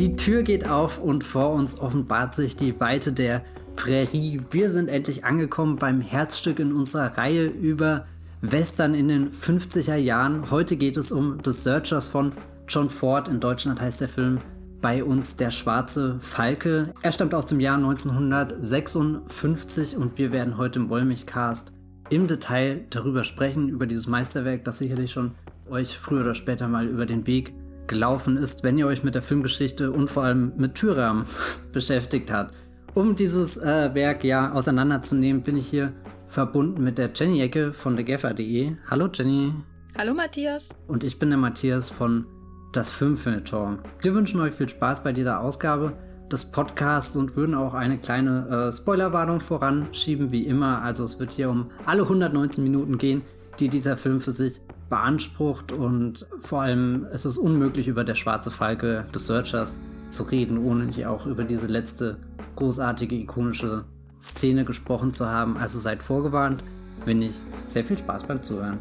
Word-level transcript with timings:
Die 0.00 0.16
Tür 0.16 0.42
geht 0.42 0.68
auf 0.68 0.98
und 0.98 1.22
vor 1.24 1.50
uns 1.50 1.78
offenbart 1.78 2.34
sich 2.34 2.56
die 2.56 2.80
Weite 2.80 3.12
der 3.12 3.44
Prärie. 3.76 4.40
Wir 4.50 4.70
sind 4.70 4.88
endlich 4.88 5.24
angekommen 5.24 5.76
beim 5.76 6.00
Herzstück 6.00 6.58
in 6.58 6.72
unserer 6.72 7.18
Reihe 7.18 7.46
über 7.46 8.06
Western 8.40 8.94
in 8.94 9.08
den 9.08 9.30
50er 9.30 9.96
Jahren. 9.96 10.50
Heute 10.50 10.76
geht 10.76 10.96
es 10.96 11.12
um 11.12 11.38
The 11.44 11.52
Searchers 11.52 12.08
von 12.08 12.32
John 12.68 12.88
Ford. 12.88 13.28
In 13.28 13.40
Deutschland 13.40 13.78
heißt 13.80 14.00
der 14.00 14.08
Film 14.08 14.40
bei 14.80 15.04
uns 15.04 15.36
Der 15.36 15.50
schwarze 15.50 16.18
Falke. 16.20 16.94
Er 17.02 17.12
stammt 17.12 17.34
aus 17.34 17.44
dem 17.46 17.60
Jahr 17.60 17.76
1956 17.76 19.96
und 19.96 20.16
wir 20.16 20.32
werden 20.32 20.56
heute 20.56 20.78
im 20.78 20.88
Wollmilchcast 20.88 21.72
im 22.08 22.26
Detail 22.26 22.86
darüber 22.90 23.24
sprechen, 23.24 23.68
über 23.68 23.86
dieses 23.86 24.06
Meisterwerk, 24.06 24.64
das 24.64 24.78
sicherlich 24.78 25.12
schon 25.12 25.32
euch 25.70 25.98
früher 25.98 26.22
oder 26.22 26.34
später 26.34 26.68
mal 26.68 26.86
über 26.86 27.06
den 27.06 27.26
Weg 27.26 27.54
gelaufen 27.86 28.36
ist, 28.36 28.62
wenn 28.62 28.78
ihr 28.78 28.86
euch 28.86 29.02
mit 29.02 29.14
der 29.14 29.22
Filmgeschichte 29.22 29.90
und 29.90 30.08
vor 30.08 30.24
allem 30.24 30.52
mit 30.56 30.74
Türrahmen 30.74 31.24
beschäftigt 31.72 32.30
habt. 32.30 32.54
Um 32.94 33.16
dieses 33.16 33.56
äh, 33.56 33.94
Werk 33.94 34.24
ja 34.24 34.52
auseinanderzunehmen, 34.52 35.42
bin 35.42 35.56
ich 35.56 35.68
hier 35.68 35.92
verbunden 36.28 36.82
mit 36.82 36.98
der 36.98 37.10
Jenny 37.14 37.40
Ecke 37.40 37.72
von 37.72 37.96
thegaffer.de. 37.96 38.76
Hallo 38.88 39.08
Jenny. 39.12 39.52
Hallo 39.98 40.14
Matthias. 40.14 40.68
Und 40.86 41.02
ich 41.02 41.18
bin 41.18 41.30
der 41.30 41.38
Matthias 41.38 41.90
von 41.90 42.26
Das 42.72 42.92
Filmfilmtor. 42.92 43.78
Wir 44.00 44.14
wünschen 44.14 44.40
euch 44.40 44.54
viel 44.54 44.68
Spaß 44.68 45.02
bei 45.02 45.12
dieser 45.12 45.40
Ausgabe 45.40 45.92
des 46.30 46.44
Podcasts 46.44 47.16
und 47.16 47.34
würden 47.34 47.56
auch 47.56 47.74
eine 47.74 47.98
kleine 47.98 48.68
äh, 48.68 48.72
Spoilerwarnung 48.72 49.40
voranschieben, 49.40 50.30
wie 50.30 50.46
immer. 50.46 50.82
Also 50.82 51.04
es 51.04 51.18
wird 51.18 51.32
hier 51.32 51.50
um 51.50 51.70
alle 51.86 52.02
119 52.02 52.62
Minuten 52.62 52.98
gehen, 52.98 53.22
die 53.58 53.68
dieser 53.68 53.96
Film 53.96 54.20
für 54.20 54.32
sich 54.32 54.60
beansprucht 54.90 55.72
und 55.72 56.26
vor 56.40 56.62
allem 56.62 57.06
ist 57.12 57.24
es 57.24 57.38
unmöglich, 57.38 57.88
über 57.88 58.04
der 58.04 58.16
schwarze 58.16 58.50
Falke 58.50 59.06
des 59.14 59.26
Searchers 59.26 59.78
zu 60.10 60.24
reden, 60.24 60.58
ohne 60.58 60.84
nicht 60.84 61.06
auch 61.06 61.26
über 61.26 61.44
diese 61.44 61.68
letzte 61.68 62.18
großartige, 62.56 63.14
ikonische 63.14 63.84
Szene 64.20 64.64
gesprochen 64.64 65.14
zu 65.14 65.26
haben. 65.26 65.56
Also 65.56 65.78
seid 65.78 66.02
vorgewarnt, 66.02 66.62
wenn 67.06 67.20
nicht 67.20 67.40
sehr 67.66 67.84
viel 67.84 67.96
Spaß 67.96 68.24
beim 68.24 68.42
Zuhören. 68.42 68.78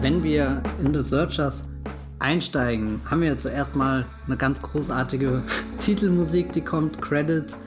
Wenn 0.00 0.22
wir 0.22 0.62
in 0.82 0.94
The 0.94 1.02
Searchers 1.02 1.68
einsteigen, 2.22 3.00
haben 3.04 3.20
wir 3.20 3.36
zuerst 3.36 3.76
mal 3.76 4.06
eine 4.26 4.36
ganz 4.36 4.62
großartige 4.62 5.42
Titelmusik, 5.80 6.52
die 6.52 6.62
kommt, 6.62 7.02
Credits. 7.02 7.60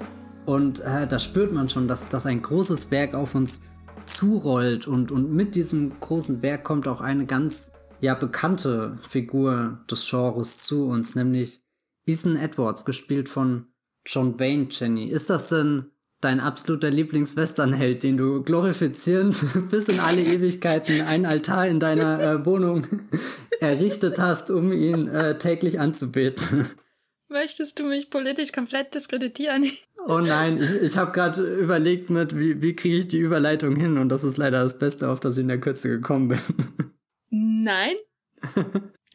Und 0.46 0.80
äh, 0.80 1.08
da 1.08 1.20
spürt 1.20 1.52
man 1.52 1.70
schon, 1.70 1.88
dass, 1.88 2.08
dass 2.08 2.26
ein 2.26 2.42
großes 2.42 2.92
Werk 2.92 3.16
auf 3.16 3.36
uns 3.36 3.62
zurollt. 4.06 4.88
Und, 4.88 5.12
und 5.12 5.32
mit 5.34 5.56
diesem 5.56 6.00
großen 6.00 6.42
Werk 6.42 6.64
kommt 6.64 6.88
auch 6.88 7.02
eine 7.02 7.26
ganz 7.26 7.72
ja, 8.00 8.14
bekannte 8.14 8.98
Figur 9.02 9.80
des 9.90 10.08
Genres 10.10 10.60
zu 10.60 10.88
uns, 10.88 11.16
nämlich 11.16 11.62
Ethan 12.06 12.36
Edwards, 12.36 12.86
gespielt 12.86 13.30
von 13.30 13.68
John 14.06 14.38
Bain, 14.38 14.68
Jenny. 14.70 15.10
Ist 15.10 15.30
das 15.30 15.50
denn 15.50 15.92
dein 16.26 16.40
absoluter 16.40 16.90
Lieblingswesternheld, 16.90 18.04
den 18.04 18.18
du 18.18 18.42
glorifizierend 18.42 19.38
bis 19.72 19.88
in 19.88 20.00
alle 20.00 20.22
Ewigkeiten 20.22 21.02
einen 21.02 21.26
Altar 21.26 21.68
in 21.68 21.80
deiner 21.80 22.20
äh, 22.20 22.46
Wohnung 22.46 22.88
errichtet 23.60 24.20
hast, 24.20 24.50
um 24.50 24.72
ihn 24.72 25.08
äh, 25.08 25.38
täglich 25.38 25.80
anzubeten. 25.80 26.70
Möchtest 27.30 27.80
du 27.80 27.86
mich 27.86 28.10
politisch 28.10 28.52
komplett 28.52 28.94
diskreditieren? 28.94 29.66
Oh 30.08 30.20
nein, 30.20 30.62
ich, 30.62 30.84
ich 30.84 30.98
habe 30.98 31.14
gerade 31.14 31.42
überlegt 31.42 32.12
mit, 32.12 32.38
wie, 32.38 32.62
wie 32.62 32.76
kriege 32.76 32.98
ich 32.98 33.08
die 33.08 33.18
Überleitung 33.18 33.76
hin 33.76 33.98
und 33.98 34.10
das 34.10 34.24
ist 34.24 34.38
leider 34.38 34.64
das 34.64 34.78
Beste, 34.78 35.10
auf 35.10 35.20
das 35.20 35.36
ich 35.36 35.42
in 35.42 35.48
der 35.48 35.60
Kürze 35.60 35.90
gekommen 35.90 36.28
bin. 36.28 36.40
Nein. 37.32 37.96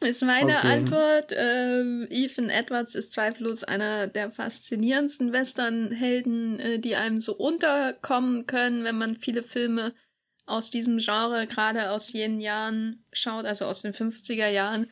Ist 0.01 0.23
meine 0.23 0.57
okay. 0.57 0.67
Antwort. 0.67 1.31
Äh, 1.31 2.05
Ethan 2.09 2.49
Edwards 2.49 2.95
ist 2.95 3.13
zweifellos 3.13 3.63
einer 3.63 4.07
der 4.07 4.31
faszinierendsten 4.31 5.31
Westernhelden, 5.31 6.59
äh, 6.59 6.79
die 6.79 6.95
einem 6.95 7.21
so 7.21 7.35
unterkommen 7.35 8.47
können, 8.47 8.83
wenn 8.83 8.97
man 8.97 9.15
viele 9.15 9.43
Filme 9.43 9.93
aus 10.47 10.71
diesem 10.71 10.97
Genre, 10.97 11.45
gerade 11.47 11.91
aus 11.91 12.11
jenen 12.13 12.39
Jahren 12.39 13.05
schaut, 13.13 13.45
also 13.45 13.65
aus 13.65 13.83
den 13.83 13.93
50er 13.93 14.49
Jahren. 14.49 14.89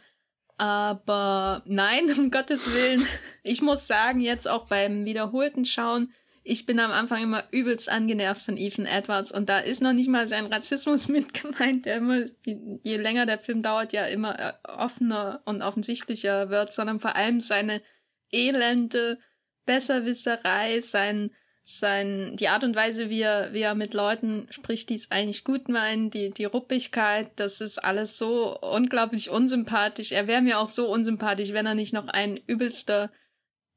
Aber 0.58 1.64
nein, 1.66 2.12
um 2.18 2.30
Gottes 2.30 2.72
Willen. 2.72 3.06
Ich 3.44 3.62
muss 3.64 3.88
sagen, 3.88 4.22
jetzt 4.22 4.48
auch 4.48 4.68
beim 4.68 5.06
wiederholten 5.06 5.66
Schauen, 5.66 6.14
ich 6.44 6.66
bin 6.66 6.80
am 6.80 6.92
Anfang 6.92 7.22
immer 7.22 7.44
übelst 7.52 7.90
angenervt 7.90 8.44
von 8.44 8.58
Ethan 8.58 8.86
Edwards 8.86 9.32
und 9.32 9.50
da 9.50 9.60
ist 9.60 9.82
noch 9.82 9.94
nicht 9.94 10.10
mal 10.10 10.28
sein 10.28 10.46
Rassismus 10.46 11.08
mit 11.10 11.34
gemeint, 11.34 11.86
der 11.86 11.98
immer, 11.98 12.26
je 12.44 12.98
länger 12.98 13.26
der 13.26 13.40
Film 13.40 13.62
dauert, 13.62 13.94
ja 13.94 14.06
immer 14.06 14.40
äh, 14.40 14.54
offener 14.64 15.42
und 15.46 15.62
offensichtlicher 15.62 16.50
wird, 16.50 16.74
sondern 16.74 17.00
vor 17.00 17.16
allem 17.16 17.42
seine 17.42 17.82
elende 18.32 19.20
Besserwisserei, 19.66 20.80
sein, 20.82 21.32
sein, 21.64 22.36
die 22.38 22.48
Art 22.48 22.64
und 22.64 22.76
Weise, 22.76 23.10
wie 23.10 23.22
er, 23.22 23.54
wie 23.54 23.62
er 23.62 23.76
mit 23.76 23.94
Leuten 23.94 24.48
spricht, 24.50 24.90
die 24.90 24.96
es 24.96 25.12
eigentlich 25.12 25.44
gut 25.44 25.70
meinen, 25.70 26.10
die, 26.10 26.32
die 26.32 26.46
Ruppigkeit, 26.46 27.32
das 27.36 27.62
ist 27.62 27.78
alles 27.78 28.18
so 28.18 28.60
unglaublich 28.60 29.30
unsympathisch. 29.30 30.12
Er 30.12 30.26
wäre 30.26 30.42
mir 30.42 30.60
auch 30.60 30.68
so 30.68 30.92
unsympathisch, 30.92 31.54
wenn 31.54 31.68
er 31.68 31.76
nicht 31.76 31.94
noch 31.94 32.08
ein 32.08 32.38
übelster 32.48 33.12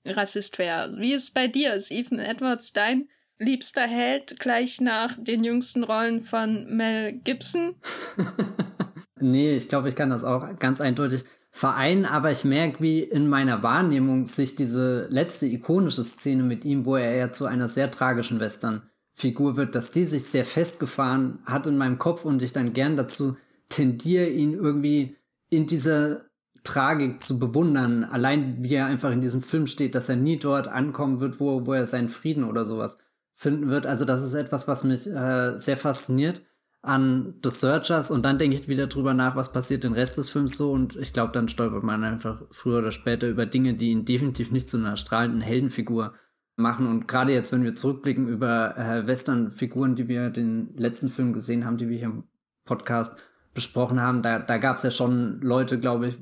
Rassist 0.04 0.58
wäre. 0.58 0.94
Wie 0.98 1.12
ist 1.12 1.24
es 1.24 1.30
bei 1.30 1.46
dir? 1.48 1.74
Ist 1.74 1.90
Ethan 1.90 2.18
Edwards 2.18 2.72
dein 2.72 3.08
liebster 3.38 3.86
Held 3.86 4.38
gleich 4.38 4.80
nach 4.80 5.16
den 5.18 5.44
jüngsten 5.44 5.84
Rollen 5.84 6.22
von 6.22 6.66
Mel 6.74 7.12
Gibson? 7.12 7.74
nee, 9.20 9.56
ich 9.56 9.68
glaube, 9.68 9.88
ich 9.88 9.96
kann 9.96 10.10
das 10.10 10.24
auch 10.24 10.58
ganz 10.58 10.80
eindeutig 10.80 11.24
vereinen, 11.50 12.06
aber 12.06 12.32
ich 12.32 12.44
merke, 12.44 12.82
wie 12.82 13.00
in 13.00 13.28
meiner 13.28 13.62
Wahrnehmung 13.62 14.26
sich 14.26 14.56
diese 14.56 15.06
letzte 15.10 15.46
ikonische 15.46 16.02
Szene 16.02 16.42
mit 16.42 16.64
ihm, 16.64 16.86
wo 16.86 16.96
er 16.96 17.14
ja 17.14 17.32
zu 17.32 17.44
einer 17.44 17.68
sehr 17.68 17.90
tragischen 17.90 18.40
Western-Figur 18.40 19.56
wird, 19.56 19.74
dass 19.74 19.92
die 19.92 20.04
sich 20.04 20.24
sehr 20.24 20.46
festgefahren 20.46 21.40
hat 21.44 21.66
in 21.66 21.76
meinem 21.76 21.98
Kopf 21.98 22.24
und 22.24 22.42
ich 22.42 22.52
dann 22.52 22.72
gern 22.72 22.96
dazu 22.96 23.36
tendiere, 23.68 24.28
ihn 24.28 24.54
irgendwie 24.54 25.16
in 25.50 25.66
dieser 25.66 26.24
Tragik 26.64 27.22
zu 27.22 27.38
bewundern, 27.38 28.04
allein 28.04 28.62
wie 28.62 28.74
er 28.74 28.86
einfach 28.86 29.10
in 29.10 29.20
diesem 29.20 29.42
Film 29.42 29.66
steht, 29.66 29.94
dass 29.94 30.08
er 30.08 30.16
nie 30.16 30.38
dort 30.38 30.68
ankommen 30.68 31.20
wird, 31.20 31.40
wo, 31.40 31.66
wo 31.66 31.72
er 31.72 31.86
seinen 31.86 32.08
Frieden 32.08 32.44
oder 32.44 32.64
sowas 32.64 32.98
finden 33.34 33.68
wird. 33.68 33.86
Also 33.86 34.04
das 34.04 34.22
ist 34.22 34.34
etwas, 34.34 34.68
was 34.68 34.84
mich 34.84 35.06
äh, 35.06 35.58
sehr 35.58 35.76
fasziniert 35.76 36.42
an 36.82 37.34
The 37.42 37.50
Searchers. 37.50 38.10
Und 38.10 38.24
dann 38.24 38.38
denke 38.38 38.56
ich 38.56 38.68
wieder 38.68 38.86
drüber 38.86 39.14
nach, 39.14 39.34
was 39.34 39.52
passiert 39.52 39.84
den 39.84 39.92
Rest 39.92 40.18
des 40.18 40.30
Films 40.30 40.56
so. 40.56 40.72
Und 40.72 40.96
ich 40.96 41.12
glaube, 41.12 41.32
dann 41.32 41.48
stolpert 41.48 41.82
man 41.82 42.04
einfach 42.04 42.42
früher 42.50 42.78
oder 42.78 42.92
später 42.92 43.28
über 43.28 43.46
Dinge, 43.46 43.74
die 43.74 43.90
ihn 43.90 44.04
definitiv 44.04 44.50
nicht 44.50 44.68
zu 44.68 44.76
einer 44.76 44.96
strahlenden 44.96 45.40
Heldenfigur 45.40 46.14
machen. 46.56 46.86
Und 46.86 47.08
gerade 47.08 47.32
jetzt, 47.32 47.52
wenn 47.52 47.64
wir 47.64 47.74
zurückblicken 47.74 48.28
über 48.28 48.76
äh, 48.76 49.06
Western-Figuren, 49.06 49.96
die 49.96 50.08
wir 50.08 50.30
den 50.30 50.76
letzten 50.76 51.08
Film 51.08 51.32
gesehen 51.32 51.64
haben, 51.64 51.78
die 51.78 51.88
wir 51.88 51.98
hier 51.98 52.08
im 52.08 52.24
Podcast 52.64 53.16
besprochen 53.54 54.00
haben, 54.00 54.22
da, 54.22 54.38
da 54.38 54.58
gab 54.58 54.76
es 54.76 54.82
ja 54.82 54.90
schon 54.90 55.40
Leute, 55.40 55.78
glaube 55.78 56.08
ich, 56.08 56.18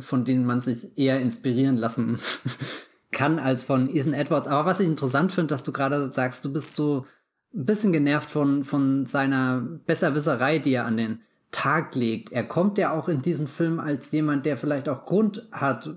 von 0.00 0.24
denen 0.24 0.44
man 0.44 0.62
sich 0.62 0.96
eher 0.96 1.20
inspirieren 1.20 1.76
lassen 1.76 2.18
kann 3.12 3.38
als 3.38 3.64
von 3.64 3.94
Ethan 3.94 4.12
Edwards. 4.12 4.48
Aber 4.48 4.66
was 4.66 4.80
ich 4.80 4.86
interessant 4.86 5.32
finde, 5.32 5.48
dass 5.48 5.62
du 5.62 5.72
gerade 5.72 6.10
sagst, 6.10 6.44
du 6.44 6.52
bist 6.52 6.74
so 6.74 7.06
ein 7.54 7.64
bisschen 7.64 7.92
genervt 7.92 8.30
von, 8.30 8.64
von 8.64 9.06
seiner 9.06 9.60
Besserwisserei, 9.60 10.58
die 10.58 10.72
er 10.72 10.84
an 10.84 10.96
den 10.96 11.20
Tag 11.50 11.94
legt. 11.94 12.30
Er 12.32 12.44
kommt 12.44 12.76
ja 12.76 12.92
auch 12.92 13.08
in 13.08 13.22
diesen 13.22 13.48
Film 13.48 13.80
als 13.80 14.10
jemand, 14.12 14.44
der 14.44 14.56
vielleicht 14.56 14.88
auch 14.88 15.06
Grund 15.06 15.48
hat 15.50 15.88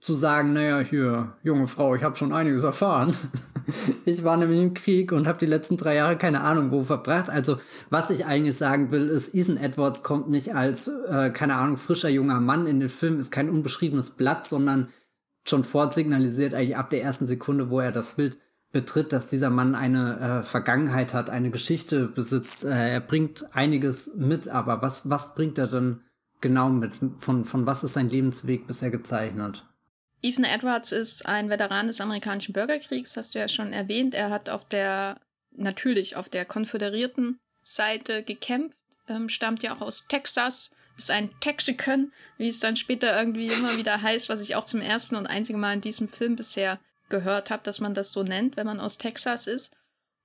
zu 0.00 0.14
sagen, 0.14 0.52
naja, 0.52 0.80
hier, 0.80 1.32
junge 1.42 1.68
Frau, 1.68 1.94
ich 1.94 2.02
habe 2.02 2.16
schon 2.16 2.32
einiges 2.32 2.62
erfahren. 2.62 3.14
ich 4.04 4.24
war 4.24 4.36
nämlich 4.36 4.60
im 4.60 4.74
Krieg 4.74 5.12
und 5.12 5.26
habe 5.26 5.38
die 5.38 5.46
letzten 5.46 5.76
drei 5.76 5.96
Jahre 5.96 6.16
keine 6.16 6.40
Ahnung 6.40 6.70
wo 6.70 6.82
verbracht. 6.82 7.30
Also 7.30 7.58
was 7.90 8.10
ich 8.10 8.26
eigentlich 8.26 8.56
sagen 8.56 8.90
will, 8.90 9.08
ist, 9.08 9.34
Ethan 9.34 9.56
Edwards 9.56 10.02
kommt 10.02 10.28
nicht 10.28 10.54
als, 10.54 10.88
äh, 10.88 11.30
keine 11.30 11.56
Ahnung, 11.56 11.76
frischer 11.76 12.08
junger 12.08 12.40
Mann 12.40 12.66
in 12.66 12.80
den 12.80 12.88
Film, 12.88 13.18
ist 13.18 13.30
kein 13.30 13.50
unbeschriebenes 13.50 14.10
Blatt, 14.10 14.46
sondern 14.46 14.88
schon 15.46 15.64
fortsignalisiert 15.64 16.54
eigentlich 16.54 16.76
ab 16.76 16.90
der 16.90 17.02
ersten 17.02 17.26
Sekunde, 17.26 17.70
wo 17.70 17.80
er 17.80 17.92
das 17.92 18.10
Bild 18.10 18.38
betritt, 18.72 19.12
dass 19.12 19.28
dieser 19.28 19.50
Mann 19.50 19.74
eine 19.74 20.18
äh, 20.18 20.42
Vergangenheit 20.42 21.14
hat, 21.14 21.30
eine 21.30 21.50
Geschichte 21.50 22.06
besitzt. 22.08 22.64
Äh, 22.64 22.94
er 22.94 23.00
bringt 23.00 23.54
einiges 23.54 24.14
mit, 24.16 24.48
aber 24.48 24.82
was, 24.82 25.08
was 25.08 25.34
bringt 25.34 25.58
er 25.58 25.68
denn 25.68 26.00
genau 26.40 26.70
mit? 26.70 26.92
Von, 27.18 27.44
von 27.44 27.66
was 27.66 27.84
ist 27.84 27.94
sein 27.94 28.10
Lebensweg 28.10 28.66
bisher 28.66 28.90
gezeichnet? 28.90 29.64
Ethan 30.24 30.44
Edwards 30.44 30.90
ist 30.90 31.26
ein 31.26 31.50
Veteran 31.50 31.88
des 31.88 32.00
amerikanischen 32.00 32.54
Bürgerkriegs, 32.54 33.14
hast 33.14 33.34
du 33.34 33.38
ja 33.38 33.46
schon 33.46 33.74
erwähnt. 33.74 34.14
Er 34.14 34.30
hat 34.30 34.48
auf 34.48 34.66
der, 34.66 35.20
natürlich 35.52 36.16
auf 36.16 36.30
der 36.30 36.46
konföderierten 36.46 37.38
Seite 37.62 38.22
gekämpft, 38.22 38.78
ähm, 39.06 39.28
stammt 39.28 39.62
ja 39.62 39.76
auch 39.76 39.82
aus 39.82 40.06
Texas, 40.08 40.70
ist 40.96 41.10
ein 41.10 41.30
Texican, 41.40 42.10
wie 42.38 42.48
es 42.48 42.58
dann 42.58 42.76
später 42.76 43.14
irgendwie 43.18 43.48
immer 43.48 43.76
wieder 43.76 44.00
heißt, 44.00 44.30
was 44.30 44.40
ich 44.40 44.56
auch 44.56 44.64
zum 44.64 44.80
ersten 44.80 45.16
und 45.16 45.26
einzigen 45.26 45.60
Mal 45.60 45.74
in 45.74 45.82
diesem 45.82 46.08
Film 46.08 46.36
bisher 46.36 46.80
gehört 47.10 47.50
habe, 47.50 47.62
dass 47.62 47.78
man 47.78 47.92
das 47.92 48.10
so 48.10 48.22
nennt, 48.22 48.56
wenn 48.56 48.66
man 48.66 48.80
aus 48.80 48.96
Texas 48.96 49.46
ist. 49.46 49.76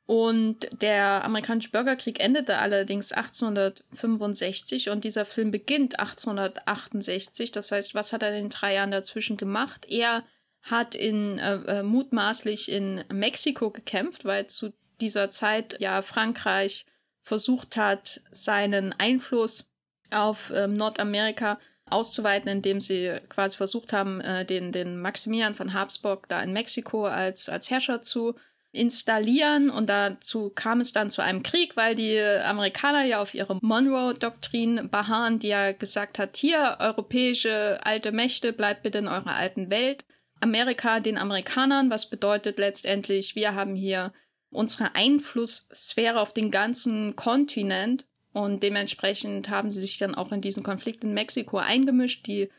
Und 0.09 0.67
der 0.71 1.23
amerikanische 1.23 1.69
Bürgerkrieg 1.69 2.19
endete 2.19 2.57
allerdings 2.57 3.11
1865 3.11 4.89
und 4.89 5.03
dieser 5.03 5.23
Film 5.23 5.51
beginnt 5.51 5.99
1868. 5.99 7.51
Das 7.51 7.71
heißt, 7.71 7.93
was 7.93 8.11
hat 8.11 8.23
er 8.23 8.29
in 8.29 8.45
den 8.45 8.49
drei 8.49 8.73
Jahren 8.73 8.89
dazwischen 8.89 9.37
gemacht? 9.37 9.85
Er 9.87 10.23
hat 10.63 10.95
in 10.95 11.37
äh, 11.37 11.57
äh, 11.67 11.83
mutmaßlich 11.83 12.71
in 12.71 13.03
Mexiko 13.13 13.69
gekämpft, 13.69 14.25
weil 14.25 14.47
zu 14.47 14.73
dieser 14.99 15.29
Zeit 15.29 15.79
ja 15.79 16.01
Frankreich 16.01 16.87
versucht 17.21 17.77
hat, 17.77 18.21
seinen 18.31 18.93
Einfluss 18.93 19.69
auf 20.09 20.51
ähm, 20.55 20.75
Nordamerika 20.75 21.59
auszuweiten, 21.87 22.49
indem 22.49 22.81
sie 22.81 23.15
quasi 23.29 23.57
versucht 23.57 23.93
haben, 23.93 24.21
äh, 24.21 24.43
den, 24.43 24.71
den 24.71 24.99
Maximilian 24.99 25.53
von 25.53 25.73
Habsburg 25.75 26.27
da 26.29 26.41
in 26.41 26.51
Mexiko 26.51 27.05
als, 27.05 27.47
als 27.47 27.69
Herrscher 27.69 28.01
zu 28.01 28.33
installieren 28.71 29.69
und 29.69 29.89
dazu 29.89 30.51
kam 30.51 30.79
es 30.79 30.91
dann 30.91 31.09
zu 31.09 31.23
einem 31.23 31.41
Krieg, 31.41 31.75
weil 31.75 31.95
die 31.95 32.19
Amerikaner 32.19 33.03
ja 33.03 33.21
auf 33.21 33.33
ihre 33.33 33.57
Monroe-Doktrin 33.61 34.89
beharren, 34.91 35.39
die 35.39 35.47
ja 35.47 35.71
gesagt 35.71 36.19
hat, 36.19 36.37
hier 36.37 36.77
europäische 36.79 37.79
alte 37.83 38.11
Mächte, 38.11 38.53
bleibt 38.53 38.83
bitte 38.83 38.99
in 38.99 39.07
eurer 39.07 39.35
alten 39.35 39.69
Welt. 39.71 40.05
Amerika 40.39 40.99
den 40.99 41.17
Amerikanern, 41.17 41.89
was 41.89 42.09
bedeutet 42.09 42.59
letztendlich, 42.59 43.35
wir 43.35 43.55
haben 43.55 43.75
hier 43.75 44.13
unsere 44.51 44.95
Einflusssphäre 44.95 46.19
auf 46.19 46.33
den 46.33 46.51
ganzen 46.51 47.15
Kontinent 47.15 48.05
und 48.33 48.61
dementsprechend 48.61 49.49
haben 49.49 49.71
sie 49.71 49.81
sich 49.81 49.97
dann 49.97 50.15
auch 50.15 50.31
in 50.31 50.41
diesen 50.41 50.63
Konflikt 50.63 51.03
in 51.03 51.13
Mexiko 51.13 51.57
eingemischt, 51.57 52.25
die 52.27 52.49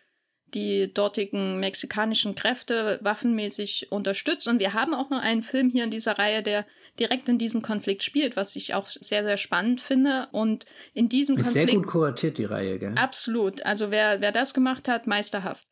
die 0.54 0.92
dortigen 0.92 1.60
mexikanischen 1.60 2.34
Kräfte 2.34 2.98
waffenmäßig 3.02 3.90
unterstützt. 3.90 4.48
Und 4.48 4.58
wir 4.58 4.74
haben 4.74 4.94
auch 4.94 5.10
noch 5.10 5.20
einen 5.20 5.42
Film 5.42 5.70
hier 5.70 5.84
in 5.84 5.90
dieser 5.90 6.18
Reihe, 6.18 6.42
der 6.42 6.66
direkt 6.98 7.28
in 7.28 7.38
diesem 7.38 7.62
Konflikt 7.62 8.02
spielt, 8.02 8.36
was 8.36 8.56
ich 8.56 8.74
auch 8.74 8.86
sehr, 8.86 9.24
sehr 9.24 9.36
spannend 9.36 9.80
finde. 9.80 10.28
Und 10.32 10.66
in 10.94 11.08
diesem 11.08 11.36
Ist 11.36 11.44
Konflikt. 11.44 11.70
Sehr 11.70 11.76
gut 11.76 11.86
kuratiert, 11.86 12.38
die 12.38 12.44
Reihe, 12.44 12.78
gell? 12.78 12.94
Absolut. 12.96 13.64
Also 13.64 13.90
wer, 13.90 14.20
wer 14.20 14.32
das 14.32 14.54
gemacht 14.54 14.88
hat, 14.88 15.06
meisterhaft. 15.06 15.66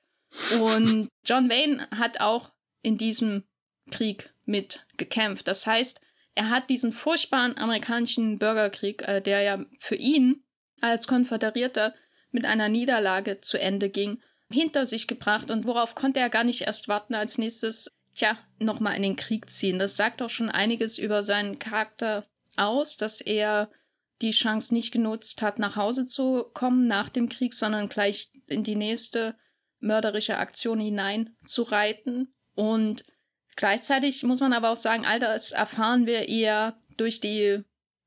Und 0.61 1.09
John 1.25 1.49
Wayne 1.49 1.89
hat 1.91 2.21
auch 2.21 2.51
in 2.83 2.99
diesem 2.99 3.45
Krieg 3.91 4.33
mit 4.45 4.87
gekämpft. 4.97 5.49
Das 5.49 5.67
heißt, 5.67 6.01
er 6.35 6.51
hat 6.51 6.71
diesen 6.71 6.93
furchtbaren 6.93 7.59
amerikanischen 7.59 8.39
Bürgerkrieg, 8.39 9.03
äh, 9.03 9.21
der 9.21 9.43
ja 9.43 9.65
für 9.79 9.97
ihn 9.97 10.45
als 10.81 11.07
Konföderierter 11.07 11.95
mit 12.31 12.45
einer 12.45 12.69
Niederlage 12.69 13.41
zu 13.41 13.59
Ende 13.59 13.89
ging, 13.89 14.23
hinter 14.51 14.87
sich 14.87 15.07
gebracht 15.07 15.51
und 15.51 15.67
worauf 15.67 15.95
konnte 15.95 16.21
er 16.21 16.31
gar 16.31 16.45
nicht 16.45 16.63
erst 16.63 16.89
warten 16.89 17.15
als 17.15 17.39
nächstes, 17.39 17.91
tja, 18.15 18.39
nochmal 18.59 18.97
in 18.97 19.03
den 19.03 19.17
Krieg 19.17 19.51
ziehen. 19.51 19.79
Das 19.79 19.97
sagt 19.97 20.21
doch 20.21 20.31
schon 20.31 20.51
einiges 20.51 20.99
über 20.99 21.23
seinen 21.23 21.59
Charakter 21.59 22.25
aus, 22.57 22.97
dass 22.97 23.21
er 23.21 23.71
die 24.23 24.33
Chance 24.33 24.75
nicht 24.75 24.91
genutzt 24.91 25.43
hat, 25.43 25.59
nach 25.59 25.77
Hause 25.77 26.07
zu 26.07 26.45
kommen 26.55 26.87
nach 26.87 27.09
dem 27.09 27.29
Krieg, 27.29 27.55
sondern 27.55 27.89
gleich 27.89 28.31
in 28.47 28.65
die 28.65 28.75
nächste 28.75 29.37
mörderische 29.81 30.39
Aktion 30.39 30.81
hinein 30.81 31.37
zu 31.47 31.63
reiten. 31.63 32.33
Und 32.55 33.05
gleichzeitig 33.55 34.25
muss 34.25 34.41
man 34.41 34.53
aber 34.53 34.71
auch 34.71 34.77
sagen, 34.77 35.07
all 35.07 35.21
das 35.21 35.53
erfahren 35.53 36.07
wir 36.07 36.29
eher 36.29 36.77
durch 36.97 37.21
die 37.21 37.63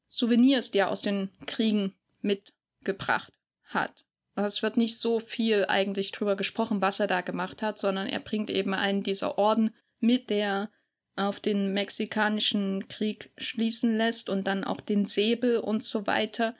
Souvenirs, 0.09 0.71
die 0.71 0.79
er 0.79 0.89
aus 0.89 1.01
den 1.01 1.29
Kriegen 1.45 1.95
mitgebracht 2.21 3.31
hat. 3.63 4.03
Es 4.35 4.63
wird 4.63 4.77
nicht 4.77 4.97
so 4.97 5.19
viel 5.19 5.65
eigentlich 5.67 6.11
drüber 6.11 6.35
gesprochen, 6.35 6.81
was 6.81 6.99
er 6.99 7.07
da 7.07 7.21
gemacht 7.21 7.61
hat, 7.61 7.77
sondern 7.77 8.07
er 8.07 8.19
bringt 8.19 8.49
eben 8.49 8.73
einen 8.73 9.03
dieser 9.03 9.37
Orden 9.37 9.71
mit, 9.99 10.29
der 10.29 10.69
auf 11.15 11.39
den 11.39 11.73
mexikanischen 11.73 12.87
Krieg 12.87 13.31
schließen 13.37 13.97
lässt 13.97 14.29
und 14.29 14.47
dann 14.47 14.63
auch 14.63 14.81
den 14.81 15.05
Säbel 15.05 15.57
und 15.57 15.83
so 15.83 16.07
weiter. 16.07 16.55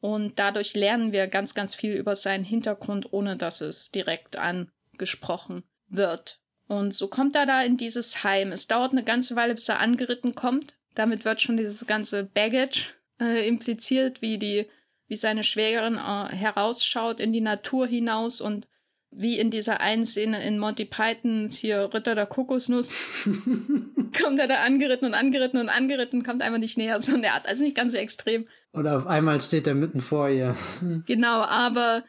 Und 0.00 0.38
dadurch 0.38 0.74
lernen 0.74 1.12
wir 1.12 1.26
ganz, 1.26 1.54
ganz 1.54 1.74
viel 1.74 1.94
über 1.94 2.14
seinen 2.14 2.44
Hintergrund, 2.44 3.12
ohne 3.12 3.36
dass 3.36 3.60
es 3.60 3.90
direkt 3.90 4.36
angesprochen 4.36 5.64
wird. 5.88 6.40
Und 6.68 6.94
so 6.94 7.08
kommt 7.08 7.34
er 7.36 7.46
da 7.46 7.62
in 7.62 7.76
dieses 7.76 8.24
Heim. 8.24 8.52
Es 8.52 8.66
dauert 8.66 8.92
eine 8.92 9.04
ganze 9.04 9.36
Weile, 9.36 9.54
bis 9.54 9.68
er 9.68 9.80
angeritten 9.80 10.34
kommt. 10.34 10.74
Damit 10.94 11.24
wird 11.24 11.40
schon 11.40 11.56
dieses 11.56 11.86
ganze 11.86 12.24
Baggage 12.24 12.94
äh, 13.20 13.46
impliziert, 13.46 14.22
wie 14.22 14.38
die 14.38 14.66
wie 15.08 15.16
seine 15.16 15.44
Schwägerin 15.44 15.96
äh, 15.96 16.34
herausschaut 16.34 17.20
in 17.20 17.32
die 17.32 17.40
Natur 17.40 17.86
hinaus 17.86 18.40
und 18.40 18.66
wie 19.10 19.38
in 19.38 19.50
dieser 19.50 19.80
einen 19.80 20.04
Szene 20.04 20.44
in 20.44 20.58
Monty 20.58 20.84
Python, 20.84 21.48
hier 21.50 21.90
Ritter 21.94 22.14
der 22.14 22.26
Kokosnuss, 22.26 22.92
kommt 24.20 24.38
er 24.38 24.46
da 24.46 24.62
angeritten 24.64 25.06
und 25.06 25.14
angeritten 25.14 25.58
und 25.58 25.68
angeritten, 25.68 26.22
kommt 26.22 26.42
einfach 26.42 26.58
nicht 26.58 26.76
näher, 26.76 26.98
sondern 27.00 27.22
der 27.22 27.34
hat 27.34 27.48
also 27.48 27.64
nicht 27.64 27.76
ganz 27.76 27.92
so 27.92 27.98
extrem. 27.98 28.46
Oder 28.72 28.98
auf 28.98 29.06
einmal 29.06 29.40
steht 29.40 29.66
er 29.66 29.74
mitten 29.74 30.00
vor 30.00 30.28
ihr. 30.28 30.54
genau, 31.06 31.42
aber 31.42 32.04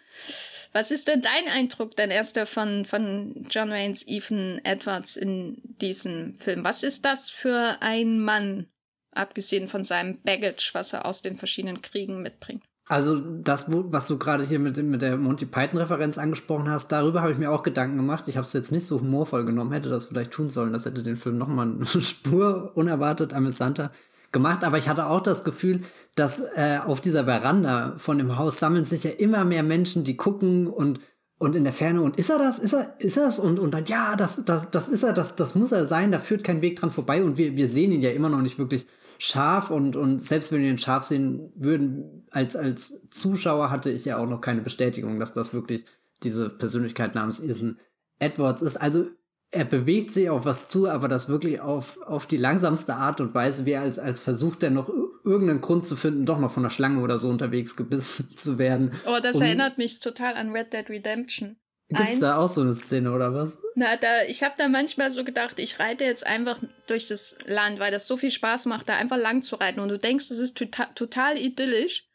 was 0.74 0.92
ist 0.92 1.08
denn 1.08 1.22
dein 1.22 1.48
Eindruck, 1.48 1.96
dein 1.96 2.12
erster 2.12 2.46
von, 2.46 2.86
von 2.86 3.48
John 3.50 3.70
Waynes 3.70 4.06
Ethan 4.06 4.60
Edwards 4.64 5.16
in 5.16 5.62
diesem 5.82 6.38
Film? 6.40 6.64
Was 6.64 6.84
ist 6.84 7.06
das 7.06 7.30
für 7.30 7.78
ein 7.80 8.20
Mann, 8.20 8.68
abgesehen 9.12 9.70
von 9.70 9.84
seinem 9.84 10.22
Baggage, 10.22 10.72
was 10.74 10.92
er 10.92 11.06
aus 11.06 11.22
den 11.22 11.38
verschiedenen 11.38 11.82
Kriegen 11.82 12.22
mitbringt? 12.22 12.64
Also 12.90 13.20
das, 13.20 13.66
was 13.68 14.08
du 14.08 14.18
gerade 14.18 14.46
hier 14.46 14.60
mit, 14.60 14.78
mit 14.78 15.02
der 15.02 15.18
Monty 15.18 15.46
Python-Referenz 15.46 16.18
angesprochen 16.18 16.70
hast, 16.70 16.90
darüber 16.90 17.22
habe 17.22 17.34
ich 17.34 17.38
mir 17.38 17.52
auch 17.52 17.64
Gedanken 17.64 17.98
gemacht. 17.98 18.26
Ich 18.28 18.38
habe 18.38 18.48
es 18.48 18.54
jetzt 18.54 18.72
nicht 18.72 18.88
so 18.88 19.02
humorvoll 19.02 19.44
genommen, 19.46 19.74
hätte 19.74 19.90
das 19.90 20.06
vielleicht 20.06 20.32
tun 20.32 20.50
sollen. 20.50 20.72
Das 20.72 20.86
hätte 20.86 21.04
den 21.04 21.18
Film 21.18 21.38
nochmal 21.38 21.68
eine 21.68 21.86
Spur 22.02 22.72
unerwartet 22.76 23.34
amüsanter 23.34 23.92
gemacht. 24.32 24.64
Aber 24.64 24.78
ich 24.78 24.88
hatte 24.88 25.08
auch 25.08 25.22
das 25.22 25.44
Gefühl, 25.44 25.82
dass 26.16 26.40
äh, 26.40 26.80
auf 26.86 27.02
dieser 27.02 27.26
Veranda 27.26 27.96
von 27.98 28.18
dem 28.18 28.38
Haus 28.38 28.58
sammeln 28.60 28.86
sich 28.86 29.04
ja 29.04 29.12
immer 29.12 29.44
mehr 29.44 29.64
Menschen, 29.64 30.04
die 30.04 30.16
gucken 30.18 30.68
und 30.68 31.00
und 31.40 31.56
in 31.56 31.66
der 31.66 31.74
Ferne 31.74 32.02
und 32.02 32.18
ist 32.18 32.32
er 32.32 32.40
das? 32.40 32.58
Ist 32.58 32.74
er 32.74 32.96
ist 32.98 33.16
er 33.16 33.26
das? 33.26 33.40
Und 33.40 33.60
und 33.60 33.72
dann 33.72 33.86
ja, 33.86 34.16
das 34.16 34.44
das 34.46 34.72
das 34.72 34.88
ist 34.88 35.04
er, 35.04 35.14
das 35.14 35.36
das 35.36 35.56
muss 35.56 35.72
er 35.72 35.86
sein. 35.86 36.12
Da 36.12 36.20
führt 36.20 36.44
kein 36.44 36.62
Weg 36.62 36.80
dran 36.80 36.90
vorbei 36.90 37.24
und 37.24 37.38
wir 37.38 37.56
wir 37.56 37.68
sehen 37.68 37.92
ihn 37.92 38.02
ja 38.02 38.12
immer 38.12 38.30
noch 38.30 38.42
nicht 38.42 38.58
wirklich 38.58 38.88
scharf 39.20 39.72
und, 39.72 39.96
und 39.96 40.22
selbst 40.22 40.52
wenn 40.52 40.62
wir 40.62 40.70
ihn 40.70 40.78
scharf 40.78 41.04
sehen 41.04 41.52
würden, 41.56 42.28
als, 42.32 42.56
als 42.56 43.10
Zuschauer 43.10 43.70
hatte 43.70 43.90
ich 43.90 44.06
ja 44.06 44.18
auch 44.18 44.28
noch 44.28 44.42
keine 44.42 44.62
Bestätigung, 44.62 45.20
dass 45.20 45.34
das 45.34 45.54
wirklich 45.54 45.86
diese 46.24 46.50
Persönlichkeit 46.50 47.16
namens 47.16 47.40
Ethan 47.40 47.80
Edwards 48.20 48.62
ist. 48.62 48.78
Also 48.78 49.08
er 49.52 49.66
bewegt 49.66 50.12
sich 50.12 50.30
auf 50.30 50.46
was 50.46 50.68
zu, 50.68 50.90
aber 50.90 51.08
das 51.08 51.30
wirklich 51.30 51.62
auf, 51.62 52.02
auf 52.02 52.26
die 52.26 52.38
langsamste 52.38 52.96
Art 52.96 53.22
und 53.22 53.34
Weise, 53.34 53.66
wie 53.66 53.78
als, 53.78 53.98
als 53.98 54.20
versucht 54.20 54.62
er 54.64 54.72
noch 54.72 54.90
irgendeinen 55.24 55.62
Grund 55.62 55.86
zu 55.86 55.96
finden, 55.96 56.26
doch 56.26 56.40
noch 56.40 56.52
von 56.52 56.64
einer 56.64 56.70
Schlange 56.70 57.02
oder 57.02 57.18
so 57.18 57.30
unterwegs 57.30 57.76
gebissen 57.76 58.30
zu 58.36 58.58
werden. 58.58 58.92
Oh, 59.06 59.20
das 59.22 59.38
und 59.38 59.44
erinnert 59.44 59.78
mich 59.78 60.00
total 60.00 60.36
an 60.36 60.52
Red 60.52 60.74
Dead 60.74 60.90
Redemption. 60.90 61.58
Gibt 61.90 62.10
es 62.10 62.20
da 62.20 62.38
auch 62.38 62.50
so 62.50 62.62
eine 62.62 62.74
Szene 62.74 63.12
oder 63.14 63.34
was? 63.34 63.58
Na, 63.76 63.96
da, 63.96 64.24
ich 64.24 64.44
habe 64.44 64.56
da 64.58 64.68
manchmal 64.68 65.12
so 65.12 65.24
gedacht, 65.24 65.58
ich 65.60 65.80
reite 65.80 66.04
jetzt 66.04 66.26
einfach 66.26 66.60
durch 66.88 67.06
das 67.06 67.38
Land, 67.46 67.80
weil 67.80 67.92
das 67.92 68.08
so 68.08 68.18
viel 68.18 68.32
Spaß 68.32 68.66
macht, 68.66 68.90
da 68.90 68.96
einfach 68.96 69.18
lang 69.18 69.42
zu 69.42 69.56
reiten. 69.56 69.80
Und 69.80 69.90
du 69.90 69.98
denkst, 69.98 70.30
es 70.30 70.40
ist 70.40 70.58
total, 70.58 70.88
total 70.96 71.38
idyllisch 71.38 72.06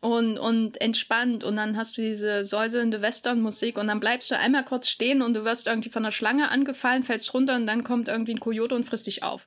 und, 0.00 0.36
und 0.36 0.80
entspannt. 0.80 1.44
Und 1.44 1.56
dann 1.56 1.76
hast 1.76 1.96
du 1.96 2.02
diese 2.02 2.44
säuselnde 2.44 3.02
Westernmusik 3.02 3.78
und 3.78 3.86
dann 3.86 4.00
bleibst 4.00 4.30
du 4.30 4.38
einmal 4.38 4.64
kurz 4.64 4.88
stehen 4.88 5.22
und 5.22 5.34
du 5.34 5.44
wirst 5.44 5.68
irgendwie 5.68 5.90
von 5.90 6.04
einer 6.04 6.12
Schlange 6.12 6.50
angefallen, 6.50 7.04
fällst 7.04 7.32
runter 7.34 7.54
und 7.54 7.66
dann 7.66 7.84
kommt 7.84 8.08
irgendwie 8.08 8.34
ein 8.34 8.40
Kojote 8.40 8.74
und 8.74 8.84
frisst 8.84 9.06
dich 9.06 9.22
auf. 9.22 9.46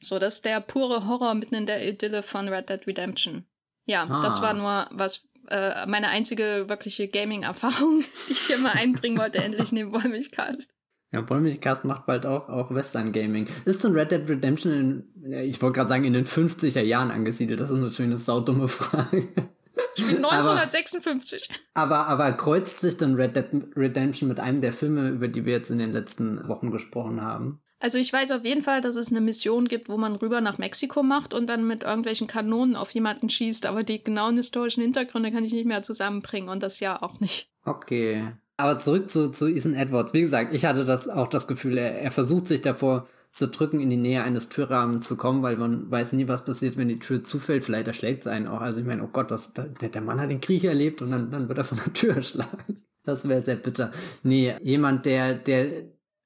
So, 0.00 0.18
das 0.18 0.36
ist 0.36 0.44
der 0.44 0.60
pure 0.60 1.06
Horror 1.06 1.34
mitten 1.34 1.56
in 1.56 1.66
der 1.66 1.86
Idylle 1.86 2.22
von 2.22 2.48
Red 2.48 2.70
Dead 2.70 2.86
Redemption. 2.86 3.46
Ja, 3.84 4.06
ah. 4.08 4.22
das 4.22 4.40
war 4.40 4.54
nur 4.54 4.86
was, 4.90 5.27
äh, 5.50 5.86
meine 5.86 6.08
einzige 6.08 6.64
wirkliche 6.68 7.08
Gaming-Erfahrung, 7.08 8.04
die 8.28 8.32
ich 8.32 8.40
hier 8.40 8.58
mal 8.58 8.72
einbringen 8.72 9.18
wollte, 9.18 9.38
endlich 9.38 9.72
neben 9.72 9.92
Wollmilchcast. 9.92 10.70
Ja, 11.10 11.28
Wollmilchcast 11.28 11.84
macht 11.84 12.04
bald 12.04 12.26
auch, 12.26 12.48
auch 12.48 12.74
Western 12.74 13.12
Gaming. 13.12 13.48
Ist 13.64 13.82
denn 13.82 13.92
Red 13.92 14.10
Dead 14.10 14.28
Redemption 14.28 14.72
in, 14.72 15.32
ich 15.32 15.60
wollte 15.62 15.76
gerade 15.76 15.88
sagen, 15.88 16.04
in 16.04 16.12
den 16.12 16.26
50er 16.26 16.82
Jahren 16.82 17.10
angesiedelt? 17.10 17.60
Das 17.60 17.70
ist 17.70 17.78
natürlich 17.78 18.10
eine 18.10 18.18
saudumme 18.18 18.68
Frage. 18.68 19.28
Spielt 19.94 20.24
1956. 20.24 21.48
Aber, 21.74 22.06
aber, 22.06 22.24
aber 22.24 22.36
kreuzt 22.36 22.80
sich 22.80 22.98
dann 22.98 23.14
Red 23.14 23.36
Dead 23.36 23.46
Redemption 23.76 24.28
mit 24.28 24.38
einem 24.38 24.60
der 24.60 24.72
Filme, 24.72 25.08
über 25.08 25.28
die 25.28 25.44
wir 25.44 25.54
jetzt 25.54 25.70
in 25.70 25.78
den 25.78 25.92
letzten 25.92 26.46
Wochen 26.46 26.70
gesprochen 26.70 27.22
haben? 27.22 27.62
Also 27.80 27.98
ich 27.98 28.12
weiß 28.12 28.32
auf 28.32 28.44
jeden 28.44 28.62
Fall, 28.62 28.80
dass 28.80 28.96
es 28.96 29.10
eine 29.10 29.20
Mission 29.20 29.66
gibt, 29.66 29.88
wo 29.88 29.96
man 29.96 30.16
rüber 30.16 30.40
nach 30.40 30.58
Mexiko 30.58 31.02
macht 31.02 31.32
und 31.32 31.46
dann 31.46 31.66
mit 31.66 31.84
irgendwelchen 31.84 32.26
Kanonen 32.26 32.74
auf 32.74 32.90
jemanden 32.90 33.30
schießt, 33.30 33.66
aber 33.66 33.84
die 33.84 34.02
genauen 34.02 34.36
historischen 34.36 34.82
Hintergründe 34.82 35.30
kann 35.30 35.44
ich 35.44 35.52
nicht 35.52 35.66
mehr 35.66 35.82
zusammenbringen 35.82 36.48
und 36.48 36.62
das 36.62 36.80
ja 36.80 37.00
auch 37.00 37.20
nicht. 37.20 37.50
Okay. 37.64 38.32
Aber 38.56 38.80
zurück 38.80 39.10
zu, 39.10 39.30
zu 39.30 39.46
Ethan 39.46 39.74
Edwards. 39.74 40.12
Wie 40.12 40.20
gesagt, 40.20 40.52
ich 40.52 40.64
hatte 40.64 40.84
das 40.84 41.08
auch 41.08 41.28
das 41.28 41.46
Gefühl, 41.46 41.78
er, 41.78 42.00
er 42.00 42.10
versucht 42.10 42.48
sich 42.48 42.60
davor 42.60 43.06
zu 43.30 43.46
drücken, 43.46 43.78
in 43.78 43.90
die 43.90 43.96
Nähe 43.96 44.24
eines 44.24 44.48
Türrahmens 44.48 45.06
zu 45.06 45.16
kommen, 45.16 45.42
weil 45.42 45.56
man 45.56 45.88
weiß 45.88 46.12
nie, 46.14 46.26
was 46.26 46.44
passiert, 46.44 46.76
wenn 46.76 46.88
die 46.88 46.98
Tür 46.98 47.22
zufällt. 47.22 47.62
Vielleicht 47.62 47.86
erschlägt 47.86 48.22
es 48.22 48.26
einen 48.26 48.48
auch. 48.48 48.60
Also 48.60 48.80
ich 48.80 48.86
meine, 48.86 49.04
oh 49.04 49.08
Gott, 49.12 49.30
das, 49.30 49.52
der, 49.54 49.66
der 49.66 50.00
Mann 50.00 50.20
hat 50.20 50.30
den 50.30 50.40
Krieg 50.40 50.64
erlebt 50.64 51.02
und 51.02 51.12
dann, 51.12 51.30
dann 51.30 51.48
wird 51.48 51.58
er 51.58 51.64
von 51.64 51.78
der 51.84 51.92
Tür 51.92 52.16
erschlagen. 52.16 52.82
Das 53.04 53.28
wäre 53.28 53.42
sehr 53.42 53.56
bitter. 53.56 53.92
Nee, 54.24 54.56
jemand, 54.60 55.06
der, 55.06 55.34
der 55.34 55.84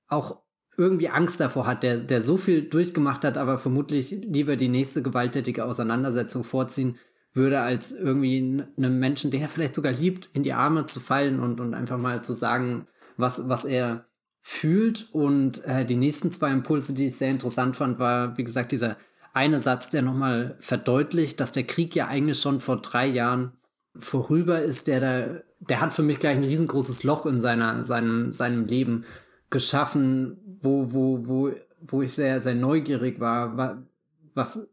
auch 0.09 0.39
irgendwie 0.83 1.09
Angst 1.09 1.41
davor 1.41 1.67
hat, 1.67 1.83
der, 1.83 1.99
der 1.99 2.21
so 2.21 2.37
viel 2.37 2.63
durchgemacht 2.63 3.25
hat, 3.25 3.39
aber 3.39 3.59
vermutlich 3.59 4.11
lieber 4.11 4.57
die 4.57 4.69
nächste 4.69 5.03
gewalttätige 5.03 5.65
Auseinandersetzung 5.65 6.45
vorziehen 6.45 6.99
würde, 7.33 7.61
als 7.61 7.93
irgendwie 7.93 8.65
einem 8.77 8.99
Menschen, 8.99 9.31
den 9.31 9.41
er 9.41 9.49
vielleicht 9.49 9.75
sogar 9.75 9.93
liebt, 9.93 10.29
in 10.35 10.43
die 10.43 10.53
Arme 10.53 10.87
zu 10.87 11.01
fallen 11.01 11.41
und, 11.41 11.61
und 11.61 11.75
einfach 11.75 11.99
mal 11.99 12.23
zu 12.23 12.33
sagen, 12.33 12.87
was, 13.17 13.49
was 13.49 13.65
er 13.65 14.07
fühlt. 14.43 15.09
Und 15.13 15.65
äh, 15.65 15.87
die 15.87 15.97
nächsten 15.97 16.33
zwei 16.33 16.51
Impulse, 16.51 16.95
die 16.95 17.07
ich 17.07 17.17
sehr 17.17 17.31
interessant 17.31 17.77
fand, 17.77 17.99
war, 17.99 18.37
wie 18.37 18.45
gesagt, 18.45 18.73
dieser 18.73 18.97
eine 19.33 19.61
Satz, 19.61 19.89
der 19.89 20.03
nochmal 20.03 20.57
verdeutlicht, 20.59 21.41
dass 21.41 21.53
der 21.53 21.65
Krieg 21.65 21.95
ja 21.95 22.09
eigentlich 22.09 22.41
schon 22.41 22.61
vor 22.61 22.83
drei 22.83 23.07
Jahren 23.07 23.53
vorüber 23.97 24.61
ist, 24.61 24.87
der 24.89 25.01
da, 25.01 25.41
der 25.61 25.81
hat 25.81 25.93
für 25.93 26.03
mich 26.03 26.19
gleich 26.19 26.37
ein 26.37 26.45
riesengroßes 26.45 27.03
Loch 27.03 27.25
in 27.25 27.41
seiner, 27.41 27.83
seinem, 27.83 28.33
seinem 28.33 28.67
Leben 28.67 29.05
geschaffen, 29.53 30.59
wo, 30.61 30.93
wo, 30.93 31.29
wo, 31.29 31.53
wo 31.81 32.03
ich 32.03 32.13
sehr, 32.15 32.41
sehr 32.41 32.57
neugierig 32.57 33.21
war, 33.21 33.85
was, 34.35 34.69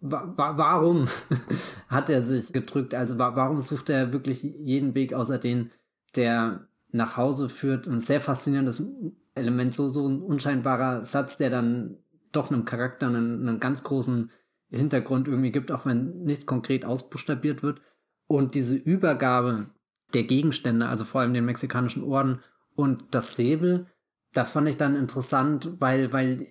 wa, 0.00 0.34
warum 0.36 1.08
hat 1.88 2.10
er 2.10 2.20
sich 2.20 2.52
gedrückt? 2.52 2.94
Also 2.94 3.18
warum 3.18 3.60
sucht 3.60 3.88
er 3.88 4.12
wirklich 4.12 4.42
jeden 4.42 4.94
Weg 4.94 5.14
außer 5.14 5.38
den, 5.38 5.70
der 6.16 6.66
nach 6.90 7.16
Hause 7.16 7.48
führt? 7.48 7.88
Ein 7.88 8.00
sehr 8.00 8.20
faszinierendes 8.20 8.92
Element, 9.34 9.74
so, 9.74 9.88
so 9.88 10.06
ein 10.06 10.20
unscheinbarer 10.20 11.06
Satz, 11.06 11.38
der 11.38 11.48
dann 11.48 11.96
doch 12.32 12.50
einem 12.50 12.64
Charakter 12.64 13.06
einen, 13.06 13.48
einen 13.48 13.60
ganz 13.60 13.84
großen 13.84 14.30
Hintergrund 14.70 15.28
irgendwie 15.28 15.52
gibt, 15.52 15.70
auch 15.70 15.86
wenn 15.86 16.24
nichts 16.24 16.46
konkret 16.46 16.84
ausbuchstabiert 16.84 17.62
wird. 17.62 17.80
Und 18.26 18.54
diese 18.54 18.74
Übergabe 18.74 19.66
der 20.12 20.24
Gegenstände, 20.24 20.88
also 20.88 21.04
vor 21.04 21.20
allem 21.20 21.34
den 21.34 21.44
mexikanischen 21.44 22.02
Orden 22.02 22.40
und 22.74 23.04
das 23.10 23.36
Säbel, 23.36 23.86
das 24.32 24.52
fand 24.52 24.68
ich 24.68 24.76
dann 24.76 24.96
interessant, 24.96 25.80
weil, 25.80 26.12
weil 26.12 26.48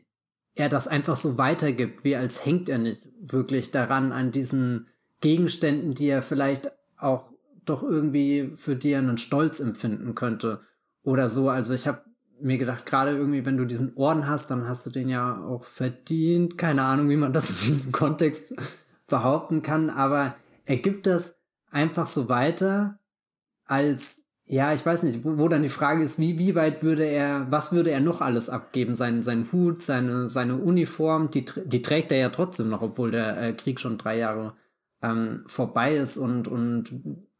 er 0.55 0.69
das 0.69 0.87
einfach 0.87 1.15
so 1.15 1.37
weitergibt, 1.37 2.03
wie 2.03 2.15
als 2.15 2.45
hängt 2.45 2.69
er 2.69 2.77
nicht 2.77 3.07
wirklich 3.21 3.71
daran 3.71 4.11
an 4.11 4.31
diesen 4.31 4.87
Gegenständen, 5.21 5.93
die 5.93 6.07
er 6.07 6.21
vielleicht 6.21 6.71
auch 6.97 7.31
doch 7.65 7.83
irgendwie 7.83 8.53
für 8.55 8.75
die 8.75 8.91
er 8.91 8.99
einen 8.99 9.17
Stolz 9.17 9.59
empfinden 9.59 10.15
könnte 10.15 10.61
oder 11.03 11.29
so. 11.29 11.49
Also 11.49 11.73
ich 11.73 11.87
habe 11.87 12.01
mir 12.39 12.57
gedacht, 12.57 12.85
gerade 12.85 13.11
irgendwie, 13.11 13.45
wenn 13.45 13.57
du 13.57 13.65
diesen 13.65 13.95
Orden 13.95 14.27
hast, 14.27 14.49
dann 14.49 14.67
hast 14.67 14.85
du 14.85 14.89
den 14.89 15.09
ja 15.09 15.41
auch 15.43 15.65
verdient. 15.65 16.57
Keine 16.57 16.83
Ahnung, 16.83 17.09
wie 17.09 17.17
man 17.17 17.33
das 17.33 17.49
in 17.49 17.55
diesem 17.73 17.91
Kontext 17.91 18.55
behaupten 19.07 19.61
kann, 19.61 19.89
aber 19.89 20.35
er 20.65 20.77
gibt 20.77 21.05
das 21.05 21.37
einfach 21.69 22.07
so 22.07 22.29
weiter, 22.29 22.99
als 23.65 24.20
ja, 24.51 24.73
ich 24.73 24.85
weiß 24.85 25.03
nicht, 25.03 25.23
wo, 25.23 25.37
wo, 25.37 25.47
dann 25.47 25.63
die 25.63 25.69
Frage 25.69 26.03
ist, 26.03 26.19
wie, 26.19 26.37
wie 26.37 26.55
weit 26.55 26.83
würde 26.83 27.05
er, 27.05 27.49
was 27.49 27.71
würde 27.71 27.89
er 27.89 28.01
noch 28.01 28.19
alles 28.19 28.49
abgeben? 28.49 28.95
Sein, 28.95 29.23
sein 29.23 29.47
Hut, 29.53 29.81
seine, 29.81 30.27
seine 30.27 30.57
Uniform, 30.57 31.31
die, 31.31 31.45
die 31.63 31.81
trägt 31.81 32.11
er 32.11 32.17
ja 32.17 32.29
trotzdem 32.29 32.67
noch, 32.67 32.81
obwohl 32.81 33.11
der 33.11 33.41
äh, 33.41 33.53
Krieg 33.53 33.79
schon 33.79 33.97
drei 33.97 34.17
Jahre 34.17 34.57
ähm, 35.01 35.45
vorbei 35.47 35.95
ist. 35.95 36.17
Und, 36.17 36.49
und 36.49 36.91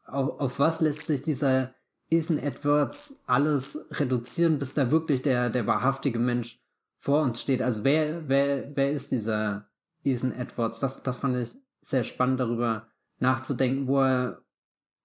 auf, 0.06 0.40
auf 0.40 0.58
was 0.58 0.80
lässt 0.80 1.06
sich 1.06 1.20
dieser 1.20 1.74
Ethan 2.08 2.38
Edwards 2.38 3.20
alles 3.26 3.86
reduzieren, 3.90 4.58
bis 4.58 4.72
da 4.72 4.90
wirklich 4.90 5.20
der, 5.20 5.50
der 5.50 5.66
wahrhaftige 5.66 6.18
Mensch 6.18 6.62
vor 6.98 7.20
uns 7.20 7.42
steht? 7.42 7.60
Also 7.60 7.84
wer, 7.84 8.26
wer, 8.30 8.74
wer 8.74 8.90
ist 8.90 9.12
dieser 9.12 9.68
Ethan 10.02 10.32
Edwards? 10.32 10.80
Das, 10.80 11.02
das 11.02 11.18
fand 11.18 11.36
ich 11.36 11.50
sehr 11.82 12.04
spannend 12.04 12.40
darüber 12.40 12.86
nachzudenken, 13.18 13.86
wo 13.86 14.00
er, 14.00 14.40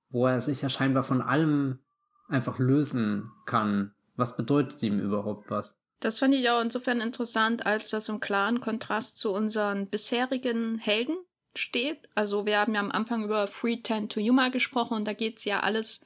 wo 0.09 0.25
er 0.25 0.39
sich 0.39 0.61
ja 0.61 0.69
scheinbar 0.69 1.03
von 1.03 1.21
allem 1.21 1.79
einfach 2.27 2.59
lösen 2.59 3.31
kann. 3.45 3.93
Was 4.15 4.35
bedeutet 4.35 4.81
ihm 4.83 4.99
überhaupt 4.99 5.49
was? 5.49 5.75
Das 5.99 6.19
fand 6.19 6.35
ich 6.35 6.49
auch 6.49 6.61
insofern 6.61 7.01
interessant, 7.01 7.65
als 7.65 7.89
das 7.89 8.09
im 8.09 8.19
klaren 8.19 8.59
Kontrast 8.59 9.17
zu 9.17 9.31
unseren 9.31 9.87
bisherigen 9.87 10.77
Helden 10.77 11.17
steht. 11.55 12.07
Also 12.13 12.45
wir 12.45 12.59
haben 12.59 12.75
ja 12.75 12.81
am 12.81 12.91
Anfang 12.91 13.23
über 13.23 13.47
Free 13.47 13.77
Ten 13.77 14.09
to 14.09 14.19
Yuma 14.19 14.49
gesprochen 14.49 14.95
und 14.95 15.05
da 15.05 15.13
geht's 15.13 15.43
ja 15.45 15.61
alles, 15.61 16.01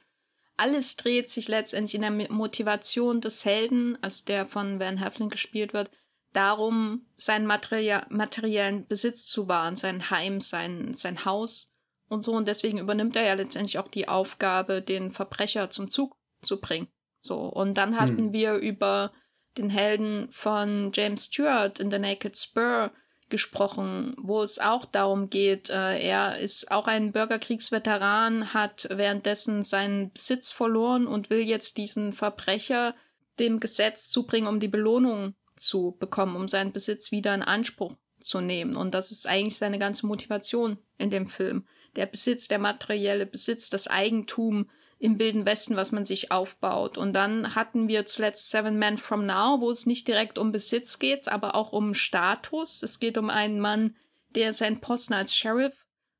alles 0.56 0.96
dreht 0.96 1.30
sich 1.30 1.48
letztendlich 1.48 1.94
in 1.94 2.02
der 2.02 2.30
Motivation 2.30 3.20
des 3.20 3.44
Helden, 3.44 3.98
also 4.00 4.24
der 4.24 4.46
von 4.46 4.80
Van 4.80 4.96
Heflin 4.96 5.28
gespielt 5.28 5.74
wird, 5.74 5.90
darum, 6.32 7.06
seinen 7.16 7.46
Materie 7.46 8.06
materiellen 8.08 8.86
Besitz 8.86 9.26
zu 9.26 9.48
wahren, 9.48 9.76
sein 9.76 10.10
Heim, 10.10 10.40
sein, 10.40 10.94
sein 10.94 11.26
Haus 11.26 11.71
und 12.12 12.22
so. 12.22 12.32
Und 12.32 12.48
deswegen 12.48 12.78
übernimmt 12.78 13.16
er 13.16 13.24
ja 13.24 13.34
letztendlich 13.34 13.78
auch 13.78 13.88
die 13.88 14.08
Aufgabe, 14.08 14.82
den 14.82 15.12
Verbrecher 15.12 15.70
zum 15.70 15.90
Zug 15.90 16.16
zu 16.42 16.60
bringen. 16.60 16.88
So. 17.20 17.36
Und 17.36 17.74
dann 17.74 17.98
hatten 17.98 18.26
hm. 18.26 18.32
wir 18.32 18.54
über 18.54 19.12
den 19.56 19.70
Helden 19.70 20.28
von 20.30 20.92
James 20.94 21.26
Stewart 21.26 21.78
in 21.78 21.90
The 21.90 21.98
Naked 21.98 22.36
Spur 22.36 22.90
gesprochen, 23.28 24.14
wo 24.18 24.42
es 24.42 24.58
auch 24.58 24.84
darum 24.84 25.30
geht, 25.30 25.70
äh, 25.70 25.98
er 25.98 26.38
ist 26.38 26.70
auch 26.70 26.86
ein 26.86 27.12
Bürgerkriegsveteran, 27.12 28.52
hat 28.52 28.86
währenddessen 28.90 29.62
seinen 29.62 30.12
Besitz 30.12 30.50
verloren 30.50 31.06
und 31.06 31.30
will 31.30 31.40
jetzt 31.40 31.78
diesen 31.78 32.12
Verbrecher 32.12 32.94
dem 33.40 33.58
Gesetz 33.58 34.10
zubringen, 34.10 34.48
um 34.48 34.60
die 34.60 34.68
Belohnung 34.68 35.34
zu 35.56 35.96
bekommen, 35.98 36.36
um 36.36 36.46
seinen 36.46 36.72
Besitz 36.72 37.10
wieder 37.10 37.34
in 37.34 37.42
Anspruch 37.42 37.94
zu 38.22 38.40
nehmen. 38.40 38.76
Und 38.76 38.94
das 38.94 39.10
ist 39.10 39.26
eigentlich 39.26 39.58
seine 39.58 39.78
ganze 39.78 40.06
Motivation 40.06 40.78
in 40.98 41.10
dem 41.10 41.26
Film 41.28 41.66
der 41.96 42.06
Besitz, 42.06 42.48
der 42.48 42.58
materielle 42.58 43.26
Besitz, 43.26 43.70
das 43.70 43.86
Eigentum 43.86 44.70
im 44.98 45.18
Wilden 45.18 45.44
Westen, 45.44 45.76
was 45.76 45.92
man 45.92 46.04
sich 46.04 46.30
aufbaut. 46.30 46.96
Und 46.96 47.12
dann 47.12 47.54
hatten 47.54 47.88
wir 47.88 48.06
zuletzt 48.06 48.50
Seven 48.50 48.78
Men 48.78 48.98
from 48.98 49.26
Now, 49.26 49.60
wo 49.60 49.70
es 49.70 49.84
nicht 49.84 50.06
direkt 50.06 50.38
um 50.38 50.52
Besitz 50.52 50.98
geht, 50.98 51.28
aber 51.28 51.54
auch 51.54 51.72
um 51.72 51.92
Status. 51.92 52.82
Es 52.82 53.00
geht 53.00 53.18
um 53.18 53.28
einen 53.28 53.60
Mann, 53.60 53.96
der 54.30 54.52
seinen 54.52 54.80
Posten 54.80 55.14
als 55.14 55.34
Sheriff 55.34 55.74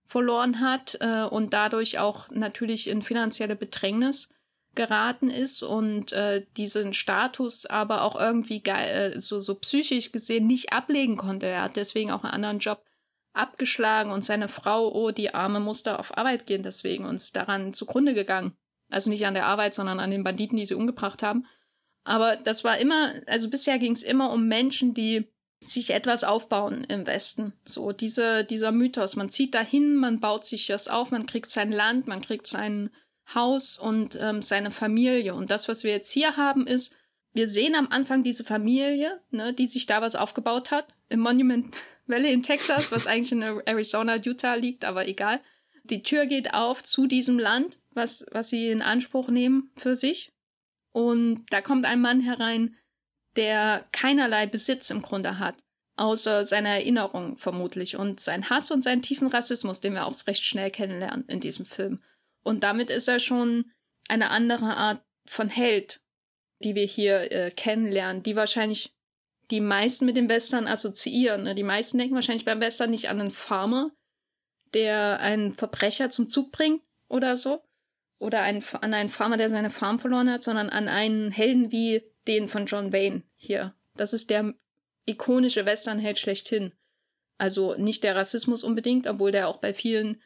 verloren 0.04 0.60
hat 0.60 0.98
äh, 1.00 1.22
und 1.22 1.54
dadurch 1.54 1.98
auch 1.98 2.28
natürlich 2.30 2.88
in 2.88 3.02
finanzielle 3.02 3.56
Bedrängnis 3.56 4.28
geraten 4.74 5.30
ist 5.30 5.62
und 5.62 6.12
äh, 6.12 6.46
diesen 6.56 6.94
Status 6.94 7.66
aber 7.66 8.02
auch 8.02 8.16
irgendwie 8.16 8.60
geil, 8.60 9.14
äh, 9.14 9.20
so, 9.20 9.40
so 9.40 9.54
psychisch 9.56 10.12
gesehen 10.12 10.46
nicht 10.46 10.72
ablegen 10.72 11.16
konnte. 11.16 11.46
Er 11.46 11.62
hat 11.62 11.76
deswegen 11.76 12.10
auch 12.10 12.24
einen 12.24 12.32
anderen 12.32 12.58
Job 12.58 12.84
abgeschlagen 13.34 14.10
und 14.10 14.24
seine 14.24 14.48
Frau, 14.48 14.92
oh, 14.92 15.10
die 15.10 15.34
Arme 15.34 15.60
musste 15.60 15.98
auf 15.98 16.16
Arbeit 16.16 16.46
gehen 16.46 16.62
deswegen 16.62 17.04
uns 17.04 17.32
daran 17.32 17.72
zugrunde 17.72 18.14
gegangen. 18.14 18.56
Also 18.90 19.08
nicht 19.08 19.26
an 19.26 19.34
der 19.34 19.46
Arbeit, 19.46 19.74
sondern 19.74 20.00
an 20.00 20.10
den 20.10 20.24
Banditen, 20.24 20.58
die 20.58 20.66
sie 20.66 20.74
umgebracht 20.74 21.22
haben. 21.22 21.46
Aber 22.04 22.36
das 22.36 22.64
war 22.64 22.78
immer, 22.78 23.14
also 23.26 23.48
bisher 23.48 23.78
ging 23.78 23.92
es 23.92 24.02
immer 24.02 24.30
um 24.32 24.48
Menschen, 24.48 24.92
die 24.92 25.28
sich 25.60 25.90
etwas 25.90 26.24
aufbauen 26.24 26.84
im 26.84 27.06
Westen. 27.06 27.52
So 27.64 27.92
diese, 27.92 28.44
dieser 28.44 28.72
Mythos. 28.72 29.16
Man 29.16 29.30
zieht 29.30 29.54
dahin, 29.54 29.96
man 29.96 30.20
baut 30.20 30.44
sich 30.44 30.66
das 30.66 30.88
auf, 30.88 31.10
man 31.10 31.26
kriegt 31.26 31.50
sein 31.50 31.70
Land, 31.70 32.06
man 32.06 32.20
kriegt 32.20 32.46
sein 32.46 32.90
Haus 33.34 33.78
und 33.78 34.18
ähm, 34.20 34.42
seine 34.42 34.70
Familie. 34.70 35.34
Und 35.34 35.50
das, 35.50 35.68
was 35.68 35.84
wir 35.84 35.92
jetzt 35.92 36.10
hier 36.10 36.36
haben, 36.36 36.66
ist, 36.66 36.94
wir 37.32 37.48
sehen 37.48 37.74
am 37.74 37.88
Anfang 37.88 38.22
diese 38.22 38.44
Familie, 38.44 39.20
ne, 39.30 39.54
die 39.54 39.66
sich 39.66 39.86
da 39.86 40.02
was 40.02 40.14
aufgebaut 40.14 40.70
hat, 40.70 40.94
im 41.08 41.20
Monument 41.20 41.74
Valley 42.06 42.32
in 42.32 42.42
Texas, 42.42 42.92
was 42.92 43.06
eigentlich 43.06 43.32
in 43.32 43.42
Arizona, 43.42 44.16
Utah 44.16 44.54
liegt, 44.54 44.84
aber 44.84 45.06
egal. 45.06 45.40
Die 45.84 46.02
Tür 46.02 46.26
geht 46.26 46.52
auf 46.52 46.82
zu 46.82 47.06
diesem 47.06 47.38
Land, 47.38 47.78
was, 47.94 48.26
was 48.32 48.48
sie 48.48 48.68
in 48.68 48.82
Anspruch 48.82 49.28
nehmen 49.28 49.70
für 49.76 49.96
sich. 49.96 50.32
Und 50.92 51.46
da 51.50 51.60
kommt 51.60 51.86
ein 51.86 52.00
Mann 52.00 52.20
herein, 52.20 52.76
der 53.36 53.86
keinerlei 53.92 54.46
Besitz 54.46 54.90
im 54.90 55.00
Grunde 55.00 55.38
hat, 55.38 55.56
außer 55.96 56.44
seiner 56.44 56.70
Erinnerung 56.70 57.38
vermutlich 57.38 57.96
und 57.96 58.20
sein 58.20 58.50
Hass 58.50 58.70
und 58.70 58.82
seinen 58.82 59.02
tiefen 59.02 59.28
Rassismus, 59.28 59.80
den 59.80 59.94
wir 59.94 60.06
auch 60.06 60.26
recht 60.26 60.44
schnell 60.44 60.70
kennenlernen 60.70 61.24
in 61.28 61.40
diesem 61.40 61.64
Film. 61.64 62.00
Und 62.42 62.64
damit 62.64 62.90
ist 62.90 63.08
er 63.08 63.20
schon 63.20 63.70
eine 64.08 64.30
andere 64.30 64.76
Art 64.76 65.02
von 65.26 65.48
Held, 65.48 66.00
die 66.60 66.74
wir 66.74 66.84
hier 66.84 67.30
äh, 67.32 67.50
kennenlernen, 67.50 68.22
die 68.22 68.36
wahrscheinlich 68.36 68.94
die 69.50 69.60
meisten 69.60 70.06
mit 70.06 70.16
dem 70.16 70.28
Western 70.28 70.66
assoziieren. 70.66 71.44
Ne? 71.44 71.54
Die 71.54 71.62
meisten 71.62 71.98
denken 71.98 72.14
wahrscheinlich 72.14 72.44
beim 72.44 72.60
Western 72.60 72.90
nicht 72.90 73.08
an 73.08 73.20
einen 73.20 73.30
Farmer, 73.30 73.90
der 74.74 75.20
einen 75.20 75.52
Verbrecher 75.52 76.10
zum 76.10 76.28
Zug 76.28 76.52
bringt 76.52 76.82
oder 77.08 77.36
so. 77.36 77.62
Oder 78.18 78.42
einen, 78.42 78.62
an 78.80 78.94
einen 78.94 79.08
Farmer, 79.08 79.36
der 79.36 79.50
seine 79.50 79.70
Farm 79.70 79.98
verloren 79.98 80.30
hat, 80.30 80.44
sondern 80.44 80.70
an 80.70 80.88
einen 80.88 81.32
Helden 81.32 81.72
wie 81.72 82.02
den 82.28 82.48
von 82.48 82.66
John 82.66 82.92
Wayne 82.92 83.24
hier. 83.34 83.74
Das 83.96 84.12
ist 84.12 84.30
der 84.30 84.54
ikonische 85.06 85.66
Westernheld 85.66 86.20
schlechthin. 86.20 86.72
Also 87.36 87.74
nicht 87.74 88.04
der 88.04 88.14
Rassismus 88.14 88.62
unbedingt, 88.62 89.08
obwohl 89.08 89.32
der 89.32 89.48
auch 89.48 89.56
bei 89.56 89.74
vielen 89.74 90.22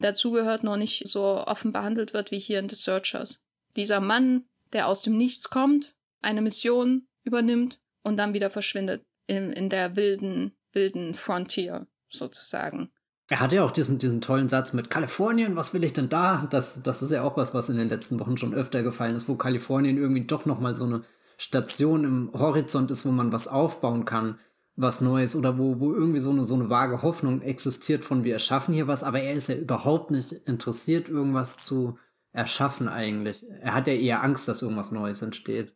dazugehört, 0.00 0.62
noch 0.62 0.76
nicht 0.76 1.06
so 1.06 1.22
offen 1.22 1.72
behandelt 1.72 2.14
wird 2.14 2.30
wie 2.30 2.38
hier 2.38 2.58
in 2.58 2.68
The 2.68 2.74
Searchers. 2.74 3.40
Dieser 3.76 4.00
Mann, 4.00 4.44
der 4.72 4.86
aus 4.86 5.02
dem 5.02 5.16
Nichts 5.16 5.50
kommt, 5.50 5.94
eine 6.20 6.42
Mission 6.42 7.06
übernimmt 7.24 7.80
und 8.02 8.16
dann 8.16 8.34
wieder 8.34 8.50
verschwindet 8.50 9.04
in, 9.26 9.52
in 9.52 9.68
der 9.68 9.96
wilden, 9.96 10.52
wilden 10.72 11.14
Frontier 11.14 11.86
sozusagen. 12.08 12.90
Er 13.30 13.40
hatte 13.40 13.56
ja 13.56 13.64
auch 13.64 13.70
diesen, 13.70 13.98
diesen 13.98 14.22
tollen 14.22 14.48
Satz 14.48 14.72
mit 14.72 14.88
Kalifornien, 14.88 15.54
was 15.54 15.74
will 15.74 15.84
ich 15.84 15.92
denn 15.92 16.08
da? 16.08 16.46
Das, 16.50 16.82
das 16.82 17.02
ist 17.02 17.12
ja 17.12 17.22
auch 17.22 17.36
was, 17.36 17.52
was 17.52 17.68
in 17.68 17.76
den 17.76 17.90
letzten 17.90 18.18
Wochen 18.18 18.38
schon 18.38 18.54
öfter 18.54 18.82
gefallen 18.82 19.16
ist, 19.16 19.28
wo 19.28 19.36
Kalifornien 19.36 19.98
irgendwie 19.98 20.26
doch 20.26 20.46
nochmal 20.46 20.76
so 20.76 20.84
eine 20.84 21.04
Station 21.36 22.04
im 22.04 22.32
Horizont 22.32 22.90
ist, 22.90 23.04
wo 23.04 23.10
man 23.10 23.30
was 23.30 23.46
aufbauen 23.46 24.06
kann, 24.06 24.38
was 24.80 25.00
Neues 25.00 25.34
oder 25.34 25.58
wo, 25.58 25.80
wo 25.80 25.92
irgendwie 25.92 26.20
so 26.20 26.30
eine, 26.30 26.44
so 26.44 26.54
eine 26.54 26.70
vage 26.70 27.02
Hoffnung 27.02 27.42
existiert 27.42 28.04
von 28.04 28.22
wir 28.22 28.34
erschaffen 28.34 28.72
hier 28.72 28.86
was, 28.86 29.02
aber 29.02 29.20
er 29.20 29.34
ist 29.34 29.48
ja 29.48 29.56
überhaupt 29.56 30.12
nicht 30.12 30.30
interessiert, 30.32 31.08
irgendwas 31.08 31.58
zu 31.58 31.98
erschaffen 32.32 32.88
eigentlich. 32.88 33.44
Er 33.60 33.74
hat 33.74 33.88
ja 33.88 33.94
eher 33.94 34.22
Angst, 34.22 34.46
dass 34.46 34.62
irgendwas 34.62 34.92
Neues 34.92 35.20
entsteht. 35.20 35.74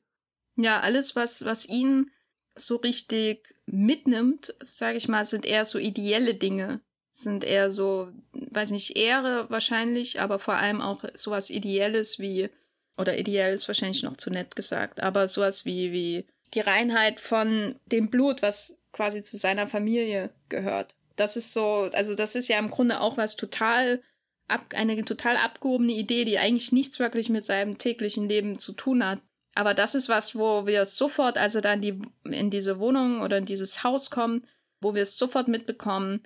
Ja, 0.54 0.80
alles, 0.80 1.16
was, 1.16 1.44
was 1.44 1.66
ihn 1.66 2.12
so 2.54 2.76
richtig 2.76 3.44
mitnimmt, 3.66 4.54
sage 4.62 4.98
ich 4.98 5.08
mal, 5.08 5.24
sind 5.24 5.46
eher 5.46 5.64
so 5.64 5.78
ideelle 5.78 6.34
Dinge. 6.34 6.80
Sind 7.10 7.42
eher 7.42 7.72
so, 7.72 8.08
weiß 8.32 8.70
nicht, 8.70 8.96
Ehre 8.96 9.50
wahrscheinlich, 9.50 10.20
aber 10.20 10.38
vor 10.38 10.54
allem 10.54 10.80
auch 10.80 11.04
sowas 11.14 11.50
Ideelles 11.50 12.20
wie, 12.20 12.50
oder 12.96 13.18
ideell 13.18 13.54
ist 13.54 13.66
wahrscheinlich 13.66 14.04
noch 14.04 14.16
zu 14.16 14.30
nett 14.30 14.54
gesagt, 14.54 15.00
aber 15.00 15.26
sowas 15.26 15.64
wie, 15.64 15.92
wie 15.92 16.26
die 16.54 16.60
Reinheit 16.60 17.18
von 17.18 17.74
dem 17.86 18.08
Blut, 18.08 18.42
was 18.42 18.78
quasi 18.92 19.22
zu 19.22 19.36
seiner 19.36 19.66
Familie 19.66 20.30
gehört. 20.48 20.94
Das 21.16 21.36
ist 21.36 21.52
so, 21.52 21.90
also 21.92 22.14
das 22.14 22.34
ist 22.34 22.48
ja 22.48 22.58
im 22.58 22.70
Grunde 22.70 23.00
auch 23.00 23.16
was 23.16 23.36
total 23.36 24.02
ab, 24.48 24.66
eine 24.74 25.02
total 25.04 25.36
abgehobene 25.36 25.92
Idee, 25.92 26.24
die 26.24 26.38
eigentlich 26.38 26.72
nichts 26.72 26.98
wirklich 26.98 27.28
mit 27.28 27.44
seinem 27.44 27.78
täglichen 27.78 28.28
Leben 28.28 28.58
zu 28.58 28.72
tun 28.72 29.04
hat. 29.04 29.20
Aber 29.54 29.74
das 29.74 29.94
ist 29.94 30.08
was, 30.08 30.34
wo 30.34 30.66
wir 30.66 30.86
sofort, 30.86 31.36
also 31.36 31.60
dann 31.60 31.80
die, 31.80 32.00
in 32.24 32.50
diese 32.50 32.78
Wohnung 32.78 33.20
oder 33.20 33.38
in 33.38 33.44
dieses 33.44 33.84
Haus 33.84 34.10
kommen, 34.10 34.46
wo 34.80 34.94
wir 34.94 35.02
es 35.02 35.18
sofort 35.18 35.48
mitbekommen, 35.48 36.22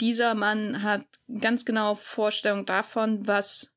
dieser 0.00 0.34
Mann 0.34 0.82
hat 0.82 1.04
ganz 1.40 1.64
genau 1.64 1.94
Vorstellung 1.94 2.64
davon, 2.64 3.26
was 3.26 3.70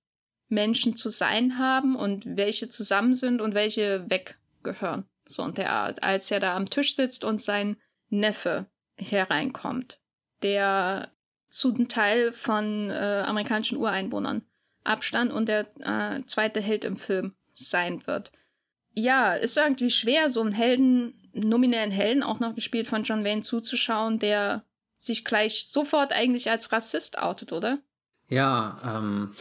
Menschen 0.47 0.95
zu 0.95 1.09
sein 1.09 1.57
haben 1.57 1.95
und 1.95 2.38
welche 2.38 2.69
zusammen 2.69 3.13
sind 3.13 3.41
und 3.41 3.55
welche 3.55 4.09
weggehören. 4.09 5.05
So 5.25 5.43
und 5.43 5.57
der, 5.57 6.01
als 6.03 6.31
er 6.31 6.39
da 6.39 6.55
am 6.55 6.69
Tisch 6.69 6.95
sitzt 6.95 7.25
und 7.25 7.41
sein 7.41 7.77
Neffe 8.13 8.67
hereinkommt, 8.98 10.00
der 10.41 11.12
zum 11.50 11.88
Teil 11.88 12.34
von 12.34 12.89
äh, 12.89 13.24
amerikanischen 13.25 13.77
Ureinwohnern 13.77 14.43
abstand 14.84 15.32
und 15.32 15.48
der 15.48 15.67
äh, 15.79 16.24
zweite 16.25 16.62
Held 16.62 16.84
im 16.84 16.98
Film 16.98 17.34
sein 17.53 18.05
wird 18.08 18.32
ja, 18.96 19.34
ist 19.34 19.58
irgendwie 19.58 19.89
schwer, 19.89 20.29
so 20.29 20.41
einen 20.41 20.53
Helden, 20.53 21.13
nominellen 21.34 21.91
Helden, 21.91 22.24
auch 22.24 22.39
noch 22.39 22.55
gespielt 22.55 22.88
von 22.88 23.03
John 23.03 23.24
Wayne, 23.24 23.41
zuzuschauen, 23.41 24.20
der 24.20 24.63
sich 24.93 25.25
gleich 25.25 25.67
sofort 25.67 26.12
eigentlich 26.13 26.50
als 26.50 26.72
Rassist 26.72 27.17
outet, 27.17 27.51
oder? 27.51 27.79
Ja, 28.29 28.77
ähm, 28.86 29.36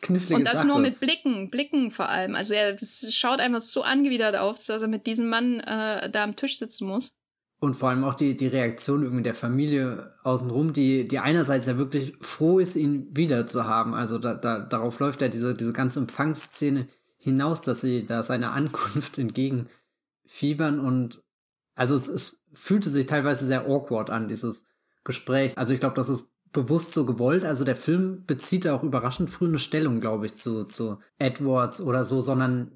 knifflige 0.00 0.36
Und 0.36 0.44
das 0.44 0.58
Sache. 0.58 0.68
nur 0.68 0.78
mit 0.78 1.00
Blicken, 1.00 1.50
Blicken 1.50 1.90
vor 1.90 2.08
allem. 2.08 2.34
Also 2.34 2.54
er 2.54 2.78
schaut 3.10 3.40
einfach 3.40 3.60
so 3.60 3.82
angewidert 3.82 4.36
auf, 4.36 4.64
dass 4.64 4.82
er 4.82 4.88
mit 4.88 5.06
diesem 5.06 5.28
Mann 5.28 5.60
äh, 5.60 6.08
da 6.10 6.22
am 6.22 6.36
Tisch 6.36 6.58
sitzen 6.58 6.86
muss. 6.86 7.16
Und 7.62 7.76
vor 7.76 7.90
allem 7.90 8.02
auch 8.02 8.14
die, 8.14 8.36
die 8.36 8.48
Reaktion 8.48 9.04
irgendwie 9.04 9.22
der 9.22 9.36
Familie 9.36 10.14
außenrum, 10.24 10.72
die, 10.72 11.06
die 11.06 11.20
einerseits 11.20 11.68
ja 11.68 11.78
wirklich 11.78 12.16
froh 12.20 12.58
ist, 12.58 12.74
ihn 12.74 13.16
wieder 13.16 13.46
zu 13.46 13.66
haben. 13.68 13.94
Also 13.94 14.18
da, 14.18 14.34
da, 14.34 14.58
darauf 14.58 14.98
läuft 14.98 15.22
ja 15.22 15.28
diese, 15.28 15.54
diese 15.54 15.72
ganze 15.72 16.00
Empfangsszene 16.00 16.88
hinaus, 17.18 17.62
dass 17.62 17.80
sie 17.80 18.04
da 18.04 18.24
seiner 18.24 18.50
Ankunft 18.50 19.16
entgegenfiebern 20.26 20.80
und 20.80 21.22
also 21.76 21.94
es, 21.94 22.08
es 22.08 22.44
fühlte 22.52 22.90
sich 22.90 23.06
teilweise 23.06 23.46
sehr 23.46 23.66
awkward 23.66 24.10
an, 24.10 24.26
dieses 24.26 24.66
Gespräch. 25.04 25.56
Also 25.56 25.72
ich 25.72 25.78
glaube, 25.78 25.94
das 25.94 26.08
ist 26.08 26.34
bewusst 26.50 26.92
so 26.92 27.06
gewollt. 27.06 27.44
Also 27.44 27.64
der 27.64 27.76
Film 27.76 28.24
bezieht 28.26 28.66
auch 28.66 28.82
überraschend 28.82 29.30
früh 29.30 29.46
eine 29.46 29.60
Stellung, 29.60 30.00
glaube 30.00 30.26
ich, 30.26 30.36
zu, 30.36 30.64
zu 30.64 30.98
Edwards 31.16 31.80
oder 31.80 32.02
so, 32.02 32.20
sondern 32.22 32.72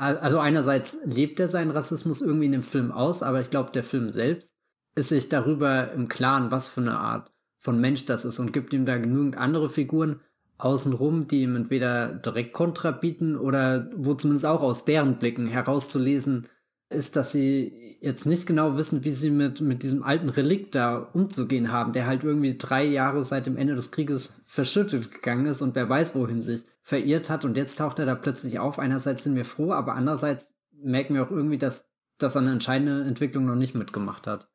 also 0.00 0.38
einerseits 0.38 0.96
lebt 1.04 1.40
er 1.40 1.48
seinen 1.48 1.70
Rassismus 1.70 2.22
irgendwie 2.22 2.46
in 2.46 2.52
dem 2.52 2.62
Film 2.62 2.90
aus, 2.90 3.22
aber 3.22 3.40
ich 3.40 3.50
glaube, 3.50 3.70
der 3.72 3.84
Film 3.84 4.08
selbst 4.08 4.56
ist 4.94 5.10
sich 5.10 5.28
darüber 5.28 5.92
im 5.92 6.08
Klaren, 6.08 6.50
was 6.50 6.68
für 6.68 6.80
eine 6.80 6.98
Art 6.98 7.30
von 7.58 7.78
Mensch 7.80 8.06
das 8.06 8.24
ist 8.24 8.38
und 8.38 8.52
gibt 8.52 8.72
ihm 8.72 8.86
da 8.86 8.96
genügend 8.96 9.36
andere 9.36 9.68
Figuren, 9.68 10.20
außenrum, 10.56 11.28
die 11.28 11.42
ihm 11.42 11.54
entweder 11.54 12.14
direkt 12.14 12.54
Kontra 12.54 12.90
bieten 12.90 13.36
oder 13.36 13.90
wo 13.94 14.14
zumindest 14.14 14.46
auch 14.46 14.62
aus 14.62 14.84
deren 14.86 15.18
Blicken 15.18 15.46
herauszulesen 15.46 16.48
ist, 16.88 17.16
dass 17.16 17.32
sie 17.32 17.98
jetzt 18.00 18.24
nicht 18.24 18.46
genau 18.46 18.76
wissen, 18.76 19.04
wie 19.04 19.10
sie 19.10 19.30
mit, 19.30 19.60
mit 19.60 19.82
diesem 19.82 20.02
alten 20.02 20.30
Relikt 20.30 20.74
da 20.74 20.96
umzugehen 20.96 21.70
haben, 21.70 21.92
der 21.92 22.06
halt 22.06 22.24
irgendwie 22.24 22.56
drei 22.56 22.84
Jahre 22.84 23.22
seit 23.22 23.46
dem 23.46 23.56
Ende 23.58 23.74
des 23.74 23.90
Krieges 23.90 24.34
verschüttet 24.46 25.12
gegangen 25.12 25.46
ist 25.46 25.60
und 25.60 25.74
wer 25.74 25.88
weiß, 25.88 26.14
wohin 26.14 26.42
sich 26.42 26.64
verirrt 26.90 27.30
hat 27.30 27.44
und 27.44 27.56
jetzt 27.56 27.76
taucht 27.76 27.98
er 27.98 28.06
da 28.06 28.14
plötzlich 28.14 28.58
auf. 28.58 28.78
Einerseits 28.78 29.24
sind 29.24 29.36
wir 29.36 29.44
froh, 29.44 29.72
aber 29.72 29.94
andererseits 29.94 30.54
merken 30.72 31.14
wir 31.14 31.22
auch 31.22 31.30
irgendwie, 31.30 31.58
dass 31.58 31.90
das 32.18 32.36
eine 32.36 32.52
entscheidende 32.52 33.04
Entwicklung 33.08 33.46
noch 33.46 33.54
nicht 33.54 33.74
mitgemacht 33.74 34.26
hat. 34.26 34.48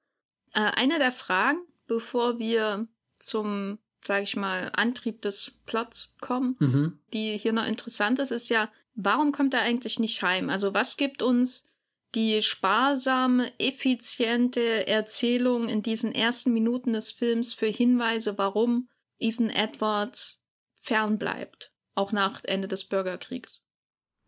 Äh, 0.53 0.71
eine 0.75 0.99
der 0.99 1.11
Fragen, 1.11 1.59
bevor 1.87 2.37
wir 2.37 2.87
zum 3.17 3.79
sage 4.05 4.23
ich 4.23 4.35
mal, 4.35 4.71
Antrieb 4.75 5.21
des 5.21 5.51
Plots 5.65 6.13
kommen, 6.21 6.55
mhm. 6.59 6.99
die 7.13 7.37
hier 7.37 7.53
noch 7.53 7.65
interessant 7.65 8.19
ist, 8.19 8.31
ist 8.31 8.49
ja, 8.49 8.69
warum 8.93 9.31
kommt 9.31 9.53
er 9.53 9.61
eigentlich 9.61 9.99
nicht 9.99 10.21
heim? 10.21 10.49
Also 10.49 10.73
was 10.73 10.97
gibt 10.97 11.21
uns 11.21 11.65
die 12.13 12.41
sparsame, 12.41 13.51
effiziente 13.59 14.87
Erzählung 14.87 15.67
in 15.67 15.81
diesen 15.81 16.13
ersten 16.13 16.53
Minuten 16.53 16.93
des 16.93 17.11
Films 17.11 17.53
für 17.53 17.67
Hinweise, 17.67 18.37
warum 18.37 18.89
Ethan 19.17 19.49
Edwards 19.49 20.41
fernbleibt, 20.79 21.73
auch 21.95 22.11
nach 22.11 22.43
Ende 22.43 22.67
des 22.67 22.83
Bürgerkriegs? 22.85 23.61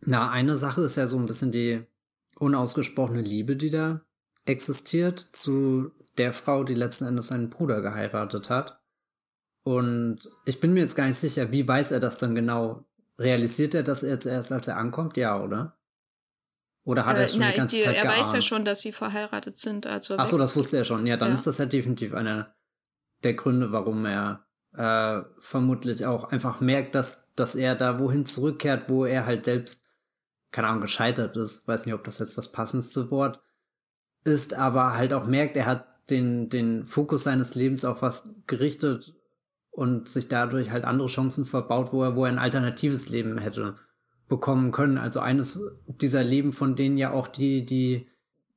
Na, 0.00 0.30
eine 0.30 0.56
Sache 0.56 0.82
ist 0.82 0.96
ja 0.96 1.06
so 1.06 1.18
ein 1.18 1.26
bisschen 1.26 1.52
die 1.52 1.84
unausgesprochene 2.38 3.20
Liebe, 3.20 3.56
die 3.56 3.70
da 3.70 4.00
existiert 4.44 5.20
zu 5.32 5.92
der 6.16 6.32
Frau, 6.32 6.64
die 6.64 6.74
letzten 6.74 7.04
Endes 7.04 7.28
seinen 7.28 7.50
Bruder 7.50 7.80
geheiratet 7.80 8.50
hat. 8.50 8.80
Und 9.62 10.28
ich 10.46 10.60
bin 10.60 10.72
mir 10.72 10.80
jetzt 10.80 10.96
gar 10.96 11.06
nicht 11.06 11.18
sicher, 11.18 11.52
wie 11.52 11.66
weiß 11.66 11.90
er 11.90 12.00
das 12.00 12.16
dann 12.16 12.34
genau? 12.34 12.84
Realisiert 13.18 13.74
er 13.74 13.82
das 13.82 14.02
jetzt 14.02 14.26
erst, 14.26 14.52
als 14.52 14.68
er 14.68 14.76
ankommt? 14.76 15.16
Ja, 15.16 15.42
oder? 15.42 15.76
Oder 16.84 17.04
hat 17.04 17.16
äh, 17.18 17.22
er 17.22 17.28
schon 17.28 17.40
nein, 17.40 17.50
die 17.50 17.56
ganze 17.56 17.76
die, 17.76 17.82
Zeit 17.82 17.96
Er 17.96 18.04
geahnt? 18.04 18.18
weiß 18.20 18.32
ja 18.32 18.42
schon, 18.42 18.64
dass 18.64 18.80
sie 18.80 18.92
verheiratet 18.92 19.58
sind. 19.58 19.86
Also 19.86 20.14
Ach 20.16 20.26
so, 20.26 20.38
das 20.38 20.56
wusste 20.56 20.78
er 20.78 20.84
schon. 20.84 21.06
Ja, 21.06 21.16
dann 21.16 21.28
ja. 21.28 21.34
ist 21.34 21.46
das 21.46 21.58
ja 21.58 21.66
definitiv 21.66 22.14
einer 22.14 22.54
der 23.24 23.34
Gründe, 23.34 23.72
warum 23.72 24.06
er 24.06 24.47
äh, 24.78 25.22
vermutlich 25.38 26.06
auch 26.06 26.24
einfach 26.30 26.60
merkt, 26.60 26.94
dass, 26.94 27.32
dass 27.34 27.54
er 27.54 27.74
da 27.74 27.98
wohin 27.98 28.24
zurückkehrt, 28.24 28.88
wo 28.88 29.04
er 29.04 29.26
halt 29.26 29.44
selbst, 29.44 29.84
keine 30.52 30.68
Ahnung, 30.68 30.80
gescheitert 30.80 31.36
ist. 31.36 31.68
Weiß 31.68 31.84
nicht, 31.84 31.94
ob 31.94 32.04
das 32.04 32.18
jetzt 32.18 32.38
das 32.38 32.52
passendste 32.52 33.10
Wort 33.10 33.40
ist, 34.24 34.54
aber 34.54 34.94
halt 34.94 35.12
auch 35.12 35.26
merkt, 35.26 35.56
er 35.56 35.66
hat 35.66 35.86
den, 36.10 36.48
den 36.48 36.84
Fokus 36.86 37.24
seines 37.24 37.54
Lebens 37.54 37.84
auf 37.84 38.00
was 38.00 38.34
gerichtet, 38.46 39.14
und 39.78 40.08
sich 40.08 40.26
dadurch 40.26 40.72
halt 40.72 40.84
andere 40.84 41.06
Chancen 41.06 41.46
verbaut, 41.46 41.92
wo 41.92 42.02
er, 42.02 42.16
wo 42.16 42.24
er 42.24 42.32
ein 42.32 42.40
alternatives 42.40 43.10
Leben 43.10 43.38
hätte 43.38 43.76
bekommen 44.26 44.72
können. 44.72 44.98
Also 44.98 45.20
eines 45.20 45.62
dieser 45.86 46.24
Leben, 46.24 46.52
von 46.52 46.74
denen 46.74 46.98
ja 46.98 47.12
auch 47.12 47.28
die, 47.28 47.64
die, 47.64 48.08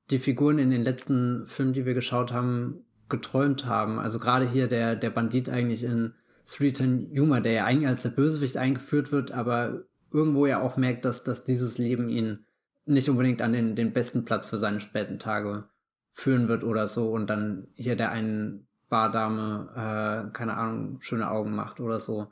die 0.09 0.17
Figuren 0.17 0.57
in 0.57 0.71
den 0.71 0.81
letzten 0.81 1.45
Filmen, 1.45 1.73
die 1.73 1.85
wir 1.85 1.93
geschaut 1.93 2.31
haben, 2.31 2.85
geträumt 3.11 3.65
haben. 3.65 3.99
Also 3.99 4.19
gerade 4.19 4.49
hier 4.49 4.67
der, 4.67 4.95
der 4.95 5.11
Bandit 5.11 5.49
eigentlich 5.49 5.83
in 5.83 6.13
Three 6.45 6.71
Ten 6.71 7.11
Humor, 7.15 7.41
der 7.41 7.51
ja 7.51 7.65
eigentlich 7.65 7.87
als 7.87 8.01
der 8.01 8.09
Bösewicht 8.09 8.57
eingeführt 8.57 9.11
wird, 9.11 9.31
aber 9.31 9.83
irgendwo 10.11 10.45
ja 10.47 10.59
auch 10.59 10.77
merkt, 10.77 11.05
dass, 11.05 11.23
dass 11.23 11.45
dieses 11.45 11.77
Leben 11.77 12.09
ihn 12.09 12.45
nicht 12.85 13.09
unbedingt 13.09 13.41
an 13.41 13.53
den, 13.53 13.75
den 13.75 13.93
besten 13.93 14.25
Platz 14.25 14.47
für 14.47 14.57
seine 14.57 14.79
späten 14.79 15.19
Tage 15.19 15.65
führen 16.11 16.47
wird 16.47 16.63
oder 16.63 16.87
so. 16.87 17.11
Und 17.11 17.29
dann 17.29 17.67
hier 17.75 17.95
der 17.95 18.11
einen 18.11 18.67
Bardame, 18.89 19.69
äh, 19.75 20.33
keine 20.33 20.57
Ahnung, 20.57 20.97
schöne 21.01 21.29
Augen 21.29 21.55
macht 21.55 21.79
oder 21.79 21.99
so 21.99 22.31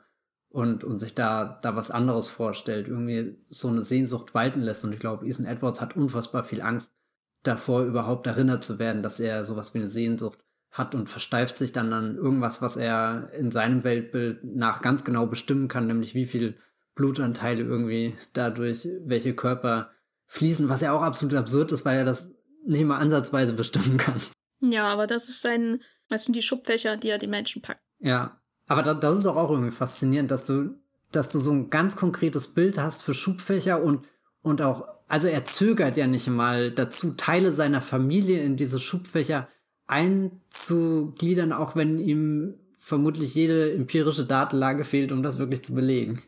und, 0.50 0.84
und 0.84 0.98
sich 0.98 1.14
da, 1.14 1.58
da 1.62 1.76
was 1.76 1.90
anderes 1.90 2.28
vorstellt, 2.28 2.88
irgendwie 2.88 3.38
so 3.48 3.68
eine 3.68 3.82
Sehnsucht 3.82 4.34
walten 4.34 4.60
lässt. 4.60 4.84
Und 4.84 4.92
ich 4.92 5.00
glaube, 5.00 5.26
Ethan 5.26 5.46
Edwards 5.46 5.80
hat 5.80 5.96
unfassbar 5.96 6.44
viel 6.44 6.60
Angst 6.60 6.92
davor, 7.42 7.84
überhaupt 7.84 8.26
erinnert 8.26 8.64
zu 8.64 8.78
werden, 8.78 9.02
dass 9.02 9.20
er 9.20 9.44
sowas 9.44 9.72
wie 9.74 9.78
eine 9.78 9.86
Sehnsucht 9.86 10.44
hat 10.70 10.94
und 10.94 11.08
versteift 11.08 11.58
sich 11.58 11.72
dann 11.72 11.92
an 11.92 12.16
irgendwas, 12.16 12.62
was 12.62 12.76
er 12.76 13.30
in 13.32 13.50
seinem 13.50 13.82
Weltbild 13.84 14.44
nach 14.44 14.82
ganz 14.82 15.04
genau 15.04 15.26
bestimmen 15.26 15.68
kann, 15.68 15.86
nämlich 15.86 16.14
wie 16.14 16.26
viel 16.26 16.56
Blutanteile 16.94 17.62
irgendwie 17.62 18.14
dadurch 18.32 18.88
welche 19.04 19.34
Körper 19.34 19.90
fließen, 20.26 20.68
was 20.68 20.80
ja 20.80 20.92
auch 20.92 21.02
absolut 21.02 21.34
absurd 21.34 21.72
ist, 21.72 21.84
weil 21.84 21.98
er 21.98 22.04
das 22.04 22.30
nicht 22.64 22.84
mal 22.84 22.98
ansatzweise 22.98 23.52
bestimmen 23.52 23.96
kann. 23.96 24.20
Ja, 24.60 24.88
aber 24.88 25.06
das 25.06 25.28
ist 25.28 25.42
sein, 25.42 25.80
das 26.08 26.24
sind 26.24 26.36
die 26.36 26.42
Schubfächer, 26.42 26.96
die 26.96 27.08
er 27.08 27.18
die 27.18 27.26
Menschen 27.26 27.62
packt. 27.62 27.82
Ja, 27.98 28.40
aber 28.66 28.82
da, 28.82 28.94
das 28.94 29.16
ist 29.16 29.26
doch 29.26 29.36
auch 29.36 29.50
irgendwie 29.50 29.72
faszinierend, 29.72 30.30
dass 30.30 30.44
du, 30.46 30.76
dass 31.10 31.28
du 31.30 31.40
so 31.40 31.50
ein 31.50 31.70
ganz 31.70 31.96
konkretes 31.96 32.54
Bild 32.54 32.78
hast 32.78 33.02
für 33.02 33.14
Schubfächer 33.14 33.82
und, 33.82 34.06
und 34.42 34.62
auch, 34.62 34.86
also 35.08 35.26
er 35.26 35.44
zögert 35.44 35.96
ja 35.96 36.06
nicht 36.06 36.28
mal 36.28 36.70
dazu, 36.70 37.14
Teile 37.14 37.52
seiner 37.52 37.80
Familie 37.80 38.42
in 38.42 38.56
diese 38.56 38.78
Schubfächer 38.78 39.48
einzugliedern, 39.90 41.52
auch 41.52 41.76
wenn 41.76 41.98
ihm 41.98 42.54
vermutlich 42.78 43.34
jede 43.34 43.72
empirische 43.74 44.24
Datenlage 44.24 44.84
fehlt, 44.84 45.12
um 45.12 45.22
das 45.22 45.38
wirklich 45.38 45.64
zu 45.64 45.74
belegen. 45.74 46.22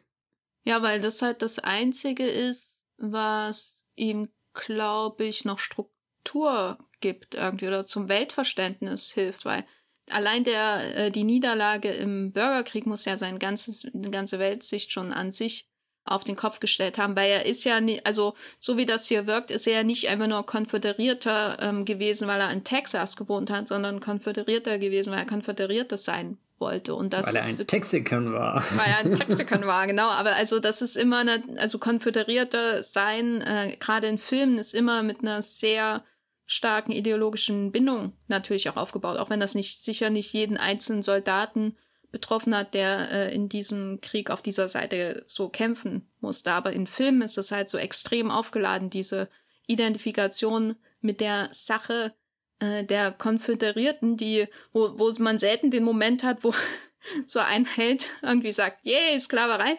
Ja, 0.64 0.82
weil 0.82 1.00
das 1.00 1.22
halt 1.22 1.42
das 1.42 1.58
Einzige 1.58 2.24
ist, 2.24 2.82
was 2.98 3.82
ihm 3.96 4.28
glaube 4.54 5.24
ich, 5.24 5.44
noch 5.44 5.58
Struktur 5.58 6.78
gibt 7.00 7.34
irgendwie 7.34 7.66
oder 7.66 7.86
zum 7.86 8.08
Weltverständnis 8.08 9.10
hilft, 9.10 9.44
weil 9.44 9.64
allein 10.08 10.44
der 10.44 10.96
äh, 10.96 11.10
die 11.10 11.24
Niederlage 11.24 11.90
im 11.90 12.32
Bürgerkrieg 12.32 12.86
muss 12.86 13.04
ja 13.04 13.16
sein 13.16 13.38
ganzes 13.38 13.84
eine 13.92 14.10
ganze 14.10 14.38
Weltsicht 14.38 14.92
schon 14.92 15.12
an 15.12 15.32
sich 15.32 15.68
auf 16.04 16.24
den 16.24 16.36
Kopf 16.36 16.60
gestellt 16.60 16.98
haben, 16.98 17.14
weil 17.16 17.30
er 17.30 17.46
ist 17.46 17.64
ja 17.64 17.80
nie, 17.80 18.00
also 18.04 18.34
so 18.58 18.76
wie 18.76 18.86
das 18.86 19.06
hier 19.06 19.26
wirkt, 19.26 19.50
ist 19.50 19.66
er 19.66 19.74
ja 19.74 19.82
nicht 19.84 20.08
einfach 20.08 20.26
nur 20.26 20.44
Konföderierter 20.44 21.58
ähm, 21.60 21.84
gewesen, 21.84 22.26
weil 22.26 22.40
er 22.40 22.50
in 22.50 22.64
Texas 22.64 23.16
gewohnt 23.16 23.50
hat, 23.50 23.68
sondern 23.68 24.00
Konföderierter 24.00 24.78
gewesen, 24.78 25.12
weil 25.12 25.20
er 25.20 25.26
Konföderierter 25.26 25.96
sein 25.96 26.38
wollte. 26.58 26.94
Und 26.94 27.12
das 27.12 27.26
weil 27.26 27.36
er 27.36 27.44
ein 27.44 27.66
Texican 27.66 28.32
war. 28.32 28.64
Weil 28.76 28.90
er 28.90 28.98
ein 28.98 29.14
Texican 29.18 29.66
war, 29.66 29.86
genau. 29.86 30.08
Aber 30.08 30.34
also 30.34 30.58
das 30.60 30.80
ist 30.80 30.96
immer 30.96 31.18
eine, 31.18 31.42
also 31.58 31.78
Konföderierter 31.78 32.82
sein, 32.82 33.42
äh, 33.42 33.76
gerade 33.78 34.06
in 34.06 34.18
Filmen, 34.18 34.58
ist 34.58 34.74
immer 34.74 35.02
mit 35.02 35.20
einer 35.20 35.42
sehr 35.42 36.04
starken 36.46 36.92
ideologischen 36.92 37.72
Bindung 37.72 38.12
natürlich 38.28 38.68
auch 38.68 38.76
aufgebaut, 38.76 39.18
auch 39.18 39.30
wenn 39.30 39.40
das 39.40 39.54
nicht 39.54 39.80
sicher 39.80 40.10
nicht 40.10 40.32
jeden 40.32 40.56
einzelnen 40.56 41.02
Soldaten 41.02 41.76
betroffen 42.12 42.54
hat, 42.54 42.74
der 42.74 43.10
äh, 43.10 43.34
in 43.34 43.48
diesem 43.48 44.00
Krieg 44.00 44.30
auf 44.30 44.42
dieser 44.42 44.68
Seite 44.68 45.24
so 45.26 45.48
kämpfen 45.48 46.08
musste. 46.20 46.52
Aber 46.52 46.72
in 46.72 46.86
Filmen 46.86 47.22
ist 47.22 47.38
das 47.38 47.50
halt 47.50 47.68
so 47.68 47.78
extrem 47.78 48.30
aufgeladen, 48.30 48.90
diese 48.90 49.28
Identifikation 49.66 50.76
mit 51.00 51.20
der 51.20 51.48
Sache 51.50 52.14
äh, 52.60 52.84
der 52.84 53.10
Konföderierten, 53.10 54.16
die, 54.16 54.46
wo, 54.72 54.98
wo 54.98 55.10
man 55.18 55.38
selten 55.38 55.70
den 55.70 55.84
Moment 55.84 56.22
hat, 56.22 56.44
wo 56.44 56.54
so 57.26 57.40
ein 57.40 57.64
Held 57.64 58.06
irgendwie 58.22 58.52
sagt, 58.52 58.86
yay, 58.86 59.18
Sklaverei. 59.18 59.78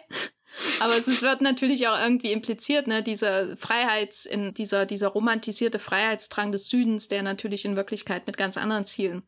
Aber 0.80 0.96
es 0.96 1.22
wird 1.22 1.40
natürlich 1.40 1.88
auch 1.88 1.98
irgendwie 1.98 2.30
impliziert, 2.30 2.86
ne, 2.86 3.02
dieser 3.02 3.56
Freiheits, 3.56 4.24
in 4.24 4.54
dieser, 4.54 4.86
dieser 4.86 5.08
romantisierte 5.08 5.80
Freiheitsdrang 5.80 6.52
des 6.52 6.68
Südens, 6.68 7.08
der 7.08 7.22
natürlich 7.22 7.64
in 7.64 7.74
Wirklichkeit 7.74 8.26
mit 8.26 8.36
ganz 8.36 8.56
anderen 8.56 8.84
Zielen 8.84 9.24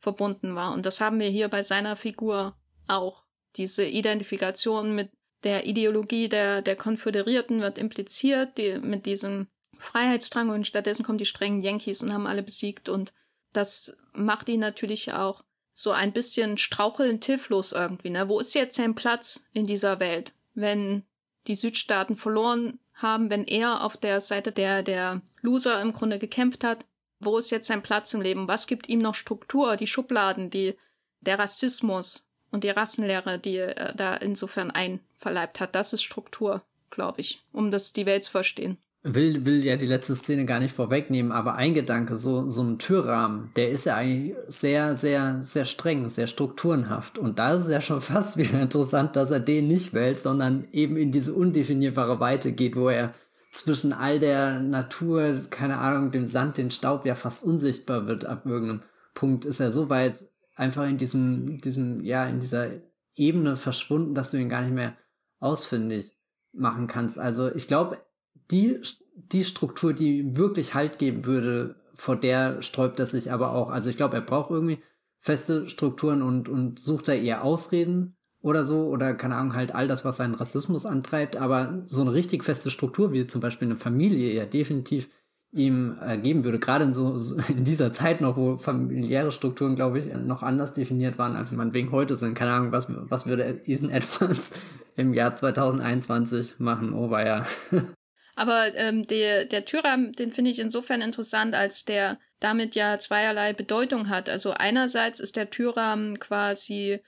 verbunden 0.00 0.54
war. 0.54 0.72
Und 0.72 0.86
das 0.86 1.00
haben 1.00 1.20
wir 1.20 1.28
hier 1.28 1.48
bei 1.48 1.62
seiner 1.62 1.96
Figur 1.96 2.56
auch. 2.86 3.24
Diese 3.56 3.84
Identifikation 3.84 4.94
mit 4.94 5.10
der 5.44 5.66
Ideologie 5.66 6.28
der, 6.28 6.62
der 6.62 6.76
Konföderierten 6.76 7.60
wird 7.60 7.78
impliziert, 7.78 8.58
die, 8.58 8.78
mit 8.78 9.06
diesem 9.06 9.48
Freiheitsdrang 9.78 10.50
und 10.50 10.66
stattdessen 10.66 11.04
kommen 11.04 11.18
die 11.18 11.26
strengen 11.26 11.60
Yankees 11.60 12.02
und 12.02 12.12
haben 12.12 12.26
alle 12.26 12.42
besiegt 12.42 12.88
und 12.88 13.12
das 13.52 13.96
macht 14.12 14.48
ihn 14.48 14.60
natürlich 14.60 15.12
auch 15.12 15.44
so 15.72 15.92
ein 15.92 16.12
bisschen 16.12 16.58
strauchelnd 16.58 17.24
hilflos 17.24 17.72
irgendwie. 17.72 18.10
Ne? 18.10 18.28
Wo 18.28 18.40
ist 18.40 18.54
jetzt 18.54 18.76
sein 18.76 18.96
Platz 18.96 19.46
in 19.52 19.64
dieser 19.64 20.00
Welt, 20.00 20.32
wenn 20.54 21.04
die 21.46 21.54
Südstaaten 21.54 22.16
verloren 22.16 22.80
haben, 22.94 23.30
wenn 23.30 23.44
er 23.44 23.84
auf 23.84 23.96
der 23.96 24.20
Seite 24.20 24.50
der, 24.50 24.82
der 24.82 25.22
Loser 25.40 25.80
im 25.80 25.92
Grunde 25.92 26.18
gekämpft 26.18 26.64
hat? 26.64 26.84
Wo 27.20 27.38
ist 27.38 27.50
jetzt 27.50 27.66
sein 27.66 27.82
Platz 27.82 28.14
im 28.14 28.20
Leben? 28.20 28.48
Was 28.48 28.66
gibt 28.66 28.88
ihm 28.88 29.00
noch 29.00 29.14
Struktur? 29.14 29.76
Die 29.76 29.86
Schubladen, 29.86 30.50
die, 30.50 30.76
der 31.20 31.38
Rassismus 31.38 32.26
und 32.50 32.64
die 32.64 32.70
Rassenlehre, 32.70 33.38
die 33.38 33.56
er 33.56 33.92
da 33.94 34.14
insofern 34.14 34.70
einverleibt 34.70 35.60
hat. 35.60 35.74
Das 35.74 35.92
ist 35.92 36.02
Struktur, 36.02 36.62
glaube 36.90 37.20
ich, 37.20 37.42
um 37.52 37.70
das 37.70 37.92
die 37.92 38.06
Welt 38.06 38.24
zu 38.24 38.30
verstehen. 38.30 38.78
Will, 39.04 39.44
will 39.46 39.64
ja 39.64 39.76
die 39.76 39.86
letzte 39.86 40.16
Szene 40.16 40.44
gar 40.44 40.58
nicht 40.58 40.74
vorwegnehmen, 40.74 41.30
aber 41.30 41.54
ein 41.54 41.72
Gedanke, 41.72 42.16
so, 42.16 42.48
so 42.48 42.62
ein 42.62 42.78
Türrahmen, 42.78 43.50
der 43.54 43.70
ist 43.70 43.86
ja 43.86 43.94
eigentlich 43.94 44.34
sehr, 44.48 44.96
sehr, 44.96 45.40
sehr 45.44 45.64
streng, 45.64 46.08
sehr 46.08 46.26
strukturenhaft. 46.26 47.16
Und 47.16 47.38
da 47.38 47.54
ist 47.54 47.62
es 47.62 47.70
ja 47.70 47.80
schon 47.80 48.00
fast 48.02 48.36
wieder 48.36 48.60
interessant, 48.60 49.14
dass 49.14 49.30
er 49.30 49.40
den 49.40 49.68
nicht 49.68 49.94
wählt, 49.94 50.18
sondern 50.18 50.66
eben 50.72 50.96
in 50.96 51.12
diese 51.12 51.32
undefinierbare 51.32 52.18
Weite 52.18 52.52
geht, 52.52 52.74
wo 52.74 52.88
er 52.88 53.14
zwischen 53.50 53.92
all 53.92 54.20
der 54.20 54.60
Natur, 54.60 55.46
keine 55.50 55.78
Ahnung, 55.78 56.10
dem 56.10 56.26
Sand, 56.26 56.58
den 56.58 56.70
Staub 56.70 57.06
ja 57.06 57.14
fast 57.14 57.44
unsichtbar 57.44 58.06
wird 58.06 58.24
ab 58.24 58.46
irgendeinem 58.46 58.82
Punkt, 59.14 59.44
ist 59.44 59.60
er 59.60 59.72
so 59.72 59.88
weit 59.88 60.28
einfach 60.54 60.86
in 60.86 60.98
diesem, 60.98 61.58
diesem, 61.58 62.04
ja, 62.04 62.26
in 62.26 62.40
dieser 62.40 62.70
Ebene 63.14 63.56
verschwunden, 63.56 64.14
dass 64.14 64.30
du 64.30 64.36
ihn 64.36 64.48
gar 64.48 64.62
nicht 64.62 64.74
mehr 64.74 64.96
ausfindig 65.40 66.12
machen 66.52 66.86
kannst. 66.86 67.18
Also 67.18 67.54
ich 67.54 67.66
glaube, 67.66 67.98
die, 68.50 68.80
die 69.14 69.44
Struktur, 69.44 69.92
die 69.92 70.36
wirklich 70.36 70.74
Halt 70.74 70.98
geben 70.98 71.24
würde, 71.24 71.76
vor 71.94 72.16
der 72.16 72.62
sträubt 72.62 73.00
er 73.00 73.06
sich 73.06 73.32
aber 73.32 73.52
auch. 73.52 73.70
Also 73.70 73.90
ich 73.90 73.96
glaube, 73.96 74.14
er 74.14 74.22
braucht 74.22 74.50
irgendwie 74.50 74.82
feste 75.20 75.68
Strukturen 75.68 76.22
und, 76.22 76.48
und 76.48 76.78
sucht 76.78 77.08
da 77.08 77.12
eher 77.12 77.44
Ausreden 77.44 78.16
oder 78.40 78.64
so, 78.64 78.86
oder 78.86 79.14
keine 79.14 79.36
Ahnung, 79.36 79.54
halt 79.54 79.74
all 79.74 79.88
das, 79.88 80.04
was 80.04 80.16
seinen 80.16 80.34
Rassismus 80.34 80.86
antreibt, 80.86 81.36
aber 81.36 81.82
so 81.86 82.02
eine 82.02 82.12
richtig 82.12 82.44
feste 82.44 82.70
Struktur, 82.70 83.12
wie 83.12 83.26
zum 83.26 83.40
Beispiel 83.40 83.68
eine 83.68 83.76
Familie, 83.76 84.32
ja 84.32 84.44
definitiv 84.44 85.08
ihm 85.50 85.98
äh, 86.04 86.18
geben 86.18 86.44
würde, 86.44 86.58
gerade 86.58 86.84
in 86.84 86.94
so, 86.94 87.16
in 87.48 87.64
dieser 87.64 87.92
Zeit 87.92 88.20
noch, 88.20 88.36
wo 88.36 88.58
familiäre 88.58 89.32
Strukturen, 89.32 89.76
glaube 89.76 90.00
ich, 90.00 90.12
noch 90.14 90.42
anders 90.42 90.74
definiert 90.74 91.18
waren, 91.18 91.36
als 91.36 91.52
man 91.52 91.72
wegen 91.72 91.90
heute 91.90 92.16
sind. 92.16 92.34
Keine 92.34 92.52
Ahnung, 92.52 92.72
was, 92.72 92.88
was 92.88 93.26
würde 93.26 93.62
Ethan 93.66 93.90
Edwards 93.90 94.52
im 94.96 95.14
Jahr 95.14 95.36
2021 95.36 96.58
machen? 96.58 96.92
Oh, 96.92 97.10
war 97.10 97.26
ja. 97.26 97.46
Aber 98.36 98.72
ähm, 98.76 99.02
der, 99.02 99.46
der 99.46 99.64
Türrahmen, 99.64 100.12
den 100.12 100.30
finde 100.30 100.52
ich 100.52 100.60
insofern 100.60 101.00
interessant, 101.00 101.56
als 101.56 101.84
der 101.84 102.18
damit 102.38 102.76
ja 102.76 102.96
zweierlei 102.98 103.52
Bedeutung 103.52 104.08
hat. 104.08 104.28
Also 104.28 104.52
einerseits 104.52 105.18
ist 105.18 105.34
der 105.34 105.50
Türrahmen 105.50 106.20
quasi 106.20 107.00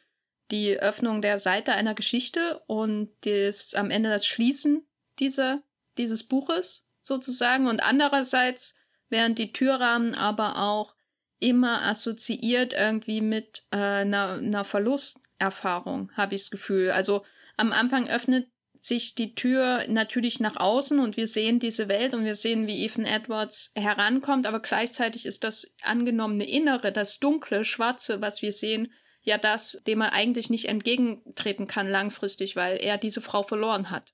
die 0.50 0.78
Öffnung 0.78 1.22
der 1.22 1.38
Seite 1.38 1.72
einer 1.72 1.94
Geschichte 1.94 2.62
und 2.66 3.10
das, 3.22 3.74
am 3.74 3.90
Ende 3.90 4.10
das 4.10 4.26
Schließen 4.26 4.86
dieser, 5.18 5.62
dieses 5.98 6.24
Buches 6.24 6.84
sozusagen. 7.02 7.66
Und 7.66 7.82
andererseits 7.82 8.74
während 9.08 9.38
die 9.38 9.52
Türrahmen 9.52 10.14
aber 10.14 10.58
auch 10.58 10.94
immer 11.38 11.82
assoziiert 11.82 12.72
irgendwie 12.72 13.20
mit 13.20 13.64
äh, 13.70 13.76
einer, 13.76 14.34
einer 14.34 14.64
Verlusterfahrung, 14.64 16.12
habe 16.16 16.34
ich 16.34 16.42
das 16.42 16.50
Gefühl. 16.50 16.90
Also 16.90 17.24
am 17.56 17.72
Anfang 17.72 18.08
öffnet 18.08 18.48
sich 18.78 19.14
die 19.14 19.34
Tür 19.34 19.84
natürlich 19.88 20.40
nach 20.40 20.56
außen 20.56 21.00
und 21.00 21.16
wir 21.16 21.26
sehen 21.26 21.58
diese 21.58 21.88
Welt 21.88 22.14
und 22.14 22.24
wir 22.24 22.34
sehen, 22.34 22.66
wie 22.66 22.82
Ethan 22.84 23.04
Edwards 23.04 23.72
herankommt, 23.74 24.46
aber 24.46 24.60
gleichzeitig 24.60 25.26
ist 25.26 25.44
das 25.44 25.74
angenommene 25.82 26.48
Innere, 26.48 26.90
das 26.90 27.18
dunkle, 27.18 27.64
schwarze, 27.64 28.22
was 28.22 28.40
wir 28.40 28.52
sehen, 28.52 28.90
ja 29.22 29.38
das, 29.38 29.82
dem 29.86 30.00
er 30.00 30.12
eigentlich 30.12 30.50
nicht 30.50 30.66
entgegentreten 30.66 31.66
kann 31.66 31.88
langfristig, 31.88 32.56
weil 32.56 32.78
er 32.78 32.98
diese 32.98 33.20
Frau 33.20 33.42
verloren 33.42 33.90
hat. 33.90 34.12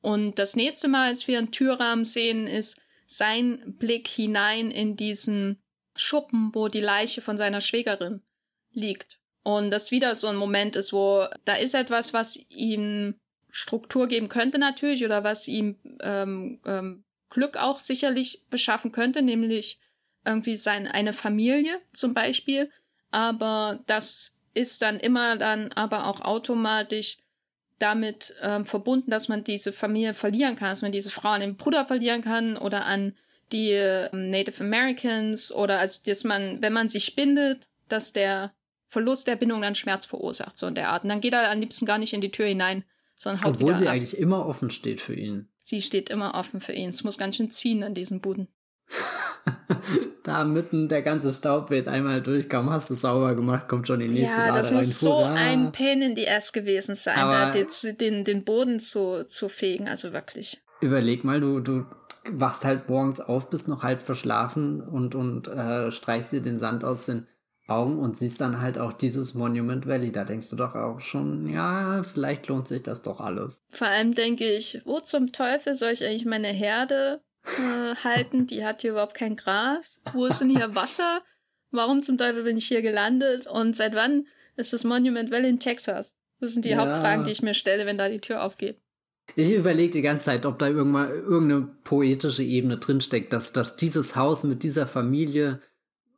Und 0.00 0.38
das 0.38 0.56
nächste 0.56 0.88
Mal, 0.88 1.08
als 1.08 1.26
wir 1.28 1.38
einen 1.38 1.52
Türrahmen 1.52 2.04
sehen, 2.04 2.46
ist 2.46 2.76
sein 3.06 3.76
Blick 3.78 4.08
hinein 4.08 4.70
in 4.70 4.96
diesen 4.96 5.62
Schuppen, 5.94 6.50
wo 6.54 6.68
die 6.68 6.80
Leiche 6.80 7.20
von 7.20 7.36
seiner 7.36 7.60
Schwägerin 7.60 8.22
liegt. 8.72 9.18
Und 9.44 9.70
das 9.70 9.90
wieder 9.90 10.14
so 10.14 10.28
ein 10.28 10.36
Moment 10.36 10.76
ist, 10.76 10.92
wo 10.92 11.26
da 11.44 11.54
ist 11.54 11.74
etwas, 11.74 12.12
was 12.12 12.38
ihm 12.48 13.14
Struktur 13.50 14.08
geben 14.08 14.28
könnte 14.28 14.58
natürlich 14.58 15.04
oder 15.04 15.24
was 15.24 15.46
ihm 15.46 15.76
ähm, 16.00 16.60
ähm, 16.64 17.04
Glück 17.28 17.56
auch 17.56 17.80
sicherlich 17.80 18.44
beschaffen 18.50 18.92
könnte, 18.92 19.22
nämlich 19.22 19.78
irgendwie 20.24 20.56
sein, 20.56 20.86
eine 20.86 21.12
Familie 21.12 21.80
zum 21.92 22.14
Beispiel. 22.14 22.70
Aber 23.10 23.80
das 23.86 24.38
ist 24.54 24.82
dann 24.82 24.98
immer 24.98 25.36
dann 25.36 25.72
aber 25.72 26.06
auch 26.06 26.20
automatisch 26.20 27.18
damit 27.78 28.34
ähm, 28.40 28.64
verbunden, 28.64 29.10
dass 29.10 29.28
man 29.28 29.44
diese 29.44 29.72
Familie 29.72 30.14
verlieren 30.14 30.56
kann, 30.56 30.70
dass 30.70 30.82
man 30.82 30.92
diese 30.92 31.10
Frau 31.10 31.30
an 31.30 31.40
den 31.40 31.56
Bruder 31.56 31.84
verlieren 31.84 32.22
kann 32.22 32.56
oder 32.56 32.86
an 32.86 33.14
die 33.50 33.70
ähm, 33.70 34.30
Native 34.30 34.62
Americans 34.62 35.52
oder 35.52 35.78
also 35.78 36.00
dass 36.06 36.24
man, 36.24 36.62
wenn 36.62 36.72
man 36.72 36.88
sich 36.88 37.16
bindet, 37.16 37.66
dass 37.88 38.12
der 38.12 38.52
Verlust 38.86 39.26
der 39.26 39.36
Bindung 39.36 39.62
dann 39.62 39.74
Schmerz 39.74 40.06
verursacht, 40.06 40.56
so 40.56 40.66
in 40.66 40.74
der 40.74 40.90
Art. 40.90 41.02
Und 41.02 41.08
dann 41.08 41.20
geht 41.20 41.32
er 41.32 41.50
am 41.50 41.60
liebsten 41.60 41.86
gar 41.86 41.98
nicht 41.98 42.12
in 42.12 42.20
die 42.20 42.30
Tür 42.30 42.46
hinein, 42.46 42.84
sondern 43.16 43.42
haut 43.42 43.56
Obwohl 43.56 43.76
sie 43.76 43.88
ab. 43.88 43.94
eigentlich 43.94 44.18
immer 44.18 44.46
offen 44.46 44.70
steht 44.70 45.00
für 45.00 45.14
ihn. 45.14 45.48
Sie 45.64 45.80
steht 45.82 46.08
immer 46.10 46.34
offen 46.34 46.60
für 46.60 46.72
ihn. 46.72 46.90
Es 46.90 47.02
muss 47.02 47.18
ganz 47.18 47.36
schön 47.36 47.50
ziehen 47.50 47.84
an 47.84 47.94
diesen 47.94 48.20
Buden. 48.20 48.48
da 50.22 50.44
mitten 50.44 50.88
der 50.88 51.02
ganze 51.02 51.32
Staub 51.32 51.70
wird 51.70 51.88
einmal 51.88 52.22
durchkommen, 52.22 52.70
hast 52.70 52.90
du 52.90 52.94
sauber 52.94 53.34
gemacht, 53.34 53.68
kommt 53.68 53.86
schon 53.86 54.00
die 54.00 54.08
nächste 54.08 54.36
Ja, 54.36 54.46
Lade 54.48 54.58
das 54.58 54.68
rein. 54.68 54.76
muss 54.76 55.00
so 55.00 55.16
ein 55.24 55.72
Pain 55.72 56.02
in 56.02 56.16
the 56.16 56.28
Ass 56.28 56.52
gewesen 56.52 56.94
sein, 56.94 57.18
Aber 57.18 57.52
da 57.52 57.92
den, 57.92 58.24
den 58.24 58.44
Boden 58.44 58.78
zu, 58.80 59.24
zu 59.26 59.48
fegen, 59.48 59.88
also 59.88 60.12
wirklich. 60.12 60.62
Überleg 60.80 61.24
mal, 61.24 61.40
du, 61.40 61.60
du 61.60 61.86
wachst 62.30 62.64
halt 62.64 62.88
morgens 62.88 63.20
auf, 63.20 63.50
bist 63.50 63.68
noch 63.68 63.82
halb 63.82 64.02
verschlafen 64.02 64.80
und, 64.80 65.14
und 65.14 65.48
äh, 65.48 65.90
streichst 65.90 66.32
dir 66.32 66.40
den 66.40 66.58
Sand 66.58 66.84
aus 66.84 67.06
den 67.06 67.26
Augen 67.68 67.98
und 67.98 68.16
siehst 68.16 68.40
dann 68.40 68.60
halt 68.60 68.78
auch 68.78 68.92
dieses 68.92 69.34
Monument 69.34 69.86
Valley. 69.86 70.12
Da 70.12 70.24
denkst 70.24 70.50
du 70.50 70.56
doch 70.56 70.74
auch 70.74 71.00
schon, 71.00 71.48
ja, 71.48 72.02
vielleicht 72.02 72.48
lohnt 72.48 72.68
sich 72.68 72.82
das 72.82 73.02
doch 73.02 73.20
alles. 73.20 73.62
Vor 73.70 73.86
allem 73.86 74.14
denke 74.14 74.44
ich, 74.52 74.82
wo 74.84 75.00
zum 75.00 75.32
Teufel 75.32 75.74
soll 75.74 75.90
ich 75.92 76.04
eigentlich 76.04 76.26
meine 76.26 76.48
Herde 76.48 77.22
äh, 77.44 77.94
halten? 77.96 78.46
Die 78.46 78.64
hat 78.64 78.82
hier 78.82 78.92
überhaupt 78.92 79.14
kein 79.14 79.36
Gras. 79.36 80.00
Wo 80.12 80.26
ist 80.26 80.40
denn 80.40 80.50
hier 80.50 80.74
Wasser? 80.74 81.22
Warum 81.70 82.02
zum 82.02 82.18
Teufel 82.18 82.44
bin 82.44 82.56
ich 82.56 82.66
hier 82.66 82.82
gelandet? 82.82 83.46
Und 83.46 83.76
seit 83.76 83.94
wann 83.94 84.26
ist 84.56 84.72
das 84.72 84.84
Monument 84.84 85.30
Valley 85.30 85.48
in 85.48 85.60
Texas? 85.60 86.14
Das 86.40 86.52
sind 86.52 86.64
die 86.64 86.70
ja. 86.70 86.78
Hauptfragen, 86.78 87.24
die 87.24 87.30
ich 87.30 87.42
mir 87.42 87.54
stelle, 87.54 87.86
wenn 87.86 87.98
da 87.98 88.08
die 88.08 88.20
Tür 88.20 88.42
aufgeht. 88.42 88.78
Ich 89.36 89.52
überlege 89.52 89.92
die 89.92 90.02
ganze 90.02 90.26
Zeit, 90.26 90.44
ob 90.44 90.58
da 90.58 90.68
irgendwann 90.68 91.08
irgendeine 91.08 91.62
poetische 91.84 92.42
Ebene 92.42 92.78
drinsteckt, 92.78 93.32
dass, 93.32 93.52
dass 93.52 93.76
dieses 93.76 94.16
Haus 94.16 94.44
mit 94.44 94.62
dieser 94.62 94.86
Familie 94.86 95.60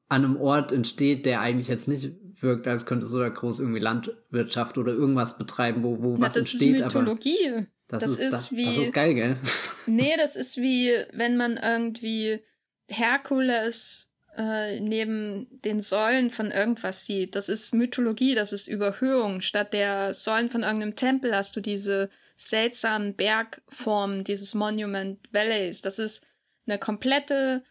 an 0.08 0.24
einem 0.24 0.36
Ort 0.36 0.72
entsteht, 0.72 1.26
der 1.26 1.40
eigentlich 1.40 1.68
jetzt 1.68 1.86
nicht 1.86 2.12
wirkt, 2.40 2.66
als 2.66 2.86
könnte 2.86 3.06
so 3.06 3.18
da 3.20 3.28
groß 3.28 3.60
irgendwie 3.60 3.80
Landwirtschaft 3.80 4.78
oder 4.78 4.92
irgendwas 4.92 5.38
betreiben, 5.38 5.82
wo, 5.82 6.02
wo 6.02 6.14
ja, 6.14 6.20
was 6.20 6.34
das 6.34 6.52
entsteht. 6.52 6.80
Das 6.80 6.88
ist 6.88 6.94
Mythologie. 6.94 7.66
Das, 7.98 8.10
das 8.10 8.12
ist, 8.12 8.20
ist 8.20 8.32
das, 8.32 8.52
wie. 8.52 8.64
Das 8.64 8.76
ist 8.78 8.92
geil, 8.92 9.14
gell? 9.14 9.36
Nee, 9.86 10.14
das 10.16 10.36
ist 10.36 10.56
wie, 10.56 10.92
wenn 11.12 11.36
man 11.36 11.56
irgendwie 11.58 12.40
Herkules 12.88 14.10
äh, 14.36 14.80
neben 14.80 15.46
den 15.62 15.80
Säulen 15.80 16.30
von 16.30 16.50
irgendwas 16.50 17.04
sieht. 17.04 17.36
Das 17.36 17.48
ist 17.48 17.74
Mythologie, 17.74 18.34
das 18.34 18.52
ist 18.52 18.66
Überhöhung. 18.66 19.40
Statt 19.40 19.72
der 19.72 20.14
Säulen 20.14 20.50
von 20.50 20.62
irgendeinem 20.62 20.96
Tempel 20.96 21.34
hast 21.34 21.54
du 21.56 21.60
diese 21.60 22.10
seltsamen 22.36 23.14
Bergformen, 23.14 24.24
dieses 24.24 24.54
Monument 24.54 25.20
Valleys. 25.32 25.82
Das 25.82 25.98
ist 25.98 26.22
eine 26.66 26.78
komplette 26.78 27.64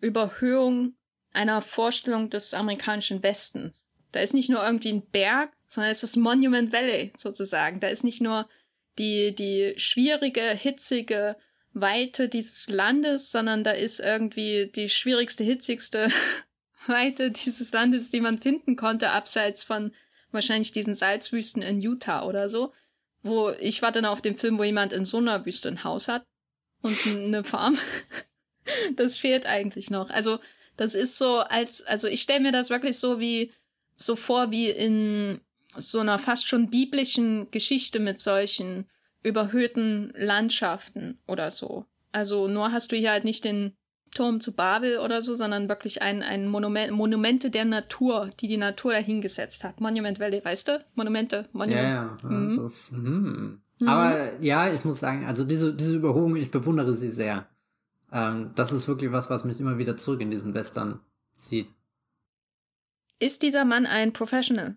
Überhöhung 0.00 0.96
einer 1.32 1.62
Vorstellung 1.62 2.30
des 2.30 2.54
amerikanischen 2.54 3.22
Westens. 3.22 3.84
Da 4.12 4.20
ist 4.20 4.34
nicht 4.34 4.50
nur 4.50 4.64
irgendwie 4.64 4.92
ein 4.92 5.06
Berg, 5.10 5.52
sondern 5.66 5.92
es 5.92 6.02
ist 6.02 6.16
Monument 6.16 6.72
Valley 6.72 7.12
sozusagen. 7.16 7.80
Da 7.80 7.88
ist 7.88 8.04
nicht 8.04 8.20
nur 8.20 8.48
die, 8.98 9.34
die 9.34 9.74
schwierige, 9.76 10.42
hitzige 10.42 11.36
Weite 11.72 12.28
dieses 12.28 12.68
Landes, 12.68 13.30
sondern 13.30 13.62
da 13.62 13.72
ist 13.72 14.00
irgendwie 14.00 14.70
die 14.74 14.88
schwierigste, 14.88 15.44
hitzigste 15.44 16.10
Weite 16.86 17.30
dieses 17.30 17.72
Landes, 17.72 18.10
die 18.10 18.20
man 18.20 18.40
finden 18.40 18.76
konnte, 18.76 19.10
abseits 19.10 19.64
von 19.64 19.92
wahrscheinlich 20.30 20.72
diesen 20.72 20.94
Salzwüsten 20.94 21.62
in 21.62 21.80
Utah 21.80 22.24
oder 22.24 22.48
so. 22.48 22.72
Wo 23.22 23.50
ich 23.50 23.82
war 23.82 23.92
dann 23.92 24.04
auf 24.04 24.22
dem 24.22 24.38
Film, 24.38 24.58
wo 24.58 24.64
jemand 24.64 24.92
in 24.92 25.04
so 25.04 25.18
einer 25.18 25.44
Wüste 25.44 25.68
ein 25.68 25.84
Haus 25.84 26.08
hat 26.08 26.24
und 26.82 26.96
eine 27.06 27.44
Farm. 27.44 27.76
das 28.96 29.18
fehlt 29.18 29.46
eigentlich 29.46 29.90
noch. 29.90 30.10
Also 30.10 30.38
das 30.76 30.94
ist 30.94 31.18
so 31.18 31.38
als, 31.38 31.82
also 31.82 32.06
ich 32.06 32.22
stelle 32.22 32.40
mir 32.40 32.52
das 32.52 32.70
wirklich 32.70 32.98
so 32.98 33.18
wie, 33.18 33.52
so 33.96 34.14
vor 34.14 34.50
wie 34.50 34.70
in 34.70 35.40
so 35.78 36.00
einer 36.00 36.18
fast 36.18 36.48
schon 36.48 36.70
biblischen 36.70 37.50
Geschichte 37.50 38.00
mit 38.00 38.18
solchen 38.18 38.86
überhöhten 39.22 40.12
Landschaften 40.16 41.18
oder 41.26 41.50
so. 41.50 41.84
Also 42.12 42.48
nur 42.48 42.72
hast 42.72 42.92
du 42.92 42.96
hier 42.96 43.10
halt 43.10 43.24
nicht 43.24 43.44
den 43.44 43.76
Turm 44.14 44.40
zu 44.40 44.54
Babel 44.54 44.98
oder 44.98 45.20
so, 45.20 45.34
sondern 45.34 45.68
wirklich 45.68 46.00
ein, 46.00 46.22
ein 46.22 46.48
Monument, 46.48 46.90
Monumente 46.92 47.50
der 47.50 47.64
Natur, 47.64 48.30
die 48.40 48.48
die 48.48 48.56
Natur 48.56 48.92
dahingesetzt 48.92 49.64
hat. 49.64 49.80
Monument 49.80 50.18
Valley, 50.18 50.42
weißt 50.42 50.68
du? 50.68 50.84
Monumente, 50.94 51.48
Monument. 51.52 51.84
Ja, 51.84 52.18
ja. 52.22 52.28
Mhm. 52.28 52.64
Ist, 52.64 52.92
hm. 52.92 53.60
mhm. 53.78 53.88
Aber 53.88 54.40
ja, 54.40 54.72
ich 54.72 54.84
muss 54.84 55.00
sagen, 55.00 55.26
also 55.26 55.44
diese, 55.44 55.74
diese 55.74 55.96
Überholung, 55.96 56.36
ich 56.36 56.50
bewundere 56.50 56.94
sie 56.94 57.10
sehr. 57.10 57.46
Ähm, 58.10 58.52
das 58.54 58.72
ist 58.72 58.88
wirklich 58.88 59.12
was, 59.12 59.28
was 59.28 59.44
mich 59.44 59.60
immer 59.60 59.76
wieder 59.76 59.96
zurück 59.96 60.20
in 60.20 60.30
diesen 60.30 60.54
Western 60.54 61.00
zieht. 61.34 61.68
Ist 63.18 63.42
dieser 63.42 63.64
Mann 63.64 63.86
ein 63.86 64.12
Professional? 64.12 64.76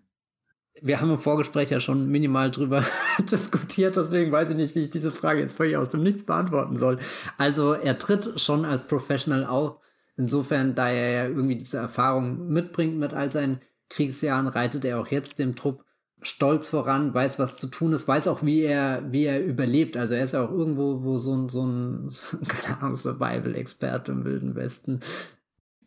Wir 0.82 1.00
haben 1.00 1.10
im 1.10 1.18
Vorgespräch 1.18 1.70
ja 1.70 1.80
schon 1.80 2.08
minimal 2.08 2.50
drüber 2.50 2.84
diskutiert, 3.30 3.96
deswegen 3.96 4.32
weiß 4.32 4.50
ich 4.50 4.56
nicht, 4.56 4.74
wie 4.74 4.82
ich 4.84 4.90
diese 4.90 5.12
Frage 5.12 5.40
jetzt 5.40 5.56
völlig 5.56 5.76
aus 5.76 5.90
dem 5.90 6.02
Nichts 6.02 6.24
beantworten 6.24 6.76
soll. 6.76 6.98
Also 7.36 7.74
er 7.74 7.98
tritt 7.98 8.40
schon 8.40 8.64
als 8.64 8.86
Professional 8.86 9.44
auf. 9.44 9.78
Insofern, 10.16 10.74
da 10.74 10.90
er 10.90 11.10
ja 11.10 11.28
irgendwie 11.28 11.56
diese 11.56 11.78
Erfahrung 11.78 12.48
mitbringt 12.48 12.98
mit 12.98 13.14
all 13.14 13.30
seinen 13.30 13.60
Kriegsjahren, 13.88 14.48
reitet 14.48 14.84
er 14.84 15.00
auch 15.00 15.08
jetzt 15.08 15.38
dem 15.38 15.56
Trupp 15.56 15.84
stolz 16.22 16.68
voran, 16.68 17.14
weiß, 17.14 17.38
was 17.38 17.56
zu 17.56 17.66
tun 17.68 17.92
ist, 17.92 18.06
weiß 18.06 18.28
auch, 18.28 18.42
wie 18.42 18.60
er, 18.60 19.02
wie 19.10 19.24
er 19.24 19.42
überlebt. 19.42 19.96
Also 19.96 20.14
er 20.14 20.24
ist 20.24 20.34
ja 20.34 20.44
auch 20.44 20.50
irgendwo 20.50 21.02
wo 21.02 21.18
so 21.18 21.34
ein, 21.34 21.48
so 21.48 21.64
ein, 21.64 22.14
keine 22.48 22.78
Ahnung, 22.78 22.94
Survival-Experte 22.94 24.12
im 24.12 24.24
Wilden 24.24 24.54
Westen. 24.54 25.00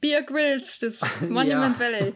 Beer 0.01 0.23
Grills, 0.23 0.79
das 0.79 1.01
Monument 1.29 1.79
Valley. 1.79 2.13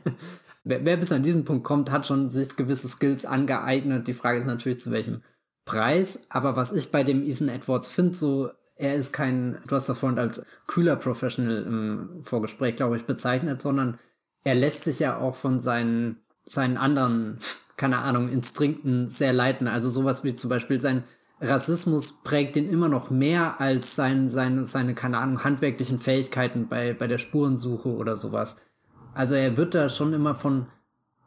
Wer, 0.68 0.86
wer, 0.86 0.98
bis 0.98 1.12
an 1.12 1.24
diesen 1.24 1.46
Punkt 1.46 1.64
kommt, 1.64 1.92
hat 1.92 2.06
schon 2.06 2.30
sich 2.30 2.56
gewisse 2.56 2.90
Skills 2.90 3.26
angeeignet. 3.26 4.08
Die 4.08 4.14
Frage 4.14 4.40
ist 4.40 4.46
natürlich, 4.46 4.82
zu 4.82 4.92
welchem 4.92 5.22
Preis. 5.66 6.26
Aber 6.30 6.56
was 6.56 6.74
ich 6.74 6.92
bei 6.92 7.04
dem 7.04 7.24
Ethan 7.24 7.50
Edwards 7.50 7.90
finde, 7.90 8.16
so, 8.16 8.50
er 8.76 8.96
ist 8.96 9.14
kein, 9.14 9.60
du 9.68 9.76
hast 9.76 9.88
das 9.88 9.98
vorhin 9.98 10.20
als 10.20 10.46
kühler 10.68 10.98
Professional 10.98 11.64
im 11.64 12.24
Vorgespräch, 12.24 12.76
glaube 12.76 12.98
ich, 12.98 13.06
bezeichnet, 13.06 13.62
sondern 13.62 13.98
er 14.44 14.56
lässt 14.56 14.84
sich 14.84 15.00
ja 15.00 15.18
auch 15.18 15.36
von 15.36 15.62
seinen, 15.62 16.18
seinen 16.44 16.78
anderen 16.78 17.40
keine 17.78 18.00
Ahnung, 18.00 18.30
Instinkten 18.30 19.10
sehr 19.10 19.34
leiten. 19.34 19.68
Also 19.68 19.90
sowas 19.90 20.24
wie 20.24 20.36
zum 20.36 20.50
Beispiel 20.50 20.82
sein 20.82 21.04
Rassismus 21.40 22.24
prägt 22.24 22.56
ihn 22.58 22.70
immer 22.70 22.90
noch 22.90 23.12
mehr 23.12 23.62
als 23.62 23.96
sein, 23.96 24.30
seine, 24.30 24.66
seine, 24.66 24.96
keine 24.96 25.20
Ahnung, 25.20 25.44
handwerklichen 25.44 26.00
Fähigkeiten 26.00 26.68
bei, 26.68 26.94
bei 26.94 27.06
der 27.06 27.20
Spurensuche 27.20 27.90
oder 27.90 28.18
sowas. 28.18 28.58
Also 29.18 29.34
er 29.34 29.58
wird 29.58 29.74
da 29.74 29.90
schon 29.90 30.14
immer 30.14 30.36
von 30.36 30.68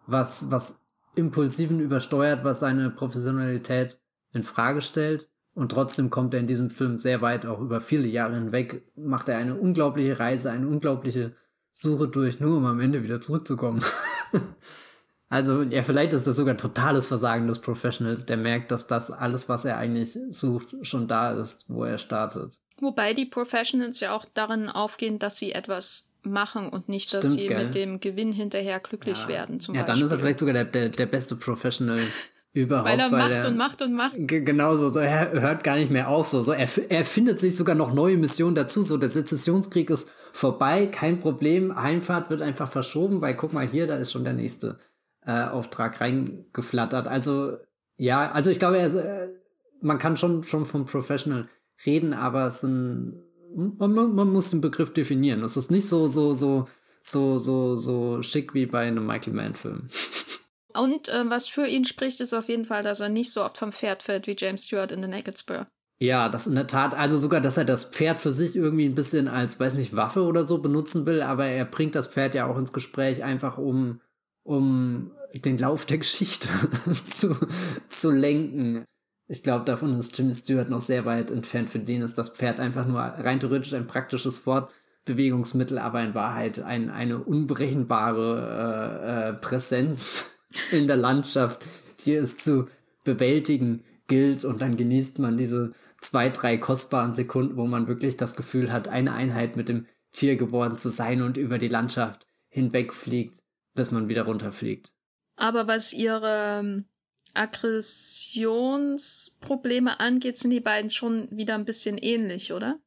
was, 0.06 0.48
was 0.52 0.80
Impulsiven 1.16 1.80
übersteuert, 1.80 2.44
was 2.44 2.60
seine 2.60 2.88
Professionalität 2.88 3.98
in 4.32 4.44
Frage 4.44 4.80
stellt. 4.80 5.28
Und 5.54 5.72
trotzdem 5.72 6.08
kommt 6.08 6.32
er 6.32 6.38
in 6.38 6.46
diesem 6.46 6.70
Film 6.70 6.98
sehr 6.98 7.20
weit, 7.20 7.46
auch 7.46 7.58
über 7.58 7.80
viele 7.80 8.06
Jahre 8.06 8.36
hinweg, 8.36 8.84
macht 8.94 9.28
er 9.28 9.38
eine 9.38 9.56
unglaubliche 9.56 10.20
Reise, 10.20 10.52
eine 10.52 10.68
unglaubliche 10.68 11.34
Suche 11.72 12.06
durch, 12.06 12.38
nur 12.38 12.58
um 12.58 12.64
am 12.64 12.78
Ende 12.78 13.02
wieder 13.02 13.20
zurückzukommen. 13.20 13.82
Also, 15.32 15.62
ja, 15.62 15.84
vielleicht 15.84 16.12
ist 16.12 16.26
das 16.26 16.36
sogar 16.36 16.56
totales 16.56 17.06
Versagen 17.06 17.46
des 17.46 17.60
Professionals, 17.60 18.26
der 18.26 18.36
merkt, 18.36 18.72
dass 18.72 18.88
das 18.88 19.12
alles, 19.12 19.48
was 19.48 19.64
er 19.64 19.76
eigentlich 19.76 20.18
sucht, 20.30 20.74
schon 20.82 21.06
da 21.06 21.30
ist, 21.30 21.66
wo 21.68 21.84
er 21.84 21.98
startet. 21.98 22.58
Wobei 22.80 23.14
die 23.14 23.26
Professionals 23.26 24.00
ja 24.00 24.12
auch 24.12 24.24
darin 24.34 24.68
aufgehen, 24.68 25.20
dass 25.20 25.36
sie 25.36 25.52
etwas 25.52 26.09
machen 26.22 26.68
und 26.68 26.88
nicht, 26.88 27.12
dass 27.14 27.24
Stimmt, 27.24 27.40
sie 27.40 27.48
gell? 27.48 27.64
mit 27.64 27.74
dem 27.74 28.00
Gewinn 28.00 28.32
hinterher 28.32 28.80
glücklich 28.80 29.18
ja. 29.22 29.28
werden. 29.28 29.60
Zum 29.60 29.74
ja, 29.74 29.82
Beispiel. 29.82 29.94
dann 29.96 30.04
ist 30.04 30.12
er 30.12 30.18
vielleicht 30.18 30.38
sogar 30.38 30.54
der, 30.54 30.64
der, 30.64 30.88
der 30.88 31.06
beste 31.06 31.36
Professional 31.36 31.98
überhaupt. 32.52 32.88
Weil 32.88 33.00
er 33.00 33.12
weil 33.12 33.18
macht 33.18 33.44
er, 33.44 33.48
und 33.48 33.56
macht 33.56 33.82
und 33.82 33.94
macht. 33.94 34.14
Genau 34.16 34.76
so, 34.76 34.90
so, 34.90 34.98
er 34.98 35.32
hört 35.32 35.64
gar 35.64 35.76
nicht 35.76 35.90
mehr 35.90 36.08
auf. 36.08 36.28
So, 36.28 36.42
so 36.42 36.52
er, 36.52 36.68
er 36.88 37.04
findet 37.04 37.40
sich 37.40 37.56
sogar 37.56 37.74
noch 37.74 37.92
neue 37.92 38.16
Missionen 38.16 38.54
dazu. 38.54 38.82
So, 38.82 38.96
der 38.96 39.08
Sezessionskrieg 39.08 39.90
ist 39.90 40.10
vorbei, 40.32 40.86
kein 40.86 41.20
Problem. 41.20 41.80
Heimfahrt 41.80 42.30
wird 42.30 42.42
einfach 42.42 42.70
verschoben, 42.70 43.20
weil 43.20 43.36
guck 43.36 43.52
mal 43.52 43.66
hier, 43.66 43.86
da 43.86 43.96
ist 43.96 44.12
schon 44.12 44.24
der 44.24 44.32
nächste 44.32 44.78
äh, 45.26 45.44
Auftrag 45.44 46.00
reingeflattert. 46.00 47.06
Also 47.06 47.58
ja, 47.96 48.30
also 48.32 48.50
ich 48.50 48.58
glaube, 48.58 48.78
er, 48.78 48.94
äh, 48.94 49.28
man 49.82 49.98
kann 49.98 50.16
schon, 50.16 50.44
schon 50.44 50.64
vom 50.64 50.86
Professional 50.86 51.48
reden, 51.84 52.14
aber 52.14 52.46
es 52.46 52.60
sind, 52.62 53.22
man, 53.54 54.14
man 54.14 54.32
muss 54.32 54.50
den 54.50 54.60
Begriff 54.60 54.92
definieren. 54.92 55.42
Es 55.42 55.56
ist 55.56 55.70
nicht 55.70 55.88
so, 55.88 56.06
so, 56.06 56.34
so, 56.34 56.68
so, 57.02 57.38
so, 57.38 57.76
so 57.76 58.22
schick 58.22 58.54
wie 58.54 58.66
bei 58.66 58.86
einem 58.86 59.06
Michael 59.06 59.34
Mann-Film. 59.34 59.88
Und 60.72 61.08
äh, 61.08 61.28
was 61.28 61.48
für 61.48 61.66
ihn 61.66 61.84
spricht, 61.84 62.20
ist 62.20 62.32
auf 62.32 62.48
jeden 62.48 62.64
Fall, 62.64 62.82
dass 62.82 63.00
er 63.00 63.08
nicht 63.08 63.32
so 63.32 63.44
oft 63.44 63.58
vom 63.58 63.72
Pferd 63.72 64.04
fällt 64.04 64.26
wie 64.26 64.36
James 64.38 64.64
Stewart 64.64 64.92
in 64.92 65.02
The 65.02 65.08
Naked 65.08 65.38
Spur. 65.38 65.66
Ja, 65.98 66.28
das 66.28 66.46
in 66.46 66.54
der 66.54 66.68
Tat. 66.68 66.94
Also 66.94 67.18
sogar, 67.18 67.40
dass 67.40 67.56
er 67.56 67.64
das 67.64 67.86
Pferd 67.86 68.20
für 68.20 68.30
sich 68.30 68.54
irgendwie 68.54 68.86
ein 68.86 68.94
bisschen 68.94 69.26
als, 69.26 69.58
weiß 69.58 69.74
nicht, 69.74 69.96
Waffe 69.96 70.22
oder 70.22 70.46
so 70.46 70.58
benutzen 70.58 71.06
will, 71.06 71.22
aber 71.22 71.46
er 71.46 71.64
bringt 71.64 71.94
das 71.94 72.08
Pferd 72.08 72.34
ja 72.34 72.46
auch 72.46 72.56
ins 72.56 72.72
Gespräch 72.72 73.24
einfach 73.24 73.58
um 73.58 74.00
um 74.42 75.12
den 75.34 75.58
Lauf 75.58 75.86
der 75.86 75.98
Geschichte 75.98 76.48
zu, 77.08 77.36
zu 77.88 78.10
lenken. 78.10 78.84
Ich 79.30 79.44
glaube, 79.44 79.64
davon 79.64 79.98
ist 80.00 80.18
Jimmy 80.18 80.34
Stewart 80.34 80.68
noch 80.68 80.80
sehr 80.80 81.04
weit 81.04 81.30
entfernt. 81.30 81.70
Für 81.70 81.78
den 81.78 82.02
ist 82.02 82.18
das 82.18 82.30
Pferd 82.30 82.58
einfach 82.58 82.84
nur 82.86 82.98
rein 83.00 83.38
theoretisch 83.38 83.72
ein 83.74 83.86
praktisches 83.86 84.40
Fortbewegungsmittel, 84.40 85.78
aber 85.78 86.02
in 86.02 86.14
Wahrheit 86.14 86.60
ein, 86.60 86.90
eine 86.90 87.18
unberechenbare 87.18 88.98
äh, 89.04 89.28
äh, 89.28 89.32
Präsenz 89.34 90.28
in 90.72 90.88
der 90.88 90.96
Landschaft, 90.96 91.62
die 92.04 92.14
es 92.14 92.38
zu 92.38 92.66
bewältigen 93.04 93.84
gilt. 94.08 94.44
Und 94.44 94.60
dann 94.60 94.76
genießt 94.76 95.20
man 95.20 95.36
diese 95.36 95.72
zwei, 96.00 96.30
drei 96.30 96.56
kostbaren 96.56 97.12
Sekunden, 97.12 97.56
wo 97.56 97.66
man 97.66 97.86
wirklich 97.86 98.16
das 98.16 98.34
Gefühl 98.34 98.72
hat, 98.72 98.88
eine 98.88 99.12
Einheit 99.12 99.56
mit 99.56 99.68
dem 99.68 99.86
Tier 100.10 100.34
geworden 100.34 100.76
zu 100.76 100.88
sein 100.88 101.22
und 101.22 101.36
über 101.36 101.58
die 101.58 101.68
Landschaft 101.68 102.26
hinwegfliegt 102.48 103.40
bis 103.74 103.90
man 103.90 104.08
wieder 104.08 104.22
runterfliegt. 104.22 104.92
Aber 105.36 105.66
was 105.66 105.92
ihre 105.92 106.60
ähm, 106.60 106.84
Aggressionsprobleme 107.34 110.00
angeht, 110.00 110.38
sind 110.38 110.50
die 110.50 110.60
beiden 110.60 110.90
schon 110.90 111.28
wieder 111.30 111.54
ein 111.54 111.64
bisschen 111.64 111.96
ähnlich, 111.98 112.52
oder? 112.52 112.78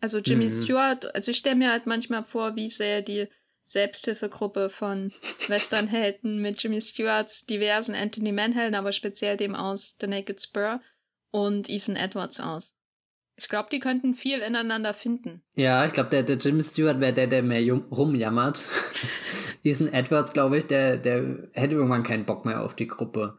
Also 0.00 0.18
Jimmy 0.18 0.46
mhm. 0.46 0.50
Stewart, 0.50 1.14
also 1.14 1.30
ich 1.30 1.36
stelle 1.36 1.56
mir 1.56 1.70
halt 1.70 1.86
manchmal 1.86 2.24
vor, 2.24 2.56
wie 2.56 2.70
sehr 2.70 3.02
die 3.02 3.28
Selbsthilfegruppe 3.62 4.68
von 4.68 5.12
Westernhelden 5.48 6.42
mit 6.42 6.60
Jimmy 6.62 6.80
Stewarts 6.80 7.46
diversen 7.46 7.94
Anthony 7.94 8.32
Mann-Helden, 8.32 8.74
aber 8.74 8.92
speziell 8.92 9.36
dem 9.36 9.54
aus 9.54 9.96
The 10.00 10.08
Naked 10.08 10.42
Spur 10.42 10.80
und 11.30 11.68
Ethan 11.68 11.96
Edwards 11.96 12.40
aus. 12.40 12.74
Ich 13.36 13.48
glaube, 13.48 13.68
die 13.72 13.78
könnten 13.78 14.14
viel 14.14 14.40
ineinander 14.40 14.92
finden. 14.92 15.42
Ja, 15.54 15.86
ich 15.86 15.92
glaube, 15.92 16.10
der, 16.10 16.22
der 16.22 16.36
Jimmy 16.36 16.62
Stewart 16.62 17.00
wäre 17.00 17.12
der, 17.12 17.28
der 17.28 17.42
mehr 17.42 17.62
rumjammert. 17.72 18.64
Ethan 19.64 19.92
Edwards, 19.92 20.32
glaube 20.32 20.58
ich, 20.58 20.66
der, 20.66 20.96
der 20.96 21.48
hätte 21.52 21.74
irgendwann 21.74 22.02
keinen 22.02 22.26
Bock 22.26 22.44
mehr 22.44 22.62
auf 22.62 22.74
die 22.74 22.88
Gruppe. 22.88 23.38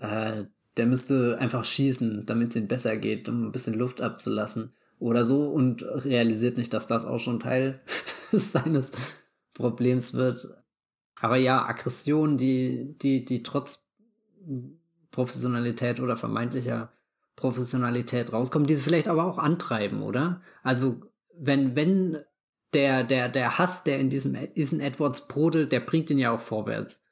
Äh, 0.00 0.44
der 0.76 0.86
müsste 0.86 1.38
einfach 1.38 1.64
schießen, 1.64 2.26
damit 2.26 2.50
es 2.50 2.56
ihm 2.56 2.68
besser 2.68 2.96
geht, 2.96 3.28
um 3.28 3.46
ein 3.46 3.52
bisschen 3.52 3.74
Luft 3.74 4.00
abzulassen 4.00 4.72
oder 4.98 5.24
so 5.24 5.48
und 5.50 5.82
realisiert 5.82 6.56
nicht, 6.56 6.72
dass 6.72 6.86
das 6.86 7.04
auch 7.04 7.18
schon 7.18 7.40
Teil 7.40 7.80
seines 8.32 8.92
Problems 9.54 10.14
wird. 10.14 10.48
Aber 11.20 11.36
ja, 11.36 11.66
Aggression, 11.66 12.38
die, 12.38 12.96
die, 12.98 13.24
die 13.24 13.42
trotz 13.42 13.86
Professionalität 15.10 16.00
oder 16.00 16.16
vermeintlicher 16.16 16.92
Professionalität 17.36 18.32
rauskommen, 18.32 18.68
die 18.68 18.76
sie 18.76 18.82
vielleicht 18.82 19.08
aber 19.08 19.24
auch 19.24 19.38
antreiben, 19.38 20.02
oder? 20.02 20.42
Also, 20.62 21.00
wenn, 21.34 21.74
wenn 21.74 22.18
der, 22.74 23.02
der, 23.02 23.28
der 23.28 23.58
Hass, 23.58 23.82
der 23.82 23.98
in 23.98 24.10
diesem 24.10 24.34
Ethan 24.34 24.80
Edwards 24.80 25.26
brodelt, 25.26 25.72
der 25.72 25.80
bringt 25.80 26.10
ihn 26.10 26.18
ja 26.18 26.30
auch 26.30 26.40
vorwärts. 26.40 27.02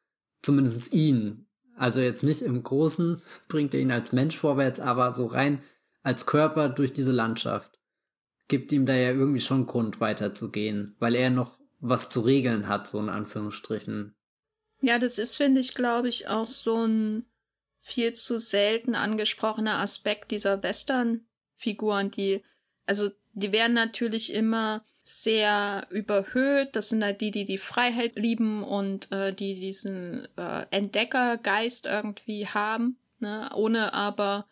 Zumindest 0.43 0.95
ihn. 0.95 1.48
Also 1.79 2.01
jetzt 2.01 2.23
nicht 2.23 2.43
im 2.43 2.63
Großen 2.63 3.23
bringt 3.49 3.75
er 3.75 3.81
ihn 3.81 3.93
als 3.93 4.13
Mensch 4.13 4.37
vorwärts, 4.37 4.81
aber 4.81 5.13
so 5.13 5.27
rein 5.27 5.63
als 6.03 6.27
Körper 6.27 6.69
durch 6.69 6.93
diese 6.93 7.13
Landschaft 7.13 7.79
gibt 8.49 8.73
ihm 8.73 8.87
da 8.87 8.95
ja 8.95 9.11
irgendwie 9.11 9.43
schon 9.43 9.67
Grund 9.67 10.01
weiterzugehen, 10.01 10.97
weil 10.99 11.15
er 11.15 11.31
noch 11.31 11.59
was 11.81 12.09
zu 12.09 12.21
regeln 12.21 12.67
hat, 12.67 12.89
so 12.89 12.99
in 12.99 13.11
Anführungsstrichen. 13.11 14.17
Ja, 14.81 14.99
das 14.99 15.19
ist, 15.19 15.37
finde 15.37 15.61
ich, 15.61 15.75
glaube 15.75 16.09
ich, 16.09 16.29
auch 16.29 16.47
so 16.47 16.87
ein 16.87 17.27
viel 17.81 18.15
zu 18.15 18.39
selten 18.39 18.95
angesprochener 18.95 19.79
Aspekt 19.79 20.31
dieser 20.31 20.63
Western-Figuren, 20.63 22.11
die, 22.11 22.43
also 22.87 23.11
die 23.33 23.53
werden 23.53 23.75
natürlich 23.75 24.33
immer 24.33 24.85
sehr 25.09 25.87
überhöht. 25.91 26.77
Das 26.77 26.91
sind 26.91 27.03
halt 27.03 27.21
die, 27.21 27.31
die 27.31 27.47
die 27.47 27.59
Freiheit 27.59 28.17
lieben 28.17 28.63
und 28.63 29.11
äh, 29.11 29.33
die 29.33 29.59
diesen 29.59 30.29
äh, 30.37 30.67
Entdeckergeist 30.71 31.87
irgendwie 31.87 32.47
haben, 32.47 32.99
ne? 33.19 33.51
ohne 33.55 33.95
aber 33.95 34.47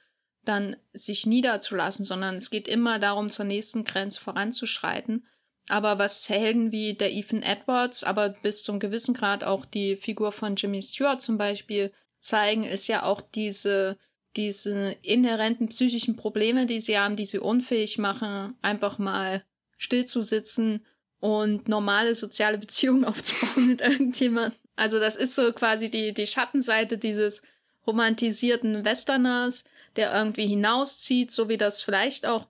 dann 0.45 0.77
sich 0.92 1.27
niederzulassen, 1.27 2.05
sondern 2.05 2.37
es 2.37 2.51
geht 2.51 2.69
immer 2.69 2.99
darum, 2.99 3.29
zur 3.29 3.45
nächsten 3.45 3.85
Grenze 3.85 4.21
voranzuschreiten. 4.21 5.27
Aber 5.69 5.99
was 5.99 6.29
Helden 6.29 6.73
wie 6.73 6.95
der 6.95 7.12
Ethan 7.12 7.42
Edwards, 7.42 8.05
aber 8.05 8.31
bis 8.31 8.62
zum 8.62 8.79
gewissen 8.79 9.14
Grad 9.14 9.45
auch 9.45 9.66
die 9.66 9.97
Figur 9.97 10.33
von 10.33 10.57
Jimmy 10.57 10.83
Stewart 10.83 11.21
zum 11.21 11.37
Beispiel 11.37 11.92
zeigen, 12.21 12.62
ist 12.62 12.87
ja 12.87 13.03
auch 13.03 13.21
diese, 13.21 13.99
diese 14.37 14.97
inhärenten 15.03 15.69
psychischen 15.69 16.16
Probleme, 16.16 16.66
die 16.66 16.81
sie 16.81 16.97
haben, 16.97 17.16
die 17.16 17.27
sie 17.27 17.40
unfähig 17.40 17.99
machen, 17.99 18.55
einfach 18.62 18.99
mal 18.99 19.45
still 19.76 20.04
zu 20.04 20.22
sitzen 20.22 20.84
und 21.20 21.68
normale 21.68 22.14
soziale 22.14 22.58
Beziehungen 22.58 23.04
aufzubauen 23.06 23.68
mit 23.68 23.80
irgendjemandem. 23.80 24.58
Also 24.76 25.00
das 25.00 25.16
ist 25.16 25.34
so 25.34 25.52
quasi 25.52 25.88
die, 25.90 26.12
die 26.12 26.26
Schattenseite 26.26 26.98
dieses 26.98 27.42
romantisierten 27.86 28.84
Westerners, 28.84 29.64
der 29.96 30.14
irgendwie 30.14 30.46
hinauszieht, 30.46 31.30
so 31.30 31.48
wie 31.48 31.56
das 31.56 31.80
vielleicht 31.80 32.26
auch 32.26 32.46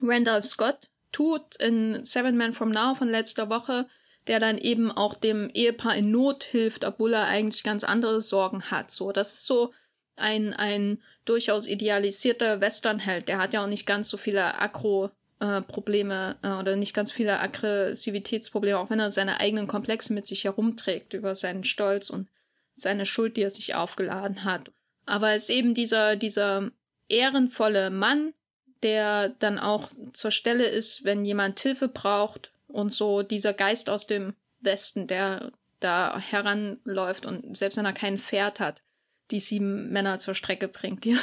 Randall 0.00 0.42
Scott 0.42 0.88
tut 1.12 1.56
in 1.56 2.04
Seven 2.04 2.36
Men 2.36 2.54
From 2.54 2.70
Now 2.70 2.94
von 2.94 3.08
letzter 3.08 3.48
Woche, 3.50 3.86
der 4.26 4.40
dann 4.40 4.58
eben 4.58 4.90
auch 4.90 5.14
dem 5.14 5.50
Ehepaar 5.50 5.96
in 5.96 6.10
Not 6.10 6.44
hilft, 6.44 6.84
obwohl 6.84 7.14
er 7.14 7.26
eigentlich 7.26 7.62
ganz 7.62 7.84
andere 7.84 8.20
Sorgen 8.22 8.70
hat. 8.70 8.90
So, 8.90 9.12
das 9.12 9.32
ist 9.32 9.46
so 9.46 9.72
ein, 10.16 10.54
ein 10.54 11.02
durchaus 11.24 11.66
idealisierter 11.66 12.60
Westernheld. 12.60 13.28
Der 13.28 13.38
hat 13.38 13.54
ja 13.54 13.62
auch 13.62 13.68
nicht 13.68 13.86
ganz 13.86 14.08
so 14.08 14.16
viele 14.16 14.58
Akro 14.58 15.10
äh, 15.40 15.62
Probleme 15.62 16.36
äh, 16.42 16.52
oder 16.52 16.76
nicht 16.76 16.94
ganz 16.94 17.12
viele 17.12 17.40
Aggressivitätsprobleme, 17.40 18.78
auch 18.78 18.90
wenn 18.90 19.00
er 19.00 19.10
seine 19.10 19.40
eigenen 19.40 19.66
Komplexe 19.66 20.12
mit 20.12 20.26
sich 20.26 20.44
herumträgt 20.44 21.12
über 21.12 21.34
seinen 21.34 21.64
Stolz 21.64 22.10
und 22.10 22.28
seine 22.74 23.06
Schuld, 23.06 23.36
die 23.36 23.42
er 23.42 23.50
sich 23.50 23.74
aufgeladen 23.74 24.44
hat. 24.44 24.70
Aber 25.06 25.32
es 25.32 25.44
ist 25.44 25.50
eben 25.50 25.74
dieser, 25.74 26.16
dieser 26.16 26.70
ehrenvolle 27.08 27.90
Mann, 27.90 28.34
der 28.82 29.30
dann 29.30 29.58
auch 29.58 29.90
zur 30.12 30.30
Stelle 30.30 30.66
ist, 30.66 31.04
wenn 31.04 31.24
jemand 31.24 31.58
Hilfe 31.60 31.88
braucht 31.88 32.52
und 32.68 32.90
so 32.90 33.22
dieser 33.22 33.52
Geist 33.52 33.88
aus 33.88 34.06
dem 34.06 34.34
Westen, 34.60 35.06
der 35.06 35.52
da 35.80 36.18
heranläuft 36.18 37.26
und 37.26 37.56
selbst 37.56 37.76
wenn 37.76 37.84
er 37.84 37.92
kein 37.92 38.18
Pferd 38.18 38.60
hat, 38.60 38.82
die 39.30 39.40
sieben 39.40 39.90
Männer 39.90 40.18
zur 40.18 40.34
Strecke 40.34 40.68
bringt, 40.68 41.04
die 41.04 41.16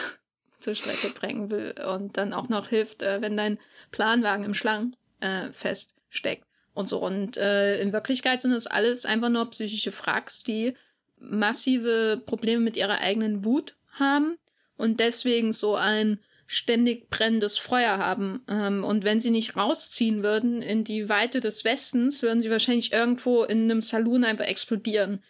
zur 0.63 0.75
Strecke 0.75 1.09
bringen 1.09 1.51
will 1.51 1.75
und 1.87 2.17
dann 2.17 2.33
auch 2.33 2.49
noch 2.49 2.69
hilft, 2.69 3.03
äh, 3.03 3.21
wenn 3.21 3.37
dein 3.37 3.59
Planwagen 3.91 4.45
im 4.45 4.53
Schlang 4.53 4.95
äh, 5.19 5.51
feststeckt 5.51 6.45
und 6.73 6.87
so. 6.87 6.99
Und 6.99 7.37
äh, 7.37 7.79
in 7.81 7.93
Wirklichkeit 7.93 8.41
sind 8.41 8.51
das 8.51 8.67
alles 8.67 9.05
einfach 9.05 9.29
nur 9.29 9.49
psychische 9.51 9.91
Fracks, 9.91 10.43
die 10.43 10.73
massive 11.19 12.21
Probleme 12.25 12.61
mit 12.61 12.75
ihrer 12.75 12.99
eigenen 12.99 13.45
Wut 13.45 13.75
haben 13.91 14.37
und 14.77 14.99
deswegen 14.99 15.53
so 15.53 15.75
ein 15.75 16.19
ständig 16.45 17.09
brennendes 17.09 17.57
Feuer 17.57 17.97
haben. 17.97 18.43
Ähm, 18.47 18.83
und 18.83 19.03
wenn 19.03 19.19
sie 19.19 19.31
nicht 19.31 19.55
rausziehen 19.55 20.23
würden 20.23 20.61
in 20.61 20.83
die 20.83 21.09
Weite 21.09 21.39
des 21.39 21.63
Westens, 21.63 22.21
würden 22.21 22.41
sie 22.41 22.49
wahrscheinlich 22.49 22.91
irgendwo 22.91 23.43
in 23.43 23.63
einem 23.63 23.81
Saloon 23.81 24.23
einfach 24.23 24.45
explodieren. 24.45 25.23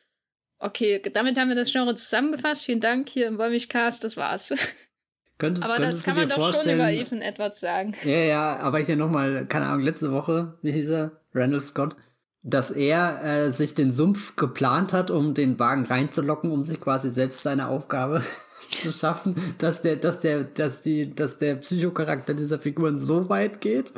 Okay, 0.59 1.01
damit 1.11 1.37
haben 1.37 1.49
wir 1.49 1.55
das 1.55 1.71
Genre 1.71 1.93
zusammengefasst. 1.95 2.63
Vielen 2.63 2.79
Dank 2.79 3.09
hier 3.09 3.27
im 3.27 3.37
Wollmilchcast. 3.37 4.03
Das 4.03 4.17
war's. 4.17 4.53
Könntest, 5.37 5.65
aber 5.65 5.77
könntest 5.77 5.99
das 5.99 6.05
kann 6.05 6.27
man 6.27 6.29
doch 6.29 6.53
schon 6.53 6.73
über 6.73 6.91
Ethan 6.91 7.21
Edwards 7.21 7.59
sagen. 7.59 7.93
Ja, 8.03 8.17
ja, 8.17 8.57
aber 8.57 8.79
ich 8.79 8.87
ja 8.87 8.95
nochmal, 8.95 9.45
keine 9.47 9.65
Ahnung, 9.65 9.81
letzte 9.81 10.11
Woche, 10.11 10.57
wie 10.61 10.71
hieß 10.71 10.89
er? 10.89 11.11
Randall 11.33 11.61
Scott, 11.61 11.95
dass 12.43 12.69
er 12.71 13.23
äh, 13.23 13.51
sich 13.51 13.73
den 13.73 13.91
Sumpf 13.91 14.35
geplant 14.35 14.93
hat, 14.93 15.09
um 15.09 15.33
den 15.33 15.57
Wagen 15.57 15.85
reinzulocken, 15.85 16.51
um 16.51 16.61
sich 16.61 16.79
quasi 16.79 17.09
selbst 17.09 17.41
seine 17.41 17.67
Aufgabe 17.67 18.23
zu 18.71 18.91
schaffen, 18.91 19.55
dass 19.57 19.81
der, 19.81 19.95
dass 19.95 20.19
der, 20.19 20.43
dass 20.43 20.81
die, 20.81 21.13
dass 21.13 21.37
der 21.37 21.55
Psychocharakter 21.55 22.35
dieser 22.35 22.59
Figuren 22.59 22.99
so 22.99 23.29
weit 23.29 23.61
geht. 23.61 23.91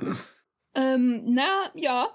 Ähm, 0.74 1.24
na, 1.26 1.69
ja. 1.74 2.08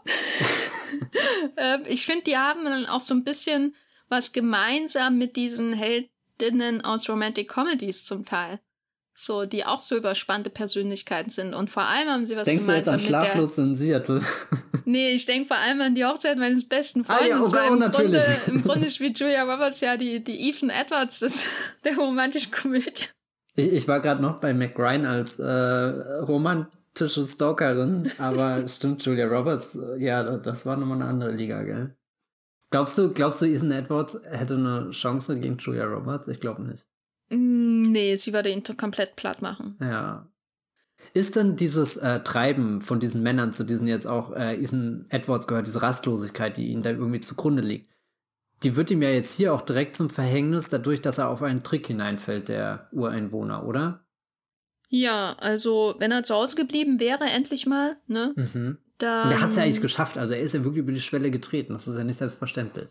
ähm, 1.57 1.83
ich 1.87 2.07
finde, 2.07 2.25
die 2.25 2.37
haben 2.37 2.65
dann 2.65 2.87
auch 2.87 3.01
so 3.01 3.15
ein 3.15 3.25
bisschen 3.25 3.75
was 4.09 4.33
gemeinsam 4.33 5.19
mit 5.19 5.37
diesen 5.37 5.73
Heldinnen 5.73 6.81
aus 6.81 7.09
Romantic 7.09 7.49
Comedies 7.49 8.05
zum 8.05 8.25
Teil 8.25 8.61
so, 9.21 9.45
die 9.45 9.65
auch 9.65 9.79
so 9.79 9.97
überspannte 9.97 10.51
Persönlichkeiten 10.51 11.31
sind. 11.31 11.55
Und 11.55 11.69
vor 11.69 11.83
allem 11.83 12.09
haben 12.09 12.27
sie 12.27 12.37
was 12.37 12.47
Denkst 12.47 12.67
gemeinsam 12.67 12.97
du 12.97 13.03
jetzt 13.03 13.13
an 13.13 13.21
Schlaflos 13.21 13.59
in 13.59 13.77
Seattle? 13.77 14.23
nee, 14.87 15.11
ich 15.11 15.27
denke 15.27 15.49
vor 15.49 15.59
allem 15.59 15.81
an 15.83 15.95
die 15.95 16.05
Hochzeit 16.05 16.39
meines 16.39 16.67
besten 16.67 17.05
Freundes. 17.05 17.53
Ah, 17.53 17.57
ja, 17.57 17.71
oh, 17.71 17.75
im, 17.75 17.79
natürlich. 17.79 18.13
Grunde, 18.13 18.37
Im 18.47 18.63
Grunde 18.65 18.91
spielt 18.91 19.19
Julia 19.21 19.43
Roberts 19.43 19.81
ja 19.81 19.97
die, 19.97 20.25
die 20.25 20.49
Ethan 20.49 20.71
Edwards 20.71 21.21
des, 21.21 21.47
der 21.85 21.97
romantischen 21.97 22.51
Komödie. 22.51 23.05
Ich, 23.55 23.73
ich 23.73 23.89
war 23.89 24.01
gerade 24.01 24.23
noch 24.23 24.41
bei 24.41 24.55
McRyan 24.55 25.05
als 25.05 25.39
äh, 25.39 25.45
romantische 25.45 27.25
Stalkerin, 27.27 28.11
aber 28.19 28.67
stimmt, 28.69 29.05
Julia 29.05 29.27
Roberts, 29.27 29.75
äh, 29.75 30.03
ja, 30.03 30.39
das 30.39 30.65
war 30.65 30.77
nochmal 30.77 31.03
eine 31.03 31.11
andere 31.11 31.33
Liga, 31.33 31.63
gell? 31.63 31.95
Glaubst 32.71 32.97
du, 32.97 33.13
glaubst 33.13 33.43
du, 33.43 33.47
Ethan 33.47 33.73
Edwards 33.73 34.19
hätte 34.31 34.55
eine 34.55 34.93
Chance 34.93 35.41
gegen 35.41 35.59
Julia 35.59 35.85
Roberts? 35.85 36.29
Ich 36.29 36.41
glaube 36.41 36.63
nicht. 36.63 36.87
Mm, 37.31 37.91
nee, 37.91 38.17
sie 38.17 38.33
würde 38.33 38.51
ihn 38.51 38.63
komplett 38.77 39.17
platt 39.17 39.41
machen. 39.43 39.77
Ja. 39.81 40.27
Ist 41.15 41.37
denn 41.37 41.57
dieses 41.57 41.97
äh, 41.97 42.21
Treiben 42.21 42.83
von 42.83 43.01
diesen 43.01 43.23
Männern, 43.23 43.53
zu 43.53 43.65
diesen 43.65 43.87
jetzt 43.87 44.07
auch 44.07 44.33
äh, 44.33 44.63
Ethan 44.63 45.07
Edwards 45.09 45.47
gehört, 45.47 45.67
diese 45.67 45.83
Rastlosigkeit, 45.83 46.57
die 46.57 46.69
ihnen 46.69 46.83
da 46.83 46.91
irgendwie 46.91 47.21
zugrunde 47.21 47.63
liegt, 47.63 47.91
die 48.63 48.77
wird 48.77 48.91
ihm 48.91 49.03
ja 49.03 49.11
jetzt 49.11 49.37
hier 49.37 49.55
auch 49.55 49.63
direkt 49.63 49.97
zum 49.97 50.11
Verhängnis, 50.11 50.69
dadurch, 50.69 51.01
dass 51.01 51.19
er 51.19 51.31
auf 51.31 51.43
einen 51.43 51.63
Trick 51.63 51.87
hineinfällt, 51.87 52.49
der 52.49 52.89
Ureinwohner, 52.93 53.67
oder? 53.67 54.05
Ja, 54.89 55.37
also 55.39 55.95
wenn 55.99 56.13
er 56.13 56.23
zu 56.23 56.35
Hause 56.35 56.57
geblieben 56.57 57.01
wäre, 57.01 57.25
endlich 57.25 57.67
mal, 57.67 57.97
ne? 58.07 58.35
Mhm. 58.37 58.79
Dann... 58.99 59.27
Und 59.27 59.33
er 59.33 59.41
hat 59.41 59.51
es 59.51 59.57
ja 59.57 59.63
eigentlich 59.63 59.81
geschafft, 59.81 60.19
also 60.19 60.35
er 60.35 60.41
ist 60.41 60.53
ja 60.53 60.63
wirklich 60.63 60.83
über 60.83 60.93
die 60.93 61.01
Schwelle 61.01 61.31
getreten, 61.31 61.73
das 61.73 61.89
ist 61.89 61.97
ja 61.97 62.05
nicht 62.05 62.19
selbstverständlich. 62.19 62.89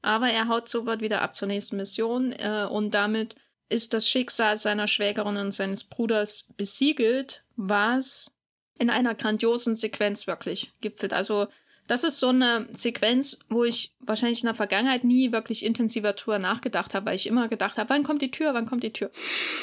Aber 0.00 0.30
er 0.30 0.48
haut 0.48 0.68
sofort 0.68 1.02
wieder 1.02 1.20
ab 1.20 1.34
zur 1.34 1.48
nächsten 1.48 1.76
Mission 1.76 2.32
äh, 2.32 2.66
und 2.70 2.94
damit 2.94 3.34
ist 3.70 3.94
das 3.94 4.08
Schicksal 4.08 4.58
seiner 4.58 4.88
Schwägerin 4.88 5.36
und 5.36 5.52
seines 5.52 5.84
Bruders 5.84 6.48
besiegelt, 6.56 7.42
was 7.56 8.30
in 8.78 8.90
einer 8.90 9.14
grandiosen 9.14 9.76
Sequenz 9.76 10.26
wirklich 10.26 10.72
gipfelt. 10.80 11.12
Also 11.12 11.48
das 11.90 12.04
ist 12.04 12.20
so 12.20 12.28
eine 12.28 12.68
Sequenz, 12.72 13.36
wo 13.48 13.64
ich 13.64 13.92
wahrscheinlich 13.98 14.42
in 14.42 14.46
der 14.46 14.54
Vergangenheit 14.54 15.02
nie 15.02 15.32
wirklich 15.32 15.64
intensiver 15.64 16.12
drüber 16.12 16.38
nachgedacht 16.38 16.94
habe, 16.94 17.06
weil 17.06 17.16
ich 17.16 17.26
immer 17.26 17.48
gedacht 17.48 17.78
habe, 17.78 17.90
wann 17.90 18.04
kommt 18.04 18.22
die 18.22 18.30
Tür, 18.30 18.54
wann 18.54 18.64
kommt 18.64 18.84
die 18.84 18.92
Tür? 18.92 19.10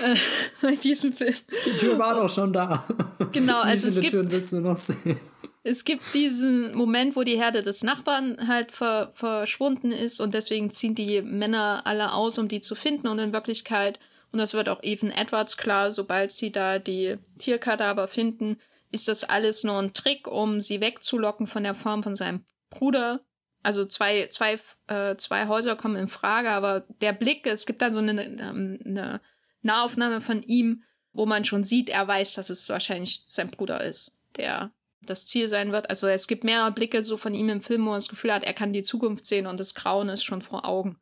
Äh, 0.03 0.15
bei 0.61 0.75
diesem 0.75 1.13
Film. 1.13 1.33
Die 1.65 1.77
Tür 1.77 1.97
war 1.97 2.15
doch 2.15 2.29
schon 2.29 2.51
da. 2.51 2.85
Genau, 3.31 3.61
also 3.61 3.87
es 3.87 3.99
gibt, 3.99 4.11
Türen 4.11 4.31
willst 4.31 4.51
du 4.51 4.59
noch 4.59 4.77
sehen? 4.77 5.17
es 5.63 5.85
gibt 5.85 6.13
diesen 6.13 6.75
Moment, 6.75 7.15
wo 7.15 7.23
die 7.23 7.37
Herde 7.37 7.61
des 7.61 7.83
Nachbarn 7.83 8.47
halt 8.47 8.71
ver 8.71 9.11
verschwunden 9.13 9.91
ist 9.91 10.19
und 10.19 10.33
deswegen 10.33 10.69
ziehen 10.69 10.95
die 10.95 11.21
Männer 11.21 11.81
alle 11.85 12.13
aus, 12.13 12.37
um 12.37 12.47
die 12.47 12.61
zu 12.61 12.75
finden 12.75 13.07
und 13.07 13.19
in 13.19 13.33
Wirklichkeit, 13.33 13.99
und 14.31 14.39
das 14.39 14.53
wird 14.53 14.69
auch 14.69 14.83
Ethan 14.83 15.11
Edwards 15.11 15.55
klar, 15.55 15.91
sobald 15.91 16.31
sie 16.31 16.51
da 16.51 16.79
die 16.79 17.17
Tierkadaver 17.37 18.07
finden, 18.07 18.57
ist 18.91 19.07
das 19.07 19.23
alles 19.23 19.63
nur 19.63 19.79
ein 19.79 19.93
Trick, 19.93 20.27
um 20.27 20.61
sie 20.61 20.81
wegzulocken 20.81 21.47
von 21.47 21.63
der 21.63 21.75
Form 21.75 22.03
von 22.03 22.15
seinem 22.15 22.45
Bruder. 22.69 23.21
Also 23.63 23.85
zwei, 23.85 24.27
zwei, 24.27 24.59
äh, 24.87 25.15
zwei 25.17 25.47
Häuser 25.47 25.75
kommen 25.75 25.95
in 25.97 26.07
Frage, 26.07 26.49
aber 26.49 26.81
der 27.01 27.13
Blick, 27.13 27.45
es 27.47 27.65
gibt 27.65 27.81
da 27.81 27.91
so 27.91 27.99
eine, 27.99 28.21
eine 28.21 29.21
Nahaufnahme 29.61 30.21
von 30.21 30.41
ihm, 30.43 30.83
wo 31.11 31.25
man 31.25 31.43
schon 31.43 31.63
sieht, 31.63 31.89
er 31.89 32.07
weiß, 32.07 32.35
dass 32.35 32.49
es 32.49 32.69
wahrscheinlich 32.69 33.23
sein 33.25 33.49
Bruder 33.49 33.83
ist, 33.83 34.17
der 34.37 34.71
das 35.01 35.25
Ziel 35.25 35.47
sein 35.47 35.71
wird. 35.71 35.89
Also 35.89 36.07
es 36.07 36.27
gibt 36.27 36.43
mehrere 36.43 36.71
Blicke 36.71 37.03
so 37.03 37.17
von 37.17 37.33
ihm 37.33 37.49
im 37.49 37.61
Film, 37.61 37.85
wo 37.85 37.89
man 37.89 37.97
das 37.97 38.09
Gefühl 38.09 38.33
hat, 38.33 38.43
er 38.43 38.53
kann 38.53 38.73
die 38.73 38.83
Zukunft 38.83 39.25
sehen 39.25 39.47
und 39.47 39.59
das 39.59 39.73
Grauen 39.73 40.09
ist 40.09 40.23
schon 40.23 40.41
vor 40.41 40.65
Augen. 40.65 40.99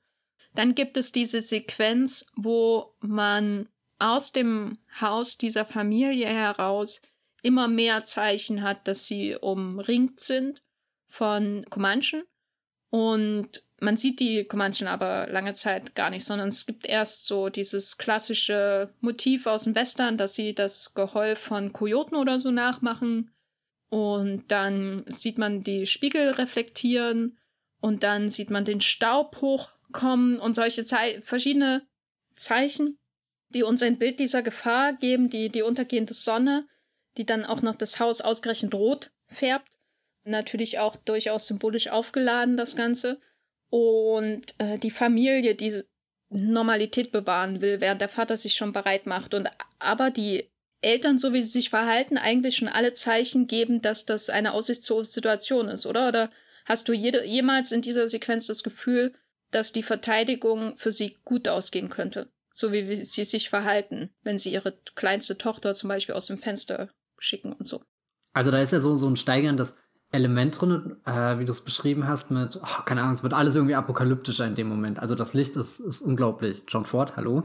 Dann 0.53 0.73
gibt 0.73 0.95
es 0.95 1.11
diese 1.11 1.41
Sequenz, 1.41 2.25
wo 2.35 2.95
man 3.01 3.67
aus 3.99 4.31
dem 4.31 4.77
Haus 4.99 5.37
dieser 5.37 5.65
Familie 5.65 6.27
heraus 6.27 7.01
immer 7.45 7.67
mehr 7.67 8.03
Zeichen 8.05 8.63
hat, 8.63 8.87
dass 8.87 9.05
sie 9.05 9.35
umringt 9.35 10.19
sind 10.19 10.63
von 11.07 11.63
Comanchen. 11.69 12.23
Und 12.89 13.63
man 13.79 13.97
sieht 13.97 14.19
die 14.19 14.45
Comanchen 14.45 14.87
aber 14.87 15.27
lange 15.27 15.53
Zeit 15.53 15.93
gar 15.93 16.09
nicht, 16.09 16.25
sondern 16.25 16.47
es 16.47 16.65
gibt 16.65 16.87
erst 16.87 17.27
so 17.27 17.49
dieses 17.49 17.97
klassische 17.97 18.89
Motiv 18.99 19.45
aus 19.45 19.65
dem 19.65 19.75
Western, 19.75 20.17
dass 20.17 20.33
sie 20.33 20.55
das 20.55 20.95
Geheul 20.95 21.35
von 21.35 21.71
Kojoten 21.71 22.17
oder 22.17 22.39
so 22.39 22.49
nachmachen. 22.49 23.31
Und 23.89 24.45
dann 24.47 25.05
sieht 25.07 25.37
man 25.37 25.63
die 25.63 25.85
Spiegel 25.85 26.31
reflektieren 26.31 27.37
und 27.79 28.01
dann 28.01 28.31
sieht 28.31 28.49
man 28.49 28.65
den 28.65 28.81
Staub 28.81 29.39
hochkommen 29.41 30.39
und 30.39 30.55
solche 30.55 30.83
Ze 30.83 31.21
verschiedene 31.21 31.85
Zeichen, 32.35 32.97
die 33.49 33.61
uns 33.61 33.83
ein 33.83 33.99
Bild 33.99 34.19
dieser 34.19 34.41
Gefahr 34.41 34.93
geben, 34.93 35.29
die, 35.29 35.49
die 35.49 35.61
untergehende 35.61 36.15
Sonne, 36.15 36.67
die 37.17 37.25
dann 37.25 37.45
auch 37.45 37.61
noch 37.61 37.75
das 37.75 37.99
Haus 37.99 38.21
ausgerechnet 38.21 38.73
rot 38.73 39.11
färbt. 39.27 39.77
Natürlich 40.23 40.79
auch 40.79 40.95
durchaus 40.95 41.47
symbolisch 41.47 41.87
aufgeladen, 41.87 42.57
das 42.57 42.75
Ganze. 42.75 43.19
Und 43.69 44.55
äh, 44.57 44.77
die 44.79 44.91
Familie, 44.91 45.55
die 45.55 45.83
Normalität 46.29 47.11
bewahren 47.11 47.61
will, 47.61 47.81
während 47.81 48.01
der 48.01 48.09
Vater 48.09 48.37
sich 48.37 48.55
schon 48.55 48.73
bereit 48.73 49.05
macht. 49.05 49.33
Und 49.33 49.49
aber 49.79 50.09
die 50.11 50.49
Eltern, 50.81 51.17
so 51.17 51.33
wie 51.33 51.41
sie 51.41 51.49
sich 51.49 51.69
verhalten, 51.69 52.17
eigentlich 52.17 52.57
schon 52.57 52.67
alle 52.67 52.93
Zeichen 52.93 53.47
geben, 53.47 53.81
dass 53.81 54.05
das 54.05 54.29
eine 54.29 54.53
aussichtslose 54.53 55.11
Situation 55.11 55.67
ist, 55.67 55.85
oder? 55.85 56.07
Oder 56.07 56.31
hast 56.65 56.87
du 56.87 56.93
jede, 56.93 57.25
jemals 57.25 57.71
in 57.71 57.81
dieser 57.81 58.07
Sequenz 58.07 58.47
das 58.47 58.63
Gefühl, 58.63 59.13
dass 59.51 59.71
die 59.71 59.83
Verteidigung 59.83 60.77
für 60.77 60.91
sie 60.91 61.17
gut 61.23 61.47
ausgehen 61.47 61.89
könnte? 61.89 62.29
So 62.53 62.71
wie 62.71 62.95
sie 62.95 63.23
sich 63.23 63.49
verhalten, 63.49 64.11
wenn 64.23 64.37
sie 64.37 64.51
ihre 64.51 64.77
kleinste 64.95 65.37
Tochter 65.37 65.75
zum 65.75 65.89
Beispiel 65.89 66.15
aus 66.15 66.27
dem 66.27 66.37
Fenster 66.37 66.89
schicken 67.19 67.53
und 67.53 67.67
so. 67.67 67.83
Also 68.33 68.51
da 68.51 68.61
ist 68.61 68.73
ja 68.73 68.79
so, 68.79 68.95
so 68.95 69.07
ein 69.07 69.15
steigerndes 69.15 69.75
Element 70.11 70.59
drin, 70.59 70.97
äh, 71.05 71.39
wie 71.39 71.45
du 71.45 71.51
es 71.51 71.61
beschrieben 71.61 72.07
hast, 72.07 72.31
mit, 72.31 72.59
oh, 72.61 72.83
keine 72.85 73.01
Ahnung, 73.01 73.13
es 73.13 73.23
wird 73.23 73.33
alles 73.33 73.55
irgendwie 73.55 73.75
apokalyptischer 73.75 74.45
in 74.45 74.55
dem 74.55 74.67
Moment. 74.67 74.99
Also 74.99 75.15
das 75.15 75.33
Licht 75.33 75.55
ist, 75.55 75.79
ist 75.79 76.01
unglaublich. 76.01 76.63
John 76.67 76.85
Ford, 76.85 77.15
hallo. 77.15 77.43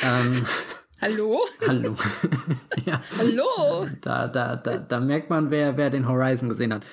Ähm, 0.00 0.42
hallo? 1.00 1.40
hallo. 1.66 1.94
ja. 2.84 3.00
Hallo? 3.18 3.88
Da, 4.00 4.28
da, 4.28 4.56
da, 4.56 4.78
da 4.78 5.00
merkt 5.00 5.30
man, 5.30 5.50
wer, 5.50 5.76
wer 5.76 5.90
den 5.90 6.08
Horizon 6.08 6.48
gesehen 6.48 6.72
hat. 6.72 6.84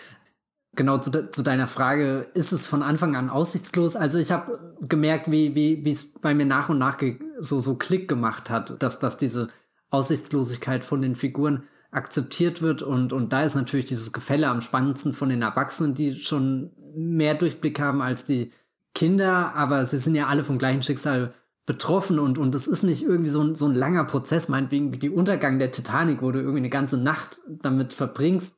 Genau, 0.73 0.99
zu, 0.99 1.09
de 1.09 1.31
zu 1.31 1.43
deiner 1.43 1.67
Frage, 1.67 2.27
ist 2.33 2.53
es 2.53 2.65
von 2.65 2.81
Anfang 2.81 3.17
an 3.17 3.29
aussichtslos? 3.29 3.97
Also 3.97 4.19
ich 4.19 4.31
habe 4.31 4.77
gemerkt, 4.79 5.29
wie 5.29 5.53
wie 5.53 5.83
wie, 5.83 5.91
es 5.91 6.13
bei 6.13 6.33
mir 6.33 6.45
nach 6.45 6.69
und 6.69 6.77
nach 6.77 6.97
so, 7.39 7.59
so 7.59 7.75
Klick 7.75 8.07
gemacht 8.07 8.49
hat, 8.49 8.81
dass, 8.81 8.99
dass 8.99 9.17
diese 9.17 9.49
Aussichtslosigkeit 9.89 10.85
von 10.85 11.01
den 11.01 11.17
Figuren 11.17 11.67
akzeptiert 11.91 12.61
wird. 12.61 12.81
Und, 12.81 13.13
und 13.13 13.33
da 13.33 13.43
ist 13.43 13.55
natürlich 13.55 13.85
dieses 13.85 14.11
Gefälle 14.13 14.47
am 14.47 14.61
spannendsten 14.61 15.13
von 15.13 15.29
den 15.29 15.41
Erwachsenen, 15.41 15.93
die 15.93 16.15
schon 16.15 16.71
mehr 16.95 17.35
Durchblick 17.35 17.79
haben 17.79 18.01
als 18.01 18.25
die 18.25 18.51
Kinder, 18.93 19.53
aber 19.55 19.85
sie 19.85 19.97
sind 19.97 20.15
ja 20.15 20.27
alle 20.27 20.43
vom 20.43 20.57
gleichen 20.57 20.83
Schicksal 20.83 21.33
betroffen 21.65 22.19
und, 22.19 22.37
und 22.37 22.53
es 22.55 22.67
ist 22.67 22.83
nicht 22.83 23.03
irgendwie 23.03 23.29
so 23.29 23.41
ein, 23.41 23.55
so 23.55 23.67
ein 23.67 23.75
langer 23.75 24.03
Prozess, 24.03 24.49
meinetwegen 24.49 24.91
wie 24.91 24.97
die 24.97 25.09
Untergang 25.09 25.59
der 25.59 25.71
Titanic, 25.71 26.21
wo 26.21 26.31
du 26.31 26.39
irgendwie 26.39 26.57
eine 26.57 26.69
ganze 26.69 26.97
Nacht 26.97 27.39
damit 27.47 27.93
verbringst, 27.93 28.55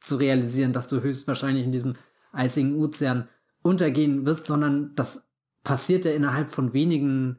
zu 0.00 0.16
realisieren, 0.16 0.72
dass 0.72 0.88
du 0.88 1.00
höchstwahrscheinlich 1.00 1.64
in 1.64 1.72
diesem 1.72 1.94
eisigen 2.32 2.76
Ozean 2.76 3.28
untergehen 3.62 4.26
wirst, 4.26 4.46
sondern 4.46 4.94
das 4.96 5.28
passiert 5.64 6.04
ja 6.04 6.12
innerhalb 6.12 6.50
von 6.50 6.72
wenigen 6.72 7.38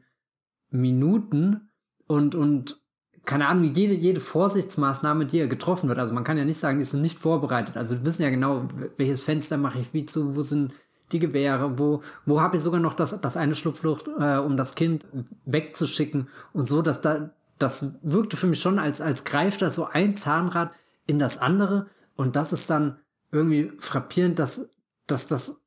Minuten 0.70 1.68
und, 2.06 2.34
und 2.34 2.80
keine 3.24 3.46
Ahnung, 3.48 3.72
jede, 3.74 3.94
jede 3.94 4.20
Vorsichtsmaßnahme, 4.20 5.26
die 5.26 5.38
ja 5.38 5.46
getroffen 5.46 5.88
wird, 5.88 5.98
also 5.98 6.12
man 6.12 6.24
kann 6.24 6.38
ja 6.38 6.44
nicht 6.44 6.58
sagen, 6.58 6.78
die 6.78 6.84
sind 6.84 7.02
nicht 7.02 7.18
vorbereitet. 7.18 7.76
Also 7.76 7.96
wir 7.96 8.04
wissen 8.04 8.22
ja 8.22 8.30
genau, 8.30 8.68
welches 8.96 9.22
Fenster 9.22 9.56
mache 9.56 9.78
ich 9.78 9.92
wie 9.94 10.06
zu, 10.06 10.36
wo 10.36 10.42
sind 10.42 10.72
die 11.12 11.18
Gewehre, 11.18 11.78
wo, 11.78 12.02
wo 12.26 12.40
habe 12.40 12.56
ich 12.56 12.62
sogar 12.62 12.80
noch 12.80 12.94
das, 12.94 13.20
das 13.20 13.36
eine 13.36 13.54
Schlupflucht, 13.54 14.08
äh, 14.18 14.38
um 14.38 14.56
das 14.56 14.74
Kind 14.74 15.06
wegzuschicken 15.44 16.28
und 16.52 16.68
so, 16.68 16.82
dass 16.82 17.00
da, 17.02 17.30
das 17.58 17.98
wirkte 18.02 18.36
für 18.36 18.46
mich 18.46 18.60
schon, 18.60 18.78
als, 18.78 19.00
als 19.00 19.24
greift 19.24 19.62
da 19.62 19.70
so 19.70 19.86
ein 19.86 20.16
Zahnrad 20.16 20.72
in 21.06 21.18
das 21.18 21.38
andere 21.38 21.86
und 22.16 22.36
das 22.36 22.52
ist 22.52 22.68
dann 22.70 22.98
irgendwie 23.32 23.72
frappierend, 23.78 24.38
dass, 24.38 24.70
dass 25.06 25.26
das 25.26 25.60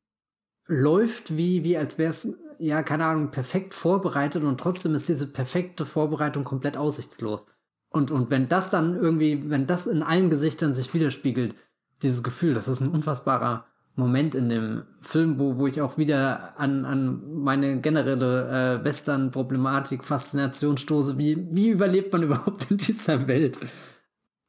läuft 0.65 1.37
wie, 1.37 1.63
wie 1.63 1.77
als 1.77 1.97
wäre 1.97 2.09
es 2.09 2.35
ja, 2.59 2.83
keine 2.83 3.05
Ahnung, 3.05 3.31
perfekt 3.31 3.73
vorbereitet 3.73 4.43
und 4.43 4.59
trotzdem 4.59 4.95
ist 4.95 5.09
diese 5.09 5.27
perfekte 5.27 5.85
Vorbereitung 5.85 6.43
komplett 6.43 6.77
aussichtslos. 6.77 7.47
Und, 7.89 8.11
und 8.11 8.29
wenn 8.29 8.49
das 8.49 8.69
dann 8.69 8.95
irgendwie, 8.95 9.49
wenn 9.49 9.65
das 9.65 9.87
in 9.87 10.03
allen 10.03 10.29
Gesichtern 10.29 10.73
sich 10.73 10.93
widerspiegelt, 10.93 11.55
dieses 12.03 12.23
Gefühl, 12.23 12.53
das 12.53 12.67
ist 12.67 12.81
ein 12.81 12.91
unfassbarer 12.91 13.65
Moment 13.95 14.35
in 14.35 14.49
dem 14.49 14.83
Film, 15.01 15.39
wo, 15.39 15.57
wo 15.57 15.65
ich 15.65 15.81
auch 15.81 15.97
wieder 15.97 16.59
an, 16.59 16.85
an 16.85 17.41
meine 17.41 17.81
generelle 17.81 18.79
äh, 18.79 18.85
Western-Problematik, 18.85 20.03
Faszination 20.03 20.77
stoße. 20.77 21.17
Wie, 21.17 21.47
wie 21.49 21.69
überlebt 21.69 22.13
man 22.13 22.23
überhaupt 22.23 22.69
in 22.69 22.77
dieser 22.77 23.27
Welt? 23.27 23.57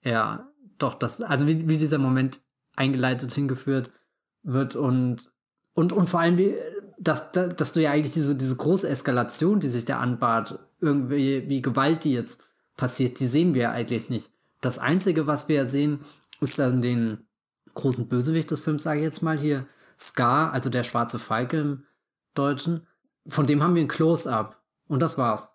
Ja, 0.05 0.51
doch, 0.77 0.95
das, 0.95 1.23
also 1.23 1.47
wie, 1.47 1.67
wie 1.69 1.79
dieser 1.79 1.99
Moment 1.99 2.41
eingeleitet 2.77 3.33
hingeführt 3.33 3.91
wird 4.43 4.77
und, 4.77 5.33
und, 5.73 5.93
und 5.93 6.09
vor 6.09 6.21
allem, 6.21 6.37
wie, 6.37 6.55
dass, 6.99 7.33
dass 7.33 7.73
du 7.73 7.81
ja 7.81 7.93
eigentlich 7.93 8.13
diese, 8.13 8.37
diese 8.37 8.57
große 8.57 8.89
Eskalation, 8.89 9.61
die 9.61 9.69
sich 9.69 9.85
da 9.85 10.01
anbahnt, 10.01 10.59
irgendwie, 10.81 11.49
wie 11.49 11.63
Gewalt, 11.63 12.05
die 12.05 12.13
jetzt 12.13 12.43
passiert, 12.77 13.21
die 13.21 13.27
sehen 13.27 13.55
wir 13.55 13.63
ja 13.63 13.71
eigentlich 13.71 14.09
nicht. 14.09 14.31
Das 14.61 14.79
Einzige, 14.79 15.27
was 15.27 15.49
wir 15.49 15.65
sehen, 15.67 16.01
ist 16.41 16.59
dann 16.59 16.83
den 16.83 17.27
großen 17.75 18.09
Bösewicht 18.09 18.51
des 18.51 18.61
Films, 18.61 18.83
sage 18.83 19.01
ich 19.01 19.05
jetzt 19.05 19.23
mal 19.23 19.39
hier, 19.39 19.67
Scar, 19.99 20.53
also 20.53 20.71
der 20.71 20.85
schwarze 20.85 21.19
Falke 21.19 21.61
im 21.61 21.85
Deutschen. 22.35 22.87
Von 23.29 23.47
dem 23.47 23.63
haben 23.63 23.75
wir 23.75 23.83
ein 23.83 23.89
Close-Up. 23.89 24.61
Und 24.87 25.01
das 25.01 25.19
war's. 25.19 25.51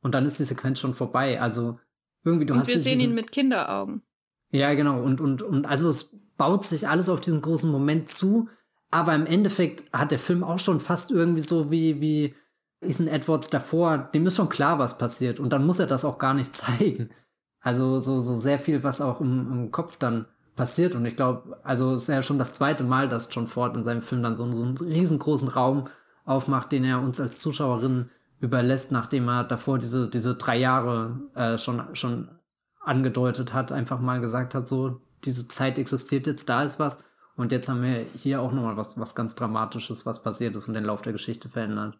Und 0.00 0.14
dann 0.14 0.24
ist 0.24 0.38
die 0.38 0.44
Sequenz 0.44 0.78
schon 0.78 0.94
vorbei. 0.94 1.40
Also 1.40 1.78
irgendwie, 2.24 2.46
du 2.46 2.54
und 2.54 2.60
hast. 2.60 2.68
Wir 2.68 2.78
sehen 2.78 2.98
diesen... 2.98 3.10
ihn 3.10 3.14
mit 3.14 3.32
Kinderaugen. 3.32 4.02
Ja, 4.50 4.72
genau. 4.74 5.02
Und, 5.02 5.20
und, 5.20 5.42
und 5.42 5.66
also 5.66 5.88
es 5.88 6.16
baut 6.36 6.64
sich 6.64 6.88
alles 6.88 7.08
auf 7.08 7.20
diesen 7.20 7.42
großen 7.42 7.70
Moment 7.70 8.08
zu, 8.08 8.48
aber 8.90 9.14
im 9.14 9.26
Endeffekt 9.26 9.92
hat 9.92 10.10
der 10.10 10.18
Film 10.18 10.42
auch 10.42 10.58
schon 10.58 10.80
fast 10.80 11.10
irgendwie 11.10 11.40
so 11.40 11.70
wie, 11.70 12.00
wie 12.00 12.34
Ethan 12.80 13.08
Edwards 13.08 13.50
davor, 13.50 13.98
dem 13.98 14.26
ist 14.26 14.36
schon 14.36 14.48
klar, 14.48 14.78
was 14.78 14.98
passiert. 14.98 15.40
Und 15.40 15.52
dann 15.52 15.66
muss 15.66 15.78
er 15.78 15.86
das 15.86 16.04
auch 16.04 16.18
gar 16.18 16.34
nicht 16.34 16.56
zeigen. 16.56 17.10
Also 17.60 18.00
so, 18.00 18.20
so 18.20 18.36
sehr 18.36 18.58
viel, 18.58 18.84
was 18.84 19.00
auch 19.00 19.20
im, 19.20 19.52
im 19.52 19.70
Kopf 19.70 19.96
dann 19.98 20.26
passiert. 20.56 20.94
Und 20.94 21.04
ich 21.06 21.16
glaube, 21.16 21.60
also 21.64 21.92
es 21.94 22.02
ist 22.02 22.08
ja 22.08 22.22
schon 22.22 22.38
das 22.38 22.52
zweite 22.52 22.84
Mal, 22.84 23.08
dass 23.08 23.34
John 23.34 23.46
Ford 23.46 23.76
in 23.76 23.82
seinem 23.82 24.02
Film 24.02 24.22
dann 24.22 24.36
so, 24.36 24.50
so 24.52 24.62
einen 24.62 24.76
riesengroßen 24.76 25.48
Raum 25.48 25.88
aufmacht, 26.24 26.72
den 26.72 26.84
er 26.84 27.00
uns 27.00 27.20
als 27.20 27.38
Zuschauerinnen 27.38 28.10
überlässt, 28.40 28.92
nachdem 28.92 29.28
er 29.28 29.44
davor 29.44 29.78
diese, 29.78 30.08
diese 30.08 30.36
drei 30.36 30.58
Jahre 30.58 31.20
äh, 31.34 31.58
schon, 31.58 31.82
schon 31.94 32.28
angedeutet 32.80 33.52
hat, 33.52 33.72
einfach 33.72 34.00
mal 34.00 34.20
gesagt 34.20 34.54
hat, 34.54 34.68
so, 34.68 35.00
diese 35.24 35.48
Zeit 35.48 35.78
existiert 35.78 36.26
jetzt, 36.26 36.48
da 36.48 36.62
ist 36.62 36.78
was. 36.78 37.02
Und 37.38 37.52
jetzt 37.52 37.68
haben 37.68 37.84
wir 37.84 38.04
hier 38.20 38.42
auch 38.42 38.50
nochmal 38.50 38.76
was, 38.76 38.98
was 38.98 39.14
ganz 39.14 39.36
Dramatisches, 39.36 40.04
was 40.04 40.24
passiert 40.24 40.56
ist 40.56 40.66
und 40.66 40.74
den 40.74 40.82
Lauf 40.82 41.02
der 41.02 41.12
Geschichte 41.12 41.48
verändert. 41.48 41.96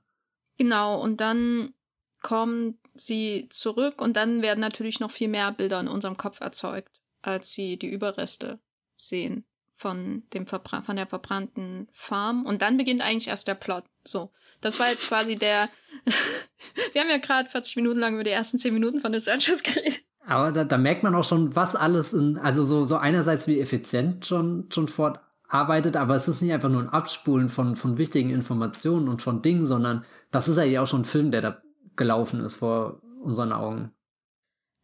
Genau, 0.58 1.00
und 1.00 1.20
dann 1.20 1.74
kommen 2.22 2.80
sie 2.94 3.46
zurück 3.48 4.02
und 4.02 4.16
dann 4.16 4.42
werden 4.42 4.58
natürlich 4.58 4.98
noch 4.98 5.12
viel 5.12 5.28
mehr 5.28 5.52
Bilder 5.52 5.78
in 5.78 5.86
unserem 5.86 6.16
Kopf 6.16 6.40
erzeugt, 6.40 7.00
als 7.22 7.52
sie 7.52 7.78
die 7.78 7.88
Überreste 7.88 8.58
sehen 8.96 9.44
von 9.76 10.24
dem 10.34 10.48
Verbra 10.48 10.82
von 10.82 10.96
der 10.96 11.06
verbrannten 11.06 11.86
Farm. 11.92 12.44
Und 12.44 12.60
dann 12.60 12.76
beginnt 12.76 13.00
eigentlich 13.00 13.28
erst 13.28 13.46
der 13.46 13.54
Plot. 13.54 13.84
So, 14.02 14.32
das 14.60 14.80
war 14.80 14.88
jetzt 14.88 15.06
quasi 15.06 15.36
der. 15.36 15.68
wir 16.92 17.00
haben 17.00 17.10
ja 17.10 17.18
gerade 17.18 17.48
40 17.48 17.76
Minuten 17.76 18.00
lang 18.00 18.14
über 18.14 18.24
die 18.24 18.30
ersten 18.30 18.58
10 18.58 18.74
Minuten 18.74 19.00
von 19.00 19.12
The 19.12 19.20
Searchers 19.20 19.62
geredet. 19.62 20.00
Aber 20.26 20.50
da, 20.50 20.64
da, 20.64 20.76
merkt 20.76 21.04
man 21.04 21.14
auch 21.14 21.24
schon, 21.24 21.54
was 21.54 21.76
alles 21.76 22.12
in, 22.12 22.38
also 22.38 22.64
so, 22.64 22.84
so 22.84 22.96
einerseits 22.96 23.46
wie 23.46 23.60
effizient 23.60 24.26
schon, 24.26 24.68
schon 24.70 24.88
fort 24.88 25.20
arbeitet, 25.48 25.96
aber 25.96 26.14
es 26.14 26.28
ist 26.28 26.42
nicht 26.42 26.52
einfach 26.52 26.68
nur 26.68 26.82
ein 26.82 26.90
Abspulen 26.90 27.48
von, 27.48 27.74
von 27.74 27.98
wichtigen 27.98 28.30
Informationen 28.30 29.08
und 29.08 29.22
von 29.22 29.42
Dingen, 29.42 29.64
sondern 29.64 30.04
das 30.30 30.46
ist 30.46 30.58
ja 30.58 30.82
auch 30.82 30.86
schon 30.86 31.02
ein 31.02 31.06
Film, 31.06 31.30
der 31.30 31.40
da 31.40 31.62
gelaufen 31.96 32.40
ist 32.40 32.56
vor 32.56 33.00
unseren 33.20 33.52
Augen. 33.52 33.92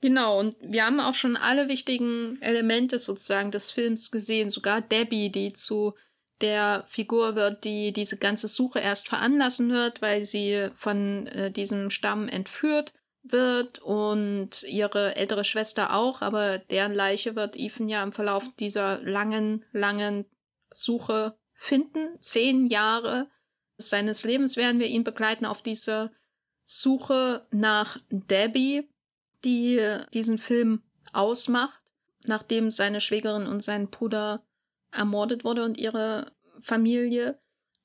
Genau, 0.01 0.39
und 0.39 0.57
wir 0.61 0.85
haben 0.85 1.01
auch 1.01 1.15
schon 1.15 1.37
alle 1.37 1.69
wichtigen 1.69 2.39
Elemente 2.43 2.99
sozusagen 2.99 3.51
des 3.51 3.71
Films 3.71 4.11
gesehen, 4.11 4.51
sogar 4.51 4.83
Debbie, 4.83 5.31
die 5.31 5.53
zu 5.53 5.95
der 6.41 6.85
Figur 6.89 7.37
wird, 7.37 7.65
die 7.65 7.93
diese 7.93 8.19
ganze 8.19 8.49
Suche 8.49 8.81
erst 8.81 9.09
veranlassen 9.09 9.71
wird, 9.71 10.03
weil 10.03 10.25
sie 10.25 10.69
von 10.75 11.27
äh, 11.29 11.51
diesem 11.51 11.91
Stamm 11.91 12.29
entführt 12.29 12.93
wird 13.23 13.79
und 13.79 14.63
ihre 14.65 15.17
ältere 15.17 15.45
Schwester 15.45 15.95
auch, 15.95 16.21
aber 16.21 16.59
deren 16.59 16.93
Leiche 16.93 17.37
wird 17.37 17.57
Ethan 17.57 17.89
ja 17.89 18.03
im 18.03 18.13
Verlauf 18.13 18.45
dieser 18.59 19.01
langen, 19.01 19.65
langen 19.73 20.27
Suche 20.75 21.37
finden. 21.53 22.21
Zehn 22.21 22.67
Jahre 22.67 23.31
seines 23.79 24.25
Lebens 24.25 24.57
werden 24.57 24.81
wir 24.81 24.87
ihn 24.87 25.05
begleiten 25.05 25.47
auf 25.47 25.63
dieser 25.63 26.13
Suche 26.65 27.47
nach 27.51 27.99
Debbie, 28.11 28.89
die 29.45 29.81
diesen 30.13 30.39
Film 30.39 30.83
ausmacht, 31.13 31.81
nachdem 32.25 32.71
seine 32.71 33.01
Schwägerin 33.01 33.47
und 33.47 33.63
sein 33.63 33.91
Bruder 33.91 34.45
ermordet 34.91 35.45
wurde 35.45 35.65
und 35.65 35.79
ihre 35.79 36.33
Familie. 36.61 37.39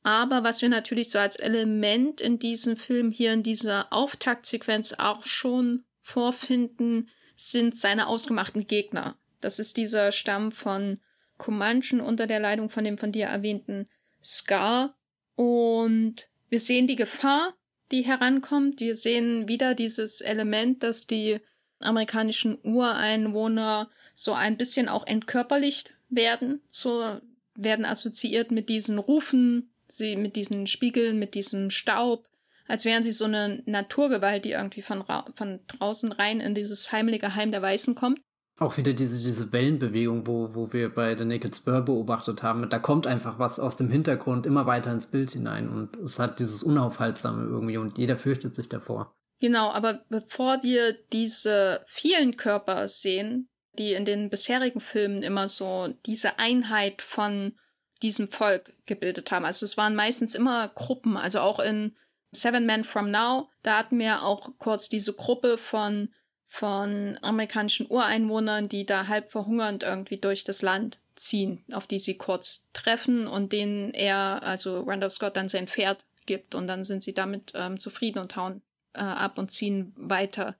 Aber 0.03 0.43
was 0.43 0.61
wir 0.61 0.69
natürlich 0.69 1.09
so 1.09 1.19
als 1.19 1.35
Element 1.35 2.21
in 2.21 2.39
diesem 2.39 2.77
Film 2.77 3.11
hier 3.11 3.33
in 3.33 3.43
dieser 3.43 3.91
Auftaktsequenz 3.91 4.93
auch 4.93 5.23
schon 5.23 5.83
vorfinden, 6.01 7.09
sind 7.35 7.75
seine 7.75 8.07
ausgemachten 8.07 8.67
Gegner. 8.67 9.17
Das 9.41 9.59
ist 9.59 9.77
dieser 9.77 10.11
Stamm 10.11 10.51
von 10.51 10.99
Comanchen 11.39 12.01
unter 12.01 12.27
der 12.27 12.39
Leitung 12.39 12.69
von 12.69 12.83
dem 12.83 12.99
von 12.99 13.11
dir 13.11 13.25
erwähnten 13.25 13.87
Scar. 14.23 14.95
Und 15.35 16.27
wir 16.49 16.59
sehen 16.59 16.85
die 16.85 16.95
Gefahr, 16.95 17.55
die 17.91 18.03
herankommt. 18.03 18.79
Wir 18.79 18.95
sehen 18.95 19.47
wieder 19.47 19.73
dieses 19.73 20.21
Element, 20.21 20.83
dass 20.83 21.07
die 21.07 21.39
amerikanischen 21.79 22.59
Ureinwohner 22.61 23.89
so 24.13 24.33
ein 24.33 24.57
bisschen 24.57 24.89
auch 24.89 25.07
entkörperlicht 25.07 25.93
werden, 26.09 26.61
so 26.71 27.19
werden 27.55 27.85
assoziiert 27.85 28.51
mit 28.51 28.69
diesen 28.69 28.99
Rufen, 28.99 29.71
sie 29.87 30.15
mit 30.15 30.35
diesen 30.35 30.67
Spiegeln, 30.67 31.19
mit 31.19 31.35
diesem 31.35 31.69
Staub, 31.69 32.27
als 32.67 32.85
wären 32.85 33.03
sie 33.03 33.11
so 33.11 33.25
eine 33.25 33.63
Naturgewalt, 33.65 34.45
die 34.45 34.51
irgendwie 34.51 34.81
von, 34.81 35.03
von 35.35 35.59
draußen 35.67 36.11
rein 36.11 36.39
in 36.39 36.53
dieses 36.53 36.91
heimliche 36.91 37.35
Heim 37.35 37.51
der 37.51 37.61
Weißen 37.61 37.95
kommt. 37.95 38.21
Auch 38.60 38.78
wieder 38.78 38.93
diese, 38.93 39.24
diese 39.24 39.51
Wellenbewegung, 39.53 40.28
wo, 40.28 40.53
wo 40.53 40.74
wir 40.74 40.93
bei 40.93 41.18
The 41.18 41.26
Naked 41.26 41.55
Spur 41.55 41.82
beobachtet 41.82 42.43
haben. 42.43 42.70
Da 42.70 42.80
kommt 42.80 43.07
einfach 43.07 43.39
was 43.39 43.60
aus 43.60 43.78
dem 43.78 43.89
Hintergrund 43.89 44.45
immer 44.45 44.66
weiter 44.66 44.91
ins 44.91 45.07
Bild 45.07 45.32
hinein 45.32 45.70
und 45.70 45.95
es 45.97 46.20
hat 46.20 46.39
dieses 46.39 46.64
Unaufhaltsame 46.64 47.43
irgendwie 47.43 47.78
und 47.78 47.97
jeder 47.97 48.18
fürchtet 48.18 48.55
sich 48.55 48.68
davor. 48.68 49.16
Genau, 49.39 49.72
aber 49.72 50.01
bevor 50.10 50.62
wir 50.64 50.93
diese 51.14 51.84
vielen 51.88 52.36
Körper 52.36 52.88
sehen, 52.89 53.47
die 53.78 53.93
in 53.93 54.03
den 54.03 54.30
bisherigen 54.30 54.82
Filmen 54.82 55.24
immer 55.24 55.47
so 55.47 55.93
diese 56.05 56.38
Einheit 56.38 57.01
von 57.01 57.53
diesem 58.01 58.28
Volk 58.28 58.74
gebildet 58.86 59.32
haben. 59.32 59.45
Also 59.45 59.66
es 59.66 59.78
waren 59.78 59.95
meistens 59.95 60.36
immer 60.36 60.68
Gruppen, 60.70 61.16
also 61.18 61.39
auch 61.39 61.60
in 61.60 61.95
Seven 62.32 62.66
Men 62.66 62.84
From 62.84 63.10
Now, 63.10 63.49
da 63.64 63.78
hatten 63.78 63.97
wir 63.97 64.24
auch 64.24 64.51
kurz 64.60 64.89
diese 64.89 65.14
Gruppe 65.14 65.57
von, 65.57 66.10
von 66.52 67.20
amerikanischen 67.22 67.86
Ureinwohnern, 67.88 68.70
die 68.70 68.84
da 68.84 69.08
halb 69.08 69.32
verhungernd 69.32 69.84
irgendwie 69.84 70.18
durch 70.18 70.43
das 70.43 70.64
Land 70.64 70.97
ziehen, 71.16 71.64
auf 71.72 71.86
die 71.86 72.00
sie 72.00 72.18
kurz 72.18 72.68
treffen 72.74 73.28
und 73.28 73.54
denen 73.54 73.93
er, 73.93 74.41
also 74.41 74.82
Randolph 74.82 75.14
Scott, 75.14 75.38
dann 75.38 75.47
sein 75.47 75.68
Pferd 75.68 76.04
gibt 76.26 76.56
und 76.56 76.66
dann 76.66 76.86
sind 76.86 77.04
sie 77.04 77.14
damit 77.14 77.54
ähm, 77.54 77.80
zufrieden 77.80 78.18
und 78.18 78.36
hauen 78.36 78.64
äh, 78.93 79.00
ab 79.00 79.38
und 79.38 79.52
ziehen 79.52 79.93
weiter 79.95 80.56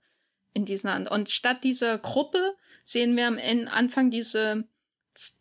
in 0.54 0.64
diesen 0.64 0.86
Land. 0.86 1.10
Und 1.10 1.30
statt 1.30 1.64
dieser 1.64 1.98
Gruppe 1.98 2.54
sehen 2.84 3.16
wir 3.16 3.26
am 3.26 3.38
Anfang 3.68 4.12
diese 4.12 4.64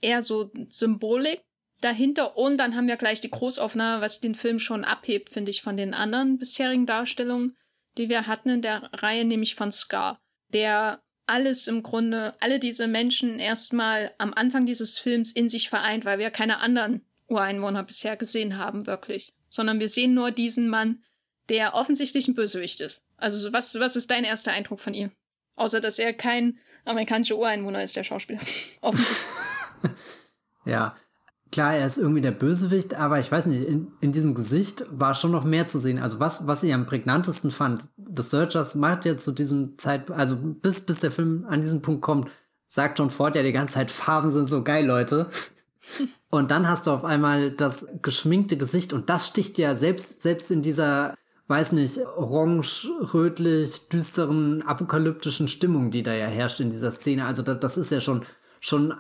eher 0.01 0.23
so 0.23 0.51
Symbolik 0.69 1.41
dahinter 1.79 2.37
und 2.37 2.57
dann 2.57 2.75
haben 2.75 2.87
wir 2.87 2.97
gleich 2.97 3.21
die 3.21 3.29
Großaufnahme, 3.29 4.01
was 4.01 4.19
den 4.19 4.33
Film 4.33 4.57
schon 4.57 4.83
abhebt, 4.83 5.29
finde 5.29 5.51
ich, 5.51 5.61
von 5.61 5.77
den 5.77 5.93
anderen 5.93 6.39
bisherigen 6.39 6.87
Darstellungen, 6.87 7.55
die 7.99 8.09
wir 8.09 8.25
hatten 8.25 8.49
in 8.49 8.61
der 8.63 8.89
Reihe, 8.93 9.25
nämlich 9.25 9.53
von 9.53 9.71
Scar, 9.71 10.19
der 10.53 11.01
alles 11.25 11.67
im 11.67 11.83
Grunde, 11.83 12.33
alle 12.39 12.59
diese 12.59 12.87
Menschen 12.87 13.39
erstmal 13.39 14.13
am 14.17 14.33
Anfang 14.33 14.65
dieses 14.65 14.97
Films 14.97 15.31
in 15.31 15.47
sich 15.47 15.69
vereint, 15.69 16.03
weil 16.03 16.17
wir 16.17 16.31
keine 16.31 16.59
anderen 16.59 17.05
Ureinwohner 17.27 17.83
bisher 17.83 18.17
gesehen 18.17 18.57
haben, 18.57 18.87
wirklich. 18.87 19.33
Sondern 19.49 19.79
wir 19.79 19.89
sehen 19.89 20.13
nur 20.13 20.31
diesen 20.31 20.67
Mann, 20.69 21.03
der 21.49 21.75
offensichtlich 21.75 22.27
ein 22.27 22.35
Bösewicht 22.35 22.79
ist. 22.79 23.03
Also 23.17 23.53
was, 23.53 23.79
was 23.79 23.95
ist 23.95 24.09
dein 24.09 24.23
erster 24.23 24.51
Eindruck 24.51 24.79
von 24.79 24.93
ihm? 24.93 25.11
Außer, 25.55 25.81
dass 25.81 25.99
er 25.99 26.13
kein 26.13 26.57
amerikanischer 26.85 27.37
Ureinwohner 27.37 27.83
ist, 27.83 27.95
der 27.95 28.03
Schauspieler. 28.03 28.39
Offensichtlich. 28.81 29.27
ja, 30.65 30.95
klar, 31.51 31.75
er 31.75 31.85
ist 31.85 31.97
irgendwie 31.97 32.21
der 32.21 32.31
Bösewicht, 32.31 32.93
aber 32.93 33.19
ich 33.19 33.31
weiß 33.31 33.45
nicht, 33.47 33.67
in, 33.67 33.91
in 34.01 34.11
diesem 34.11 34.35
Gesicht 34.35 34.85
war 34.91 35.13
schon 35.13 35.31
noch 35.31 35.43
mehr 35.43 35.67
zu 35.67 35.79
sehen. 35.79 35.99
Also 35.99 36.19
was, 36.19 36.47
was 36.47 36.63
ich 36.63 36.73
am 36.73 36.85
prägnantesten 36.85 37.51
fand, 37.51 37.87
The 37.97 38.23
Searchers 38.23 38.75
macht 38.75 39.05
ja 39.05 39.17
zu 39.17 39.31
diesem 39.31 39.77
Zeitpunkt, 39.77 40.19
also 40.19 40.37
bis, 40.37 40.81
bis 40.85 40.99
der 40.99 41.11
Film 41.11 41.45
an 41.47 41.61
diesen 41.61 41.81
Punkt 41.81 42.01
kommt, 42.01 42.29
sagt 42.67 42.99
John 42.99 43.09
Ford 43.09 43.35
ja 43.35 43.43
die 43.43 43.51
ganze 43.51 43.75
Zeit, 43.75 43.91
Farben 43.91 44.29
sind 44.29 44.47
so 44.47 44.63
geil, 44.63 44.85
Leute. 44.85 45.29
Und 46.29 46.51
dann 46.51 46.67
hast 46.67 46.85
du 46.85 46.91
auf 46.91 47.03
einmal 47.03 47.49
das 47.49 47.87
geschminkte 48.03 48.55
Gesicht 48.55 48.93
und 48.93 49.09
das 49.09 49.25
sticht 49.25 49.57
ja 49.57 49.73
selbst, 49.73 50.21
selbst 50.21 50.51
in 50.51 50.61
dieser 50.61 51.15
weiß 51.49 51.71
nicht, 51.71 51.97
orange, 51.97 52.87
rötlich, 53.11 53.89
düsteren, 53.89 54.61
apokalyptischen 54.61 55.47
Stimmung, 55.47 55.89
die 55.89 56.03
da 56.03 56.13
ja 56.13 56.27
herrscht 56.27 56.59
in 56.59 56.69
dieser 56.69 56.91
Szene. 56.91 57.25
Also 57.25 57.41
das, 57.41 57.59
das 57.59 57.77
ist 57.77 57.89
ja 57.89 57.99
schon, 57.99 58.23
schon 58.59 58.93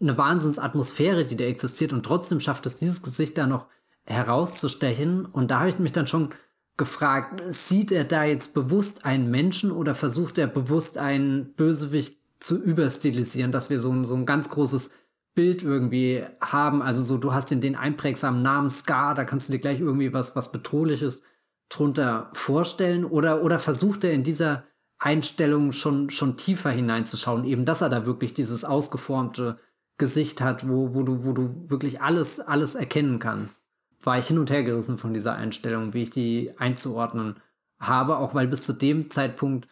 eine 0.00 0.16
Wahnsinnsatmosphäre, 0.16 1.24
die 1.24 1.36
da 1.36 1.44
existiert 1.44 1.92
und 1.92 2.04
trotzdem 2.04 2.40
schafft 2.40 2.66
es 2.66 2.76
dieses 2.76 3.02
Gesicht 3.02 3.36
da 3.36 3.46
noch 3.46 3.66
herauszustechen. 4.04 5.26
Und 5.26 5.50
da 5.50 5.60
habe 5.60 5.70
ich 5.70 5.78
mich 5.78 5.92
dann 5.92 6.06
schon 6.06 6.30
gefragt, 6.76 7.42
sieht 7.50 7.92
er 7.92 8.04
da 8.04 8.24
jetzt 8.24 8.54
bewusst 8.54 9.04
einen 9.04 9.30
Menschen 9.30 9.70
oder 9.70 9.94
versucht 9.94 10.38
er 10.38 10.46
bewusst 10.46 10.96
einen 10.96 11.52
Bösewicht 11.54 12.18
zu 12.38 12.56
überstilisieren, 12.60 13.52
dass 13.52 13.68
wir 13.68 13.78
so 13.78 13.92
ein, 13.92 14.04
so 14.04 14.14
ein 14.14 14.24
ganz 14.24 14.48
großes 14.48 14.92
Bild 15.34 15.62
irgendwie 15.62 16.24
haben. 16.40 16.80
Also 16.82 17.02
so, 17.02 17.18
du 17.18 17.34
hast 17.34 17.50
den, 17.50 17.60
den 17.60 17.76
einprägsamen 17.76 18.42
Namen 18.42 18.70
Scar, 18.70 19.14
da 19.14 19.24
kannst 19.24 19.48
du 19.48 19.52
dir 19.52 19.58
gleich 19.58 19.80
irgendwie 19.80 20.14
was, 20.14 20.36
was 20.36 20.52
Bedrohliches 20.52 21.22
drunter 21.68 22.30
vorstellen 22.32 23.04
oder, 23.04 23.44
oder 23.44 23.58
versucht 23.58 24.02
er 24.04 24.12
in 24.12 24.24
dieser 24.24 24.64
Einstellung 24.98 25.72
schon, 25.72 26.10
schon 26.10 26.36
tiefer 26.36 26.70
hineinzuschauen, 26.70 27.44
eben, 27.44 27.64
dass 27.64 27.80
er 27.80 27.90
da 27.90 28.06
wirklich 28.06 28.34
dieses 28.34 28.64
ausgeformte 28.64 29.58
Gesicht 30.00 30.40
hat, 30.40 30.68
wo, 30.68 30.94
wo 30.94 31.04
du, 31.04 31.24
wo 31.24 31.32
du 31.32 31.70
wirklich 31.70 32.00
alles, 32.00 32.40
alles 32.40 32.74
erkennen 32.74 33.20
kannst. 33.20 33.62
War 34.02 34.18
ich 34.18 34.26
hin 34.26 34.38
und 34.38 34.50
her 34.50 34.64
gerissen 34.64 34.98
von 34.98 35.14
dieser 35.14 35.36
Einstellung, 35.36 35.94
wie 35.94 36.02
ich 36.02 36.10
die 36.10 36.52
einzuordnen 36.58 37.36
habe, 37.78 38.16
auch 38.16 38.34
weil 38.34 38.48
bis 38.48 38.64
zu 38.64 38.72
dem 38.72 39.10
Zeitpunkt 39.10 39.68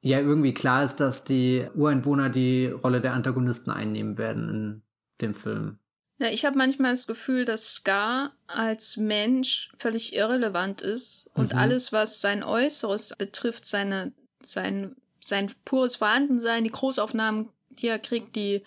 ja 0.00 0.20
irgendwie 0.20 0.54
klar 0.54 0.84
ist, 0.84 0.96
dass 0.96 1.24
die 1.24 1.66
Ureinwohner 1.74 2.28
die 2.28 2.66
Rolle 2.66 3.00
der 3.00 3.14
Antagonisten 3.14 3.70
einnehmen 3.70 4.18
werden 4.18 4.48
in 4.48 4.82
dem 5.20 5.34
Film. 5.34 5.78
Ja, 6.18 6.28
ich 6.28 6.44
habe 6.44 6.56
manchmal 6.56 6.92
das 6.92 7.06
Gefühl, 7.06 7.44
dass 7.44 7.74
Scar 7.74 8.32
als 8.46 8.96
Mensch 8.96 9.72
völlig 9.78 10.14
irrelevant 10.14 10.80
ist 10.80 11.30
und 11.34 11.52
mhm. 11.52 11.58
alles, 11.58 11.92
was 11.92 12.20
sein 12.20 12.44
Äußeres 12.44 13.14
betrifft, 13.18 13.64
seine, 13.64 14.12
sein, 14.42 14.94
sein 15.20 15.50
pures 15.64 15.96
Vorhandensein, 15.96 16.64
die 16.64 16.70
Großaufnahmen, 16.70 17.48
die 17.70 17.88
er 17.88 17.98
kriegt, 17.98 18.36
die, 18.36 18.62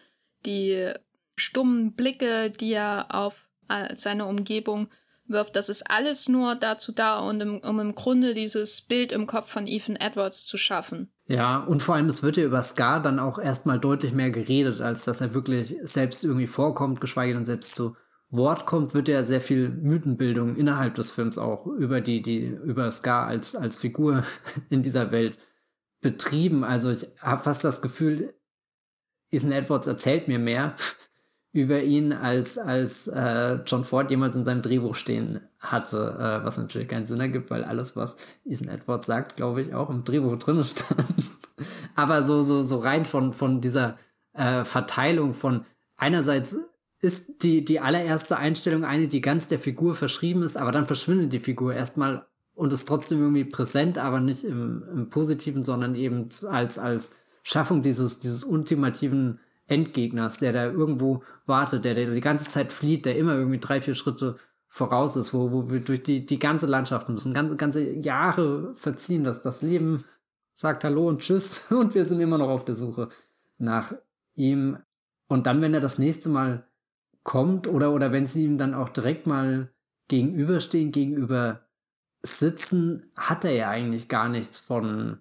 die 0.46 0.92
stummen 1.36 1.94
Blicke, 1.94 2.52
die 2.52 2.74
er 2.74 3.08
auf 3.10 3.50
äh, 3.70 3.96
seine 3.96 4.26
Umgebung 4.26 4.90
wirft, 5.28 5.56
das 5.56 5.70
ist 5.70 5.90
alles 5.90 6.30
nur 6.30 6.56
dazu 6.56 6.92
da, 6.92 7.20
um, 7.20 7.60
um 7.60 7.80
im 7.80 7.96
Grunde 7.96 8.34
dieses 8.34 8.82
Bild 8.82 9.12
im 9.12 9.28
Kopf 9.28 9.50
von 9.50 9.68
Ethan 9.68 9.96
Edwards 9.96 10.46
zu 10.46 10.58
schaffen. 10.58 11.12
Ja, 11.28 11.60
und 11.60 11.82
vor 11.82 11.96
allem, 11.96 12.08
es 12.08 12.24
wird 12.24 12.38
ja 12.38 12.46
über 12.46 12.64
Scar 12.64 13.02
dann 13.02 13.20
auch 13.20 13.38
erstmal 13.38 13.80
deutlich 13.80 14.14
mehr 14.14 14.32
geredet, 14.32 14.80
als 14.80 15.04
dass 15.04 15.20
er 15.20 15.34
wirklich 15.34 15.76
selbst 15.84 16.24
irgendwie 16.24 16.48
vorkommt, 16.48 17.02
geschweige 17.02 17.34
denn 17.34 17.46
selbst 17.46 17.76
zu 17.76 17.96
Wort 18.30 18.66
kommt, 18.66 18.94
wird 18.94 19.08
ja 19.08 19.24
sehr 19.24 19.42
viel 19.42 19.70
Mythenbildung 19.70 20.56
innerhalb 20.56 20.96
des 20.96 21.12
Films 21.12 21.38
auch 21.38 21.66
über 21.66 22.02
die, 22.02 22.22
die, 22.22 22.46
über 22.46 22.92
Scar 22.92 23.28
als, 23.28 23.56
als 23.56 23.78
Figur 23.78 24.24
in 24.70 24.84
dieser 24.84 25.12
Welt 25.12 25.38
betrieben. 26.02 26.64
Also 26.64 26.92
ich 26.92 27.08
habe 27.22 27.44
fast 27.44 27.64
das 27.64 27.82
Gefühl, 27.82 28.34
Ethan 29.32 29.52
Edwards 29.52 29.88
erzählt 29.88 30.28
mir 30.28 30.40
mehr 30.40 30.76
über 31.52 31.82
ihn, 31.82 32.14
als, 32.14 32.58
als 32.58 33.08
äh, 33.08 33.60
John 33.66 33.84
Ford 33.84 34.12
jemals 34.12 34.36
in 34.36 34.46
seinem 34.46 34.62
Drehbuch 34.62 34.96
stehen 34.96 35.42
hatte, 35.60 36.16
äh, 36.20 36.46
was 36.46 36.58
natürlich 36.58 36.88
keinen 36.88 37.06
Sinn 37.06 37.20
ergibt, 37.20 37.50
weil 37.50 37.64
alles, 37.64 37.96
was 37.96 38.18
Ethan 38.46 38.68
Edwards 38.68 39.08
sagt, 39.08 39.38
glaube 39.38 39.62
ich, 39.62 39.74
auch 39.74 39.90
im 39.90 40.04
Drehbuch 40.04 40.38
drin 40.38 40.64
stand. 40.64 41.04
Aber 41.96 42.22
so, 42.24 42.44
so, 42.44 42.62
so 42.64 42.80
rein 42.80 43.06
von, 43.06 43.34
von 43.34 43.62
dieser 43.62 43.98
äh, 44.34 44.64
Verteilung 44.64 45.34
von 45.34 45.66
einerseits 45.96 46.56
ist 47.00 47.44
die, 47.44 47.64
die 47.64 47.80
allererste 47.80 48.38
Einstellung 48.38 48.84
eine, 48.84 49.08
die 49.08 49.22
ganz 49.22 49.48
der 49.48 49.60
Figur 49.60 49.96
verschrieben 49.96 50.44
ist, 50.44 50.58
aber 50.58 50.72
dann 50.72 50.88
verschwindet 50.88 51.32
die 51.32 51.40
Figur 51.40 51.74
erstmal 51.74 52.26
und 52.56 52.74
ist 52.74 52.88
trotzdem 52.88 53.20
irgendwie 53.20 53.46
präsent, 53.46 54.00
aber 54.00 54.20
nicht 54.20 54.44
im, 54.44 54.84
im 54.92 55.10
Positiven, 55.10 55.64
sondern 55.64 55.94
eben 55.94 56.30
als, 56.50 56.80
als 56.80 57.12
Schaffung 57.48 57.82
dieses, 57.82 58.20
dieses 58.20 58.44
ultimativen 58.44 59.40
Endgegners, 59.68 60.38
der 60.38 60.52
da 60.52 60.66
irgendwo 60.66 61.24
wartet, 61.46 61.86
der, 61.86 61.94
der 61.94 62.12
die 62.12 62.20
ganze 62.20 62.50
Zeit 62.50 62.74
flieht, 62.74 63.06
der 63.06 63.18
immer 63.18 63.36
irgendwie 63.36 63.60
drei, 63.60 63.80
vier 63.80 63.96
Schritte 63.96 64.38
voraus 64.68 65.16
ist, 65.16 65.34
wo, 65.34 65.54
wo 65.54 65.70
wir 65.70 65.80
durch 65.80 66.04
die, 66.04 66.26
die 66.26 66.40
ganze 66.40 66.66
Landschaft 66.66 67.08
müssen, 67.08 67.34
ganze, 67.34 67.56
ganze 67.56 67.90
Jahre 67.90 68.76
verziehen, 68.76 69.24
dass 69.24 69.44
das 69.44 69.62
Leben 69.62 70.04
sagt 70.56 70.84
Hallo 70.84 71.08
und 71.08 71.22
Tschüss 71.22 71.62
und 71.72 71.96
wir 71.96 72.04
sind 72.04 72.20
immer 72.20 72.38
noch 72.38 72.50
auf 72.50 72.66
der 72.66 72.76
Suche 72.76 73.08
nach 73.58 73.94
ihm. 74.36 74.80
Und 75.30 75.48
dann, 75.48 75.62
wenn 75.62 75.74
er 75.74 75.80
das 75.82 76.00
nächste 76.00 76.28
Mal 76.28 76.68
kommt 77.24 77.70
oder, 77.70 77.94
oder 77.94 78.12
wenn 78.12 78.28
sie 78.28 78.44
ihm 78.44 78.58
dann 78.58 78.74
auch 78.74 78.90
direkt 78.90 79.26
mal 79.26 79.72
gegenüberstehen, 80.10 80.92
gegenüber 80.92 81.62
sitzen, 82.24 83.10
hat 83.16 83.46
er 83.46 83.54
ja 83.54 83.70
eigentlich 83.70 84.10
gar 84.10 84.28
nichts 84.28 84.60
von, 84.60 85.20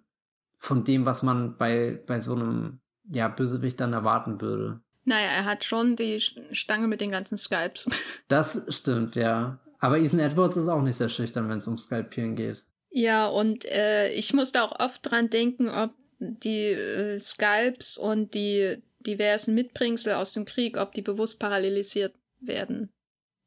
von 0.67 0.85
dem, 0.85 1.07
was 1.07 1.23
man 1.23 1.57
bei, 1.57 2.01
bei 2.07 2.21
so 2.21 2.35
einem 2.35 2.81
ja, 3.09 3.29
Bösewicht 3.29 3.81
dann 3.81 3.93
erwarten 3.93 4.41
würde. 4.41 4.81
Naja, 5.05 5.29
er 5.29 5.45
hat 5.45 5.65
schon 5.65 5.95
die 5.95 6.19
Stange 6.21 6.89
mit 6.89 7.01
den 7.01 7.13
ganzen 7.13 7.39
Skypes. 7.39 7.87
Das 8.29 8.67
stimmt, 8.71 9.15
ja. 9.15 9.61
Aber 9.79 9.99
Ethan 9.99 10.19
Edwards 10.19 10.57
ist 10.57 10.69
auch 10.69 10.83
nicht 10.83 10.97
sehr 10.97 11.09
schüchtern, 11.09 11.49
wenn 11.49 11.61
es 11.61 11.69
um 11.69 11.79
Skypieren 11.79 12.35
geht. 12.35 12.65
Ja, 12.91 13.27
und 13.27 13.65
äh, 13.67 14.11
ich 14.11 14.33
musste 14.35 14.63
auch 14.63 14.81
oft 14.81 15.09
dran 15.09 15.31
denken, 15.31 15.69
ob 15.69 15.93
die 16.19 16.71
äh, 16.71 17.19
Skalps 17.21 17.97
und 17.97 18.35
die 18.35 18.83
diversen 18.99 19.55
Mitbringsel 19.55 20.15
aus 20.15 20.33
dem 20.33 20.45
Krieg, 20.45 20.77
ob 20.77 20.93
die 20.95 21.03
bewusst 21.03 21.39
parallelisiert 21.39 22.15
werden. 22.41 22.91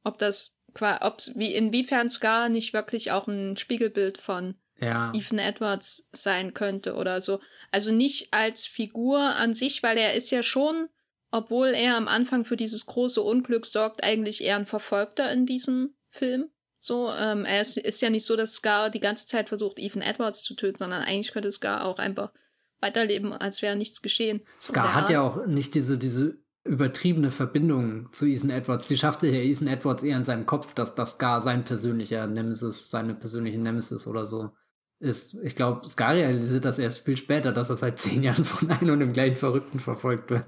Ob 0.05 0.17
das 0.17 0.55
ob's, 1.01 1.33
wie, 1.35 1.53
inwiefern 1.53 2.09
Scar 2.09 2.47
nicht 2.47 2.71
wirklich 2.73 3.11
auch 3.11 3.27
ein 3.27 3.57
Spiegelbild 3.57 4.17
von 4.17 4.55
ja. 4.81 5.11
Ethan 5.13 5.39
Edwards 5.39 6.09
sein 6.13 6.53
könnte 6.53 6.95
oder 6.95 7.21
so. 7.21 7.39
Also 7.71 7.91
nicht 7.91 8.33
als 8.33 8.65
Figur 8.65 9.19
an 9.19 9.53
sich, 9.53 9.83
weil 9.83 9.97
er 9.97 10.13
ist 10.13 10.31
ja 10.31 10.43
schon, 10.43 10.89
obwohl 11.31 11.69
er 11.69 11.95
am 11.97 12.07
Anfang 12.07 12.45
für 12.45 12.57
dieses 12.57 12.85
große 12.85 13.21
Unglück 13.21 13.65
sorgt, 13.65 14.03
eigentlich 14.03 14.43
eher 14.43 14.55
ein 14.55 14.65
Verfolgter 14.65 15.31
in 15.31 15.45
diesem 15.45 15.93
Film. 16.09 16.49
So, 16.79 17.11
ähm, 17.11 17.45
er 17.45 17.61
ist, 17.61 17.77
ist 17.77 18.01
ja 18.01 18.09
nicht 18.09 18.23
so, 18.23 18.35
dass 18.35 18.53
Scar 18.53 18.89
die 18.89 19.01
ganze 19.01 19.27
Zeit 19.27 19.49
versucht, 19.49 19.79
Ethan 19.79 20.01
Edwards 20.01 20.43
zu 20.43 20.55
töten, 20.55 20.77
sondern 20.77 21.03
eigentlich 21.03 21.33
könnte 21.33 21.51
Scar 21.51 21.85
auch 21.85 21.99
einfach 21.99 22.31
weiterleben, 22.79 23.33
als 23.33 23.61
wäre 23.61 23.75
nichts 23.75 24.01
geschehen. 24.01 24.41
Scar 24.61 24.95
hat 24.95 25.09
ja 25.09 25.21
auch 25.21 25.45
nicht 25.45 25.75
diese, 25.75 25.97
diese 25.97 26.37
übertriebene 26.63 27.31
Verbindung 27.31 28.11
zu 28.13 28.25
Ethan 28.25 28.49
Edwards. 28.49 28.87
Die 28.87 28.97
schafft 28.97 29.21
sich 29.21 29.33
ja 29.33 29.39
Ethan 29.39 29.67
Edwards 29.67 30.03
eher 30.03 30.17
in 30.17 30.25
seinem 30.25 30.45
Kopf, 30.45 30.73
dass 30.73 30.95
das 30.95 31.13
Scar 31.13 31.41
sein 31.41 31.65
persönlicher 31.65 32.27
Nemesis, 32.27 32.89
seine 32.89 33.13
persönliche 33.13 33.57
Nemesis 33.57 34.07
oder 34.07 34.25
so 34.25 34.51
ist. 34.99 35.35
Ich 35.43 35.55
glaube, 35.55 35.87
Scar 35.87 36.13
realisiert 36.13 36.65
das 36.65 36.79
erst 36.79 37.05
viel 37.05 37.17
später, 37.17 37.51
dass 37.51 37.69
er 37.69 37.75
seit 37.75 37.99
zehn 37.99 38.23
Jahren 38.23 38.45
von 38.45 38.69
einem 38.69 38.93
und 38.93 38.99
dem 38.99 39.13
gleichen 39.13 39.35
Verrückten 39.35 39.79
verfolgt 39.79 40.29
wird. 40.29 40.45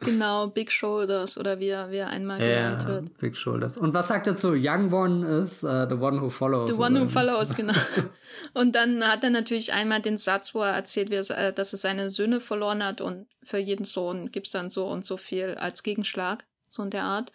Genau, 0.00 0.46
Big 0.46 0.72
Shoulders 0.72 1.36
oder 1.36 1.60
wie 1.60 1.68
er, 1.68 1.90
wie 1.90 1.98
er 1.98 2.08
einmal 2.08 2.38
genannt 2.38 2.86
wird. 2.86 3.18
Big 3.18 3.36
Shoulders. 3.36 3.76
Und 3.76 3.92
was 3.92 4.08
sagt 4.08 4.26
er 4.26 4.36
zu 4.36 4.54
Young 4.54 4.90
One 4.92 5.26
is 5.26 5.62
uh, 5.62 5.86
the 5.86 5.94
one 5.94 6.20
who 6.22 6.30
follows? 6.30 6.74
The 6.74 6.80
one 6.80 6.98
who 6.98 7.06
follows, 7.06 7.54
genau. 7.54 7.74
und 8.54 8.74
dann 8.74 9.06
hat 9.06 9.22
er 9.24 9.30
natürlich 9.30 9.74
einmal 9.74 10.00
den 10.00 10.16
Satz, 10.16 10.54
wo 10.54 10.62
er 10.62 10.72
erzählt, 10.72 11.12
er, 11.12 11.28
äh, 11.38 11.52
dass 11.52 11.72
er 11.72 11.78
seine 11.78 12.10
Söhne 12.10 12.40
verloren 12.40 12.82
hat 12.82 13.02
und 13.02 13.26
für 13.42 13.58
jeden 13.58 13.84
Sohn 13.84 14.30
gibt 14.30 14.46
es 14.46 14.52
dann 14.54 14.70
so 14.70 14.86
und 14.86 15.04
so 15.04 15.18
viel 15.18 15.54
als 15.56 15.82
Gegenschlag, 15.82 16.46
so 16.68 16.82
in 16.82 16.90
der 16.90 17.04
Art. 17.04 17.30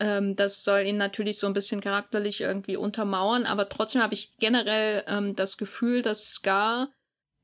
Ähm, 0.00 0.36
das 0.36 0.64
soll 0.64 0.80
ihn 0.80 0.96
natürlich 0.96 1.38
so 1.38 1.46
ein 1.46 1.54
bisschen 1.54 1.80
charakterlich 1.80 2.40
irgendwie 2.40 2.76
untermauern, 2.76 3.46
aber 3.46 3.68
trotzdem 3.68 4.02
habe 4.02 4.14
ich 4.14 4.36
generell 4.38 5.04
ähm, 5.06 5.34
das 5.34 5.56
Gefühl, 5.58 6.02
dass 6.02 6.32
Scar 6.32 6.90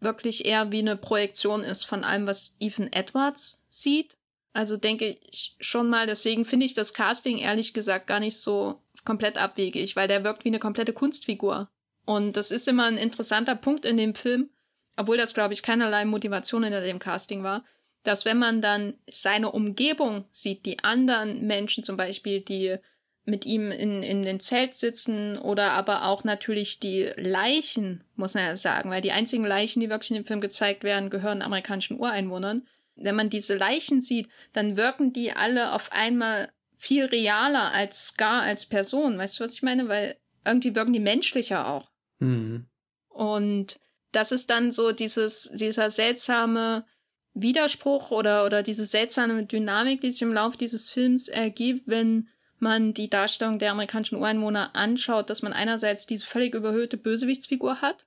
wirklich 0.00 0.44
eher 0.44 0.70
wie 0.70 0.80
eine 0.80 0.96
Projektion 0.96 1.62
ist 1.62 1.84
von 1.84 2.04
allem, 2.04 2.26
was 2.26 2.56
Ethan 2.60 2.92
Edwards 2.92 3.64
sieht 3.70 4.16
also 4.54 4.76
denke 4.76 5.18
ich 5.20 5.56
schon 5.60 5.90
mal, 5.90 6.06
deswegen 6.06 6.44
finde 6.44 6.64
ich 6.64 6.74
das 6.74 6.94
Casting 6.94 7.38
ehrlich 7.38 7.74
gesagt 7.74 8.06
gar 8.06 8.20
nicht 8.20 8.38
so 8.38 8.80
komplett 9.04 9.36
abwegig, 9.36 9.96
weil 9.96 10.06
der 10.06 10.22
wirkt 10.22 10.44
wie 10.44 10.48
eine 10.48 10.60
komplette 10.60 10.92
Kunstfigur. 10.92 11.68
Und 12.06 12.36
das 12.36 12.52
ist 12.52 12.68
immer 12.68 12.84
ein 12.84 12.96
interessanter 12.96 13.56
Punkt 13.56 13.84
in 13.84 13.96
dem 13.96 14.14
Film, 14.14 14.50
obwohl 14.96 15.16
das, 15.16 15.34
glaube 15.34 15.54
ich, 15.54 15.64
keinerlei 15.64 16.04
Motivation 16.04 16.62
hinter 16.62 16.82
dem 16.82 17.00
Casting 17.00 17.42
war, 17.42 17.64
dass 18.04 18.24
wenn 18.24 18.38
man 18.38 18.62
dann 18.62 18.94
seine 19.10 19.50
Umgebung 19.50 20.24
sieht, 20.30 20.64
die 20.64 20.84
anderen 20.84 21.46
Menschen 21.46 21.82
zum 21.82 21.96
Beispiel, 21.96 22.40
die 22.40 22.76
mit 23.24 23.46
ihm 23.46 23.72
in, 23.72 24.02
in 24.02 24.22
den 24.22 24.38
Zelt 24.38 24.74
sitzen 24.74 25.38
oder 25.38 25.72
aber 25.72 26.04
auch 26.04 26.24
natürlich 26.24 26.78
die 26.78 27.10
Leichen, 27.16 28.04
muss 28.16 28.34
man 28.34 28.44
ja 28.44 28.56
sagen, 28.56 28.90
weil 28.90 29.00
die 29.00 29.12
einzigen 29.12 29.46
Leichen, 29.46 29.80
die 29.80 29.90
wirklich 29.90 30.10
in 30.10 30.16
dem 30.16 30.26
Film 30.26 30.40
gezeigt 30.40 30.84
werden, 30.84 31.10
gehören 31.10 31.42
amerikanischen 31.42 31.98
Ureinwohnern 31.98 32.66
wenn 32.96 33.16
man 33.16 33.30
diese 33.30 33.56
Leichen 33.56 34.00
sieht, 34.00 34.28
dann 34.52 34.76
wirken 34.76 35.12
die 35.12 35.32
alle 35.32 35.72
auf 35.72 35.92
einmal 35.92 36.52
viel 36.76 37.04
realer 37.06 37.72
als 37.72 38.08
Scar 38.08 38.42
als 38.42 38.66
Person. 38.66 39.18
Weißt 39.18 39.38
du, 39.38 39.44
was 39.44 39.54
ich 39.54 39.62
meine? 39.62 39.88
Weil 39.88 40.16
irgendwie 40.44 40.74
wirken 40.74 40.92
die 40.92 41.00
menschlicher 41.00 41.66
auch. 41.66 41.90
Mhm. 42.18 42.66
Und 43.08 43.80
das 44.12 44.32
ist 44.32 44.50
dann 44.50 44.70
so 44.70 44.92
dieses, 44.92 45.50
dieser 45.54 45.90
seltsame 45.90 46.84
Widerspruch 47.34 48.10
oder, 48.10 48.46
oder 48.46 48.62
diese 48.62 48.84
seltsame 48.84 49.44
Dynamik, 49.44 50.00
die 50.00 50.12
sich 50.12 50.22
im 50.22 50.32
Laufe 50.32 50.56
dieses 50.56 50.88
Films 50.88 51.28
ergibt, 51.28 51.86
wenn 51.86 52.28
man 52.58 52.94
die 52.94 53.10
Darstellung 53.10 53.58
der 53.58 53.72
amerikanischen 53.72 54.16
Ureinwohner 54.16 54.74
anschaut, 54.74 55.28
dass 55.28 55.42
man 55.42 55.52
einerseits 55.52 56.06
diese 56.06 56.24
völlig 56.24 56.54
überhöhte 56.54 56.96
Bösewichtsfigur 56.96 57.82
hat, 57.82 58.06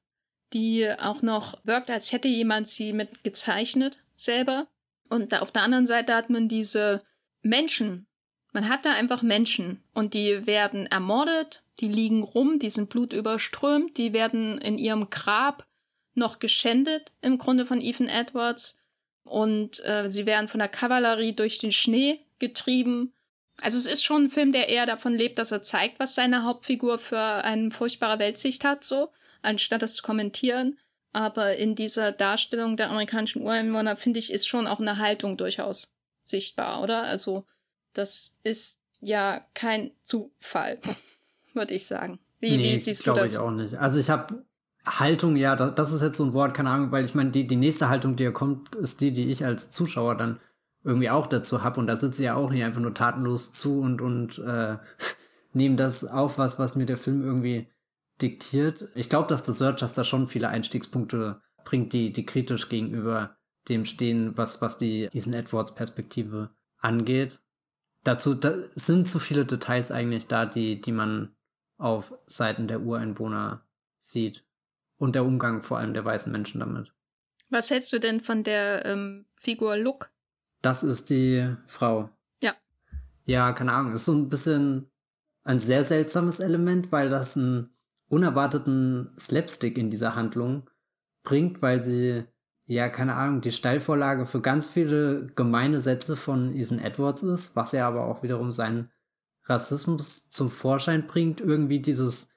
die 0.54 0.90
auch 0.90 1.22
noch 1.22 1.60
wirkt, 1.66 1.92
als 1.92 2.12
hätte 2.12 2.28
jemand 2.28 2.68
sie 2.68 2.94
mit 2.94 3.24
gezeichnet 3.24 4.00
selber. 4.16 4.68
Und 5.10 5.32
da 5.32 5.40
auf 5.40 5.52
der 5.52 5.64
anderen 5.64 5.86
Seite 5.86 6.16
hat 6.16 6.30
man 6.30 6.48
diese 6.48 7.04
Menschen. 7.42 8.08
Man 8.54 8.70
hat 8.70 8.86
da 8.86 8.94
einfach 8.94 9.22
Menschen 9.22 9.84
und 9.94 10.14
die 10.14 10.48
werden 10.48 10.88
ermordet, 10.88 11.64
die 11.80 11.88
liegen 11.88 12.24
rum, 12.24 12.60
die 12.60 12.70
sind 12.70 12.90
blutüberströmt, 12.90 13.98
die 13.98 14.14
werden 14.14 14.58
in 14.58 14.78
ihrem 14.78 15.10
Grab 15.10 15.68
noch 16.16 16.40
geschändet 16.40 17.12
im 17.22 17.38
Grunde 17.38 17.66
von 17.66 17.80
Ethan 17.80 18.08
Edwards 18.08 18.80
und 19.28 19.84
äh, 19.86 20.10
sie 20.10 20.26
werden 20.26 20.48
von 20.48 20.60
der 20.60 20.70
Kavallerie 20.70 21.34
durch 21.34 21.60
den 21.60 21.72
Schnee 21.72 22.20
getrieben. 22.40 23.14
Also 23.62 23.78
es 23.78 23.86
ist 23.86 24.04
schon 24.04 24.26
ein 24.26 24.30
Film, 24.30 24.52
der 24.52 24.70
eher 24.70 24.86
davon 24.86 25.14
lebt, 25.14 25.40
dass 25.40 25.52
er 25.52 25.62
zeigt, 25.62 26.00
was 26.00 26.16
seine 26.16 26.44
Hauptfigur 26.44 27.00
für 27.00 27.20
eine 27.20 27.72
furchtbare 27.72 28.20
Weltsicht 28.20 28.64
hat, 28.64 28.84
so, 28.84 29.10
anstatt 29.42 29.82
das 29.82 29.96
zu 29.96 30.04
kommentieren. 30.04 30.78
Aber 31.14 31.56
in 31.56 31.74
dieser 31.74 32.12
Darstellung 32.12 32.78
der 32.78 32.90
amerikanischen 32.90 33.42
Ureinwohner, 33.42 33.96
finde 33.96 34.20
ich, 34.20 34.32
ist 34.32 34.48
schon 34.48 34.68
auch 34.68 34.80
eine 34.80 35.00
Haltung 35.00 35.38
durchaus 35.38 35.96
sichtbar, 36.24 36.84
oder? 36.84 37.04
Also, 37.04 37.46
das 37.94 38.36
ist 38.44 38.80
ja 39.00 39.46
kein 39.54 39.92
Zufall, 40.04 40.80
würde 41.54 41.74
ich 41.74 41.88
sagen. 41.88 42.20
Wie, 42.40 42.58
nee, 42.58 42.74
wie 42.74 42.80
siehst 42.80 43.08
du 43.08 43.14
das? 43.14 43.32
ich 43.32 43.38
auch 43.40 43.50
nicht. 43.50 43.74
Also, 43.74 44.00
ich 44.00 44.10
habe 44.10 44.46
Haltung, 44.88 45.36
ja, 45.36 45.56
das 45.56 45.92
ist 45.92 46.02
jetzt 46.02 46.18
so 46.18 46.26
ein 46.26 46.34
Wort, 46.34 46.54
keine 46.54 46.70
Ahnung, 46.70 46.92
weil 46.92 47.06
ich 47.06 47.14
meine, 47.14 47.32
die, 47.32 47.46
die 47.46 47.56
nächste 47.56 47.90
Haltung, 47.90 48.16
die 48.16 48.24
ja 48.24 48.32
kommt, 48.32 48.76
ist 48.76 49.02
die, 49.02 49.12
die 49.12 49.30
ich 49.30 49.46
als 49.46 49.72
Zuschauer 49.72 50.16
dann 50.16 50.40
irgendwie 50.84 51.10
auch 51.10 51.28
dazu 51.28 51.64
habe. 51.64 51.80
Und 51.80 51.88
da 51.88 51.96
sitze 51.96 52.22
ich 52.22 52.26
ja 52.26 52.36
auch 52.36 52.50
nicht 52.50 52.64
einfach 52.64 52.82
nur 52.82 52.94
tatenlos 52.94 53.52
zu 53.52 53.82
und, 53.82 54.02
und 54.02 54.40
äh, 54.40 54.78
nehme 55.54 55.76
das 55.76 56.06
auf, 56.06 56.38
was, 56.38 56.60
was 56.60 56.76
mir 56.76 56.86
der 56.86 56.98
Film 56.98 57.24
irgendwie 57.24 57.68
diktiert. 58.22 58.88
Ich 58.96 59.10
glaube, 59.10 59.28
dass 59.28 59.46
The 59.46 59.52
Searchers 59.52 59.94
da 59.94 60.04
schon 60.04 60.28
viele 60.28 60.50
Einstiegspunkte 60.50 61.42
bringt, 61.66 61.94
die, 61.94 62.14
die 62.14 62.26
kritisch 62.26 62.70
gegenüber 62.70 63.36
dem 63.68 63.86
stehen, 63.86 64.38
was, 64.38 64.62
was 64.62 64.78
die 64.78 65.10
Ethan 65.12 65.34
Edwards 65.34 65.76
Perspektive 65.76 66.52
angeht. 66.80 67.40
Dazu 68.04 68.34
da 68.34 68.54
sind 68.76 69.10
zu 69.10 69.20
viele 69.20 69.46
Details 69.46 69.92
eigentlich 69.92 70.28
da, 70.28 70.46
die, 70.46 70.80
die 70.80 70.94
man 70.94 71.36
auf 71.78 72.14
Seiten 72.26 72.68
der 72.68 72.82
Ureinwohner 72.82 73.66
sieht. 74.00 74.47
Und 74.98 75.16
der 75.16 75.26
Umgang 75.26 75.64
vor 75.64 75.78
allem 75.78 75.93
der 75.93 76.06
weißen 76.06 76.32
Menschen 76.32 76.60
damit. 76.60 76.91
Was 77.50 77.70
hältst 77.70 77.93
du 77.93 78.00
denn 78.00 78.20
von 78.20 78.43
der 78.43 78.86
ähm, 78.86 79.26
Figur 79.36 79.78
Look? 79.78 80.10
Das 80.62 80.84
ist 80.84 81.10
die 81.10 81.56
Frau. 81.68 82.10
Ja. 82.41 82.54
Ja, 83.26 83.54
keine 83.54 83.74
Ahnung. 83.74 83.93
Ist 83.93 84.06
so 84.06 84.14
ein 84.14 84.30
bisschen 84.30 84.89
ein 85.43 85.60
sehr 85.60 85.84
seltsames 85.84 86.39
Element, 86.39 86.91
weil 86.91 87.10
das 87.10 87.36
ein 87.36 87.70
unerwarteten 88.10 89.12
Slapstick 89.20 89.78
in 89.78 89.89
dieser 89.89 90.16
Handlung 90.16 90.70
bringt, 91.24 91.62
weil 91.62 91.84
sie, 91.84 92.24
ja, 92.66 92.89
keine 92.89 93.16
Ahnung, 93.16 93.41
die 93.41 93.52
Steilvorlage 93.52 94.26
für 94.26 94.41
ganz 94.41 94.68
viele 94.68 95.28
gemeine 95.36 95.80
Sätze 95.80 96.16
von 96.16 96.56
Ethan 96.56 96.80
Edwards 96.80 97.24
ist, 97.24 97.56
was 97.56 97.74
er 97.74 97.86
aber 97.86 98.06
auch 98.06 98.24
wiederum 98.24 98.52
seinen 98.52 98.91
Rassismus 99.45 100.30
zum 100.30 100.50
Vorschein 100.50 101.08
bringt, 101.08 101.39
irgendwie 101.39 101.80
dieses, 101.80 102.30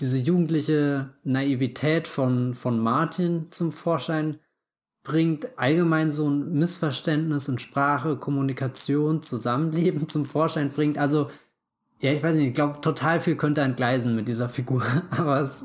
diese 0.00 0.18
jugendliche 0.18 1.10
Naivität 1.24 2.08
von, 2.08 2.54
von 2.54 2.78
Martin 2.78 3.48
zum 3.50 3.72
Vorschein 3.72 4.38
bringt, 5.04 5.58
allgemein 5.58 6.10
so 6.10 6.28
ein 6.28 6.52
Missverständnis 6.52 7.48
in 7.48 7.58
Sprache, 7.58 8.16
Kommunikation, 8.16 9.22
Zusammenleben 9.22 10.08
zum 10.08 10.24
Vorschein 10.24 10.70
bringt. 10.70 10.98
Also 10.98 11.30
ja, 12.00 12.12
ich 12.12 12.22
weiß 12.22 12.34
nicht, 12.34 12.48
ich 12.48 12.54
glaube, 12.54 12.80
total 12.80 13.20
viel 13.20 13.36
könnte 13.36 13.60
entgleisen 13.60 14.16
mit 14.16 14.28
dieser 14.28 14.48
Figur, 14.48 14.84
aber 15.10 15.40
es 15.40 15.64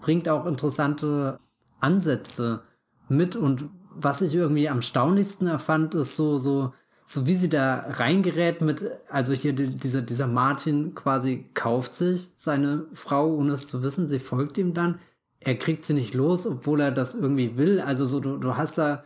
bringt 0.00 0.28
auch 0.28 0.46
interessante 0.46 1.38
Ansätze 1.80 2.62
mit 3.08 3.36
und 3.36 3.68
was 3.94 4.22
ich 4.22 4.34
irgendwie 4.34 4.68
am 4.70 4.80
staunlichsten 4.80 5.46
erfand, 5.46 5.94
ist 5.94 6.16
so, 6.16 6.38
so, 6.38 6.72
so 7.12 7.26
wie 7.26 7.34
sie 7.34 7.50
da 7.50 7.84
reingerät 7.90 8.62
mit, 8.62 8.84
also 9.10 9.34
hier 9.34 9.52
die, 9.52 9.68
dieser, 9.68 10.00
dieser 10.00 10.26
Martin 10.26 10.94
quasi 10.94 11.44
kauft 11.52 11.94
sich 11.94 12.28
seine 12.36 12.86
Frau, 12.94 13.34
ohne 13.34 13.52
es 13.52 13.66
zu 13.66 13.82
wissen, 13.82 14.06
sie 14.06 14.18
folgt 14.18 14.56
ihm 14.56 14.72
dann. 14.72 14.98
er 15.40 15.56
kriegt 15.56 15.84
sie 15.84 15.92
nicht 15.92 16.14
los, 16.14 16.46
obwohl 16.46 16.80
er 16.80 16.90
das 16.90 17.14
irgendwie 17.14 17.56
will. 17.58 17.80
Also 17.80 18.06
so, 18.06 18.20
du, 18.20 18.38
du 18.38 18.56
hast 18.56 18.78
da, 18.78 19.04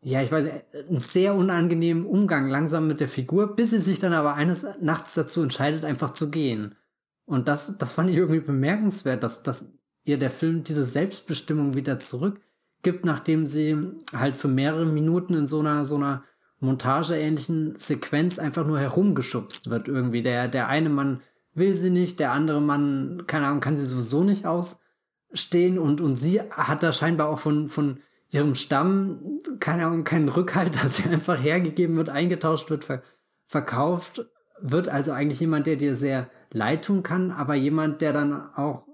ja, 0.00 0.22
ich 0.22 0.30
weiß, 0.30 0.46
einen 0.88 1.00
sehr 1.00 1.34
unangenehmen 1.34 2.06
Umgang 2.06 2.48
langsam 2.48 2.86
mit 2.86 3.00
der 3.00 3.08
Figur, 3.08 3.56
bis 3.56 3.70
sie 3.70 3.78
sich 3.78 3.98
dann 3.98 4.12
aber 4.12 4.34
eines 4.34 4.64
Nachts 4.80 5.14
dazu 5.14 5.42
entscheidet, 5.42 5.84
einfach 5.84 6.10
zu 6.10 6.30
gehen. 6.30 6.76
Und 7.24 7.48
das, 7.48 7.78
das 7.78 7.94
fand 7.94 8.10
ich 8.10 8.16
irgendwie 8.16 8.40
bemerkenswert, 8.40 9.24
dass, 9.24 9.42
dass 9.42 9.66
ihr 10.04 10.18
der 10.18 10.30
Film 10.30 10.62
diese 10.62 10.84
Selbstbestimmung 10.84 11.74
wieder 11.74 11.98
zurückgibt, 11.98 13.04
nachdem 13.04 13.46
sie 13.46 13.76
halt 14.12 14.36
für 14.36 14.48
mehrere 14.48 14.86
Minuten 14.86 15.34
in 15.34 15.46
so 15.48 15.60
einer, 15.60 15.84
so 15.84 15.96
einer 15.96 16.22
montageähnlichen 16.60 17.76
Sequenz 17.76 18.38
einfach 18.38 18.66
nur 18.66 18.78
herumgeschubst 18.78 19.70
wird 19.70 19.88
irgendwie. 19.88 20.22
Der, 20.22 20.46
der 20.48 20.68
eine 20.68 20.90
Mann 20.90 21.22
will 21.54 21.74
sie 21.74 21.90
nicht, 21.90 22.20
der 22.20 22.32
andere 22.32 22.60
Mann, 22.60 23.24
keine 23.26 23.46
Ahnung, 23.46 23.60
kann 23.60 23.76
sie 23.76 23.86
sowieso 23.86 24.22
nicht 24.22 24.46
ausstehen 24.46 25.78
und, 25.78 26.00
und 26.00 26.16
sie 26.16 26.40
hat 26.40 26.82
da 26.82 26.92
scheinbar 26.92 27.28
auch 27.28 27.38
von, 27.38 27.68
von 27.68 28.00
ihrem 28.30 28.54
Stamm, 28.54 29.40
keine 29.58 29.86
Ahnung, 29.86 30.04
keinen 30.04 30.28
Rückhalt, 30.28 30.76
dass 30.82 30.96
sie 30.96 31.08
einfach 31.08 31.40
hergegeben 31.40 31.96
wird, 31.96 32.10
eingetauscht 32.10 32.70
wird, 32.70 32.84
ver 32.84 33.02
verkauft 33.46 34.26
wird. 34.60 34.88
Also 34.88 35.10
eigentlich 35.10 35.40
jemand, 35.40 35.66
der 35.66 35.74
dir 35.74 35.96
sehr 35.96 36.30
leid 36.52 36.84
tun 36.84 37.02
kann, 37.02 37.32
aber 37.32 37.56
jemand, 37.56 38.00
der 38.00 38.12
dann 38.12 38.54
auch 38.54 38.86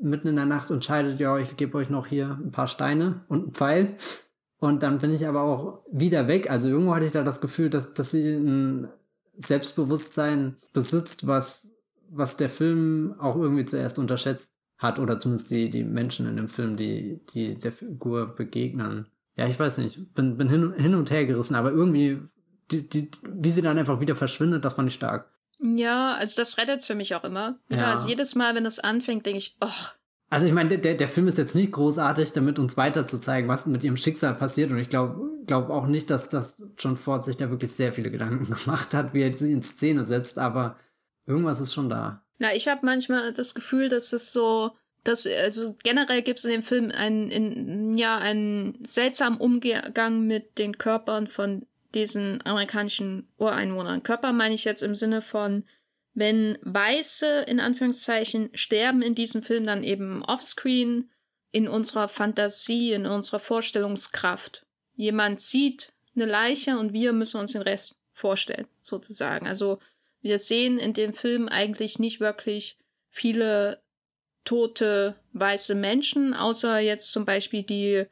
mitten 0.00 0.28
in 0.28 0.36
der 0.36 0.46
Nacht 0.46 0.70
entscheidet, 0.70 1.18
ja, 1.18 1.36
ich 1.38 1.56
gebe 1.56 1.76
euch 1.78 1.90
noch 1.90 2.06
hier 2.06 2.38
ein 2.40 2.52
paar 2.52 2.68
Steine 2.68 3.24
und 3.28 3.42
einen 3.42 3.54
Pfeil. 3.54 3.96
Und 4.64 4.82
dann 4.82 4.98
bin 4.98 5.14
ich 5.14 5.26
aber 5.26 5.42
auch 5.42 5.82
wieder 5.92 6.26
weg. 6.26 6.50
Also 6.50 6.68
irgendwo 6.70 6.94
hatte 6.94 7.04
ich 7.04 7.12
da 7.12 7.22
das 7.22 7.42
Gefühl, 7.42 7.68
dass, 7.68 7.92
dass 7.92 8.12
sie 8.12 8.34
ein 8.34 8.88
Selbstbewusstsein 9.36 10.56
besitzt, 10.72 11.26
was, 11.26 11.68
was 12.08 12.38
der 12.38 12.48
Film 12.48 13.14
auch 13.18 13.36
irgendwie 13.36 13.66
zuerst 13.66 13.98
unterschätzt 13.98 14.50
hat. 14.78 14.98
Oder 14.98 15.18
zumindest 15.18 15.50
die, 15.50 15.68
die 15.68 15.84
Menschen 15.84 16.26
in 16.26 16.38
dem 16.38 16.48
Film, 16.48 16.78
die, 16.78 17.20
die 17.34 17.52
der 17.52 17.72
Figur 17.72 18.34
begegnen. 18.34 19.06
Ja, 19.36 19.48
ich 19.48 19.60
weiß 19.60 19.76
nicht. 19.76 20.14
Bin, 20.14 20.38
bin 20.38 20.48
hin, 20.48 20.72
hin 20.72 20.94
und 20.94 21.10
her 21.10 21.26
gerissen, 21.26 21.56
aber 21.56 21.70
irgendwie, 21.70 22.22
die, 22.70 22.88
die, 22.88 23.10
wie 23.22 23.50
sie 23.50 23.60
dann 23.60 23.76
einfach 23.76 24.00
wieder 24.00 24.16
verschwindet, 24.16 24.64
das 24.64 24.74
fand 24.74 24.88
ich 24.88 24.94
stark. 24.94 25.30
Ja, 25.60 26.14
also 26.14 26.40
das 26.40 26.56
rettet 26.56 26.82
für 26.84 26.94
mich 26.94 27.14
auch 27.14 27.24
immer. 27.24 27.58
Ja. 27.68 27.90
Also 27.90 28.08
jedes 28.08 28.34
Mal, 28.34 28.54
wenn 28.54 28.64
es 28.64 28.78
anfängt, 28.78 29.26
denke 29.26 29.38
ich, 29.38 29.58
oh, 29.60 29.68
also 30.34 30.46
ich 30.46 30.52
meine, 30.52 30.76
der, 30.78 30.94
der 30.94 31.06
Film 31.06 31.28
ist 31.28 31.38
jetzt 31.38 31.54
nicht 31.54 31.70
großartig, 31.70 32.32
damit 32.32 32.58
uns 32.58 32.76
weiter 32.76 33.06
zu 33.06 33.20
zeigen, 33.20 33.46
was 33.46 33.66
mit 33.66 33.84
ihrem 33.84 33.96
Schicksal 33.96 34.34
passiert. 34.34 34.72
Und 34.72 34.80
ich 34.80 34.90
glaube 34.90 35.30
glaub 35.46 35.70
auch 35.70 35.86
nicht, 35.86 36.10
dass 36.10 36.28
das 36.28 36.60
John 36.76 36.96
Ford 36.96 37.24
sich 37.24 37.36
da 37.36 37.50
wirklich 37.50 37.70
sehr 37.70 37.92
viele 37.92 38.10
Gedanken 38.10 38.52
gemacht 38.64 38.94
hat, 38.94 39.14
wie 39.14 39.22
er 39.22 39.32
sie 39.36 39.52
in 39.52 39.62
Szene 39.62 40.04
setzt. 40.04 40.36
Aber 40.36 40.76
irgendwas 41.24 41.60
ist 41.60 41.72
schon 41.72 41.88
da. 41.88 42.24
Na, 42.40 42.52
ich 42.52 42.66
habe 42.66 42.84
manchmal 42.84 43.32
das 43.32 43.54
Gefühl, 43.54 43.88
dass 43.88 44.12
es 44.12 44.32
so, 44.32 44.72
dass 45.04 45.24
also 45.24 45.76
generell 45.84 46.22
gibt 46.22 46.40
es 46.40 46.44
in 46.44 46.50
dem 46.50 46.62
Film 46.64 46.90
einen, 46.90 47.30
in, 47.30 47.94
ja, 47.96 48.18
einen 48.18 48.84
seltsamen 48.84 49.38
Umgang 49.38 50.26
mit 50.26 50.58
den 50.58 50.78
Körpern 50.78 51.28
von 51.28 51.64
diesen 51.94 52.44
amerikanischen 52.44 53.28
Ureinwohnern. 53.38 54.02
Körper 54.02 54.32
meine 54.32 54.54
ich 54.54 54.64
jetzt 54.64 54.82
im 54.82 54.96
Sinne 54.96 55.22
von 55.22 55.62
wenn 56.14 56.58
Weiße 56.62 57.42
in 57.42 57.60
Anführungszeichen 57.60 58.50
sterben 58.54 59.02
in 59.02 59.14
diesem 59.14 59.42
Film 59.42 59.66
dann 59.66 59.82
eben 59.82 60.24
offscreen, 60.24 61.10
in 61.54 61.68
unserer 61.68 62.08
Fantasie, 62.08 62.92
in 62.92 63.06
unserer 63.06 63.38
Vorstellungskraft. 63.38 64.66
Jemand 64.96 65.40
sieht 65.40 65.92
eine 66.16 66.26
Leiche 66.26 66.76
und 66.78 66.92
wir 66.92 67.12
müssen 67.12 67.38
uns 67.38 67.52
den 67.52 67.62
Rest 67.62 67.94
vorstellen, 68.12 68.66
sozusagen. 68.82 69.46
Also 69.46 69.78
wir 70.20 70.40
sehen 70.40 70.80
in 70.80 70.94
dem 70.94 71.12
Film 71.12 71.48
eigentlich 71.48 72.00
nicht 72.00 72.18
wirklich 72.18 72.76
viele 73.08 73.80
tote 74.44 75.14
weiße 75.32 75.76
Menschen, 75.76 76.34
außer 76.34 76.80
jetzt 76.80 77.12
zum 77.12 77.24
Beispiel 77.24 77.62
die 77.62 78.06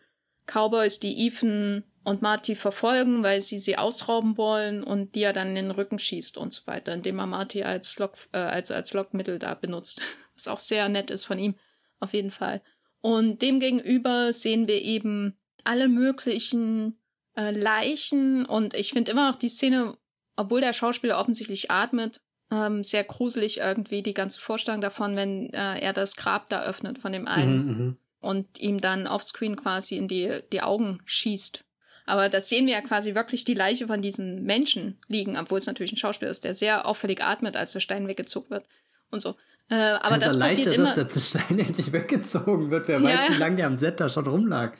Cowboys, 0.46 1.00
die 1.00 1.26
Ethan 1.26 1.82
und 2.04 2.22
Marty 2.22 2.54
verfolgen, 2.54 3.22
weil 3.22 3.42
sie 3.42 3.58
sie 3.58 3.78
ausrauben 3.78 4.36
wollen 4.36 4.82
und 4.82 5.14
die 5.14 5.22
er 5.22 5.32
dann 5.32 5.48
in 5.48 5.54
den 5.54 5.70
Rücken 5.70 5.98
schießt 5.98 6.36
und 6.36 6.52
so 6.52 6.66
weiter, 6.66 6.92
indem 6.94 7.18
er 7.18 7.26
Marty 7.26 7.62
als, 7.62 7.98
Lock, 7.98 8.14
äh, 8.32 8.38
als, 8.38 8.70
als 8.70 8.92
Lockmittel 8.92 9.38
da 9.38 9.54
benutzt. 9.54 10.00
Was 10.34 10.48
auch 10.48 10.58
sehr 10.58 10.88
nett 10.88 11.10
ist 11.10 11.24
von 11.24 11.38
ihm, 11.38 11.54
auf 12.00 12.12
jeden 12.12 12.30
Fall. 12.30 12.62
Und 13.00 13.42
demgegenüber 13.42 14.32
sehen 14.32 14.66
wir 14.66 14.82
eben 14.82 15.36
alle 15.64 15.88
möglichen 15.88 16.98
äh, 17.36 17.50
Leichen 17.50 18.46
und 18.46 18.74
ich 18.74 18.92
finde 18.92 19.12
immer 19.12 19.30
noch 19.30 19.38
die 19.38 19.48
Szene, 19.48 19.96
obwohl 20.36 20.60
der 20.60 20.72
Schauspieler 20.72 21.18
offensichtlich 21.18 21.70
atmet, 21.70 22.20
ähm, 22.50 22.82
sehr 22.82 23.04
gruselig 23.04 23.58
irgendwie, 23.58 24.02
die 24.02 24.14
ganze 24.14 24.40
Vorstellung 24.40 24.80
davon, 24.80 25.14
wenn 25.16 25.52
äh, 25.52 25.78
er 25.78 25.92
das 25.92 26.16
Grab 26.16 26.48
da 26.48 26.62
öffnet 26.62 26.98
von 26.98 27.12
dem 27.12 27.28
einen 27.28 27.66
mhm, 27.66 27.84
mhm. 27.84 27.96
und 28.20 28.60
ihm 28.60 28.80
dann 28.80 29.06
offscreen 29.06 29.56
quasi 29.56 29.96
in 29.96 30.08
die, 30.08 30.40
die 30.52 30.62
Augen 30.62 31.00
schießt 31.04 31.64
aber 32.06 32.28
da 32.28 32.40
sehen 32.40 32.66
wir 32.66 32.74
ja 32.74 32.80
quasi 32.80 33.14
wirklich 33.14 33.44
die 33.44 33.54
Leiche 33.54 33.86
von 33.86 34.02
diesen 34.02 34.42
Menschen 34.42 34.98
liegen, 35.08 35.36
obwohl 35.36 35.58
es 35.58 35.66
natürlich 35.66 35.92
ein 35.92 35.98
Schauspieler 35.98 36.30
ist, 36.30 36.44
der 36.44 36.54
sehr 36.54 36.86
auffällig 36.86 37.22
atmet, 37.22 37.56
als 37.56 37.72
der 37.72 37.80
Stein 37.80 38.08
weggezogen 38.08 38.50
wird 38.50 38.64
und 39.10 39.20
so. 39.20 39.36
Äh, 39.68 39.74
aber 39.74 40.16
das, 40.16 40.24
das 40.24 40.38
passiert 40.38 40.74
immer. 40.74 40.92
dass 40.92 41.14
der 41.14 41.20
Stein 41.20 41.58
endlich 41.58 41.92
weggezogen 41.92 42.70
wird. 42.70 42.88
Wer 42.88 43.00
ja, 43.00 43.04
weiß, 43.04 43.30
wie 43.30 43.38
lange 43.38 43.56
der 43.56 43.66
am 43.66 43.76
Set 43.76 44.00
da 44.00 44.08
schon 44.08 44.26
rumlag. 44.26 44.72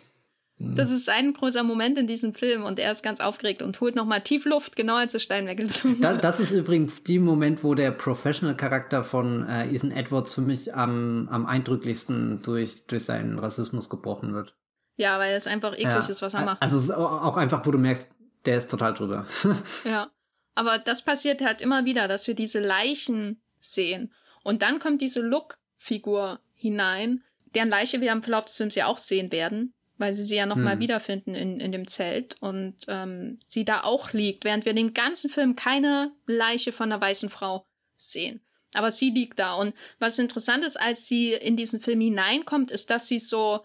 Hm. 0.59 0.75
Das 0.75 0.91
ist 0.91 1.09
ein 1.09 1.33
großer 1.33 1.63
Moment 1.63 1.97
in 1.97 2.07
diesem 2.07 2.35
Film 2.35 2.65
und 2.65 2.79
er 2.79 2.91
ist 2.91 3.03
ganz 3.03 3.21
aufgeregt 3.21 3.63
und 3.63 3.81
holt 3.81 3.95
nochmal 3.95 4.21
tief 4.21 4.45
Luft, 4.45 4.77
genau 4.77 4.97
als 4.97 5.13
der 5.13 5.19
Stein 5.21 5.47
weggezogen 5.47 6.03
wird. 6.03 6.25
das 6.25 6.41
ist 6.41 6.51
übrigens 6.51 7.05
die 7.05 7.19
Moment, 7.19 7.65
wo 7.65 7.75
der 7.75 7.91
Professional-Charakter 7.91 9.05
von 9.05 9.49
äh, 9.49 9.73
Ethan 9.73 9.93
Edwards 9.93 10.35
für 10.35 10.43
mich 10.43 10.75
am, 10.75 11.29
am 11.31 11.47
eindrücklichsten 11.47 12.43
durch, 12.43 12.87
durch 12.87 13.05
seinen 13.05 13.39
Rassismus 13.39 13.89
gebrochen 13.89 14.35
wird. 14.35 14.55
Ja, 14.97 15.19
weil 15.19 15.35
es 15.35 15.47
einfach 15.47 15.73
eklig 15.73 15.87
ja. 15.87 16.09
ist, 16.09 16.23
was 16.23 16.35
er 16.35 16.45
macht. 16.45 16.63
Also 16.63 16.77
es 16.77 16.85
ist 16.85 16.91
auch 16.91 17.37
einfach, 17.37 17.65
wo 17.67 17.71
du 17.71 17.79
merkst, 17.79 18.11
der 18.45 18.59
ist 18.59 18.71
total 18.71 18.95
drüber. 18.95 19.27
ja. 19.85 20.11
Aber 20.55 20.79
das 20.79 21.03
passiert 21.03 21.41
halt 21.41 21.61
immer 21.61 21.85
wieder, 21.85 22.09
dass 22.09 22.27
wir 22.27 22.35
diese 22.35 22.61
Leichen 22.61 23.41
sehen. 23.61 24.13
Und 24.43 24.63
dann 24.63 24.79
kommt 24.79 25.01
diese 25.01 25.21
Look-Figur 25.21 26.41
hinein, 26.55 27.23
deren 27.55 27.69
Leiche 27.69 28.01
wir 28.01 28.13
im 28.13 28.23
Verlauf 28.23 28.45
des 28.47 28.57
Films 28.57 28.75
ja 28.75 28.87
auch 28.87 28.99
sehen 28.99 29.33
werden, 29.33 29.73
weil 29.99 30.15
sie 30.15 30.25
sie 30.25 30.37
ja 30.37 30.47
nochmal 30.47 30.75
hm. 30.75 30.81
wiederfinden 30.81 31.35
in, 31.35 31.61
in 31.61 31.73
dem 31.73 31.87
Zelt 31.87 32.37
und 32.41 32.77
ähm, 32.89 33.39
sie 33.47 33.65
da 33.65 33.83
auch 33.85 34.13
liegt, 34.13 34.45
während 34.45 34.65
wir 34.65 34.75
den 34.75 34.95
ganzen 34.95 35.31
Film 35.31 35.57
keine 35.57 36.13
Leiche 36.27 36.73
von 36.73 36.93
einer 36.93 37.01
weißen 37.01 37.31
Frau 37.31 37.67
sehen. 37.97 38.41
Aber 38.75 38.91
sie 38.91 39.11
liegt 39.11 39.39
da. 39.39 39.55
Und 39.55 39.75
was 39.99 40.19
interessant 40.19 40.65
ist, 40.65 40.81
als 40.81 41.07
sie 41.07 41.33
in 41.33 41.57
diesen 41.57 41.81
Film 41.81 42.01
hineinkommt, 42.01 42.71
ist, 42.71 42.91
dass 42.91 43.07
sie 43.07 43.19
so 43.19 43.65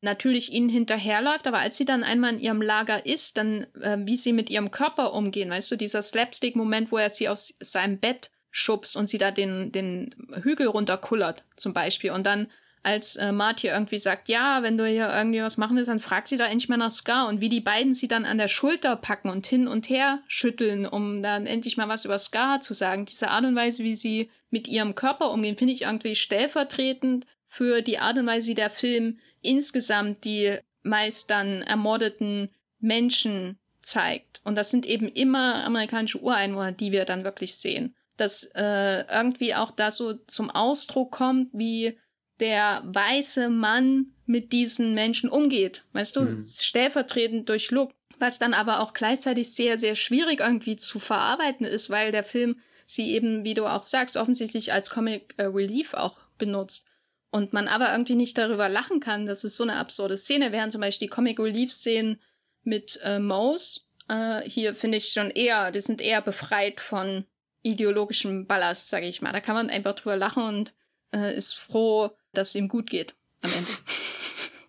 natürlich 0.00 0.52
ihnen 0.52 0.68
hinterherläuft, 0.68 1.46
aber 1.46 1.58
als 1.58 1.76
sie 1.76 1.84
dann 1.84 2.04
einmal 2.04 2.34
in 2.34 2.40
ihrem 2.40 2.62
Lager 2.62 3.04
ist, 3.04 3.36
dann 3.36 3.66
äh, 3.80 3.98
wie 4.00 4.16
sie 4.16 4.32
mit 4.32 4.50
ihrem 4.50 4.70
Körper 4.70 5.12
umgehen, 5.12 5.50
weißt 5.50 5.70
du, 5.70 5.76
dieser 5.76 6.02
Slapstick-Moment, 6.02 6.92
wo 6.92 6.98
er 6.98 7.10
sie 7.10 7.28
aus 7.28 7.56
seinem 7.60 7.98
Bett 7.98 8.30
schubst 8.50 8.96
und 8.96 9.08
sie 9.08 9.18
da 9.18 9.30
den, 9.30 9.72
den 9.72 10.14
Hügel 10.42 10.68
runterkullert, 10.68 11.44
zum 11.56 11.74
Beispiel. 11.74 12.12
Und 12.12 12.26
dann, 12.26 12.48
als 12.82 13.16
äh, 13.16 13.32
Marty 13.32 13.66
irgendwie 13.66 13.98
sagt, 13.98 14.28
ja, 14.28 14.62
wenn 14.62 14.78
du 14.78 14.86
hier 14.86 15.12
irgendwie 15.12 15.42
was 15.42 15.56
machen 15.56 15.76
willst, 15.76 15.88
dann 15.88 16.00
fragt 16.00 16.28
sie 16.28 16.36
da 16.36 16.46
endlich 16.46 16.68
mal 16.68 16.76
nach 16.76 16.90
Scar 16.90 17.28
und 17.28 17.40
wie 17.40 17.48
die 17.48 17.60
beiden 17.60 17.92
sie 17.92 18.08
dann 18.08 18.24
an 18.24 18.38
der 18.38 18.48
Schulter 18.48 18.96
packen 18.96 19.28
und 19.28 19.46
hin 19.46 19.66
und 19.66 19.88
her 19.90 20.20
schütteln, 20.28 20.86
um 20.86 21.22
dann 21.22 21.46
endlich 21.46 21.76
mal 21.76 21.88
was 21.88 22.04
über 22.04 22.18
Scar 22.18 22.60
zu 22.60 22.72
sagen. 22.72 23.04
Diese 23.04 23.28
Art 23.28 23.44
und 23.44 23.56
Weise, 23.56 23.82
wie 23.82 23.96
sie 23.96 24.30
mit 24.50 24.68
ihrem 24.68 24.94
Körper 24.94 25.30
umgehen, 25.30 25.56
finde 25.56 25.74
ich 25.74 25.82
irgendwie 25.82 26.14
stellvertretend 26.14 27.26
für 27.46 27.82
die 27.82 27.98
Art 27.98 28.16
und 28.16 28.26
Weise, 28.26 28.48
wie 28.48 28.54
der 28.54 28.70
Film 28.70 29.18
insgesamt 29.42 30.24
die 30.24 30.58
meist 30.82 31.30
dann 31.30 31.62
ermordeten 31.62 32.50
Menschen 32.80 33.58
zeigt. 33.80 34.40
Und 34.44 34.56
das 34.56 34.70
sind 34.70 34.86
eben 34.86 35.08
immer 35.08 35.64
amerikanische 35.64 36.18
Ureinwohner, 36.18 36.72
die 36.72 36.92
wir 36.92 37.04
dann 37.04 37.24
wirklich 37.24 37.56
sehen. 37.56 37.94
Dass 38.16 38.44
äh, 38.54 39.04
irgendwie 39.10 39.54
auch 39.54 39.70
da 39.70 39.90
so 39.90 40.14
zum 40.26 40.50
Ausdruck 40.50 41.12
kommt, 41.12 41.48
wie 41.52 41.98
der 42.40 42.82
weiße 42.84 43.48
Mann 43.48 44.06
mit 44.26 44.52
diesen 44.52 44.94
Menschen 44.94 45.30
umgeht. 45.30 45.84
Weißt 45.92 46.16
du, 46.16 46.22
mhm. 46.22 46.46
stellvertretend 46.60 47.48
durch 47.48 47.70
Look. 47.70 47.92
Was 48.20 48.40
dann 48.40 48.52
aber 48.52 48.80
auch 48.80 48.94
gleichzeitig 48.94 49.52
sehr, 49.52 49.78
sehr 49.78 49.94
schwierig 49.94 50.40
irgendwie 50.40 50.76
zu 50.76 50.98
verarbeiten 50.98 51.64
ist, 51.64 51.88
weil 51.88 52.10
der 52.10 52.24
Film 52.24 52.56
sie 52.84 53.12
eben, 53.12 53.44
wie 53.44 53.54
du 53.54 53.66
auch 53.66 53.84
sagst, 53.84 54.16
offensichtlich 54.16 54.72
als 54.72 54.90
Comic 54.90 55.34
äh, 55.36 55.44
Relief 55.44 55.94
auch 55.94 56.18
benutzt. 56.36 56.84
Und 57.30 57.52
man 57.52 57.68
aber 57.68 57.92
irgendwie 57.92 58.14
nicht 58.14 58.38
darüber 58.38 58.68
lachen 58.68 59.00
kann, 59.00 59.26
das 59.26 59.44
ist 59.44 59.56
so 59.56 59.62
eine 59.62 59.76
absurde 59.76 60.16
Szene, 60.16 60.50
während 60.52 60.72
zum 60.72 60.80
Beispiel 60.80 61.08
die 61.08 61.14
Comic 61.14 61.38
Relief-Szenen 61.38 62.20
mit 62.62 62.98
äh, 63.02 63.18
Mouse, 63.18 63.88
äh, 64.08 64.42
hier 64.42 64.74
finde 64.74 64.98
ich 64.98 65.08
schon 65.08 65.30
eher, 65.30 65.70
die 65.70 65.80
sind 65.80 66.00
eher 66.00 66.22
befreit 66.22 66.80
von 66.80 67.24
ideologischem 67.62 68.46
Ballast, 68.46 68.88
sage 68.88 69.06
ich 69.06 69.20
mal. 69.20 69.32
Da 69.32 69.40
kann 69.40 69.54
man 69.54 69.70
einfach 69.70 69.94
drüber 69.94 70.16
lachen 70.16 70.42
und 70.42 70.74
äh, 71.14 71.36
ist 71.36 71.54
froh, 71.54 72.10
dass 72.32 72.50
es 72.50 72.54
ihm 72.54 72.68
gut 72.68 72.88
geht 72.88 73.14
am 73.42 73.52
Ende. 73.52 73.70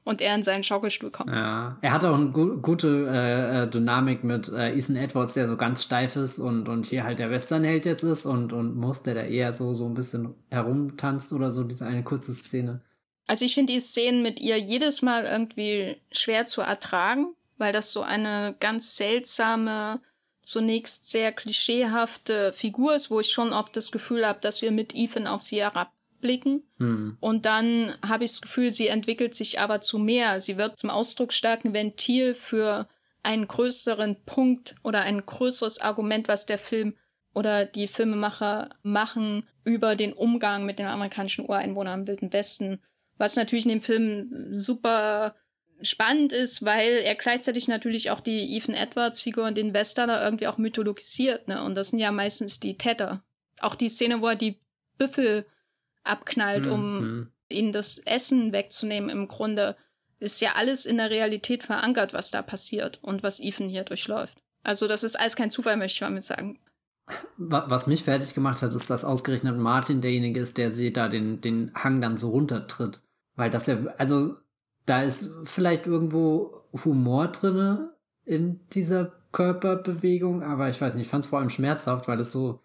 und 0.09 0.21
er 0.21 0.33
in 0.33 0.41
seinen 0.41 0.63
Schaukelstuhl 0.63 1.11
kommt. 1.11 1.29
Ja, 1.29 1.77
er 1.81 1.93
hat 1.93 2.03
auch 2.03 2.15
eine 2.15 2.31
gu 2.31 2.57
gute 2.57 3.07
äh, 3.07 3.63
äh, 3.63 3.69
Dynamik 3.69 4.23
mit 4.23 4.49
äh, 4.49 4.73
Ethan 4.75 4.95
Edwards, 4.95 5.35
der 5.35 5.47
so 5.47 5.55
ganz 5.55 5.83
steif 5.83 6.15
ist 6.15 6.39
und, 6.39 6.67
und 6.67 6.87
hier 6.87 7.03
halt 7.03 7.19
der 7.19 7.29
Westernheld 7.29 7.85
jetzt 7.85 8.01
ist 8.01 8.25
und, 8.25 8.51
und 8.51 8.75
Moss, 8.75 9.03
der 9.03 9.13
da 9.13 9.21
eher 9.21 9.53
so, 9.53 9.75
so 9.75 9.85
ein 9.85 9.93
bisschen 9.93 10.33
herumtanzt 10.49 11.31
oder 11.31 11.51
so, 11.51 11.63
diese 11.63 11.85
eine 11.85 12.03
kurze 12.03 12.33
Szene. 12.33 12.81
Also 13.27 13.45
ich 13.45 13.53
finde 13.53 13.73
die 13.73 13.79
Szenen 13.79 14.23
mit 14.23 14.39
ihr 14.39 14.57
jedes 14.57 15.03
Mal 15.03 15.25
irgendwie 15.25 15.97
schwer 16.11 16.47
zu 16.47 16.61
ertragen, 16.61 17.27
weil 17.59 17.71
das 17.71 17.93
so 17.93 18.01
eine 18.01 18.55
ganz 18.59 18.97
seltsame, 18.97 20.01
zunächst 20.41 21.07
sehr 21.07 21.31
klischeehafte 21.31 22.51
Figur 22.53 22.95
ist, 22.95 23.11
wo 23.11 23.19
ich 23.19 23.31
schon 23.31 23.53
oft 23.53 23.75
das 23.75 23.91
Gefühl 23.91 24.25
habe, 24.25 24.39
dass 24.41 24.63
wir 24.63 24.71
mit 24.71 24.95
Ethan 24.95 25.27
auf 25.27 25.43
sie 25.43 25.57
herabblicken. 26.19 26.63
Hm. 26.77 27.17
Und 27.19 27.45
dann 27.45 27.95
habe 28.07 28.25
ich 28.25 28.31
das 28.31 28.41
Gefühl, 28.41 28.71
sie 28.71 28.87
entwickelt 28.87 29.35
sich 29.35 29.59
aber 29.59 29.81
zu 29.81 29.97
mehr. 29.99 30.41
Sie 30.41 30.57
wird 30.57 30.77
zum 30.77 30.89
ausdrucksstarken 30.89 31.73
Ventil 31.73 32.33
für 32.33 32.87
einen 33.23 33.47
größeren 33.47 34.23
Punkt 34.25 34.75
oder 34.83 35.01
ein 35.01 35.25
größeres 35.25 35.81
Argument, 35.81 36.27
was 36.27 36.45
der 36.45 36.59
Film 36.59 36.95
oder 37.33 37.65
die 37.65 37.87
Filmemacher 37.87 38.69
machen 38.81 39.47
über 39.63 39.95
den 39.95 40.13
Umgang 40.13 40.65
mit 40.65 40.79
den 40.79 40.87
amerikanischen 40.87 41.45
Ureinwohnern 41.45 42.01
im 42.01 42.07
Wilden 42.07 42.33
Westen. 42.33 42.81
Was 43.17 43.35
natürlich 43.35 43.65
in 43.65 43.71
dem 43.71 43.81
Film 43.81 44.55
super 44.55 45.35
spannend 45.81 46.33
ist, 46.33 46.65
weil 46.65 46.97
er 46.97 47.15
gleichzeitig 47.15 47.67
natürlich 47.67 48.11
auch 48.11 48.19
die 48.19 48.57
Ethan 48.57 48.75
Edwards-Figur 48.75 49.45
und 49.45 49.57
den 49.57 49.73
Westerner 49.73 50.21
irgendwie 50.23 50.47
auch 50.47 50.57
mythologisiert, 50.57 51.47
ne? 51.47 51.63
Und 51.63 51.75
das 51.75 51.89
sind 51.89 51.99
ja 51.99 52.11
meistens 52.11 52.59
die 52.59 52.77
Täter. 52.77 53.23
Auch 53.59 53.75
die 53.75 53.89
Szene, 53.89 54.21
wo 54.21 54.27
er 54.27 54.35
die 54.35 54.59
Büffel 54.97 55.45
abknallt, 56.09 56.65
mhm. 56.65 56.71
um 56.71 57.27
ihnen 57.49 57.73
das 57.73 57.97
Essen 57.99 58.53
wegzunehmen, 58.53 59.09
im 59.09 59.27
Grunde 59.27 59.75
ist 60.19 60.41
ja 60.41 60.53
alles 60.55 60.85
in 60.85 60.97
der 60.97 61.09
Realität 61.09 61.63
verankert, 61.63 62.13
was 62.13 62.31
da 62.31 62.41
passiert 62.41 62.99
und 63.01 63.23
was 63.23 63.39
Ethan 63.39 63.69
hier 63.69 63.83
durchläuft. 63.83 64.37
Also 64.63 64.87
das 64.87 65.03
ist 65.03 65.17
alles 65.17 65.35
kein 65.35 65.49
Zufall, 65.49 65.77
möchte 65.77 65.95
ich 65.95 66.01
mal 66.01 66.11
mit 66.11 66.23
sagen. 66.23 66.59
Was 67.37 67.87
mich 67.87 68.03
fertig 68.03 68.35
gemacht 68.35 68.61
hat, 68.61 68.73
ist, 68.73 68.89
dass 68.89 69.05
ausgerechnet 69.05 69.57
Martin 69.57 70.01
derjenige 70.01 70.41
ist, 70.41 70.57
der 70.57 70.69
sie 70.69 70.93
da 70.93 71.07
den, 71.07 71.41
den 71.41 71.71
Hang 71.73 72.01
dann 72.01 72.17
so 72.17 72.29
runtertritt. 72.29 73.01
Weil 73.35 73.49
das 73.49 73.65
ja, 73.67 73.77
also 73.97 74.35
da 74.85 75.01
ist 75.01 75.33
vielleicht 75.45 75.87
irgendwo 75.87 76.65
Humor 76.83 77.29
drinne 77.29 77.95
in 78.25 78.59
dieser 78.69 79.13
Körperbewegung, 79.31 80.43
aber 80.43 80.69
ich 80.69 80.79
weiß 80.79 80.95
nicht, 80.95 81.05
ich 81.05 81.09
fand 81.09 81.23
es 81.23 81.29
vor 81.29 81.39
allem 81.39 81.49
schmerzhaft, 81.49 82.07
weil 82.07 82.19
es 82.19 82.31
so, 82.31 82.61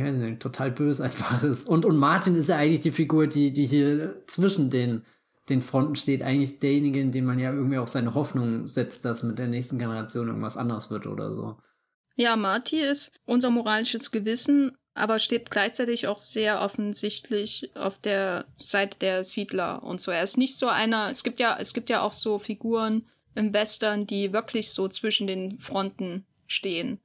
nicht, 0.00 0.40
total 0.40 0.70
böse 0.70 1.04
einfach 1.04 1.42
ist. 1.44 1.66
Und, 1.66 1.84
und 1.84 1.96
Martin 1.96 2.36
ist 2.36 2.48
ja 2.48 2.56
eigentlich 2.56 2.80
die 2.80 2.92
Figur, 2.92 3.26
die, 3.26 3.52
die 3.52 3.66
hier 3.66 4.22
zwischen 4.26 4.70
den, 4.70 5.04
den 5.48 5.62
Fronten 5.62 5.96
steht, 5.96 6.22
eigentlich 6.22 6.58
derjenige, 6.58 7.00
in 7.00 7.12
dem 7.12 7.24
man 7.24 7.38
ja 7.38 7.52
irgendwie 7.52 7.78
auch 7.78 7.88
seine 7.88 8.14
Hoffnung 8.14 8.66
setzt, 8.66 9.04
dass 9.04 9.22
mit 9.22 9.38
der 9.38 9.48
nächsten 9.48 9.78
Generation 9.78 10.28
irgendwas 10.28 10.56
anders 10.56 10.90
wird 10.90 11.06
oder 11.06 11.32
so. 11.32 11.56
Ja, 12.14 12.36
Marty 12.36 12.80
ist 12.80 13.12
unser 13.24 13.50
moralisches 13.50 14.10
Gewissen 14.10 14.72
aber 14.94 15.18
steht 15.18 15.50
gleichzeitig 15.50 16.06
auch 16.06 16.18
sehr 16.18 16.60
offensichtlich 16.60 17.70
auf 17.74 17.98
der 17.98 18.46
Seite 18.58 18.98
der 18.98 19.24
Siedler 19.24 19.82
und 19.82 20.00
so. 20.00 20.10
Er 20.10 20.22
ist 20.22 20.36
nicht 20.36 20.56
so 20.56 20.68
einer, 20.68 21.10
es 21.10 21.24
gibt 21.24 21.40
ja, 21.40 21.56
es 21.58 21.72
gibt 21.72 21.88
ja 21.88 22.02
auch 22.02 22.12
so 22.12 22.38
Figuren 22.38 23.06
im 23.34 23.54
Western, 23.54 24.06
die 24.06 24.32
wirklich 24.32 24.70
so 24.70 24.88
zwischen 24.88 25.26
den 25.26 25.58
Fronten 25.58 26.26
stehen. 26.46 27.00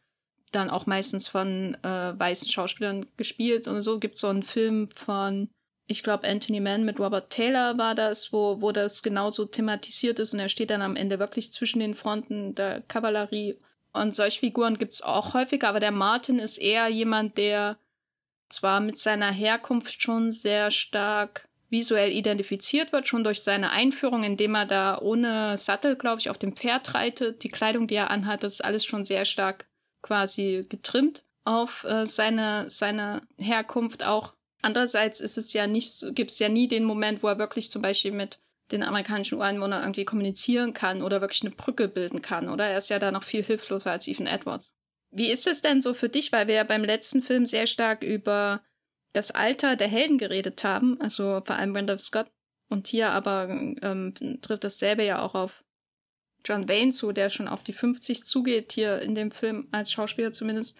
Dann 0.51 0.69
auch 0.69 0.85
meistens 0.85 1.27
von 1.27 1.75
äh, 1.83 2.19
weißen 2.19 2.49
Schauspielern 2.49 3.05
gespielt 3.17 3.67
und 3.67 3.81
so. 3.81 3.99
Gibt 3.99 4.17
so 4.17 4.27
einen 4.27 4.43
Film 4.43 4.89
von, 4.95 5.49
ich 5.87 6.03
glaube, 6.03 6.27
Anthony 6.27 6.59
Mann 6.59 6.85
mit 6.85 6.99
Robert 6.99 7.29
Taylor 7.29 7.77
war 7.77 7.95
das, 7.95 8.31
wo, 8.31 8.61
wo 8.61 8.71
das 8.71 9.03
genauso 9.03 9.45
thematisiert 9.45 10.19
ist 10.19 10.33
und 10.33 10.39
er 10.39 10.49
steht 10.49 10.69
dann 10.69 10.81
am 10.81 10.95
Ende 10.95 11.19
wirklich 11.19 11.51
zwischen 11.51 11.79
den 11.79 11.95
Fronten 11.95 12.55
der 12.55 12.81
Kavallerie 12.81 13.57
und 13.93 14.13
solche 14.13 14.39
Figuren 14.39 14.77
gibt's 14.77 15.01
auch 15.01 15.33
häufiger, 15.33 15.69
aber 15.69 15.79
der 15.79 15.91
Martin 15.91 16.39
ist 16.39 16.57
eher 16.57 16.87
jemand, 16.87 17.37
der 17.37 17.77
zwar 18.49 18.79
mit 18.79 18.97
seiner 18.97 19.31
Herkunft 19.31 20.01
schon 20.01 20.31
sehr 20.31 20.71
stark 20.71 21.47
visuell 21.69 22.11
identifiziert 22.11 22.93
wird, 22.93 23.07
schon 23.07 23.23
durch 23.23 23.41
seine 23.41 23.71
Einführung, 23.71 24.23
indem 24.23 24.55
er 24.55 24.65
da 24.65 24.99
ohne 24.99 25.57
Sattel, 25.57 25.97
glaube 25.97 26.19
ich, 26.19 26.29
auf 26.29 26.37
dem 26.37 26.55
Pferd 26.55 26.93
reitet. 26.93 27.43
Die 27.43 27.49
Kleidung, 27.49 27.87
die 27.87 27.95
er 27.95 28.09
anhat, 28.09 28.43
das 28.43 28.55
ist 28.55 28.63
alles 28.63 28.85
schon 28.85 29.03
sehr 29.03 29.25
stark 29.25 29.66
quasi 30.01 30.65
getrimmt 30.69 31.23
auf 31.43 31.83
äh, 31.83 32.05
seine, 32.05 32.69
seine 32.69 33.21
Herkunft 33.37 34.03
auch. 34.03 34.33
Andererseits 34.61 35.19
ist 35.19 35.37
es 35.37 35.53
ja 35.53 35.67
nicht, 35.67 36.03
gibt 36.13 36.31
es 36.31 36.39
ja 36.39 36.49
nie 36.49 36.67
den 36.67 36.83
Moment, 36.83 37.23
wo 37.23 37.27
er 37.27 37.37
wirklich 37.37 37.69
zum 37.69 37.81
Beispiel 37.81 38.11
mit 38.11 38.39
den 38.71 38.83
amerikanischen 38.83 39.37
Ureinwohnern 39.37 39.81
irgendwie 39.81 40.05
kommunizieren 40.05 40.73
kann 40.73 41.01
oder 41.01 41.21
wirklich 41.21 41.41
eine 41.41 41.51
Brücke 41.51 41.87
bilden 41.87 42.21
kann, 42.21 42.49
oder? 42.49 42.65
Er 42.65 42.79
ist 42.79 42.89
ja 42.89 42.99
da 42.99 43.11
noch 43.11 43.23
viel 43.23 43.43
hilfloser 43.43 43.91
als 43.91 44.07
Ethan 44.07 44.27
Edwards. 44.27 44.73
Wie 45.11 45.31
ist 45.31 45.47
es 45.47 45.61
denn 45.61 45.81
so 45.81 45.93
für 45.93 46.09
dich, 46.09 46.31
weil 46.31 46.47
wir 46.47 46.55
ja 46.55 46.63
beim 46.63 46.83
letzten 46.83 47.21
Film 47.21 47.45
sehr 47.45 47.65
stark 47.65 48.03
über 48.03 48.61
das 49.13 49.31
Alter 49.31 49.77
der 49.77 49.87
Helden 49.87 50.17
geredet 50.17 50.63
haben, 50.63 50.99
also 50.99 51.41
vor 51.45 51.55
allem 51.55 51.75
Randolph 51.75 52.01
Scott 52.01 52.27
und 52.69 52.87
hier 52.87 53.11
aber 53.11 53.47
ähm, 53.49 54.13
trifft 54.41 54.65
dasselbe 54.65 55.03
ja 55.03 55.21
auch 55.21 55.33
auf 55.33 55.63
John 56.47 56.69
Wayne 56.69 56.91
zu, 56.91 57.11
der 57.11 57.29
schon 57.29 57.49
auf 57.49 57.61
die 57.63 57.73
50 57.73 58.23
zugeht, 58.23 58.71
hier 58.71 59.01
in 59.01 59.15
dem 59.15 59.31
Film 59.31 59.67
als 59.71 59.91
Schauspieler 59.91 60.31
zumindest. 60.31 60.77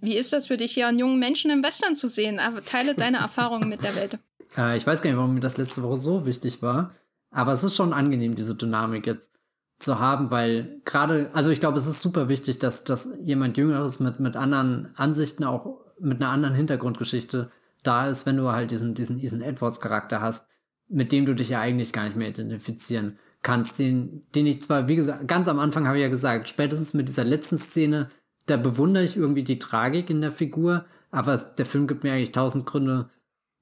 Wie 0.00 0.16
ist 0.16 0.34
das 0.34 0.48
für 0.48 0.58
dich, 0.58 0.72
hier 0.72 0.88
einen 0.88 0.98
jungen 0.98 1.18
Menschen 1.18 1.50
im 1.50 1.62
Western 1.62 1.96
zu 1.96 2.06
sehen? 2.06 2.38
Teile 2.66 2.94
deine 2.94 3.16
Erfahrungen 3.28 3.70
mit 3.70 3.82
der 3.82 3.96
Welt. 3.96 4.18
Äh, 4.56 4.76
ich 4.76 4.86
weiß 4.86 5.00
gar 5.00 5.08
nicht, 5.08 5.16
warum 5.16 5.32
mir 5.32 5.40
das 5.40 5.56
letzte 5.56 5.82
Woche 5.82 5.96
so 5.96 6.26
wichtig 6.26 6.60
war. 6.60 6.94
Aber 7.30 7.52
es 7.52 7.64
ist 7.64 7.74
schon 7.74 7.94
angenehm, 7.94 8.34
diese 8.34 8.54
Dynamik 8.54 9.06
jetzt 9.06 9.30
zu 9.78 9.98
haben, 9.98 10.30
weil 10.30 10.80
gerade, 10.84 11.30
also 11.32 11.50
ich 11.50 11.60
glaube, 11.60 11.78
es 11.78 11.86
ist 11.86 12.02
super 12.02 12.28
wichtig, 12.28 12.58
dass, 12.58 12.84
dass 12.84 13.08
jemand 13.22 13.56
Jüngeres 13.56 14.00
mit, 14.00 14.20
mit 14.20 14.36
anderen 14.36 14.90
Ansichten, 14.96 15.44
auch 15.44 15.80
mit 15.98 16.20
einer 16.20 16.30
anderen 16.30 16.54
Hintergrundgeschichte 16.54 17.50
da 17.82 18.08
ist, 18.08 18.26
wenn 18.26 18.36
du 18.36 18.52
halt 18.52 18.70
diesen, 18.70 18.94
diesen 18.94 19.18
Ethan 19.18 19.40
Edwards-Charakter 19.40 20.20
hast, 20.20 20.46
mit 20.88 21.12
dem 21.12 21.26
du 21.26 21.34
dich 21.34 21.48
ja 21.48 21.60
eigentlich 21.60 21.92
gar 21.92 22.04
nicht 22.04 22.16
mehr 22.16 22.28
identifizieren 22.28 23.18
kannst, 23.44 23.78
den, 23.78 24.22
den 24.34 24.46
ich 24.46 24.62
zwar, 24.62 24.88
wie 24.88 24.96
gesagt, 24.96 25.28
ganz 25.28 25.46
am 25.46 25.60
Anfang 25.60 25.86
habe 25.86 25.98
ich 25.98 26.02
ja 26.02 26.08
gesagt, 26.08 26.48
spätestens 26.48 26.94
mit 26.94 27.08
dieser 27.08 27.22
letzten 27.22 27.58
Szene, 27.58 28.10
da 28.46 28.56
bewundere 28.56 29.04
ich 29.04 29.16
irgendwie 29.16 29.44
die 29.44 29.60
Tragik 29.60 30.10
in 30.10 30.20
der 30.20 30.32
Figur, 30.32 30.86
aber 31.12 31.36
der 31.36 31.66
Film 31.66 31.86
gibt 31.86 32.02
mir 32.02 32.12
eigentlich 32.12 32.32
tausend 32.32 32.66
Gründe, 32.66 33.10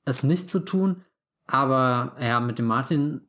es 0.04 0.22
nicht 0.22 0.48
zu 0.48 0.60
tun. 0.60 1.02
Aber 1.46 2.16
ja, 2.20 2.40
mit 2.40 2.58
dem 2.58 2.66
Martin, 2.66 3.28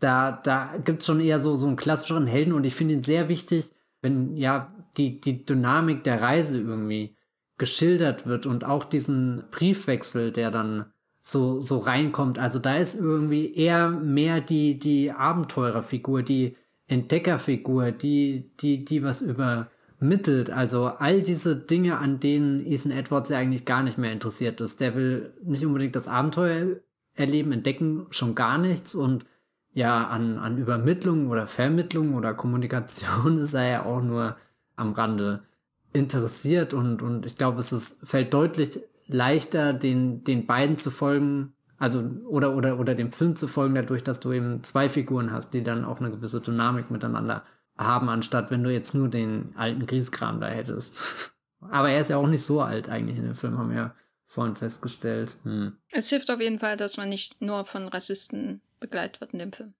da, 0.00 0.32
da 0.32 0.76
gibt 0.78 1.00
es 1.00 1.06
schon 1.06 1.20
eher 1.20 1.38
so, 1.38 1.56
so 1.56 1.66
einen 1.66 1.76
klassischeren 1.76 2.26
Helden 2.26 2.54
und 2.54 2.64
ich 2.64 2.74
finde 2.74 2.94
ihn 2.94 3.02
sehr 3.02 3.28
wichtig, 3.28 3.70
wenn 4.00 4.36
ja 4.36 4.74
die, 4.96 5.20
die 5.20 5.44
Dynamik 5.44 6.04
der 6.04 6.22
Reise 6.22 6.60
irgendwie 6.60 7.16
geschildert 7.58 8.26
wird 8.26 8.46
und 8.46 8.64
auch 8.64 8.84
diesen 8.84 9.44
Briefwechsel, 9.50 10.32
der 10.32 10.50
dann 10.50 10.92
so, 11.22 11.60
so 11.60 11.78
reinkommt. 11.78 12.38
Also 12.38 12.58
da 12.58 12.76
ist 12.76 12.98
irgendwie 12.98 13.54
eher 13.54 13.88
mehr 13.88 14.40
die, 14.40 14.78
die 14.78 15.12
Abenteurerfigur, 15.12 16.22
die 16.22 16.56
Entdeckerfigur, 16.88 17.92
die, 17.92 18.50
die, 18.60 18.84
die 18.84 19.02
was 19.02 19.22
über 19.22 19.70
mittelt. 20.00 20.50
Also 20.50 20.86
all 20.86 21.22
diese 21.22 21.56
Dinge, 21.56 21.98
an 21.98 22.20
denen 22.20 22.66
Ethan 22.66 22.90
Edwards 22.90 23.30
ja 23.30 23.38
eigentlich 23.38 23.64
gar 23.64 23.82
nicht 23.82 23.98
mehr 23.98 24.12
interessiert 24.12 24.60
ist. 24.60 24.80
Der 24.80 24.94
will 24.96 25.32
nicht 25.44 25.64
unbedingt 25.64 25.96
das 25.96 26.08
Abenteuer 26.08 26.76
erleben, 27.14 27.52
entdecken, 27.52 28.06
schon 28.10 28.34
gar 28.34 28.58
nichts. 28.58 28.94
Und 28.94 29.24
ja, 29.72 30.06
an, 30.08 30.38
an 30.38 30.58
Übermittlung 30.58 31.30
oder 31.30 31.46
Vermittlung 31.46 32.14
oder 32.14 32.34
Kommunikation 32.34 33.38
ist 33.42 33.54
er 33.54 33.68
ja 33.68 33.84
auch 33.84 34.02
nur 34.02 34.36
am 34.74 34.92
Rande 34.92 35.44
interessiert. 35.92 36.74
Und, 36.74 37.00
und 37.00 37.24
ich 37.24 37.38
glaube, 37.38 37.60
es 37.60 37.72
ist, 37.72 38.06
fällt 38.08 38.34
deutlich 38.34 38.80
leichter, 39.12 39.72
den, 39.72 40.24
den 40.24 40.46
beiden 40.46 40.78
zu 40.78 40.90
folgen, 40.90 41.54
also 41.78 42.00
oder, 42.26 42.54
oder, 42.54 42.78
oder 42.78 42.94
dem 42.94 43.12
Film 43.12 43.36
zu 43.36 43.48
folgen, 43.48 43.74
dadurch, 43.74 44.04
dass 44.04 44.20
du 44.20 44.32
eben 44.32 44.62
zwei 44.62 44.88
Figuren 44.88 45.32
hast, 45.32 45.50
die 45.50 45.62
dann 45.62 45.84
auch 45.84 46.00
eine 46.00 46.10
gewisse 46.10 46.40
Dynamik 46.40 46.90
miteinander 46.90 47.44
haben, 47.76 48.08
anstatt 48.08 48.50
wenn 48.50 48.62
du 48.62 48.72
jetzt 48.72 48.94
nur 48.94 49.08
den 49.08 49.54
alten 49.56 49.86
Grieskram 49.86 50.40
da 50.40 50.48
hättest. 50.48 51.32
Aber 51.60 51.90
er 51.90 52.00
ist 52.00 52.10
ja 52.10 52.16
auch 52.16 52.26
nicht 52.26 52.42
so 52.42 52.60
alt 52.60 52.88
eigentlich 52.88 53.18
in 53.18 53.24
dem 53.24 53.34
Film, 53.34 53.58
haben 53.58 53.70
wir 53.70 53.76
ja 53.76 53.94
vorhin 54.26 54.56
festgestellt. 54.56 55.36
Hm. 55.44 55.76
Es 55.90 56.08
hilft 56.08 56.30
auf 56.30 56.40
jeden 56.40 56.58
Fall, 56.58 56.76
dass 56.76 56.96
man 56.96 57.08
nicht 57.08 57.40
nur 57.40 57.64
von 57.64 57.88
Rassisten 57.88 58.60
begleitet 58.80 59.20
wird 59.20 59.32
in 59.32 59.38
dem 59.38 59.52
Film. 59.52 59.74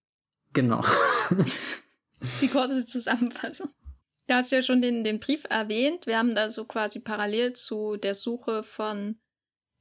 Genau. 0.53 0.85
Die 2.41 2.49
kurze 2.49 2.87
Zusammenfassung. 2.87 3.71
Du 4.29 4.35
hast 4.35 4.53
ja 4.53 4.63
schon 4.63 4.81
den, 4.81 5.03
den 5.05 5.19
Brief 5.19 5.45
erwähnt. 5.49 6.07
Wir 6.07 6.19
haben 6.19 6.35
da 6.35 6.51
so 6.51 6.65
quasi 6.65 7.01
parallel 7.01 7.55
zu 7.55 7.97
der 7.97 8.15
Suche 8.15 8.63
von 8.63 9.17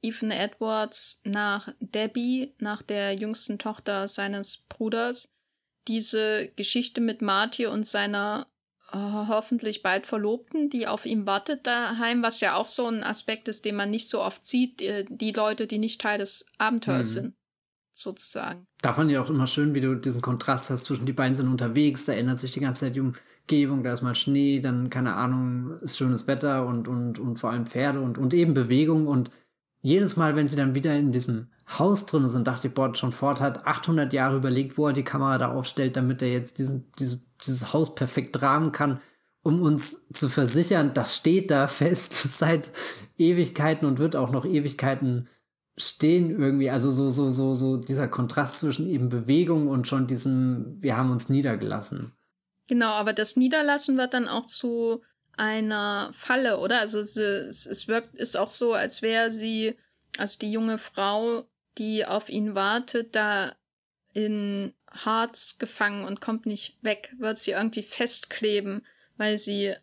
Ethan 0.02 0.32
Edwards 0.32 1.20
nach 1.24 1.72
Debbie, 1.80 2.52
nach 2.58 2.82
der 2.82 3.14
jüngsten 3.14 3.58
Tochter 3.58 4.08
seines 4.08 4.58
Bruders, 4.68 5.28
diese 5.88 6.48
Geschichte 6.56 7.00
mit 7.00 7.22
Marty 7.22 7.66
und 7.66 7.86
seiner 7.86 8.46
äh, 8.92 8.98
hoffentlich 8.98 9.82
bald 9.82 10.06
Verlobten, 10.06 10.70
die 10.70 10.86
auf 10.86 11.06
ihm 11.06 11.26
wartet 11.26 11.66
daheim, 11.66 12.22
was 12.22 12.40
ja 12.40 12.54
auch 12.56 12.68
so 12.68 12.86
ein 12.86 13.02
Aspekt 13.02 13.48
ist, 13.48 13.64
den 13.64 13.76
man 13.76 13.90
nicht 13.90 14.08
so 14.08 14.20
oft 14.20 14.46
sieht, 14.46 14.82
äh, 14.82 15.04
die 15.08 15.32
Leute, 15.32 15.66
die 15.66 15.78
nicht 15.78 16.00
Teil 16.00 16.18
des 16.18 16.46
Abenteuers 16.58 17.10
mhm. 17.10 17.14
sind, 17.14 17.34
sozusagen. 17.94 18.66
Da 18.82 18.92
fand 18.92 19.10
ich 19.10 19.18
auch 19.18 19.30
immer 19.30 19.46
schön, 19.46 19.74
wie 19.74 19.80
du 19.80 19.94
diesen 19.94 20.20
Kontrast 20.20 20.70
hast 20.70 20.84
zwischen 20.84 21.06
die 21.06 21.12
beiden 21.12 21.34
sind 21.34 21.48
unterwegs, 21.48 22.04
da 22.04 22.12
ändert 22.12 22.40
sich 22.40 22.52
die 22.52 22.60
ganze 22.60 22.86
Zeit 22.86 22.96
die 22.96 23.00
Umgebung, 23.00 23.82
da 23.82 23.92
ist 23.92 24.02
mal 24.02 24.14
Schnee, 24.14 24.60
dann, 24.60 24.90
keine 24.90 25.14
Ahnung, 25.14 25.78
ist 25.80 25.96
schönes 25.96 26.26
Wetter 26.26 26.66
und, 26.66 26.86
und, 26.86 27.18
und 27.18 27.38
vor 27.38 27.50
allem 27.50 27.66
Pferde 27.66 28.00
und, 28.00 28.18
und 28.18 28.34
eben 28.34 28.54
Bewegung 28.54 29.06
und 29.06 29.30
jedes 29.82 30.16
Mal, 30.16 30.36
wenn 30.36 30.46
sie 30.46 30.56
dann 30.56 30.74
wieder 30.74 30.96
in 30.96 31.12
diesem 31.12 31.48
Haus 31.78 32.06
drin 32.06 32.28
sind, 32.28 32.46
dachte 32.46 32.68
ich, 32.68 32.74
boah, 32.74 32.92
John 32.92 33.12
Ford 33.12 33.40
hat 33.40 33.66
800 33.66 34.12
Jahre 34.12 34.36
überlegt, 34.36 34.78
wo 34.78 34.86
er 34.86 34.92
die 34.92 35.02
Kamera 35.02 35.38
da 35.38 35.52
aufstellt, 35.52 35.96
damit 35.96 36.22
er 36.22 36.30
jetzt 36.30 36.58
diesen, 36.58 36.90
dieses, 36.98 37.28
dieses 37.38 37.72
Haus 37.72 37.94
perfekt 37.94 38.40
rahmen 38.42 38.72
kann, 38.72 39.00
um 39.42 39.60
uns 39.60 40.08
zu 40.10 40.28
versichern, 40.28 40.94
das 40.94 41.16
steht 41.16 41.50
da 41.50 41.66
fest 41.66 42.14
seit 42.38 42.70
Ewigkeiten 43.18 43.86
und 43.86 43.98
wird 43.98 44.14
auch 44.14 44.30
noch 44.30 44.44
Ewigkeiten 44.44 45.28
stehen 45.76 46.30
irgendwie. 46.30 46.70
Also 46.70 46.90
so, 46.90 47.10
so, 47.10 47.30
so, 47.30 47.54
so 47.54 47.76
dieser 47.76 48.06
Kontrast 48.06 48.60
zwischen 48.60 48.88
eben 48.88 49.08
Bewegung 49.08 49.68
und 49.68 49.88
schon 49.88 50.06
diesem, 50.06 50.76
wir 50.80 50.96
haben 50.96 51.10
uns 51.10 51.28
niedergelassen. 51.28 52.12
Genau, 52.68 52.90
aber 52.90 53.12
das 53.12 53.36
Niederlassen 53.36 53.96
wird 53.96 54.14
dann 54.14 54.28
auch 54.28 54.46
zu 54.46 55.02
einer 55.36 56.10
Falle, 56.12 56.58
oder? 56.58 56.80
Also 56.80 57.00
es, 57.00 57.16
es 57.16 57.88
wirkt, 57.88 58.14
ist 58.14 58.36
auch 58.36 58.48
so, 58.48 58.74
als 58.74 59.02
wäre 59.02 59.30
sie, 59.30 59.76
also 60.18 60.38
die 60.38 60.52
junge 60.52 60.78
Frau, 60.78 61.46
die 61.78 62.04
auf 62.04 62.28
ihn 62.28 62.54
wartet, 62.54 63.16
da 63.16 63.54
in 64.12 64.74
Harz 64.90 65.56
gefangen 65.58 66.04
und 66.04 66.20
kommt 66.20 66.44
nicht 66.44 66.76
weg, 66.82 67.14
wird 67.18 67.38
sie 67.38 67.52
irgendwie 67.52 67.82
festkleben, 67.82 68.86
weil 69.16 69.38
sie 69.38 69.74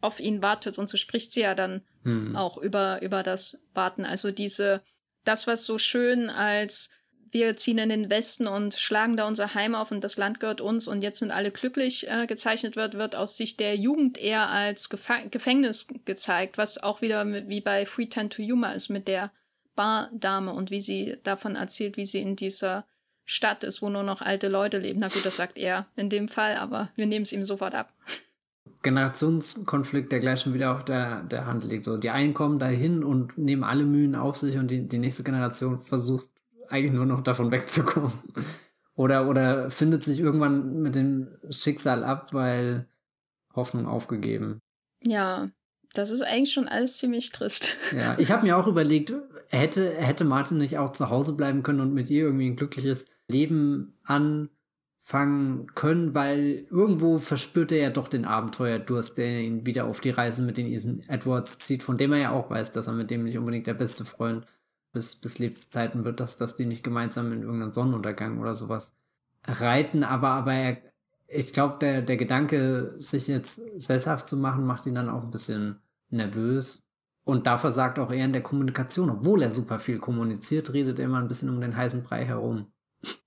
auf 0.00 0.20
ihn 0.20 0.42
wartet 0.42 0.78
und 0.78 0.88
so 0.88 0.96
spricht 0.96 1.32
sie 1.32 1.40
ja 1.40 1.54
dann 1.54 1.82
hm. 2.02 2.36
auch 2.36 2.58
über, 2.58 3.02
über 3.02 3.22
das 3.22 3.66
Warten. 3.74 4.04
Also 4.04 4.30
diese, 4.30 4.82
das, 5.24 5.46
was 5.46 5.64
so 5.64 5.78
schön 5.78 6.30
als 6.30 6.90
wir 7.30 7.56
ziehen 7.56 7.78
in 7.78 7.88
den 7.88 8.10
Westen 8.10 8.46
und 8.46 8.74
schlagen 8.74 9.16
da 9.16 9.26
unser 9.26 9.54
Heim 9.54 9.74
auf 9.74 9.90
und 9.90 10.02
das 10.02 10.16
Land 10.16 10.40
gehört 10.40 10.60
uns 10.60 10.86
und 10.86 11.02
jetzt 11.02 11.18
sind 11.18 11.30
alle 11.30 11.50
glücklich 11.50 12.08
äh, 12.08 12.26
gezeichnet 12.26 12.76
wird, 12.76 12.94
wird 12.94 13.16
aus 13.16 13.36
Sicht 13.36 13.60
der 13.60 13.76
Jugend 13.76 14.18
eher 14.18 14.48
als 14.48 14.88
Gefa 14.88 15.20
Gefängnis 15.30 15.86
gezeigt, 16.04 16.58
was 16.58 16.82
auch 16.82 17.00
wieder 17.00 17.26
wie 17.48 17.60
bei 17.60 17.86
Free 17.86 18.06
Time 18.06 18.28
to 18.28 18.42
Humor 18.42 18.72
ist 18.72 18.88
mit 18.88 19.08
der 19.08 19.30
Bardame 19.74 20.52
und 20.52 20.70
wie 20.70 20.82
sie 20.82 21.18
davon 21.22 21.54
erzählt, 21.54 21.96
wie 21.96 22.06
sie 22.06 22.20
in 22.20 22.36
dieser 22.36 22.84
Stadt 23.24 23.62
ist, 23.62 23.82
wo 23.82 23.90
nur 23.90 24.02
noch 24.02 24.22
alte 24.22 24.48
Leute 24.48 24.78
leben. 24.78 25.00
Na 25.00 25.08
gut, 25.08 25.24
das 25.24 25.36
sagt 25.36 25.58
er 25.58 25.86
in 25.96 26.08
dem 26.08 26.28
Fall, 26.28 26.56
aber 26.56 26.90
wir 26.96 27.06
nehmen 27.06 27.24
es 27.24 27.32
ihm 27.32 27.44
sofort 27.44 27.74
ab. 27.74 27.92
Generationskonflikt, 28.82 30.10
der 30.12 30.20
gleich 30.20 30.40
schon 30.40 30.54
wieder 30.54 30.74
auf 30.74 30.84
der, 30.84 31.22
der 31.22 31.46
Hand 31.46 31.64
liegt. 31.64 31.84
So, 31.84 31.96
die 31.96 32.10
einen 32.10 32.32
kommen 32.32 32.58
dahin 32.58 33.04
und 33.04 33.36
nehmen 33.36 33.64
alle 33.64 33.84
Mühen 33.84 34.14
auf 34.14 34.36
sich 34.36 34.56
und 34.56 34.68
die, 34.68 34.88
die 34.88 34.98
nächste 34.98 35.24
Generation 35.24 35.80
versucht 35.80 36.28
eigentlich 36.70 36.92
nur 36.92 37.06
noch 37.06 37.22
davon 37.22 37.50
wegzukommen. 37.50 38.12
Oder, 38.94 39.28
oder 39.28 39.70
findet 39.70 40.02
sich 40.02 40.18
irgendwann 40.18 40.82
mit 40.82 40.96
dem 40.96 41.28
Schicksal 41.50 42.02
ab, 42.02 42.34
weil 42.34 42.88
Hoffnung 43.54 43.86
aufgegeben. 43.86 44.58
Ja, 45.04 45.50
das 45.94 46.10
ist 46.10 46.22
eigentlich 46.22 46.52
schon 46.52 46.66
alles 46.66 46.98
ziemlich 46.98 47.30
trist. 47.30 47.76
Ja, 47.96 48.16
ich 48.18 48.32
habe 48.32 48.42
mir 48.46 48.56
auch 48.56 48.66
überlegt, 48.66 49.12
hätte, 49.48 49.94
hätte 49.94 50.24
Martin 50.24 50.58
nicht 50.58 50.78
auch 50.78 50.90
zu 50.90 51.10
Hause 51.10 51.34
bleiben 51.34 51.62
können 51.62 51.80
und 51.80 51.94
mit 51.94 52.10
ihr 52.10 52.24
irgendwie 52.24 52.48
ein 52.48 52.56
glückliches 52.56 53.06
Leben 53.28 53.94
anfangen 54.02 55.68
können, 55.74 56.14
weil 56.14 56.66
irgendwo 56.68 57.18
verspürt 57.18 57.70
er 57.70 57.78
ja 57.78 57.90
doch 57.90 58.08
den 58.08 58.24
Abenteuerdurst, 58.24 59.16
der 59.16 59.42
ihn 59.42 59.64
wieder 59.64 59.84
auf 59.84 60.00
die 60.00 60.10
Reise 60.10 60.42
mit 60.42 60.56
den 60.56 60.66
Ethan 60.66 61.02
Edwards 61.06 61.58
zieht, 61.58 61.84
von 61.84 61.98
dem 61.98 62.12
er 62.12 62.18
ja 62.18 62.30
auch 62.32 62.50
weiß, 62.50 62.72
dass 62.72 62.88
er 62.88 62.94
mit 62.94 63.10
dem 63.12 63.22
nicht 63.24 63.38
unbedingt 63.38 63.68
der 63.68 63.74
beste 63.74 64.04
Freund 64.04 64.44
ist 64.44 64.57
bis, 64.98 65.14
bis 65.14 65.38
Lebenszeiten 65.38 66.04
wird, 66.04 66.18
dass, 66.18 66.36
dass 66.36 66.56
die 66.56 66.66
nicht 66.66 66.82
gemeinsam 66.82 67.32
in 67.32 67.42
irgendeinen 67.42 67.72
Sonnenuntergang 67.72 68.40
oder 68.40 68.56
sowas 68.56 68.96
reiten. 69.46 70.02
Aber, 70.02 70.30
aber 70.30 70.52
er, 70.52 70.76
ich 71.28 71.52
glaube, 71.52 71.76
der, 71.80 72.02
der 72.02 72.16
Gedanke, 72.16 72.94
sich 72.98 73.28
jetzt 73.28 73.60
sesshaft 73.80 74.26
zu 74.26 74.36
machen, 74.36 74.66
macht 74.66 74.86
ihn 74.86 74.96
dann 74.96 75.08
auch 75.08 75.22
ein 75.22 75.30
bisschen 75.30 75.76
nervös. 76.10 76.84
Und 77.24 77.46
da 77.46 77.58
versagt 77.58 78.00
auch 78.00 78.10
er 78.10 78.24
in 78.24 78.32
der 78.32 78.42
Kommunikation. 78.42 79.10
Obwohl 79.10 79.42
er 79.42 79.52
super 79.52 79.78
viel 79.78 79.98
kommuniziert, 79.98 80.72
redet 80.72 80.98
er 80.98 81.04
immer 81.04 81.18
ein 81.18 81.28
bisschen 81.28 81.50
um 81.50 81.60
den 81.60 81.76
heißen 81.76 82.02
Brei 82.02 82.24
herum. 82.24 82.66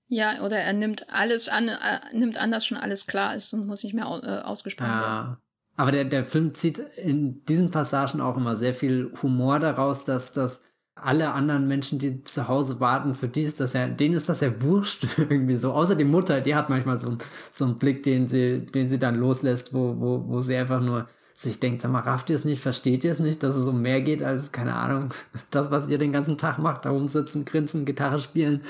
Ja, 0.08 0.42
oder 0.42 0.58
er 0.58 0.74
nimmt 0.74 1.08
alles 1.08 1.48
an, 1.48 1.68
äh, 1.68 2.00
nimmt 2.12 2.36
an, 2.36 2.50
dass 2.50 2.66
schon 2.66 2.76
alles 2.76 3.06
klar 3.06 3.34
ist 3.34 3.54
und 3.54 3.66
muss 3.66 3.82
nicht 3.82 3.94
mehr 3.94 4.04
äh, 4.04 4.42
ausgesprochen 4.42 4.90
ja. 4.90 5.00
werden. 5.00 5.36
Aber 5.76 5.90
der, 5.90 6.04
der 6.04 6.24
Film 6.24 6.52
zieht 6.52 6.78
in 6.78 7.46
diesen 7.46 7.70
Passagen 7.70 8.20
auch 8.20 8.36
immer 8.36 8.56
sehr 8.56 8.74
viel 8.74 9.10
Humor 9.22 9.58
daraus, 9.58 10.04
dass 10.04 10.34
das 10.34 10.62
alle 11.02 11.32
anderen 11.32 11.68
Menschen, 11.68 11.98
die 11.98 12.22
zu 12.24 12.48
Hause 12.48 12.80
warten, 12.80 13.14
für 13.14 13.28
die 13.28 13.42
ist 13.42 13.60
das 13.60 13.72
ja, 13.72 13.88
denen 13.88 14.14
ist 14.14 14.28
das 14.28 14.40
ja 14.40 14.62
wurscht 14.62 15.06
irgendwie 15.18 15.56
so. 15.56 15.72
Außer 15.72 15.94
die 15.94 16.04
Mutter, 16.04 16.40
die 16.40 16.54
hat 16.54 16.70
manchmal 16.70 17.00
so, 17.00 17.16
so 17.50 17.64
einen 17.64 17.78
Blick, 17.78 18.02
den 18.02 18.26
sie, 18.26 18.66
den 18.66 18.88
sie 18.88 18.98
dann 18.98 19.16
loslässt, 19.16 19.74
wo, 19.74 19.98
wo, 19.98 20.28
wo 20.28 20.40
sie 20.40 20.56
einfach 20.56 20.80
nur 20.80 21.08
sich 21.34 21.60
denkt, 21.60 21.82
sag 21.82 21.90
mal, 21.90 22.00
rafft 22.00 22.30
ihr 22.30 22.36
es 22.36 22.44
nicht, 22.44 22.62
versteht 22.62 23.04
ihr 23.04 23.12
es 23.12 23.18
nicht, 23.18 23.42
dass 23.42 23.56
es 23.56 23.66
um 23.66 23.82
mehr 23.82 24.00
geht 24.00 24.22
als, 24.22 24.52
keine 24.52 24.74
Ahnung, 24.74 25.12
das, 25.50 25.70
was 25.70 25.90
ihr 25.90 25.98
den 25.98 26.12
ganzen 26.12 26.38
Tag 26.38 26.58
macht, 26.58 26.84
da 26.84 26.90
rumsitzen, 26.90 27.44
grinsen, 27.44 27.84
Gitarre 27.84 28.20
spielen. 28.20 28.62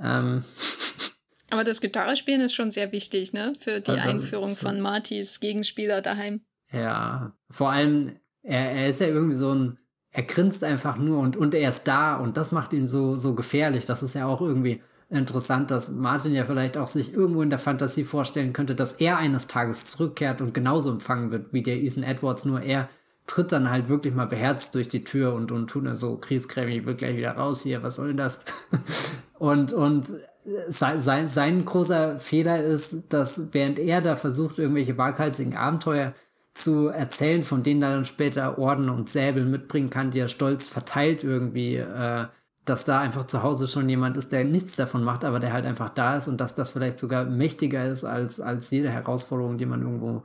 Ähm. 0.00 0.44
Aber 1.50 1.62
das 1.62 1.80
Gitarrespielen 1.80 2.40
ist 2.40 2.54
schon 2.54 2.70
sehr 2.70 2.90
wichtig, 2.90 3.32
ne? 3.32 3.52
Für 3.60 3.80
die 3.80 3.92
Einführung 3.92 4.52
ist, 4.52 4.60
von 4.60 4.80
Martys 4.80 5.38
Gegenspieler 5.38 6.02
daheim. 6.02 6.40
Ja, 6.72 7.36
vor 7.50 7.70
allem, 7.70 8.16
er, 8.42 8.72
er 8.72 8.88
ist 8.88 9.00
ja 9.00 9.06
irgendwie 9.06 9.36
so 9.36 9.54
ein, 9.54 9.78
er 10.16 10.22
grinst 10.22 10.64
einfach 10.64 10.96
nur 10.96 11.18
und, 11.18 11.36
und 11.36 11.52
er 11.52 11.68
ist 11.68 11.84
da 11.84 12.16
und 12.16 12.38
das 12.38 12.50
macht 12.50 12.72
ihn 12.72 12.86
so, 12.86 13.16
so 13.16 13.34
gefährlich. 13.34 13.84
Das 13.84 14.02
ist 14.02 14.14
ja 14.14 14.26
auch 14.26 14.40
irgendwie 14.40 14.80
interessant, 15.10 15.70
dass 15.70 15.90
Martin 15.92 16.32
ja 16.32 16.44
vielleicht 16.44 16.78
auch 16.78 16.86
sich 16.86 17.12
irgendwo 17.12 17.42
in 17.42 17.50
der 17.50 17.58
Fantasie 17.58 18.04
vorstellen 18.04 18.54
könnte, 18.54 18.74
dass 18.74 18.94
er 18.94 19.18
eines 19.18 19.46
Tages 19.46 19.84
zurückkehrt 19.84 20.40
und 20.40 20.54
genauso 20.54 20.90
empfangen 20.90 21.30
wird 21.32 21.52
wie 21.52 21.62
der 21.62 21.76
Ethan 21.76 22.02
Edwards, 22.02 22.46
nur 22.46 22.62
er 22.62 22.88
tritt 23.26 23.52
dann 23.52 23.70
halt 23.70 23.90
wirklich 23.90 24.14
mal 24.14 24.26
beherzt 24.26 24.74
durch 24.74 24.88
die 24.88 25.04
Tür 25.04 25.34
und, 25.34 25.52
und 25.52 25.68
tut 25.68 25.84
er 25.84 25.96
so, 25.96 26.16
Kriegskrämig, 26.16 26.78
ich 26.78 26.86
will 26.86 26.94
gleich 26.94 27.18
wieder 27.18 27.32
raus 27.32 27.62
hier, 27.62 27.82
was 27.82 27.96
soll 27.96 28.08
denn 28.08 28.16
das? 28.16 28.42
und, 29.38 29.74
und 29.74 30.06
sein, 30.68 31.02
sein, 31.02 31.28
sein 31.28 31.66
großer 31.66 32.18
Fehler 32.20 32.64
ist, 32.64 33.12
dass 33.12 33.52
während 33.52 33.78
er 33.78 34.00
da 34.00 34.16
versucht, 34.16 34.58
irgendwelche 34.58 34.96
waghalsigen 34.96 35.56
Abenteuer 35.56 36.14
zu 36.56 36.88
erzählen, 36.88 37.44
von 37.44 37.62
denen 37.62 37.82
er 37.82 37.92
dann 37.92 38.04
später 38.04 38.58
Orden 38.58 38.88
und 38.88 39.08
Säbel 39.08 39.44
mitbringen 39.44 39.90
kann, 39.90 40.10
die 40.10 40.20
er 40.20 40.28
stolz 40.28 40.66
verteilt 40.68 41.22
irgendwie, 41.22 41.76
äh, 41.76 42.26
dass 42.64 42.84
da 42.84 43.00
einfach 43.00 43.24
zu 43.24 43.42
Hause 43.42 43.68
schon 43.68 43.88
jemand 43.88 44.16
ist, 44.16 44.32
der 44.32 44.44
nichts 44.44 44.74
davon 44.74 45.04
macht, 45.04 45.24
aber 45.24 45.38
der 45.38 45.52
halt 45.52 45.66
einfach 45.66 45.90
da 45.90 46.16
ist 46.16 46.28
und 46.28 46.40
dass 46.40 46.54
das 46.54 46.72
vielleicht 46.72 46.98
sogar 46.98 47.24
mächtiger 47.24 47.88
ist 47.88 48.04
als, 48.04 48.40
als 48.40 48.70
jede 48.70 48.90
Herausforderung, 48.90 49.58
die 49.58 49.66
man 49.66 49.82
irgendwo 49.82 50.24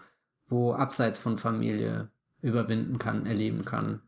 wo 0.52 0.74
abseits 0.74 1.20
von 1.20 1.38
Familie 1.38 2.10
überwinden 2.42 3.00
kann, 3.00 3.26
erleben 3.26 3.66
kann. 3.66 4.02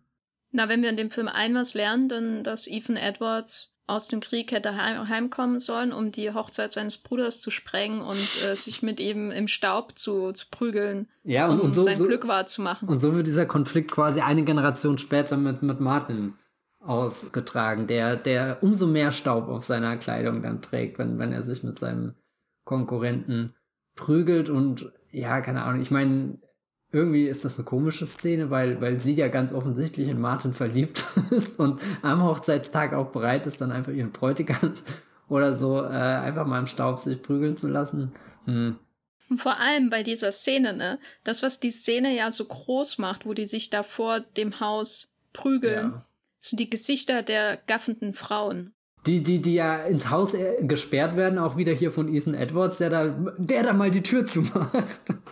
Na, 0.51 0.69
wenn 0.69 0.84
wir 0.84 0.89
in 0.89 0.97
dem 0.97 1.09
Film 1.09 1.28
ein 1.28 1.55
was 1.55 1.74
lernen, 1.74 2.09
dann, 2.09 2.43
dass 2.43 2.67
Ethan 2.67 2.97
Edwards 2.97 3.72
aus 3.86 4.08
dem 4.08 4.22
Krieg 4.22 4.52
hätte 4.52 4.76
heim, 4.76 5.10
heimkommen 5.10 5.60
sollen, 5.60 5.92
um 5.92 6.12
die 6.12 6.34
Hochzeit 6.34 6.72
seines 6.72 6.98
Bruders 6.98 7.42
zu 7.42 7.52
sprengen 7.52 8.02
und 8.02 8.18
äh, 8.46 8.56
sich 8.56 8.82
mit 8.82 9.00
ihm 9.00 9.32
im 9.32 9.48
Staub 9.48 9.98
zu, 9.98 10.32
zu 10.32 10.46
prügeln, 10.50 11.08
ja, 11.24 11.48
und, 11.48 11.60
um 11.60 11.66
und 11.68 11.76
so, 11.76 11.84
sein 11.84 11.98
so, 11.98 12.06
Glück 12.06 12.28
wahrzumachen. 12.28 12.88
Und 12.88 13.02
so 13.02 13.16
wird 13.16 13.28
dieser 13.28 13.46
Konflikt 13.46 13.92
quasi 13.92 14.22
eine 14.22 14.44
Generation 14.44 14.98
später 14.98 15.38
mit, 15.38 15.64
mit 15.64 15.80
Martin 15.80 16.36
ausgetragen, 16.80 17.88
der, 17.88 18.16
der 18.16 18.62
umso 18.62 18.88
mehr 18.88 19.12
Staub 19.12 19.48
auf 19.48 19.64
seiner 19.64 19.98
Kleidung 19.98 20.42
dann 20.42 20.62
trägt, 20.62 21.00
wenn, 21.00 21.20
wenn 21.20 21.32
er 21.32 21.44
sich 21.44 21.64
mit 21.64 21.80
seinem 21.80 22.16
Konkurrenten 22.66 23.54
prügelt 23.96 24.50
und 24.50 24.92
ja, 25.12 25.42
keine 25.42 25.64
Ahnung, 25.64 25.82
ich 25.82 25.92
meine, 25.92 26.40
irgendwie 26.94 27.28
ist 27.28 27.44
das 27.44 27.58
eine 27.58 27.66
komische 27.66 28.06
Szene, 28.06 28.52
weil, 28.52 28.80
weil 28.80 29.02
sie 29.02 29.16
ja 29.16 29.28
ganz 29.28 29.52
offensichtlich 29.52 30.08
in 30.08 30.22
Martin 30.22 30.54
verliebt 30.54 31.04
ist 31.32 31.60
und 31.60 31.82
am 32.04 32.24
Hochzeitstag 32.24 32.94
auch 32.94 33.08
bereit 33.08 33.48
ist, 33.48 33.60
dann 33.60 33.72
einfach 33.72 33.91
ihren 33.91 34.12
Bräutigam 34.12 34.74
oder 35.28 35.56
so 35.56 35.82
äh, 35.82 35.88
einfach 35.88 36.46
mal 36.46 36.60
im 36.60 36.68
Staub 36.68 37.00
sich 37.00 37.22
prügeln 37.22 37.58
zu 37.58 37.68
lassen. 37.68 38.14
Hm. 38.46 38.78
Vor 39.36 39.60
allem 39.60 39.89
bei 39.89 40.04
dieser 40.04 40.32
Szene, 40.32 40.74
ne? 40.74 41.00
Das, 41.24 41.41
was 41.41 41.60
die 41.60 41.72
Szene 41.72 42.16
ja 42.16 42.30
so 42.30 42.46
groß 42.46 43.00
macht, 43.00 43.26
wo 43.26 43.34
die 43.34 43.48
sich 43.48 43.72
da 43.72 43.82
vor 43.82 44.20
dem 44.20 44.60
Haus 44.60 45.12
prügeln, 45.32 45.91
ja. 45.94 46.06
sind 46.39 46.60
die 46.60 46.70
Gesichter 46.70 47.24
der 47.24 47.58
gaffenden 47.66 48.14
Frauen 48.14 48.74
die, 49.06 49.22
die, 49.22 49.41
die 49.41 49.56
ja 49.56 49.84
ins 49.84 50.10
Haus 50.10 50.34
äh, 50.34 50.64
gesperrt 50.64 51.16
werden, 51.16 51.38
auch 51.38 51.58
wieder 51.58 51.74
hier 51.74 51.91
von 51.91 52.14
Ethan 52.14 52.34
Edwards, 52.34 52.78
der 52.78 52.89
da, 52.89 53.34
der 53.38 53.64
da 53.64 53.74
mal 53.74 53.91
die 53.91 54.04
Tür 54.04 54.26
zumacht. 54.26 54.74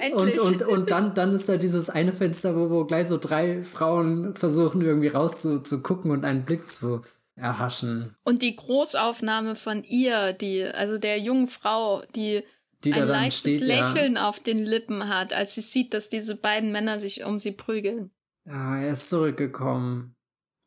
Endlich. 0.00 0.40
Und, 0.40 0.62
und, 0.62 0.62
und 0.62 0.90
dann, 0.90 1.14
dann 1.14 1.32
ist 1.32 1.48
da 1.48 1.56
dieses 1.56 1.90
eine 1.90 2.12
Fenster, 2.12 2.56
wo, 2.56 2.70
wo 2.70 2.84
gleich 2.84 3.08
so 3.08 3.18
drei 3.18 3.62
Frauen 3.64 4.34
versuchen, 4.34 4.82
irgendwie 4.82 5.08
rauszugucken 5.08 6.10
und 6.10 6.24
einen 6.24 6.44
Blick 6.44 6.70
zu 6.70 7.02
erhaschen. 7.36 8.16
Und 8.24 8.42
die 8.42 8.56
Großaufnahme 8.56 9.54
von 9.54 9.84
ihr, 9.84 10.32
die, 10.32 10.64
also 10.64 10.98
der 10.98 11.18
jungen 11.18 11.48
Frau, 11.48 12.02
die, 12.14 12.42
die 12.84 12.92
ein 12.92 13.06
leichtes 13.06 13.56
steht, 13.56 13.66
Lächeln 13.66 14.14
ja. 14.14 14.28
auf 14.28 14.40
den 14.40 14.64
Lippen 14.64 15.08
hat, 15.08 15.32
als 15.32 15.54
sie 15.54 15.60
sieht, 15.60 15.94
dass 15.94 16.08
diese 16.08 16.36
beiden 16.36 16.72
Männer 16.72 16.98
sich 16.98 17.24
um 17.24 17.38
sie 17.38 17.52
prügeln. 17.52 18.10
Ja, 18.46 18.78
er 18.78 18.92
ist 18.92 19.08
zurückgekommen. 19.08 20.14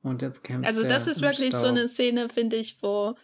Und 0.02 0.22
jetzt 0.22 0.44
kämpft 0.44 0.66
Also 0.66 0.84
das 0.84 1.08
ist 1.08 1.22
wirklich 1.22 1.50
Stau. 1.50 1.62
so 1.62 1.68
eine 1.68 1.88
Szene, 1.88 2.30
finde 2.30 2.56
ich, 2.56 2.78
wo 2.82 3.16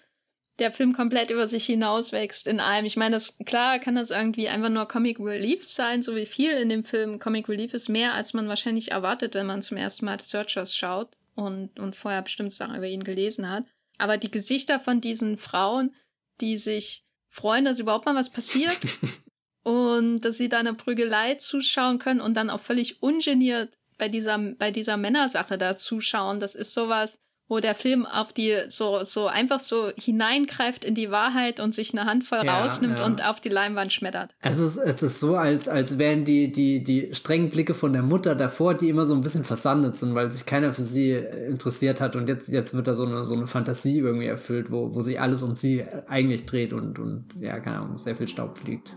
der 0.59 0.71
Film 0.71 0.93
komplett 0.93 1.31
über 1.31 1.47
sich 1.47 1.65
hinauswächst 1.65 2.47
in 2.47 2.59
allem. 2.59 2.85
Ich 2.85 2.95
meine, 2.95 3.15
das 3.15 3.37
klar 3.45 3.79
kann 3.79 3.95
das 3.95 4.09
irgendwie 4.09 4.47
einfach 4.47 4.69
nur 4.69 4.87
Comic 4.87 5.19
Relief 5.19 5.65
sein, 5.65 6.01
so 6.01 6.15
wie 6.15 6.25
viel 6.25 6.51
in 6.51 6.69
dem 6.69 6.85
Film 6.85 7.19
Comic 7.19 7.49
Relief 7.49 7.73
ist, 7.73 7.89
mehr 7.89 8.13
als 8.13 8.33
man 8.33 8.47
wahrscheinlich 8.47 8.91
erwartet, 8.91 9.33
wenn 9.33 9.47
man 9.47 9.61
zum 9.61 9.77
ersten 9.77 10.05
Mal 10.05 10.19
The 10.19 10.25
Searchers 10.25 10.75
schaut 10.75 11.09
und, 11.35 11.79
und 11.79 11.95
vorher 11.95 12.21
bestimmt 12.21 12.53
Sachen 12.53 12.75
über 12.75 12.87
ihn 12.87 13.03
gelesen 13.03 13.49
hat. 13.49 13.65
Aber 13.97 14.17
die 14.17 14.31
Gesichter 14.31 14.79
von 14.79 15.01
diesen 15.01 15.37
Frauen, 15.37 15.93
die 16.41 16.57
sich 16.57 17.03
freuen, 17.29 17.65
dass 17.65 17.79
überhaupt 17.79 18.05
mal 18.05 18.15
was 18.15 18.29
passiert 18.29 18.77
und 19.63 20.21
dass 20.21 20.37
sie 20.37 20.47
da 20.47 20.59
einer 20.59 20.73
Prügelei 20.73 21.35
zuschauen 21.35 21.99
können 21.99 22.21
und 22.21 22.35
dann 22.35 22.49
auch 22.49 22.61
völlig 22.61 23.03
ungeniert 23.03 23.77
bei 23.97 24.09
dieser, 24.09 24.37
bei 24.37 24.71
dieser 24.71 24.97
Männersache 24.97 25.57
da 25.57 25.75
zuschauen, 25.75 26.39
das 26.39 26.55
ist 26.55 26.73
sowas, 26.73 27.17
wo 27.47 27.59
der 27.59 27.75
Film 27.75 28.05
auf 28.07 28.33
die 28.33 28.55
so, 28.69 29.03
so 29.03 29.27
einfach 29.27 29.59
so 29.59 29.91
hineingreift 29.95 30.83
in 30.83 30.95
die 30.95 31.11
Wahrheit 31.11 31.59
und 31.59 31.75
sich 31.75 31.93
eine 31.93 32.09
Handvoll 32.09 32.43
ja, 32.43 32.61
rausnimmt 32.61 32.97
ja. 32.97 33.05
und 33.05 33.23
auf 33.23 33.39
die 33.39 33.49
Leinwand 33.49 33.93
schmettert. 33.93 34.35
Es 34.41 34.57
ist, 34.57 34.77
es 34.77 35.03
ist 35.03 35.19
so, 35.19 35.35
als, 35.35 35.67
als 35.67 35.99
wären 35.99 36.25
die, 36.25 36.51
die, 36.51 36.83
die 36.83 37.13
strengen 37.13 37.51
Blicke 37.51 37.75
von 37.75 37.93
der 37.93 38.01
Mutter 38.01 38.33
davor, 38.33 38.73
die 38.73 38.89
immer 38.89 39.05
so 39.05 39.13
ein 39.13 39.21
bisschen 39.21 39.43
versandet 39.43 39.95
sind, 39.95 40.15
weil 40.15 40.31
sich 40.31 40.45
keiner 40.47 40.73
für 40.73 40.83
sie 40.83 41.11
interessiert 41.11 42.01
hat 42.01 42.15
und 42.15 42.27
jetzt, 42.27 42.47
jetzt 42.47 42.73
wird 42.73 42.87
da 42.87 42.95
so 42.95 43.05
eine, 43.05 43.25
so 43.25 43.35
eine 43.35 43.45
Fantasie 43.45 43.99
irgendwie 43.99 44.27
erfüllt, 44.27 44.71
wo, 44.71 44.95
wo 44.95 45.01
sich 45.01 45.19
alles 45.19 45.43
um 45.43 45.55
sie 45.55 45.85
eigentlich 46.07 46.47
dreht 46.47 46.73
und, 46.73 46.97
und 46.97 47.27
ja, 47.39 47.59
keine 47.59 47.77
Ahnung, 47.77 47.97
sehr 47.99 48.15
viel 48.15 48.27
Staub 48.27 48.57
fliegt. 48.57 48.91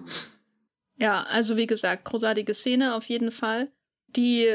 Ja, 0.97 1.25
also 1.25 1.57
wie 1.57 1.67
gesagt, 1.67 2.07
großartige 2.07 2.55
Szene 2.55 2.95
auf 2.95 3.05
jeden 3.05 3.31
Fall, 3.31 3.69
die 4.09 4.49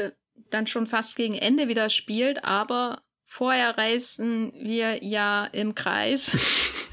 dann 0.50 0.66
schon 0.66 0.86
fast 0.86 1.16
gegen 1.16 1.34
Ende 1.34 1.68
wieder 1.68 1.88
spielt, 1.90 2.44
aber 2.44 3.03
Vorher 3.34 3.76
reisten 3.76 4.52
wir 4.54 5.02
ja 5.02 5.46
im 5.46 5.74
Kreis. 5.74 6.86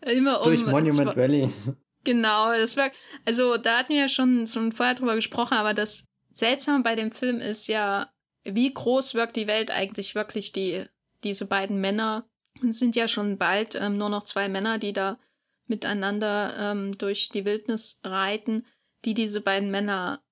Immer 0.06 0.42
um. 0.42 0.44
Durch 0.44 0.64
Monument 0.64 1.16
Valley. 1.16 1.50
Genau, 2.04 2.52
das 2.52 2.76
war, 2.76 2.92
also 3.24 3.56
da 3.56 3.78
hatten 3.78 3.94
wir 3.94 4.02
ja 4.02 4.08
schon, 4.08 4.46
schon 4.46 4.70
vorher 4.70 4.94
drüber 4.94 5.16
gesprochen, 5.16 5.54
aber 5.54 5.74
das 5.74 6.04
Seltsame 6.30 6.84
bei 6.84 6.94
dem 6.94 7.10
Film 7.10 7.40
ist 7.40 7.66
ja, 7.66 8.12
wie 8.44 8.72
groß 8.72 9.14
wirkt 9.14 9.34
die 9.34 9.48
Welt 9.48 9.72
eigentlich 9.72 10.14
wirklich, 10.14 10.52
die, 10.52 10.84
diese 11.24 11.46
beiden 11.46 11.80
Männer. 11.80 12.28
Und 12.62 12.68
es 12.68 12.78
sind 12.78 12.94
ja 12.94 13.08
schon 13.08 13.36
bald 13.36 13.74
ähm, 13.74 13.98
nur 13.98 14.08
noch 14.08 14.22
zwei 14.22 14.48
Männer, 14.48 14.78
die 14.78 14.92
da 14.92 15.18
miteinander 15.66 16.54
ähm, 16.60 16.96
durch 16.96 17.28
die 17.30 17.44
Wildnis 17.44 18.00
reiten, 18.04 18.64
die 19.04 19.14
diese 19.14 19.40
beiden 19.40 19.72
Männer 19.72 20.22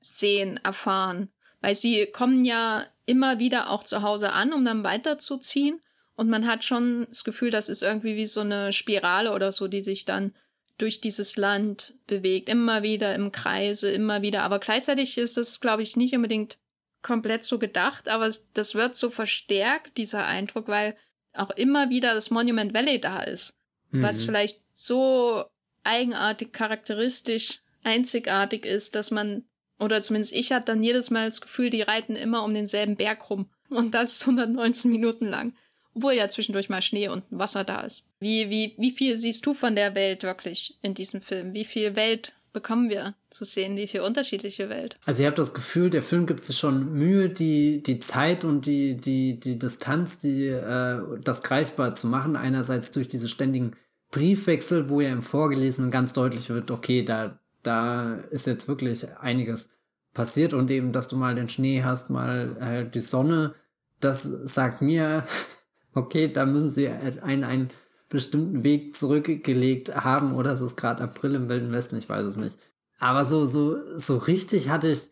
sehen, 0.00 0.58
erfahren. 0.64 1.30
Weil 1.60 1.74
sie 1.74 2.06
kommen 2.06 2.46
ja 2.46 2.86
immer 3.06 3.38
wieder 3.38 3.70
auch 3.70 3.84
zu 3.84 4.02
Hause 4.02 4.32
an, 4.32 4.52
um 4.52 4.64
dann 4.64 4.84
weiterzuziehen. 4.84 5.80
Und 6.16 6.28
man 6.30 6.46
hat 6.46 6.64
schon 6.64 7.06
das 7.08 7.24
Gefühl, 7.24 7.50
das 7.50 7.68
ist 7.68 7.82
irgendwie 7.82 8.16
wie 8.16 8.26
so 8.26 8.40
eine 8.40 8.72
Spirale 8.72 9.32
oder 9.32 9.52
so, 9.52 9.68
die 9.68 9.82
sich 9.82 10.04
dann 10.04 10.32
durch 10.78 11.00
dieses 11.00 11.36
Land 11.36 11.94
bewegt. 12.06 12.48
Immer 12.48 12.82
wieder 12.82 13.14
im 13.14 13.32
Kreise, 13.32 13.90
immer 13.90 14.22
wieder. 14.22 14.42
Aber 14.42 14.58
gleichzeitig 14.58 15.18
ist 15.18 15.36
es, 15.38 15.60
glaube 15.60 15.82
ich, 15.82 15.96
nicht 15.96 16.14
unbedingt 16.14 16.58
komplett 17.02 17.44
so 17.44 17.58
gedacht, 17.58 18.08
aber 18.08 18.30
das 18.54 18.74
wird 18.74 18.96
so 18.96 19.10
verstärkt, 19.10 19.98
dieser 19.98 20.26
Eindruck, 20.26 20.68
weil 20.68 20.96
auch 21.34 21.50
immer 21.50 21.90
wieder 21.90 22.14
das 22.14 22.30
Monument 22.30 22.72
Valley 22.72 23.00
da 23.00 23.22
ist. 23.22 23.54
Mhm. 23.90 24.02
Was 24.02 24.24
vielleicht 24.24 24.76
so 24.76 25.44
eigenartig, 25.82 26.52
charakteristisch, 26.52 27.60
einzigartig 27.82 28.64
ist, 28.64 28.94
dass 28.94 29.10
man 29.10 29.44
oder 29.78 30.02
zumindest 30.02 30.32
ich 30.32 30.52
hatte 30.52 30.66
dann 30.66 30.82
jedes 30.82 31.10
Mal 31.10 31.26
das 31.26 31.40
Gefühl, 31.40 31.70
die 31.70 31.82
reiten 31.82 32.16
immer 32.16 32.44
um 32.44 32.54
denselben 32.54 32.96
Berg 32.96 33.28
rum. 33.30 33.46
Und 33.70 33.94
das 33.94 34.14
ist 34.14 34.22
119 34.22 34.90
Minuten 34.90 35.26
lang. 35.26 35.54
Obwohl 35.94 36.12
ja 36.14 36.28
zwischendurch 36.28 36.68
mal 36.68 36.82
Schnee 36.82 37.08
und 37.08 37.24
Wasser 37.30 37.64
da 37.64 37.80
ist. 37.80 38.04
Wie, 38.18 38.50
wie, 38.50 38.74
wie 38.78 38.90
viel 38.90 39.16
siehst 39.16 39.46
du 39.46 39.54
von 39.54 39.76
der 39.76 39.94
Welt 39.94 40.22
wirklich 40.22 40.76
in 40.82 40.94
diesem 40.94 41.22
Film? 41.22 41.54
Wie 41.54 41.64
viel 41.64 41.94
Welt 41.94 42.32
bekommen 42.52 42.88
wir 42.88 43.14
zu 43.30 43.44
sehen? 43.44 43.76
Wie 43.76 43.86
viel 43.86 44.00
unterschiedliche 44.00 44.68
Welt? 44.68 44.96
Also 45.04 45.22
ich 45.22 45.26
habe 45.26 45.36
das 45.36 45.54
Gefühl, 45.54 45.90
der 45.90 46.02
Film 46.02 46.26
gibt 46.26 46.44
sich 46.44 46.56
schon 46.56 46.92
Mühe, 46.94 47.28
die, 47.28 47.82
die 47.82 48.00
Zeit 48.00 48.44
und 48.44 48.66
die, 48.66 48.96
die, 48.96 49.38
die 49.38 49.58
Distanz, 49.58 50.20
die, 50.20 50.46
äh, 50.46 51.00
das 51.22 51.42
greifbar 51.42 51.94
zu 51.94 52.08
machen. 52.08 52.36
Einerseits 52.36 52.90
durch 52.90 53.08
diese 53.08 53.28
ständigen 53.28 53.76
Briefwechsel, 54.10 54.88
wo 54.88 55.00
ja 55.00 55.12
im 55.12 55.22
Vorgelesenen 55.22 55.90
ganz 55.90 56.12
deutlich 56.12 56.48
wird, 56.48 56.70
okay, 56.70 57.04
da, 57.04 57.38
da 57.66 58.14
ist 58.30 58.46
jetzt 58.46 58.68
wirklich 58.68 59.06
einiges 59.18 59.70
passiert 60.12 60.54
und 60.54 60.70
eben, 60.70 60.92
dass 60.92 61.08
du 61.08 61.16
mal 61.16 61.34
den 61.34 61.48
Schnee 61.48 61.82
hast, 61.82 62.10
mal 62.10 62.56
äh, 62.60 62.90
die 62.90 63.00
Sonne, 63.00 63.54
das 64.00 64.22
sagt 64.22 64.80
mir, 64.80 65.24
okay, 65.94 66.32
da 66.32 66.46
müssen 66.46 66.70
sie 66.70 66.88
einen, 66.88 67.44
einen 67.44 67.70
bestimmten 68.08 68.62
Weg 68.62 68.96
zurückgelegt 68.96 69.94
haben 69.96 70.34
oder 70.34 70.52
es 70.52 70.60
ist 70.60 70.76
gerade 70.76 71.02
April 71.02 71.34
im 71.34 71.48
Wilden 71.48 71.72
Westen, 71.72 71.96
ich 71.96 72.08
weiß 72.08 72.24
es 72.24 72.36
nicht. 72.36 72.56
Aber 73.00 73.24
so, 73.24 73.44
so, 73.44 73.76
so 73.96 74.18
richtig 74.18 74.70
hatte 74.70 74.88
ich, 74.88 75.10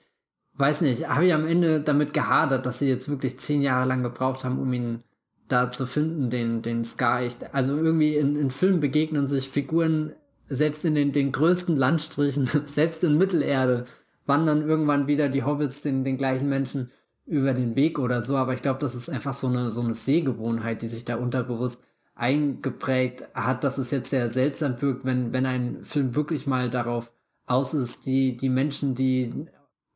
weiß 0.54 0.82
nicht, 0.82 1.08
habe 1.08 1.26
ich 1.26 1.34
am 1.34 1.46
Ende 1.46 1.80
damit 1.80 2.14
gehadert, 2.14 2.64
dass 2.64 2.78
sie 2.78 2.88
jetzt 2.88 3.08
wirklich 3.08 3.38
zehn 3.40 3.60
Jahre 3.60 3.88
lang 3.88 4.02
gebraucht 4.02 4.44
haben, 4.44 4.60
um 4.60 4.72
ihn 4.72 5.02
da 5.48 5.70
zu 5.70 5.86
finden, 5.86 6.30
den, 6.30 6.62
den 6.62 6.84
Sky. 6.84 7.28
Also 7.52 7.76
irgendwie 7.76 8.16
in, 8.16 8.36
in 8.36 8.50
Filmen 8.50 8.80
begegnen 8.80 9.26
sich 9.26 9.48
Figuren 9.48 10.12
selbst 10.46 10.84
in 10.84 10.94
den, 10.94 11.12
den 11.12 11.32
größten 11.32 11.76
Landstrichen, 11.76 12.46
selbst 12.66 13.04
in 13.04 13.18
Mittelerde, 13.18 13.86
wandern 14.26 14.68
irgendwann 14.68 15.06
wieder 15.06 15.28
die 15.28 15.42
Hobbits 15.42 15.82
den, 15.82 16.04
den 16.04 16.16
gleichen 16.16 16.48
Menschen 16.48 16.90
über 17.26 17.54
den 17.54 17.76
Weg 17.76 17.98
oder 17.98 18.22
so. 18.22 18.36
Aber 18.36 18.54
ich 18.54 18.62
glaube, 18.62 18.80
das 18.80 18.94
ist 18.94 19.08
einfach 19.08 19.34
so 19.34 19.48
eine, 19.48 19.70
so 19.70 19.80
eine 19.80 19.94
Sehgewohnheit, 19.94 20.82
die 20.82 20.88
sich 20.88 21.04
da 21.04 21.16
unterbewusst 21.16 21.82
eingeprägt 22.14 23.26
hat, 23.34 23.64
dass 23.64 23.78
es 23.78 23.90
jetzt 23.90 24.10
sehr 24.10 24.32
seltsam 24.32 24.80
wirkt, 24.82 25.04
wenn, 25.04 25.32
wenn 25.32 25.46
ein 25.46 25.84
Film 25.84 26.14
wirklich 26.14 26.46
mal 26.46 26.70
darauf 26.70 27.10
aus 27.46 27.74
ist, 27.74 28.06
die, 28.06 28.36
die 28.36 28.48
Menschen, 28.48 28.94
die, 28.94 29.46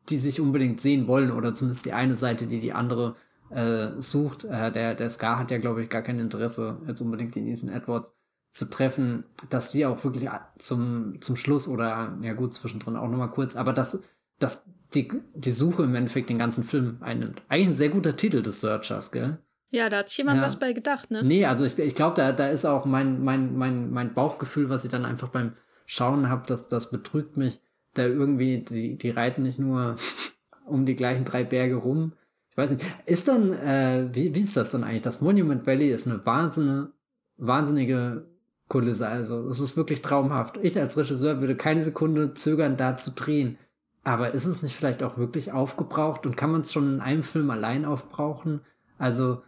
die 0.09 0.19
sich 0.19 0.41
unbedingt 0.41 0.81
sehen 0.81 1.07
wollen, 1.07 1.31
oder 1.31 1.55
zumindest 1.55 1.85
die 1.85 1.93
eine 1.93 2.15
Seite, 2.15 2.47
die 2.47 2.61
die 2.61 2.73
andere 2.73 3.17
äh, 3.51 4.01
sucht. 4.01 4.45
Äh, 4.45 4.73
der, 4.73 4.95
der 4.95 5.11
Scar 5.11 5.39
hat 5.39 5.51
ja, 5.51 5.59
glaube 5.59 5.83
ich, 5.83 5.91
gar 5.91 6.03
kein 6.03 6.19
Interesse, 6.19 6.79
jetzt 6.87 7.01
unbedingt 7.01 7.37
in 7.37 7.47
Ethan 7.47 7.69
Edwards 7.69 8.15
zu 8.57 8.71
treffen, 8.71 9.25
dass 9.51 9.71
die 9.71 9.85
auch 9.85 10.03
wirklich 10.03 10.31
zum, 10.57 11.21
zum 11.21 11.37
Schluss 11.37 11.69
oder 11.69 12.17
ja 12.23 12.33
gut, 12.33 12.55
zwischendrin 12.55 12.97
auch 12.97 13.09
nochmal 13.09 13.31
kurz, 13.31 13.55
aber 13.55 13.75
dass, 13.75 14.03
dass 14.39 14.65
die, 14.95 15.13
die 15.35 15.51
Suche 15.51 15.83
im 15.83 15.95
Endeffekt 15.95 16.31
den 16.31 16.39
ganzen 16.39 16.65
Film 16.65 16.97
einnimmt. 17.01 17.43
Eigentlich 17.49 17.69
ein 17.69 17.75
sehr 17.75 17.91
guter 17.91 18.17
Titel 18.17 18.41
des 18.41 18.63
Searchers, 18.63 19.13
gell? 19.13 19.39
Ja, 19.69 19.91
da 19.91 19.99
hat 19.99 20.09
sich 20.09 20.17
jemand 20.17 20.39
ja. 20.39 20.45
was 20.45 20.59
bei 20.59 20.73
gedacht, 20.73 21.11
ne? 21.11 21.23
Nee, 21.23 21.45
also 21.45 21.67
ich, 21.67 21.79
ich 21.79 21.95
glaube, 21.95 22.17
da, 22.17 22.33
da 22.33 22.49
ist 22.49 22.65
auch 22.65 22.87
mein, 22.87 23.23
mein, 23.23 23.59
mein, 23.59 23.91
mein 23.91 24.15
Bauchgefühl, 24.15 24.71
was 24.71 24.87
ich 24.87 24.91
dann 24.91 25.05
einfach 25.05 25.29
beim 25.29 25.53
Schauen 25.85 26.31
habe, 26.31 26.47
dass 26.47 26.69
das 26.69 26.91
betrügt 26.91 27.37
mich. 27.37 27.61
Da 27.93 28.07
irgendwie, 28.07 28.65
die, 28.65 28.97
die 28.97 29.11
reiten 29.11 29.43
nicht 29.43 29.59
nur 29.59 29.97
um 30.67 30.87
die 30.87 30.97
gleichen 30.97 31.27
drei 31.27 31.45
Berge 31.45 31.75
rum. 31.75 32.15
Ich 32.49 32.57
weiß 32.57 32.71
nicht. 32.71 32.87
Ist 33.05 33.29
dann, 33.29 33.53
äh, 33.53 34.09
wie, 34.13 34.35
wie 34.35 34.41
ist 34.41 34.57
das 34.57 34.71
dann 34.71 34.83
eigentlich? 34.83 35.03
Das 35.03 35.21
Monument 35.21 35.67
Valley 35.67 35.91
ist 35.91 36.07
eine 36.07 36.25
wahnsinnige, 36.25 36.93
wahnsinnige 37.37 38.25
Kulisse. 38.69 39.09
Also 39.09 39.49
es 39.49 39.61
ist 39.61 39.77
wirklich 39.77 40.03
traumhaft. 40.03 40.59
Ich 40.63 40.79
als 40.79 40.97
Regisseur 40.97 41.41
würde 41.41 41.57
keine 41.57 41.83
Sekunde 41.83 42.35
zögern, 42.35 42.77
da 42.77 42.97
zu 42.97 43.13
drehen. 43.13 43.59
Aber 44.03 44.33
ist 44.33 44.47
es 44.47 44.63
nicht 44.63 44.77
vielleicht 44.77 45.03
auch 45.03 45.19
wirklich 45.19 45.53
aufgebraucht 45.53 46.27
und 46.27 46.37
kann 46.37 46.53
man 46.53 46.61
es 46.61 46.73
schon 46.73 46.95
in 46.95 47.01
einem 47.01 47.23
Film 47.23 47.51
allein 47.51 47.85
aufbrauchen? 47.85 48.61
Also 48.99 49.43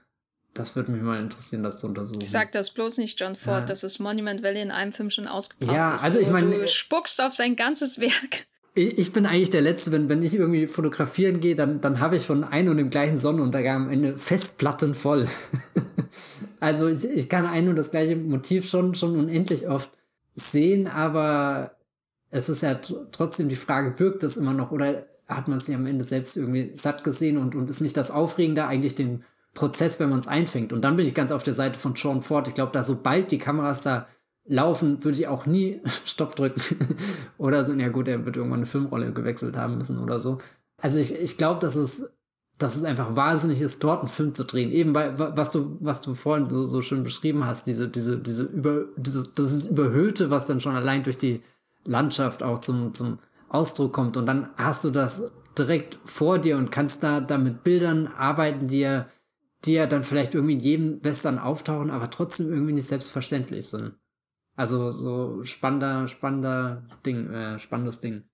das 0.55 0.74
würde 0.74 0.90
mich 0.90 1.02
mal 1.02 1.20
interessieren, 1.20 1.62
das 1.62 1.78
zu 1.78 1.86
untersuchen. 1.86 2.20
Ich 2.20 2.30
sag 2.30 2.52
das 2.52 2.70
bloß 2.70 2.98
nicht, 2.98 3.20
John 3.20 3.36
Ford, 3.36 3.60
ja. 3.60 3.66
dass 3.66 3.80
das 3.80 3.98
Monument 4.01 4.42
Valley 4.42 4.60
in 4.60 4.70
einem 4.70 4.92
Film 4.92 5.10
schon 5.10 5.28
ausgebraucht 5.28 5.72
ja, 5.76 5.94
ist. 5.94 6.02
also 6.02 6.18
ich 6.18 6.30
meine, 6.30 6.51
du 6.51 6.66
spuckst 6.68 7.20
auf 7.20 7.34
sein 7.34 7.55
ganzes 7.55 8.01
Werk. 8.01 8.47
Ich, 8.78 9.12
bin 9.12 9.26
eigentlich 9.26 9.50
der 9.50 9.60
Letzte, 9.60 9.90
wenn, 9.90 10.09
wenn 10.09 10.22
ich 10.22 10.34
irgendwie 10.34 10.68
fotografieren 10.68 11.40
gehe, 11.40 11.56
dann, 11.56 11.80
dann 11.80 11.98
habe 11.98 12.16
ich 12.16 12.24
von 12.24 12.44
einem 12.44 12.70
und 12.70 12.76
dem 12.76 12.90
gleichen 12.90 13.18
Sonnenuntergang 13.18 13.84
am 13.84 13.90
Ende 13.90 14.18
Festplatten 14.18 14.94
voll. 14.94 15.26
Also 16.60 16.88
ich, 16.88 17.05
ich 17.05 17.28
kann 17.28 17.46
ein 17.46 17.68
und 17.68 17.76
das 17.76 17.92
gleiche 17.92 18.16
Motiv 18.16 18.68
schon, 18.68 18.96
schon 18.96 19.16
unendlich 19.16 19.68
oft 19.68 19.90
sehen, 20.34 20.88
aber 20.88 21.76
es 22.30 22.48
ist 22.48 22.62
ja 22.62 22.74
trotzdem 23.12 23.48
die 23.48 23.56
Frage, 23.56 23.98
wirkt 24.00 24.24
das 24.24 24.36
immer 24.36 24.52
noch 24.52 24.72
oder 24.72 25.06
hat 25.28 25.46
man 25.46 25.60
sich 25.60 25.74
am 25.74 25.86
Ende 25.86 26.05
selbst 26.05 26.36
irgendwie 26.36 26.72
satt 26.74 27.05
gesehen 27.05 27.38
und, 27.38 27.55
und 27.55 27.70
ist 27.70 27.80
nicht 27.80 27.96
das 27.96 28.10
Aufregende 28.10 28.66
eigentlich 28.66 28.94
den 28.94 29.22
Prozess, 29.55 30.00
wenn 30.00 30.10
man 30.10 30.20
es 30.20 30.26
einfängt. 30.26 30.72
Und 30.72 30.82
dann 30.82 30.96
bin 30.96 31.06
ich 31.06 31.14
ganz 31.14 31.30
auf 31.30 31.42
der 31.42 31.55
Seite 31.55 31.78
von 31.78 31.94
Sean 31.94 32.22
Ford. 32.22 32.48
Ich 32.48 32.55
glaube, 32.55 32.72
da 32.72 32.82
sobald 32.82 33.30
die 33.30 33.38
Kameras 33.38 33.80
da 33.80 34.09
laufen, 34.48 35.04
würde 35.04 35.18
ich 35.18 35.28
auch 35.28 35.46
nie 35.46 35.80
Stopp 36.04 36.36
drücken. 36.36 36.60
oder 37.38 37.64
so, 37.64 37.72
ja 37.74 37.88
gut, 37.88 38.08
er 38.08 38.24
wird 38.24 38.36
irgendwann 38.36 38.60
eine 38.60 38.66
Filmrolle 38.66 39.12
gewechselt 39.12 39.56
haben 39.56 39.78
müssen 39.78 39.98
oder 39.98 40.20
so. 40.20 40.38
Also 40.80 40.98
ich, 40.98 41.14
ich 41.14 41.36
glaube, 41.36 41.60
dass 41.60 41.74
es 41.74 42.10
dass 42.58 42.74
es 42.74 42.82
einfach 42.82 43.14
wahnsinnig 43.14 43.60
ist, 43.60 43.82
dort 43.84 44.00
einen 44.00 44.08
Film 44.08 44.34
zu 44.34 44.44
drehen. 44.44 44.72
Eben 44.72 44.92
weil, 44.92 45.16
was 45.18 45.52
du, 45.52 45.78
was 45.80 46.00
du 46.00 46.14
vorhin 46.14 46.50
so, 46.50 46.66
so 46.66 46.82
schön 46.82 47.04
beschrieben 47.04 47.46
hast, 47.46 47.66
diese, 47.66 47.88
diese, 47.88 48.18
diese 48.18 48.42
über, 48.42 48.86
diese, 48.96 49.28
das 49.34 49.52
ist 49.52 49.70
Überhöhte, 49.70 50.30
was 50.30 50.44
dann 50.44 50.60
schon 50.60 50.74
allein 50.74 51.04
durch 51.04 51.18
die 51.18 51.42
Landschaft 51.84 52.42
auch 52.42 52.58
zum, 52.58 52.94
zum 52.94 53.20
Ausdruck 53.48 53.92
kommt. 53.92 54.16
Und 54.16 54.26
dann 54.26 54.50
hast 54.56 54.82
du 54.82 54.90
das 54.90 55.30
direkt 55.56 55.98
vor 56.04 56.38
dir 56.40 56.56
und 56.56 56.72
kannst 56.72 57.02
da, 57.02 57.20
da 57.20 57.38
mit 57.38 57.62
Bildern 57.62 58.08
arbeiten, 58.08 58.66
die 58.66 58.80
ja, 58.80 59.06
die 59.64 59.74
ja 59.74 59.86
dann 59.86 60.02
vielleicht 60.02 60.34
irgendwie 60.34 60.54
in 60.54 60.60
jedem 60.60 61.04
Western 61.04 61.38
auftauchen, 61.38 61.90
aber 61.90 62.10
trotzdem 62.10 62.52
irgendwie 62.52 62.72
nicht 62.72 62.88
selbstverständlich 62.88 63.68
sind. 63.68 63.94
Also 64.59 64.90
so 64.90 65.44
spannender, 65.44 66.09
spannender 66.09 66.82
Ding, 67.06 67.32
äh, 67.32 67.60
spannendes 67.60 68.01
Ding. 68.01 68.24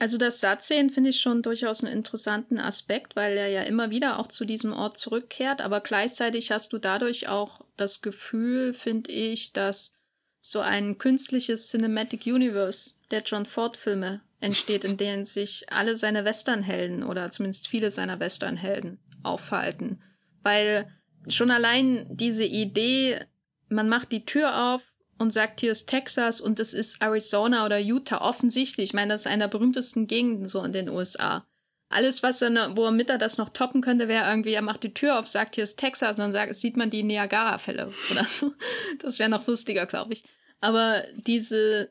Also 0.00 0.18
das 0.18 0.40
Sattsehen 0.40 0.90
finde 0.90 1.10
ich 1.10 1.20
schon 1.20 1.42
durchaus 1.42 1.84
einen 1.84 1.92
interessanten 1.92 2.58
Aspekt, 2.58 3.14
weil 3.14 3.36
er 3.36 3.46
ja 3.46 3.62
immer 3.62 3.90
wieder 3.90 4.18
auch 4.18 4.26
zu 4.26 4.44
diesem 4.44 4.72
Ort 4.72 4.98
zurückkehrt, 4.98 5.60
aber 5.60 5.80
gleichzeitig 5.80 6.50
hast 6.50 6.72
du 6.72 6.78
dadurch 6.78 7.28
auch 7.28 7.64
das 7.76 8.02
Gefühl, 8.02 8.74
finde 8.74 9.12
ich, 9.12 9.52
dass 9.52 9.94
so 10.40 10.58
ein 10.58 10.98
künstliches 10.98 11.68
Cinematic 11.68 12.26
Universe 12.26 12.94
der 13.12 13.22
John 13.22 13.46
Ford-Filme 13.46 14.22
entsteht, 14.40 14.82
in 14.82 14.96
denen 14.96 15.24
sich 15.24 15.72
alle 15.72 15.96
seine 15.96 16.24
Westernhelden 16.24 17.04
oder 17.04 17.30
zumindest 17.30 17.68
viele 17.68 17.92
seiner 17.92 18.18
Westernhelden 18.18 18.98
aufhalten. 19.22 20.02
Weil 20.42 20.90
schon 21.28 21.52
allein 21.52 22.08
diese 22.10 22.44
Idee, 22.44 23.20
man 23.68 23.88
macht 23.88 24.10
die 24.10 24.26
Tür 24.26 24.74
auf 24.74 24.82
und 25.18 25.32
sagt, 25.32 25.60
hier 25.60 25.72
ist 25.72 25.86
Texas 25.88 26.40
und 26.40 26.60
es 26.60 26.74
ist 26.74 27.00
Arizona 27.00 27.64
oder 27.64 27.78
Utah, 27.78 28.20
offensichtlich. 28.20 28.90
Ich 28.90 28.94
meine, 28.94 29.14
das 29.14 29.22
ist 29.22 29.26
einer 29.26 29.48
der 29.48 29.58
berühmtesten 29.58 30.06
Gegenden 30.06 30.48
so 30.48 30.62
in 30.62 30.72
den 30.72 30.88
USA. 30.88 31.46
Alles, 31.88 32.22
was 32.22 32.42
er, 32.42 32.76
wo 32.76 32.84
er 32.86 32.90
mit 32.90 33.08
das 33.08 33.38
noch 33.38 33.50
toppen 33.50 33.80
könnte, 33.80 34.08
wäre 34.08 34.28
irgendwie, 34.28 34.52
er 34.52 34.62
macht 34.62 34.82
die 34.82 34.94
Tür 34.94 35.18
auf, 35.18 35.26
sagt, 35.26 35.54
hier 35.54 35.64
ist 35.64 35.76
Texas 35.76 36.18
und 36.18 36.24
dann 36.24 36.32
sagt, 36.32 36.54
sieht 36.54 36.76
man 36.76 36.90
die 36.90 37.02
Niagara-Fälle 37.02 37.92
oder 38.10 38.24
so. 38.26 38.52
Das 39.00 39.18
wäre 39.18 39.30
noch 39.30 39.46
lustiger, 39.46 39.86
glaube 39.86 40.14
ich. 40.14 40.24
Aber 40.60 41.02
diese 41.14 41.90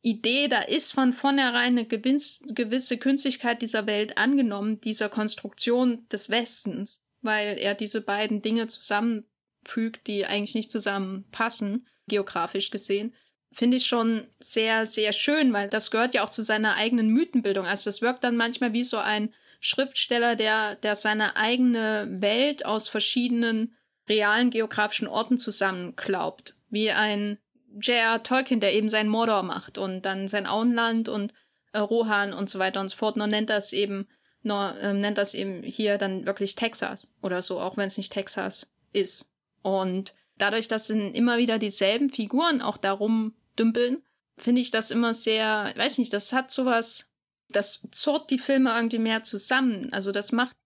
Idee, 0.00 0.48
da 0.48 0.60
ist 0.60 0.92
von 0.92 1.12
vornherein 1.12 1.78
eine 1.78 1.86
gewisse 1.86 2.98
Künstlichkeit 2.98 3.62
dieser 3.62 3.86
Welt 3.86 4.18
angenommen, 4.18 4.80
dieser 4.80 5.08
Konstruktion 5.08 6.08
des 6.08 6.30
Westens, 6.30 7.00
weil 7.20 7.58
er 7.58 7.74
diese 7.74 8.00
beiden 8.00 8.42
Dinge 8.42 8.66
zusammenfügt, 8.66 10.06
die 10.06 10.26
eigentlich 10.26 10.54
nicht 10.54 10.72
zusammenpassen, 10.72 11.86
geografisch 12.08 12.70
gesehen, 12.70 13.14
finde 13.52 13.76
ich 13.76 13.86
schon 13.86 14.26
sehr, 14.40 14.86
sehr 14.86 15.12
schön, 15.12 15.52
weil 15.52 15.68
das 15.68 15.90
gehört 15.90 16.14
ja 16.14 16.24
auch 16.24 16.30
zu 16.30 16.42
seiner 16.42 16.74
eigenen 16.76 17.08
Mythenbildung. 17.08 17.66
Also 17.66 17.88
das 17.88 18.02
wirkt 18.02 18.24
dann 18.24 18.36
manchmal 18.36 18.72
wie 18.72 18.84
so 18.84 18.98
ein 18.98 19.32
Schriftsteller, 19.60 20.34
der, 20.34 20.74
der 20.76 20.96
seine 20.96 21.36
eigene 21.36 22.08
Welt 22.10 22.66
aus 22.66 22.88
verschiedenen 22.88 23.76
realen 24.08 24.50
geografischen 24.50 25.06
Orten 25.06 25.38
zusammenklaubt. 25.38 26.56
Wie 26.70 26.90
ein 26.90 27.38
J.R. 27.80 28.22
Tolkien, 28.22 28.60
der 28.60 28.74
eben 28.74 28.88
sein 28.88 29.08
Mordor 29.08 29.42
macht 29.42 29.78
und 29.78 30.02
dann 30.02 30.28
sein 30.28 30.46
Auenland 30.46 31.08
und 31.08 31.32
äh, 31.72 31.78
Rohan 31.78 32.32
und 32.32 32.50
so 32.50 32.58
weiter 32.58 32.80
und 32.80 32.88
so 32.88 32.96
fort. 32.96 33.16
Nur 33.16 33.26
nennt 33.26 33.50
das 33.50 33.72
eben, 33.72 34.08
nur 34.42 34.76
äh, 34.78 34.92
nennt 34.92 35.18
das 35.18 35.34
eben 35.34 35.62
hier 35.62 35.98
dann 35.98 36.26
wirklich 36.26 36.54
Texas 36.54 37.06
oder 37.22 37.42
so, 37.42 37.60
auch 37.60 37.76
wenn 37.76 37.86
es 37.86 37.96
nicht 37.96 38.12
Texas 38.12 38.70
ist. 38.92 39.30
Und 39.62 40.14
dadurch, 40.42 40.68
dass 40.68 40.88
sind 40.88 41.14
immer 41.14 41.38
wieder 41.38 41.58
dieselben 41.58 42.10
Figuren 42.10 42.60
auch 42.60 42.76
darum 42.76 43.34
dümpeln, 43.58 44.02
finde 44.36 44.60
ich 44.60 44.70
das 44.70 44.90
immer 44.90 45.14
sehr, 45.14 45.72
weiß 45.76 45.98
nicht, 45.98 46.12
das 46.12 46.32
hat 46.32 46.50
sowas, 46.50 47.08
das 47.48 47.86
zurrt 47.92 48.30
die 48.30 48.38
Filme 48.38 48.74
irgendwie 48.74 48.98
mehr 48.98 49.22
zusammen. 49.22 49.92
Also 49.92 50.10
das 50.10 50.32
macht, 50.32 50.56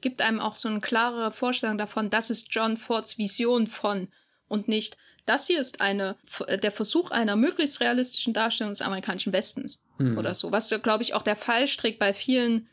gibt 0.00 0.22
einem 0.22 0.40
auch 0.40 0.54
so 0.54 0.68
eine 0.68 0.80
klare 0.80 1.30
Vorstellung 1.30 1.76
davon, 1.76 2.10
das 2.10 2.30
ist 2.30 2.48
John 2.50 2.78
Fords 2.78 3.18
Vision 3.18 3.66
von 3.66 4.08
und 4.48 4.66
nicht, 4.66 4.96
das 5.26 5.46
hier 5.46 5.60
ist 5.60 5.82
eine, 5.82 6.16
der 6.62 6.72
Versuch 6.72 7.10
einer 7.10 7.36
möglichst 7.36 7.80
realistischen 7.80 8.32
Darstellung 8.32 8.72
des 8.72 8.80
amerikanischen 8.80 9.34
Westens 9.34 9.82
hm. 9.98 10.16
oder 10.16 10.34
so. 10.34 10.52
Was, 10.52 10.70
glaube 10.82 11.02
ich, 11.02 11.12
auch 11.12 11.22
der 11.22 11.36
Fallstrick 11.36 11.98
bei 11.98 12.14
vielen 12.14 12.66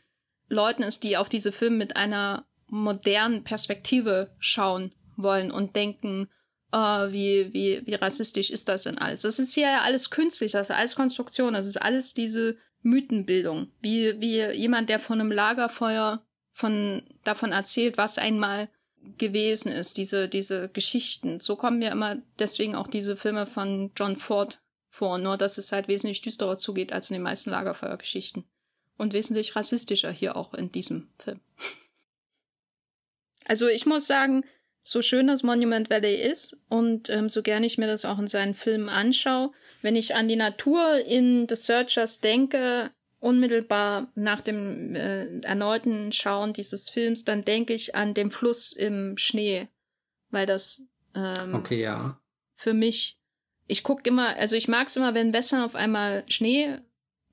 Leuten 0.48 0.82
ist, 0.82 1.02
die 1.02 1.18
auf 1.18 1.28
diese 1.28 1.52
Filme 1.52 1.76
mit 1.76 1.96
einer 1.96 2.46
modernen 2.68 3.44
Perspektive 3.44 4.34
schauen 4.38 4.94
wollen 5.16 5.50
und 5.50 5.76
denken, 5.76 6.30
uh, 6.74 7.12
wie, 7.12 7.52
wie, 7.52 7.82
wie 7.84 7.94
rassistisch 7.94 8.50
ist 8.50 8.68
das 8.68 8.84
denn 8.84 8.98
alles? 8.98 9.22
Das 9.22 9.38
ist 9.38 9.54
hier 9.54 9.70
ja 9.70 9.80
alles 9.82 10.10
künstlich, 10.10 10.52
das 10.52 10.70
ist 10.70 10.76
alles 10.76 10.94
Konstruktion, 10.94 11.54
das 11.54 11.66
ist 11.66 11.80
alles 11.80 12.14
diese 12.14 12.56
Mythenbildung. 12.82 13.72
Wie, 13.80 14.20
wie 14.20 14.42
jemand, 14.56 14.88
der 14.88 15.00
von 15.00 15.20
einem 15.20 15.32
Lagerfeuer 15.32 16.24
von, 16.52 17.02
davon 17.24 17.52
erzählt, 17.52 17.98
was 17.98 18.18
einmal 18.18 18.68
gewesen 19.18 19.70
ist, 19.70 19.96
diese, 19.96 20.28
diese 20.28 20.68
Geschichten. 20.68 21.40
So 21.40 21.56
kommen 21.56 21.78
mir 21.78 21.90
immer 21.90 22.16
deswegen 22.38 22.74
auch 22.74 22.88
diese 22.88 23.16
Filme 23.16 23.46
von 23.46 23.92
John 23.96 24.16
Ford 24.16 24.60
vor, 24.88 25.18
nur 25.18 25.36
dass 25.36 25.58
es 25.58 25.72
halt 25.72 25.88
wesentlich 25.88 26.22
düsterer 26.22 26.58
zugeht 26.58 26.92
als 26.92 27.10
in 27.10 27.14
den 27.14 27.22
meisten 27.22 27.50
Lagerfeuergeschichten. 27.50 28.44
Und 28.98 29.12
wesentlich 29.12 29.54
rassistischer 29.54 30.10
hier 30.10 30.36
auch 30.36 30.54
in 30.54 30.72
diesem 30.72 31.08
Film. 31.18 31.40
Also 33.48 33.68
ich 33.68 33.86
muss 33.86 34.08
sagen, 34.08 34.42
so 34.86 35.02
schön 35.02 35.26
das 35.26 35.42
Monument 35.42 35.90
Valley 35.90 36.14
ist 36.14 36.56
und 36.68 37.10
ähm, 37.10 37.28
so 37.28 37.42
gerne 37.42 37.66
ich 37.66 37.76
mir 37.76 37.88
das 37.88 38.04
auch 38.04 38.20
in 38.20 38.28
seinen 38.28 38.54
Filmen 38.54 38.88
anschaue, 38.88 39.50
wenn 39.82 39.96
ich 39.96 40.14
an 40.14 40.28
die 40.28 40.36
Natur 40.36 40.98
in 41.04 41.48
The 41.48 41.56
Searchers 41.56 42.20
denke, 42.20 42.92
unmittelbar 43.18 44.12
nach 44.14 44.40
dem 44.40 44.94
äh, 44.94 45.40
erneuten 45.40 46.12
Schauen 46.12 46.52
dieses 46.52 46.88
Films, 46.88 47.24
dann 47.24 47.44
denke 47.44 47.74
ich 47.74 47.96
an 47.96 48.14
den 48.14 48.30
Fluss 48.30 48.72
im 48.72 49.16
Schnee, 49.16 49.66
weil 50.30 50.46
das 50.46 50.82
ähm, 51.16 51.56
okay, 51.56 51.82
ja. 51.82 52.20
für 52.54 52.72
mich, 52.72 53.18
ich 53.66 53.82
gucke 53.82 54.08
immer, 54.08 54.36
also 54.36 54.54
ich 54.54 54.68
mag 54.68 54.86
es 54.86 54.94
immer, 54.94 55.14
wenn 55.14 55.32
Western 55.32 55.62
auf 55.62 55.74
einmal 55.74 56.22
Schnee 56.28 56.78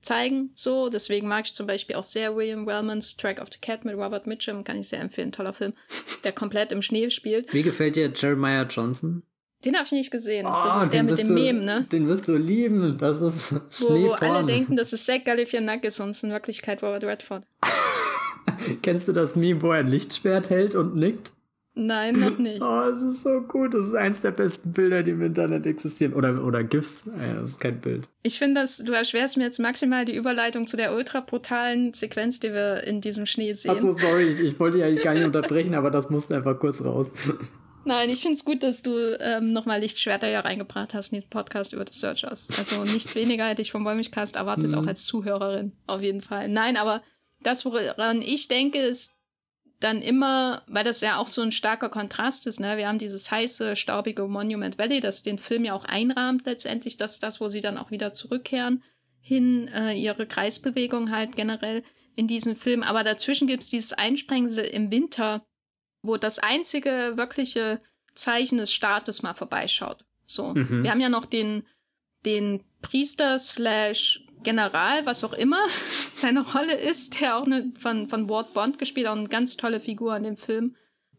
zeigen, 0.04 0.50
so. 0.54 0.88
Deswegen 0.88 1.28
mag 1.28 1.46
ich 1.46 1.54
zum 1.54 1.66
Beispiel 1.66 1.96
auch 1.96 2.04
sehr 2.04 2.36
William 2.36 2.66
Wellmans 2.66 3.16
Track 3.16 3.40
of 3.40 3.48
the 3.52 3.58
Cat 3.60 3.84
mit 3.84 3.96
Robert 3.96 4.26
Mitchum, 4.26 4.64
kann 4.64 4.78
ich 4.78 4.88
sehr 4.88 5.00
empfehlen, 5.00 5.32
toller 5.32 5.52
Film, 5.52 5.72
der 6.22 6.32
komplett 6.32 6.72
im 6.72 6.82
Schnee 6.82 7.10
spielt. 7.10 7.52
Wie 7.52 7.62
gefällt 7.62 7.96
dir 7.96 8.12
Jeremiah 8.14 8.64
Johnson? 8.64 9.22
Den 9.64 9.76
habe 9.76 9.86
ich 9.86 9.92
nicht 9.92 10.10
gesehen. 10.10 10.46
Oh, 10.46 10.60
das 10.62 10.84
ist 10.84 10.92
der 10.92 11.02
mit 11.02 11.18
dem 11.18 11.28
du, 11.28 11.32
Mem, 11.32 11.64
ne? 11.64 11.86
Den 11.90 12.06
wirst 12.06 12.28
du 12.28 12.36
lieben. 12.36 12.98
Das 12.98 13.20
ist 13.20 13.52
Wo, 13.80 13.88
wo 13.88 14.12
alle 14.12 14.44
denken, 14.44 14.76
das 14.76 14.92
ist 14.92 15.06
Zach 15.06 15.24
Galifianakis 15.24 16.00
und 16.00 16.10
es 16.10 16.18
ist 16.18 16.24
in 16.24 16.30
Wirklichkeit 16.30 16.82
Robert 16.82 17.04
Redford. 17.04 17.44
Kennst 18.82 19.08
du 19.08 19.12
das 19.12 19.36
Meme, 19.36 19.62
wo 19.62 19.72
er 19.72 19.80
ein 19.80 19.88
Lichtschwert 19.88 20.50
hält 20.50 20.74
und 20.74 20.96
nickt? 20.96 21.32
Nein, 21.76 22.20
noch 22.20 22.38
nicht. 22.38 22.60
Oh, 22.62 22.82
es 22.82 23.02
ist 23.02 23.22
so 23.24 23.40
gut. 23.40 23.74
Das 23.74 23.86
ist 23.86 23.94
eins 23.94 24.20
der 24.20 24.30
besten 24.30 24.72
Bilder, 24.72 25.02
die 25.02 25.10
im 25.10 25.22
Internet 25.22 25.66
existieren. 25.66 26.14
Oder, 26.14 26.44
oder 26.44 26.62
GIFs. 26.62 27.06
Ja, 27.06 27.34
das 27.34 27.50
ist 27.50 27.60
kein 27.60 27.80
Bild. 27.80 28.08
Ich 28.22 28.38
finde, 28.38 28.60
dass 28.60 28.78
du 28.78 28.92
erschwerst 28.92 29.36
mir 29.36 29.44
jetzt 29.44 29.58
maximal 29.58 30.04
die 30.04 30.14
Überleitung 30.14 30.66
zu 30.66 30.76
der 30.76 30.94
ultra 30.94 31.20
brutalen 31.20 31.92
Sequenz, 31.92 32.38
die 32.38 32.52
wir 32.52 32.84
in 32.84 33.00
diesem 33.00 33.26
Schnee 33.26 33.52
sehen. 33.52 33.72
Achso, 33.72 33.92
sorry. 33.92 34.28
Ich 34.42 34.58
wollte 34.60 34.78
ja 34.78 34.92
gar 34.94 35.14
nicht 35.14 35.24
unterbrechen, 35.24 35.74
aber 35.74 35.90
das 35.90 36.10
musste 36.10 36.36
einfach 36.36 36.58
kurz 36.58 36.82
raus. 36.82 37.10
Nein, 37.86 38.08
ich 38.08 38.22
finde 38.22 38.34
es 38.34 38.44
gut, 38.44 38.62
dass 38.62 38.80
du 38.80 39.18
ähm, 39.20 39.52
nochmal 39.52 39.80
Lichtschwerter 39.80 40.26
hier 40.26 40.38
reingebracht 40.38 40.94
hast 40.94 41.12
in 41.12 41.20
den 41.20 41.28
Podcast 41.28 41.74
über 41.74 41.84
The 41.90 41.98
Searchers. 41.98 42.48
Also 42.56 42.84
nichts 42.84 43.14
weniger 43.14 43.46
hätte 43.46 43.60
ich 43.60 43.72
vom 43.72 43.84
Wollmilchcast 43.84 44.36
erwartet, 44.36 44.72
mhm. 44.72 44.78
auch 44.78 44.86
als 44.86 45.04
Zuhörerin. 45.04 45.72
Auf 45.86 46.00
jeden 46.00 46.22
Fall. 46.22 46.48
Nein, 46.48 46.78
aber 46.78 47.02
das, 47.42 47.66
woran 47.66 48.22
ich 48.22 48.48
denke, 48.48 48.78
ist 48.78 49.13
dann 49.84 50.00
immer, 50.00 50.62
weil 50.66 50.82
das 50.82 51.02
ja 51.02 51.18
auch 51.18 51.28
so 51.28 51.42
ein 51.42 51.52
starker 51.52 51.90
Kontrast 51.90 52.46
ist, 52.46 52.58
ne? 52.58 52.78
Wir 52.78 52.88
haben 52.88 52.98
dieses 52.98 53.30
heiße, 53.30 53.76
staubige 53.76 54.26
Monument 54.26 54.78
Valley, 54.78 55.00
das 55.00 55.22
den 55.22 55.38
Film 55.38 55.64
ja 55.66 55.74
auch 55.74 55.84
einrahmt 55.84 56.46
letztendlich, 56.46 56.96
das 56.96 57.20
das, 57.20 57.38
wo 57.38 57.48
sie 57.48 57.60
dann 57.60 57.76
auch 57.76 57.90
wieder 57.90 58.10
zurückkehren, 58.10 58.82
hin, 59.20 59.68
äh, 59.68 59.92
ihre 59.92 60.26
Kreisbewegung 60.26 61.10
halt 61.10 61.36
generell 61.36 61.84
in 62.16 62.26
diesem 62.26 62.56
Film. 62.56 62.82
Aber 62.82 63.04
dazwischen 63.04 63.46
gibt 63.46 63.62
es 63.62 63.68
dieses 63.68 63.92
Einsprengsel 63.92 64.64
im 64.64 64.90
Winter, 64.90 65.44
wo 66.02 66.16
das 66.16 66.38
einzige 66.38 67.12
wirkliche 67.16 67.82
Zeichen 68.14 68.58
des 68.58 68.72
Staates 68.72 69.22
mal 69.22 69.34
vorbeischaut. 69.34 70.06
So. 70.26 70.54
Mhm. 70.54 70.82
Wir 70.82 70.90
haben 70.92 71.00
ja 71.00 71.10
noch 71.10 71.26
den, 71.26 71.64
den 72.24 72.64
Priester 72.80 73.38
slash 73.38 74.23
General, 74.44 75.04
was 75.06 75.24
auch 75.24 75.32
immer 75.32 75.66
seine 76.12 76.42
Rolle 76.42 76.74
ist, 76.74 77.20
der 77.20 77.36
auch 77.36 77.46
eine, 77.46 77.72
von, 77.78 78.08
von 78.08 78.28
Ward 78.28 78.54
Bond 78.54 78.78
gespielt, 78.78 79.08
auch 79.08 79.16
eine 79.16 79.28
ganz 79.28 79.56
tolle 79.56 79.80
Figur 79.80 80.16
in 80.16 80.22
dem 80.22 80.36
Film. 80.36 80.76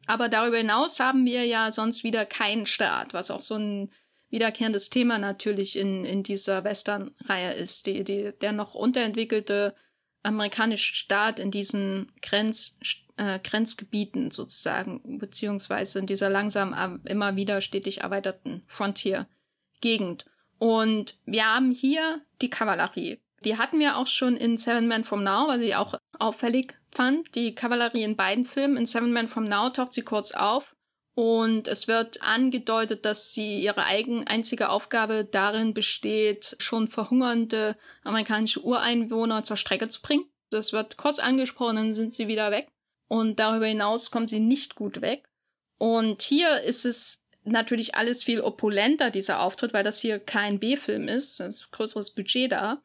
Aber 0.07 0.30
darüber 0.30 0.57
hinaus 0.57 0.99
haben 0.99 1.26
wir 1.26 1.45
ja 1.45 1.72
sonst 1.72 2.03
wieder 2.03 2.26
keinen 2.26 2.65
Staat, 2.65 3.14
was 3.14 3.31
auch 3.31 3.41
so 3.41 3.56
ein 3.56 3.91
wiederkehrendes 4.30 4.89
Thema 4.89 5.18
natürlich 5.18 5.77
in, 5.77 6.06
in 6.06 6.23
dieser 6.23 6.64
Western-Reihe 6.64 7.53
ist. 7.53 7.85
Die, 7.88 8.03
die, 8.03 8.31
der 8.39 8.52
noch 8.52 8.76
unterentwickelte 8.76 9.76
amerikanische 10.23 10.95
Staat 10.95 11.39
in 11.39 11.52
diesen 11.52 12.11
Grenz, 12.22 12.77
äh, 13.18 13.39
Grenzgebieten 13.39 14.31
sozusagen, 14.31 15.19
beziehungsweise 15.19 15.99
in 15.99 16.06
dieser 16.06 16.30
langsam 16.30 17.02
immer 17.06 17.35
wieder 17.35 17.61
stetig 17.61 18.02
erweiterten 18.02 18.64
Frontier-Gegend. 18.68 20.26
Und 20.57 21.15
wir 21.26 21.45
haben 21.45 21.72
hier 21.72 22.22
die 22.41 22.49
Kavallerie. 22.49 23.19
Die 23.44 23.57
hatten 23.57 23.80
wir 23.80 23.98
auch 23.98 24.07
schon 24.07 24.36
in 24.36 24.57
Seven 24.57 24.88
Men 24.88 25.03
from 25.03 25.23
Now, 25.23 25.48
weil 25.48 25.60
sie 25.60 25.76
auch 25.76 25.95
auffällig 26.18 26.73
fand. 26.91 27.36
Die 27.36 27.53
Kavallerie 27.53 28.03
in 28.03 28.15
beiden 28.15 28.45
Filmen. 28.45 28.77
In 28.77 28.86
Seven 28.86 29.11
Men 29.11 29.27
from 29.27 29.48
Now 29.48 29.69
taucht 29.69 29.94
sie 29.94 30.02
kurz 30.02 30.32
auf. 30.32 30.76
Und 31.14 31.69
es 31.69 31.88
wird 31.88 32.22
angedeutet, 32.22 33.06
dass 33.06 33.32
sie 33.32 33.61
ihre 33.61 33.86
eigen, 33.86 34.27
einzige 34.27 34.69
Aufgabe 34.69 35.23
darin 35.23 35.73
besteht, 35.73 36.57
schon 36.60 36.90
verhungernde 36.90 37.77
amerikanische 38.03 38.61
Ureinwohner 38.61 39.44
zur 39.45 39.56
Strecke 39.56 39.88
zu 39.88 40.02
bringen. 40.02 40.26
Das 40.49 40.73
wird 40.73 40.98
kurz 40.98 41.19
angesprochen, 41.19 41.77
dann 41.77 41.95
sind 41.95 42.14
sie 42.14 42.27
wieder 42.27 42.52
weg. 42.52 42.68
Und 43.07 43.40
darüber 43.40 43.65
hinaus 43.65 44.11
kommt 44.11 44.30
sie 44.30 44.41
nicht 44.41 44.76
gut 44.76 45.02
weg. 45.02 45.30
Und 45.77 46.22
hier 46.22 46.61
ist 46.61 46.86
es 46.86 47.24
natürlich 47.45 47.95
alles 47.95 48.23
viel 48.23 48.41
opulenter, 48.41 49.11
dieser 49.11 49.39
Auftritt, 49.39 49.73
weil 49.73 49.84
das 49.84 49.99
hier 49.99 50.19
kein 50.19 50.59
B-Film 50.59 51.07
ist. 51.07 51.39
Es 51.39 51.61
ist 51.61 51.72
größeres 51.72 52.11
Budget 52.11 52.51
da 52.51 52.81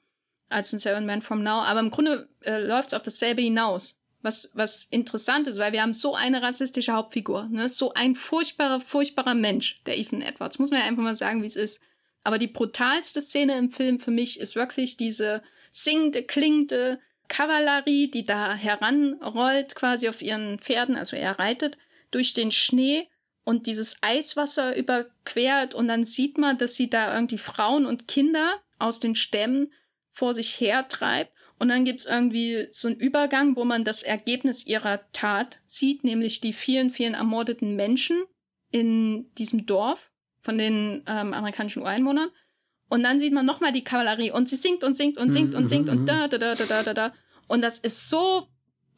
als 0.49 0.73
in 0.73 0.79
Seven 0.79 1.07
Men 1.07 1.23
From 1.23 1.43
Now. 1.43 1.63
Aber 1.63 1.81
im 1.81 1.91
Grunde 1.91 2.29
äh, 2.43 2.59
läuft 2.59 2.89
es 2.89 2.95
auf 2.95 3.03
dasselbe 3.03 3.43
hinaus. 3.43 4.01
was, 4.23 4.51
was 4.55 4.85
interessant 4.85 5.47
ist, 5.47 5.59
weil 5.59 5.73
wir 5.73 5.83
haben 5.83 5.95
so 5.95 6.15
eine 6.15 6.43
rassistische 6.43 6.93
Hauptfigur, 6.93 7.49
ne? 7.51 7.69
so 7.69 7.95
ein 7.95 8.15
furchtbarer, 8.15 8.81
furchtbarer 8.81 9.35
Mensch, 9.35 9.81
der 9.87 9.99
Ethan 9.99 10.23
Edwards. 10.23 10.59
Muss 10.59 10.71
man 10.71 10.81
ja 10.81 10.87
einfach 10.87 11.03
mal 11.03 11.17
sagen, 11.17 11.43
wie 11.43 11.47
es 11.47 11.57
ist. 11.57 11.81
Aber 12.23 12.39
die 12.39 12.49
brutalste 12.49 13.23
Szene 13.23 13.57
im 13.57 13.71
Film 13.71 13.99
für 13.99 14.11
mich 14.11 14.39
ist 14.39 14.57
wirklich 14.57 14.97
diese 14.97 15.43
singende, 15.73 16.23
klingende 16.23 17.01
Kavallerie, 17.29 18.11
die 18.11 18.27
da 18.27 18.55
heranrollt, 18.55 19.75
quasi 19.75 20.09
auf 20.09 20.21
ihren 20.21 20.59
Pferden, 20.59 20.97
also 20.97 21.17
er 21.17 21.39
reitet, 21.39 21.79
durch 22.11 22.35
den 22.35 22.51
Schnee 22.51 23.09
und 23.45 23.67
dieses 23.67 23.97
Eiswasser 24.03 24.77
überquert 24.77 25.75
und 25.75 25.89
dann 25.89 26.05
sieht 26.05 26.39
man, 26.39 26.59
dass 26.59 26.75
sie 26.75 26.91
da 26.91 27.15
irgendwie 27.15 27.39
Frauen 27.39 27.87
und 27.87 28.09
Kinder 28.09 28.61
aus 28.79 29.01
den 29.01 29.15
Stämmen 29.15 29.73
vor 30.13 30.35
sich 30.35 30.61
her 30.61 30.89
treibt 30.89 31.33
und 31.61 31.69
dann 31.69 31.85
gibt's 31.85 32.07
irgendwie 32.07 32.69
so 32.71 32.89
einen 32.89 32.99
Übergang, 32.99 33.55
wo 33.55 33.67
man 33.67 33.85
das 33.85 34.03
Ergebnis 34.03 34.67
ihrer 34.67 35.01
Tat 35.13 35.61
sieht, 35.67 36.05
nämlich 36.05 36.41
die 36.41 36.55
vielen, 36.55 36.91
vielen 36.91 37.13
ermordeten 37.13 37.77
Menschen 37.77 38.23
in 38.71 39.31
diesem 39.35 39.67
Dorf 39.67 40.11
von 40.41 40.57
den 40.57 41.03
ähm, 41.07 41.35
amerikanischen 41.35 41.83
Ureinwohnern. 41.83 42.31
Und 42.89 43.03
dann 43.03 43.19
sieht 43.19 43.35
man 43.35 43.45
nochmal 43.45 43.73
die 43.73 43.85
Kavallerie 43.85 44.31
und 44.31 44.49
sie 44.49 44.57
singt 44.57 44.83
und 44.83 44.95
singt 44.95 45.19
und 45.19 45.33
singt 45.33 45.55
und 45.55 45.67
singt 45.67 45.91
und 45.91 46.07
da, 46.07 46.29
da, 46.29 46.39
da, 46.39 46.55
da, 46.55 46.65
da, 46.65 46.83
da, 46.83 46.95
da. 46.95 47.13
Und 47.47 47.61
das 47.61 47.79
ist 47.79 48.09
so 48.09 48.49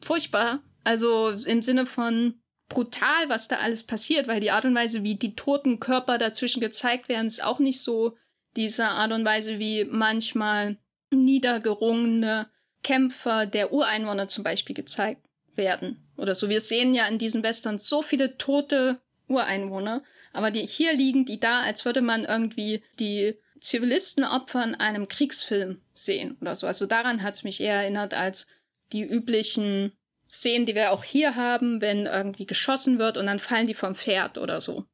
furchtbar. 0.01 0.63
Also 0.85 1.31
im 1.31 1.61
Sinne 1.61 1.85
von 1.85 2.35
brutal, 2.73 3.29
was 3.29 3.47
da 3.47 3.57
alles 3.57 3.83
passiert, 3.83 4.27
weil 4.27 4.39
die 4.39 4.51
Art 4.51 4.65
und 4.65 4.75
Weise, 4.75 5.03
wie 5.03 5.15
die 5.15 5.35
toten 5.35 5.79
Körper 5.79 6.17
dazwischen 6.17 6.59
gezeigt 6.59 7.09
werden, 7.09 7.27
ist 7.27 7.43
auch 7.43 7.59
nicht 7.59 7.81
so 7.81 8.17
dieser 8.55 8.91
Art 8.91 9.11
und 9.11 9.25
Weise, 9.25 9.59
wie 9.59 9.85
manchmal 9.85 10.77
niedergerungene 11.11 12.47
Kämpfer 12.83 13.45
der 13.45 13.71
Ureinwohner 13.71 14.27
zum 14.27 14.43
Beispiel 14.43 14.75
gezeigt 14.75 15.21
werden. 15.55 16.03
Oder 16.17 16.35
so. 16.35 16.49
Wir 16.49 16.61
sehen 16.61 16.93
ja 16.93 17.07
in 17.07 17.17
diesen 17.17 17.43
Western 17.43 17.77
so 17.77 18.01
viele 18.01 18.37
tote 18.37 18.99
Ureinwohner, 19.27 20.03
aber 20.31 20.51
die 20.51 20.65
hier 20.65 20.93
liegen 20.93 21.25
die 21.25 21.39
da, 21.39 21.61
als 21.61 21.85
würde 21.85 22.01
man 22.01 22.25
irgendwie 22.25 22.83
die 22.99 23.35
Zivilistenopfer 23.59 24.63
in 24.63 24.75
einem 24.75 25.07
Kriegsfilm 25.07 25.81
sehen 25.93 26.37
oder 26.41 26.55
so. 26.55 26.67
Also 26.67 26.85
daran 26.85 27.23
hat 27.23 27.35
es 27.35 27.43
mich 27.43 27.61
eher 27.61 27.81
erinnert 27.81 28.13
als 28.13 28.47
die 28.91 29.03
üblichen 29.03 29.93
Szenen, 30.33 30.65
die 30.65 30.73
wir 30.73 30.91
auch 30.91 31.03
hier 31.03 31.35
haben, 31.35 31.79
wenn 31.79 32.07
irgendwie 32.07 32.47
geschossen 32.47 32.97
wird 32.97 33.17
und 33.17 33.27
dann 33.27 33.37
fallen 33.37 33.67
die 33.67 33.75
vom 33.75 33.93
Pferd 33.93 34.39
oder 34.39 34.61
so. 34.61 34.85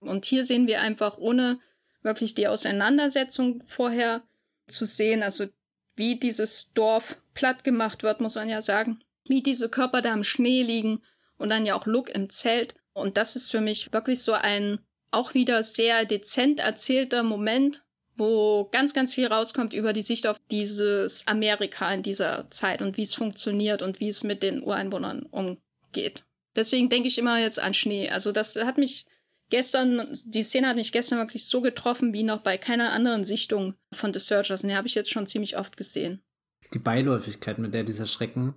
Und 0.00 0.24
hier 0.24 0.42
sehen 0.42 0.66
wir 0.66 0.80
einfach 0.80 1.18
ohne 1.18 1.60
wirklich 2.02 2.34
die 2.34 2.48
Auseinandersetzung 2.48 3.62
vorher 3.66 4.22
zu 4.68 4.86
sehen, 4.86 5.22
also 5.22 5.46
wie 5.96 6.16
dieses 6.18 6.72
Dorf 6.72 7.18
platt 7.34 7.62
gemacht 7.62 8.04
wird, 8.04 8.22
muss 8.22 8.36
man 8.36 8.48
ja 8.48 8.62
sagen. 8.62 9.02
Wie 9.24 9.42
diese 9.42 9.68
Körper 9.68 10.00
da 10.00 10.14
im 10.14 10.24
Schnee 10.24 10.62
liegen 10.62 11.02
und 11.36 11.50
dann 11.50 11.66
ja 11.66 11.74
auch 11.74 11.84
Look 11.84 12.08
im 12.08 12.30
Zelt. 12.30 12.74
Und 12.94 13.18
das 13.18 13.36
ist 13.36 13.50
für 13.50 13.60
mich 13.60 13.92
wirklich 13.92 14.22
so 14.22 14.32
ein 14.32 14.78
auch 15.10 15.34
wieder 15.34 15.62
sehr 15.62 16.06
dezent 16.06 16.60
erzählter 16.60 17.22
Moment, 17.22 17.82
wo 18.16 18.68
ganz, 18.72 18.94
ganz 18.94 19.14
viel 19.14 19.26
rauskommt 19.26 19.74
über 19.74 19.92
die 19.92 20.02
Sicht 20.02 20.26
auf 20.26 20.38
dieses 20.50 21.26
Amerika 21.26 21.92
in 21.92 22.02
dieser 22.02 22.50
Zeit 22.50 22.82
und 22.82 22.96
wie 22.96 23.02
es 23.02 23.14
funktioniert 23.14 23.82
und 23.82 24.00
wie 24.00 24.08
es 24.08 24.24
mit 24.24 24.42
den 24.42 24.62
Ureinwohnern 24.62 25.22
umgeht. 25.24 26.24
Deswegen 26.54 26.88
denke 26.88 27.08
ich 27.08 27.18
immer 27.18 27.38
jetzt 27.38 27.58
an 27.58 27.74
Schnee. 27.74 28.08
Also 28.08 28.32
das 28.32 28.56
hat 28.56 28.78
mich 28.78 29.06
gestern, 29.50 30.08
die 30.24 30.42
Szene 30.42 30.68
hat 30.68 30.76
mich 30.76 30.92
gestern 30.92 31.18
wirklich 31.18 31.46
so 31.46 31.60
getroffen 31.60 32.12
wie 32.12 32.22
noch 32.22 32.40
bei 32.40 32.56
keiner 32.58 32.92
anderen 32.92 33.24
Sichtung 33.24 33.74
von 33.92 34.12
The 34.12 34.20
Searchers. 34.20 34.64
Und 34.64 34.70
die 34.70 34.76
habe 34.76 34.88
ich 34.88 34.94
jetzt 34.94 35.10
schon 35.10 35.26
ziemlich 35.26 35.56
oft 35.58 35.76
gesehen. 35.76 36.22
Die 36.72 36.78
Beiläufigkeit, 36.78 37.58
mit 37.58 37.74
der 37.74 37.84
dieser 37.84 38.06
Schrecken 38.06 38.54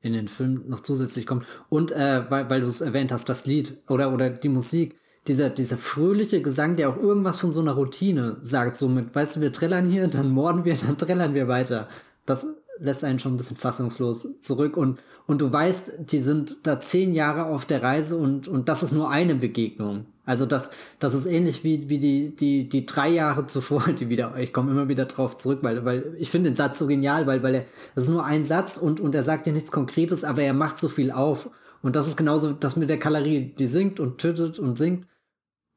in 0.00 0.12
den 0.12 0.28
Film 0.28 0.64
noch 0.68 0.80
zusätzlich 0.80 1.26
kommt. 1.26 1.46
Und 1.68 1.92
äh, 1.92 2.30
weil, 2.30 2.48
weil 2.48 2.60
du 2.60 2.66
es 2.66 2.80
erwähnt 2.80 3.12
hast, 3.12 3.28
das 3.28 3.46
Lied 3.46 3.76
oder, 3.88 4.12
oder 4.12 4.30
die 4.30 4.48
Musik, 4.48 4.98
dieser, 5.28 5.50
dieser 5.50 5.76
fröhliche 5.76 6.42
Gesang, 6.42 6.76
der 6.76 6.88
auch 6.88 6.96
irgendwas 6.96 7.38
von 7.38 7.52
so 7.52 7.60
einer 7.60 7.72
Routine 7.72 8.38
sagt, 8.42 8.76
so 8.76 8.88
mit, 8.88 9.14
weißt 9.14 9.36
du, 9.36 9.40
wir 9.40 9.52
trällern 9.52 9.90
hier, 9.90 10.08
dann 10.08 10.30
morden 10.30 10.64
wir, 10.64 10.74
dann 10.86 10.98
trällern 10.98 11.34
wir 11.34 11.48
weiter. 11.48 11.88
Das 12.26 12.56
lässt 12.80 13.04
einen 13.04 13.18
schon 13.18 13.34
ein 13.34 13.36
bisschen 13.36 13.56
fassungslos 13.56 14.40
zurück 14.40 14.76
und, 14.76 15.00
und 15.26 15.40
du 15.40 15.52
weißt, 15.52 15.92
die 15.98 16.20
sind 16.20 16.58
da 16.62 16.80
zehn 16.80 17.12
Jahre 17.12 17.46
auf 17.46 17.64
der 17.64 17.82
Reise 17.82 18.16
und, 18.16 18.48
und 18.48 18.68
das 18.68 18.82
ist 18.82 18.92
nur 18.92 19.10
eine 19.10 19.34
Begegnung. 19.34 20.06
Also 20.24 20.44
das, 20.44 20.70
das 20.98 21.14
ist 21.14 21.26
ähnlich 21.26 21.64
wie, 21.64 21.88
wie 21.88 21.98
die, 21.98 22.36
die, 22.36 22.68
die 22.68 22.84
drei 22.84 23.08
Jahre 23.08 23.46
zuvor, 23.46 23.88
die 23.98 24.08
wieder, 24.08 24.36
ich 24.38 24.52
komme 24.52 24.70
immer 24.70 24.88
wieder 24.88 25.06
drauf 25.06 25.36
zurück, 25.36 25.60
weil, 25.62 25.84
weil 25.84 26.14
ich 26.18 26.30
finde 26.30 26.50
den 26.50 26.56
Satz 26.56 26.78
so 26.78 26.86
genial, 26.86 27.26
weil, 27.26 27.42
weil 27.42 27.54
er, 27.54 27.64
das 27.94 28.04
ist 28.04 28.10
nur 28.10 28.24
ein 28.24 28.44
Satz 28.44 28.76
und, 28.76 29.00
und 29.00 29.14
er 29.14 29.24
sagt 29.24 29.46
ja 29.46 29.52
nichts 29.52 29.72
Konkretes, 29.72 30.24
aber 30.24 30.42
er 30.42 30.54
macht 30.54 30.78
so 30.78 30.88
viel 30.88 31.10
auf. 31.10 31.50
Und 31.80 31.96
das 31.96 32.08
ist 32.08 32.16
genauso 32.16 32.52
das 32.52 32.76
mit 32.76 32.90
der 32.90 32.98
Kalorie, 32.98 33.54
die 33.58 33.66
singt 33.66 34.00
und 34.00 34.18
tötet 34.18 34.58
und 34.58 34.78
singt. 34.78 35.06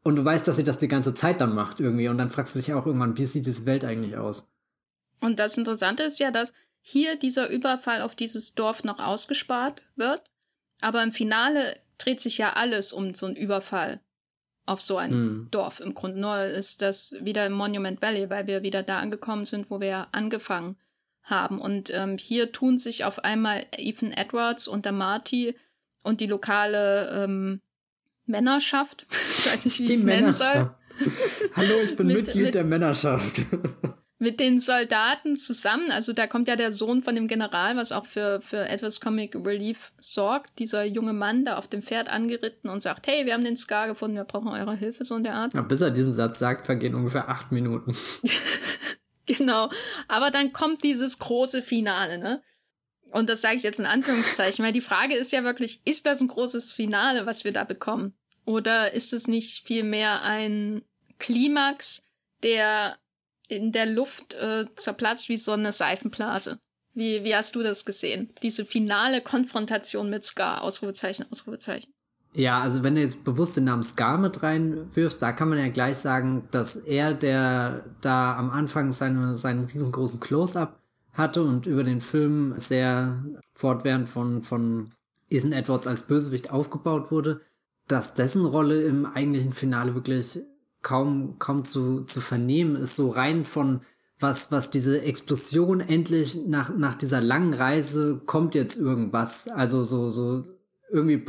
Und 0.04 0.16
du 0.16 0.26
weißt, 0.26 0.48
dass 0.48 0.58
sie 0.58 0.64
das 0.64 0.80
die 0.80 0.88
ganze 0.88 1.14
Zeit 1.14 1.42
dann 1.42 1.54
macht 1.54 1.80
irgendwie. 1.80 2.08
Und 2.08 2.18
dann 2.18 2.32
fragst 2.32 2.56
du 2.56 2.60
dich 2.60 2.74
auch 2.74 2.86
irgendwann, 2.86 3.18
wie 3.18 3.26
sieht 3.26 3.46
diese 3.46 3.66
Welt 3.66 3.84
eigentlich 3.84 4.18
aus? 4.18 4.50
Und 5.20 5.40
das 5.40 5.58
Interessante 5.58 6.04
ist 6.04 6.20
ja, 6.20 6.32
dass 6.32 6.54
hier 6.82 7.16
dieser 7.16 7.50
Überfall 7.50 8.02
auf 8.02 8.16
dieses 8.16 8.56
Dorf 8.56 8.84
noch 8.84 9.00
ausgespart 9.00 9.84
wird. 9.96 10.24
Aber 10.82 11.04
im 11.04 11.12
Finale 11.12 11.78
dreht 12.00 12.20
sich 12.20 12.40
ja 12.40 12.54
alles 12.54 12.92
um 12.92 13.14
so 13.14 13.28
einen 13.28 13.36
Überfall 13.36 14.02
auf 14.66 14.82
so 14.82 14.98
ein 14.98 15.12
hm. 15.12 15.48
Dorf. 15.52 15.80
Im 15.80 15.94
Grunde 15.94 16.20
nur 16.20 16.44
ist 16.46 16.82
das 16.82 17.16
wieder 17.22 17.46
im 17.46 17.54
Monument 17.54 18.02
Valley, 18.02 18.30
weil 18.30 18.48
wir 18.48 18.64
wieder 18.64 18.84
da 18.84 19.00
angekommen 19.00 19.46
sind, 19.46 19.70
wo 19.70 19.80
wir 19.80 20.08
angefangen 20.12 20.78
haben. 21.24 21.60
Und 21.60 21.92
ähm, 21.92 22.18
hier 22.18 22.52
tun 22.52 22.80
sich 22.80 23.06
auf 23.06 23.20
einmal 23.24 23.66
Ethan 23.72 24.12
Edwards 24.12 24.68
und 24.68 24.86
der 24.86 24.92
Marty 24.92 25.56
und 26.04 26.20
die 26.20 26.28
lokale 26.28 27.24
ähm, 27.24 27.62
Männerschaft, 28.32 29.06
ich 29.38 29.52
weiß 29.52 29.66
nicht, 29.66 29.80
wie 29.80 29.84
ich 29.86 29.92
es 29.92 30.04
nennen 30.04 30.34
soll. 30.34 30.72
Hallo, 31.56 31.74
ich 31.84 31.96
bin 31.96 32.08
mit, 32.08 32.18
Mitglied 32.18 32.44
mit, 32.44 32.56
der 32.56 32.64
Männerschaft 32.64 33.42
mit 34.22 34.40
den 34.40 34.60
Soldaten 34.60 35.36
zusammen. 35.36 35.90
Also 35.90 36.14
da 36.14 36.28
kommt 36.28 36.48
ja 36.48 36.56
der 36.56 36.72
Sohn 36.72 37.02
von 37.02 37.16
dem 37.16 37.28
General, 37.28 37.76
was 37.76 37.92
auch 37.92 38.06
für, 38.06 38.40
für 38.42 38.70
etwas 38.70 39.02
Comic 39.02 39.36
Relief 39.36 39.92
sorgt. 40.00 40.60
Dieser 40.60 40.84
junge 40.84 41.12
Mann 41.12 41.44
da 41.44 41.58
auf 41.58 41.68
dem 41.68 41.82
Pferd 41.82 42.08
angeritten 42.08 42.70
und 42.70 42.82
sagt, 42.82 43.08
hey, 43.08 43.26
wir 43.26 43.34
haben 43.34 43.44
den 43.44 43.58
Scar 43.58 43.88
gefunden, 43.88 44.18
wir 44.18 44.24
brauchen 44.24 44.50
eure 44.50 44.76
Hilfe, 44.76 45.06
so 45.06 45.16
in 45.16 45.24
der 45.24 45.34
Art. 45.34 45.56
Ja, 45.56 45.64
bis 45.64 45.82
er 45.82 45.90
diesen 45.90 46.14
Satz 46.14 46.38
sagt, 46.38 46.68
vergehen 46.68 46.94
ungefähr 46.94 47.30
acht 47.30 47.52
Minuten. 47.52 47.98
genau. 49.26 49.72
Aber 50.08 50.30
dann 50.30 50.54
kommt 50.54 50.84
dieses 50.84 51.18
große 51.18 51.64
Finale, 51.64 52.20
ne? 52.20 52.44
Und 53.12 53.28
das 53.28 53.42
sage 53.42 53.56
ich 53.56 53.64
jetzt 53.64 53.80
in 53.80 53.88
Anführungszeichen, 53.88 54.64
weil 54.64 54.72
die 54.72 54.82
Frage 54.82 55.16
ist 55.16 55.32
ja 55.32 55.44
wirklich, 55.44 55.82
ist 55.86 56.06
das 56.06 56.22
ein 56.22 56.28
großes 56.28 56.74
Finale, 56.74 57.26
was 57.26 57.44
wir 57.44 57.52
da 57.52 57.64
bekommen? 57.64 58.14
Oder 58.46 58.94
ist 58.94 59.14
es 59.14 59.28
nicht 59.28 59.68
vielmehr 59.68 60.24
ein 60.24 60.84
Klimax, 61.20 62.04
der 62.44 62.98
in 63.48 63.72
der 63.72 63.86
Luft 63.86 64.34
äh, 64.34 64.66
zerplatzt 64.76 65.30
wie 65.30 65.38
so 65.38 65.52
eine 65.52 65.72
Seifenblase. 65.72 66.60
Wie, 66.94 67.24
wie 67.24 67.36
hast 67.36 67.56
du 67.56 67.64
das 67.64 67.86
gesehen? 67.86 68.34
Diese 68.42 68.66
finale 68.66 69.22
Konfrontation 69.22 70.10
mit 70.10 70.24
Scar, 70.24 70.62
Ausrufezeichen, 70.62 71.26
Ausrufezeichen. 71.32 71.92
Ja, 72.34 72.62
also 72.62 72.82
wenn 72.82 72.96
du 72.96 73.02
jetzt 73.02 73.26
bewusst 73.26 73.58
den 73.58 73.66
Namen 73.66 73.84
Scar 73.84 74.18
mit 74.18 74.42
reinwirfst, 74.42 75.22
da 75.22 75.34
kann 75.34 75.50
man 75.50 75.58
ja 75.58 75.68
gleich 75.68 75.98
sagen, 75.98 76.48
dass 76.52 76.78
er, 76.78 77.14
der 77.14 77.84
da 78.00 78.38
am 78.38 78.50
Anfang 78.50 78.94
seine, 78.94 79.36
seinen 79.36 79.66
riesengroßen 79.66 80.22
Close-Up 80.22 80.80
hatte 81.12 81.44
und 81.44 81.66
über 81.66 81.84
den 81.84 82.00
Film 82.00 82.54
sehr 82.58 83.22
fortwährend 83.54 84.08
von, 84.08 84.44
von 84.44 84.92
Ethan 85.30 85.52
Edwards 85.52 85.88
als 85.88 86.04
Bösewicht 86.04 86.52
aufgebaut 86.52 87.12
wurde, 87.12 87.42
dass 87.88 88.14
dessen 88.14 88.46
Rolle 88.46 88.84
im 88.84 89.06
eigentlichen 89.06 89.54
Finale 89.54 89.96
wirklich 89.96 90.40
kaum, 90.82 91.38
kaum 91.40 91.66
zu, 91.66 92.04
zu 92.06 92.22
vernehmen 92.22 92.76
ist, 92.76 92.96
so 92.96 93.10
rein 93.10 93.44
von 93.44 93.82
was, 94.20 94.52
was 94.52 94.70
diese 94.70 95.02
Explosion 95.02 95.80
endlich 95.82 96.38
nach, 96.46 96.76
nach 96.76 96.96
dieser 96.96 97.22
langen 97.22 97.54
Reise 97.54 98.22
kommt 98.26 98.56
jetzt 98.56 98.78
irgendwas. 98.78 99.48
Also 99.48 99.84
so, 99.84 100.10
so 100.10 100.46
irgendwie, 100.92 101.26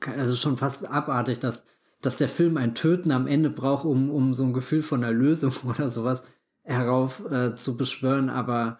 also 0.00 0.36
schon 0.36 0.58
fast 0.58 0.86
abartig, 0.88 1.40
dass, 1.40 1.64
dass 2.02 2.16
der 2.16 2.28
Film 2.28 2.58
ein 2.58 2.74
Töten 2.74 3.10
am 3.12 3.26
Ende 3.26 3.48
braucht, 3.48 3.86
um, 3.86 4.10
um 4.10 4.34
so 4.34 4.44
ein 4.44 4.52
Gefühl 4.52 4.82
von 4.82 5.02
Erlösung 5.02 5.52
oder 5.68 5.88
sowas 5.88 6.22
herauf 6.62 7.24
äh, 7.30 7.56
zu 7.56 7.76
beschwören, 7.76 8.30
aber 8.30 8.78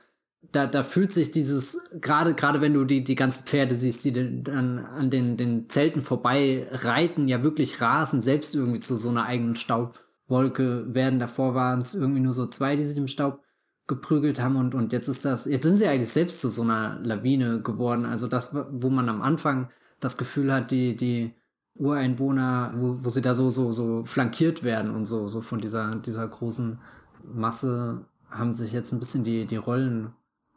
da, 0.52 0.66
da 0.66 0.82
fühlt 0.82 1.12
sich 1.12 1.30
dieses, 1.30 1.80
gerade, 2.00 2.34
gerade 2.34 2.60
wenn 2.60 2.74
du 2.74 2.84
die, 2.84 3.04
die 3.04 3.14
ganzen 3.14 3.44
Pferde 3.44 3.74
siehst, 3.74 4.04
die 4.04 4.12
dann 4.12 4.78
an 4.78 5.10
den, 5.10 5.36
den 5.36 5.68
Zelten 5.68 6.02
vorbei 6.02 6.66
reiten, 6.70 7.28
ja 7.28 7.42
wirklich 7.42 7.80
rasen, 7.80 8.20
selbst 8.20 8.54
irgendwie 8.54 8.80
zu 8.80 8.96
so 8.96 9.08
einer 9.08 9.24
eigenen 9.24 9.56
Staub, 9.56 10.00
Wolke 10.26 10.94
werden. 10.94 11.18
Davor 11.18 11.54
waren 11.54 11.82
es 11.82 11.94
irgendwie 11.94 12.20
nur 12.20 12.32
so 12.32 12.46
zwei, 12.46 12.76
die 12.76 12.84
sich 12.84 12.96
im 12.96 13.08
Staub 13.08 13.40
geprügelt 13.86 14.40
haben 14.40 14.56
und, 14.56 14.74
und 14.74 14.92
jetzt 14.92 15.08
ist 15.08 15.24
das, 15.24 15.44
jetzt 15.44 15.64
sind 15.64 15.76
sie 15.76 15.86
eigentlich 15.86 16.08
selbst 16.08 16.40
zu 16.40 16.48
so 16.48 16.62
einer 16.62 16.98
Lawine 17.02 17.60
geworden. 17.60 18.06
Also 18.06 18.28
das, 18.28 18.56
wo 18.70 18.88
man 18.88 19.08
am 19.10 19.20
Anfang 19.20 19.68
das 20.00 20.16
Gefühl 20.16 20.52
hat, 20.52 20.70
die, 20.70 20.96
die 20.96 21.34
Ureinwohner, 21.74 22.72
wo, 22.76 23.04
wo 23.04 23.08
sie 23.10 23.20
da 23.20 23.34
so, 23.34 23.50
so, 23.50 23.72
so 23.72 24.04
flankiert 24.06 24.62
werden 24.62 24.94
und 24.94 25.04
so, 25.04 25.28
so 25.28 25.42
von 25.42 25.60
dieser, 25.60 25.96
dieser 25.96 26.26
großen 26.26 26.78
Masse 27.24 28.06
haben 28.30 28.54
sich 28.54 28.72
jetzt 28.72 28.92
ein 28.92 29.00
bisschen 29.00 29.24
die, 29.24 29.46
die 29.46 29.56
Rollen 29.56 30.14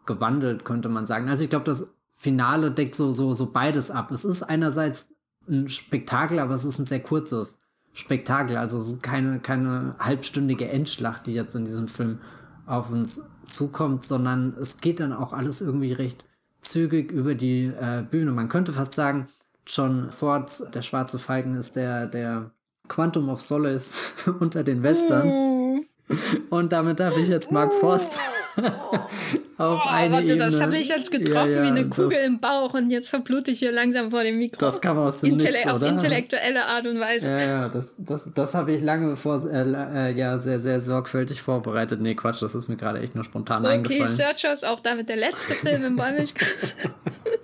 gewandelt, 0.07 0.65
könnte 0.65 0.89
man 0.89 1.05
sagen. 1.05 1.29
Also 1.29 1.43
ich 1.43 1.49
glaube, 1.49 1.65
das 1.65 1.87
Finale 2.15 2.71
deckt 2.71 2.95
so, 2.95 3.11
so, 3.11 3.33
so 3.33 3.51
beides 3.51 3.91
ab. 3.91 4.11
Es 4.11 4.25
ist 4.25 4.41
einerseits 4.41 5.07
ein 5.47 5.69
Spektakel, 5.69 6.39
aber 6.39 6.55
es 6.55 6.65
ist 6.65 6.79
ein 6.79 6.85
sehr 6.85 7.01
kurzes 7.01 7.59
Spektakel. 7.93 8.57
Also 8.57 8.79
es 8.79 8.87
ist 8.87 9.03
keine, 9.03 9.39
keine 9.39 9.95
halbstündige 9.99 10.67
Endschlacht, 10.69 11.27
die 11.27 11.33
jetzt 11.33 11.55
in 11.55 11.65
diesem 11.65 11.87
Film 11.87 12.19
auf 12.65 12.89
uns 12.89 13.21
zukommt, 13.45 14.03
sondern 14.03 14.55
es 14.59 14.81
geht 14.81 14.99
dann 14.99 15.13
auch 15.13 15.33
alles 15.33 15.61
irgendwie 15.61 15.93
recht 15.93 16.25
zügig 16.61 17.11
über 17.11 17.35
die 17.35 17.65
äh, 17.65 18.03
Bühne. 18.09 18.31
Man 18.31 18.49
könnte 18.49 18.73
fast 18.73 18.93
sagen, 18.93 19.27
John 19.65 20.11
Ford, 20.11 20.73
der 20.73 20.81
schwarze 20.81 21.19
Falken, 21.19 21.55
ist 21.55 21.75
der, 21.75 22.07
der 22.07 22.51
Quantum 22.87 23.29
of 23.29 23.41
Solace 23.41 23.93
unter 24.39 24.63
den 24.63 24.83
Western. 24.83 25.27
Mm. 25.27 25.85
Und 26.49 26.71
damit 26.71 26.99
darf 26.99 27.17
ich 27.17 27.27
jetzt 27.27 27.51
Mark 27.51 27.71
Forst 27.73 28.19
auf 29.57 29.81
oh, 29.83 29.89
eine 29.89 30.13
warte, 30.13 30.25
Ebene. 30.25 30.45
das 30.45 30.61
habe 30.61 30.77
ich 30.77 30.87
jetzt 30.89 31.09
getroffen 31.09 31.51
ja, 31.51 31.57
ja, 31.57 31.63
wie 31.63 31.67
eine 31.67 31.89
Kugel 31.89 32.17
im 32.25 32.39
Bauch 32.39 32.75
und 32.75 32.91
jetzt 32.91 33.09
verblute 33.09 33.49
ich 33.51 33.59
hier 33.59 33.71
langsam 33.71 34.11
vor 34.11 34.21
dem 34.21 34.37
Mikro. 34.37 34.59
Das 34.59 34.79
kann 34.79 34.95
man 34.95 35.07
aus 35.07 35.17
dem 35.17 35.33
Intelle 35.33 35.53
Nichts, 35.53 35.71
Auf 35.71 35.81
intellektuelle 35.81 36.65
Art 36.65 36.85
und 36.85 36.99
Weise. 36.99 37.29
Ja, 37.29 37.39
ja, 37.39 37.69
das, 37.69 37.95
das, 37.97 38.29
das 38.35 38.53
habe 38.53 38.73
ich 38.73 38.83
lange 38.83 39.15
vor, 39.15 39.49
äh, 39.49 39.63
äh, 39.63 40.13
ja, 40.15 40.37
sehr, 40.37 40.59
sehr 40.59 40.79
sorgfältig 40.79 41.41
vorbereitet. 41.41 42.01
Nee, 42.01 42.13
Quatsch, 42.13 42.41
das 42.41 42.53
ist 42.53 42.67
mir 42.67 42.77
gerade 42.77 42.99
echt 42.99 43.15
nur 43.15 43.23
spontan 43.23 43.65
okay, 43.65 43.73
eingefallen. 43.75 44.03
Okay, 44.03 44.11
Searchers, 44.11 44.63
auch 44.63 44.79
damit 44.79 45.09
der 45.09 45.17
letzte 45.17 45.53
Film 45.53 45.83
im 45.85 45.95
Bäumlichkeit. 45.95 46.47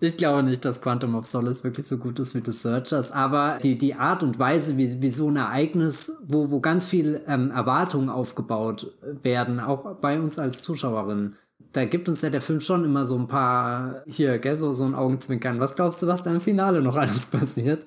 Ich 0.00 0.16
glaube 0.16 0.44
nicht, 0.44 0.64
dass 0.64 0.80
Quantum 0.80 1.16
of 1.16 1.26
Solace 1.26 1.64
wirklich 1.64 1.88
so 1.88 1.98
gut 1.98 2.20
ist 2.20 2.34
wie 2.34 2.42
The 2.44 2.52
Searchers, 2.52 3.10
aber 3.10 3.58
die, 3.60 3.76
die 3.76 3.94
Art 3.94 4.22
und 4.22 4.38
Weise, 4.38 4.76
wie, 4.76 5.02
wie 5.02 5.10
so 5.10 5.28
ein 5.28 5.36
Ereignis, 5.36 6.12
wo, 6.22 6.50
wo 6.50 6.60
ganz 6.60 6.86
viel 6.86 7.20
ähm, 7.26 7.50
Erwartungen 7.50 8.08
aufgebaut 8.08 8.92
werden, 9.22 9.58
auch 9.58 9.96
bei 9.96 10.20
uns 10.20 10.38
als 10.38 10.62
Zuschauerinnen, 10.62 11.36
da 11.72 11.84
gibt 11.84 12.08
uns 12.08 12.22
ja 12.22 12.30
der 12.30 12.40
Film 12.40 12.60
schon 12.60 12.84
immer 12.84 13.06
so 13.06 13.16
ein 13.16 13.26
paar, 13.26 14.04
hier, 14.06 14.38
gell, 14.38 14.56
so, 14.56 14.72
so 14.72 14.84
ein 14.84 14.94
Augenzwinkern. 14.94 15.60
Was 15.60 15.74
glaubst 15.74 16.00
du, 16.00 16.06
was 16.06 16.22
da 16.22 16.32
im 16.32 16.40
Finale 16.40 16.80
noch 16.80 16.96
alles 16.96 17.26
passiert? 17.26 17.84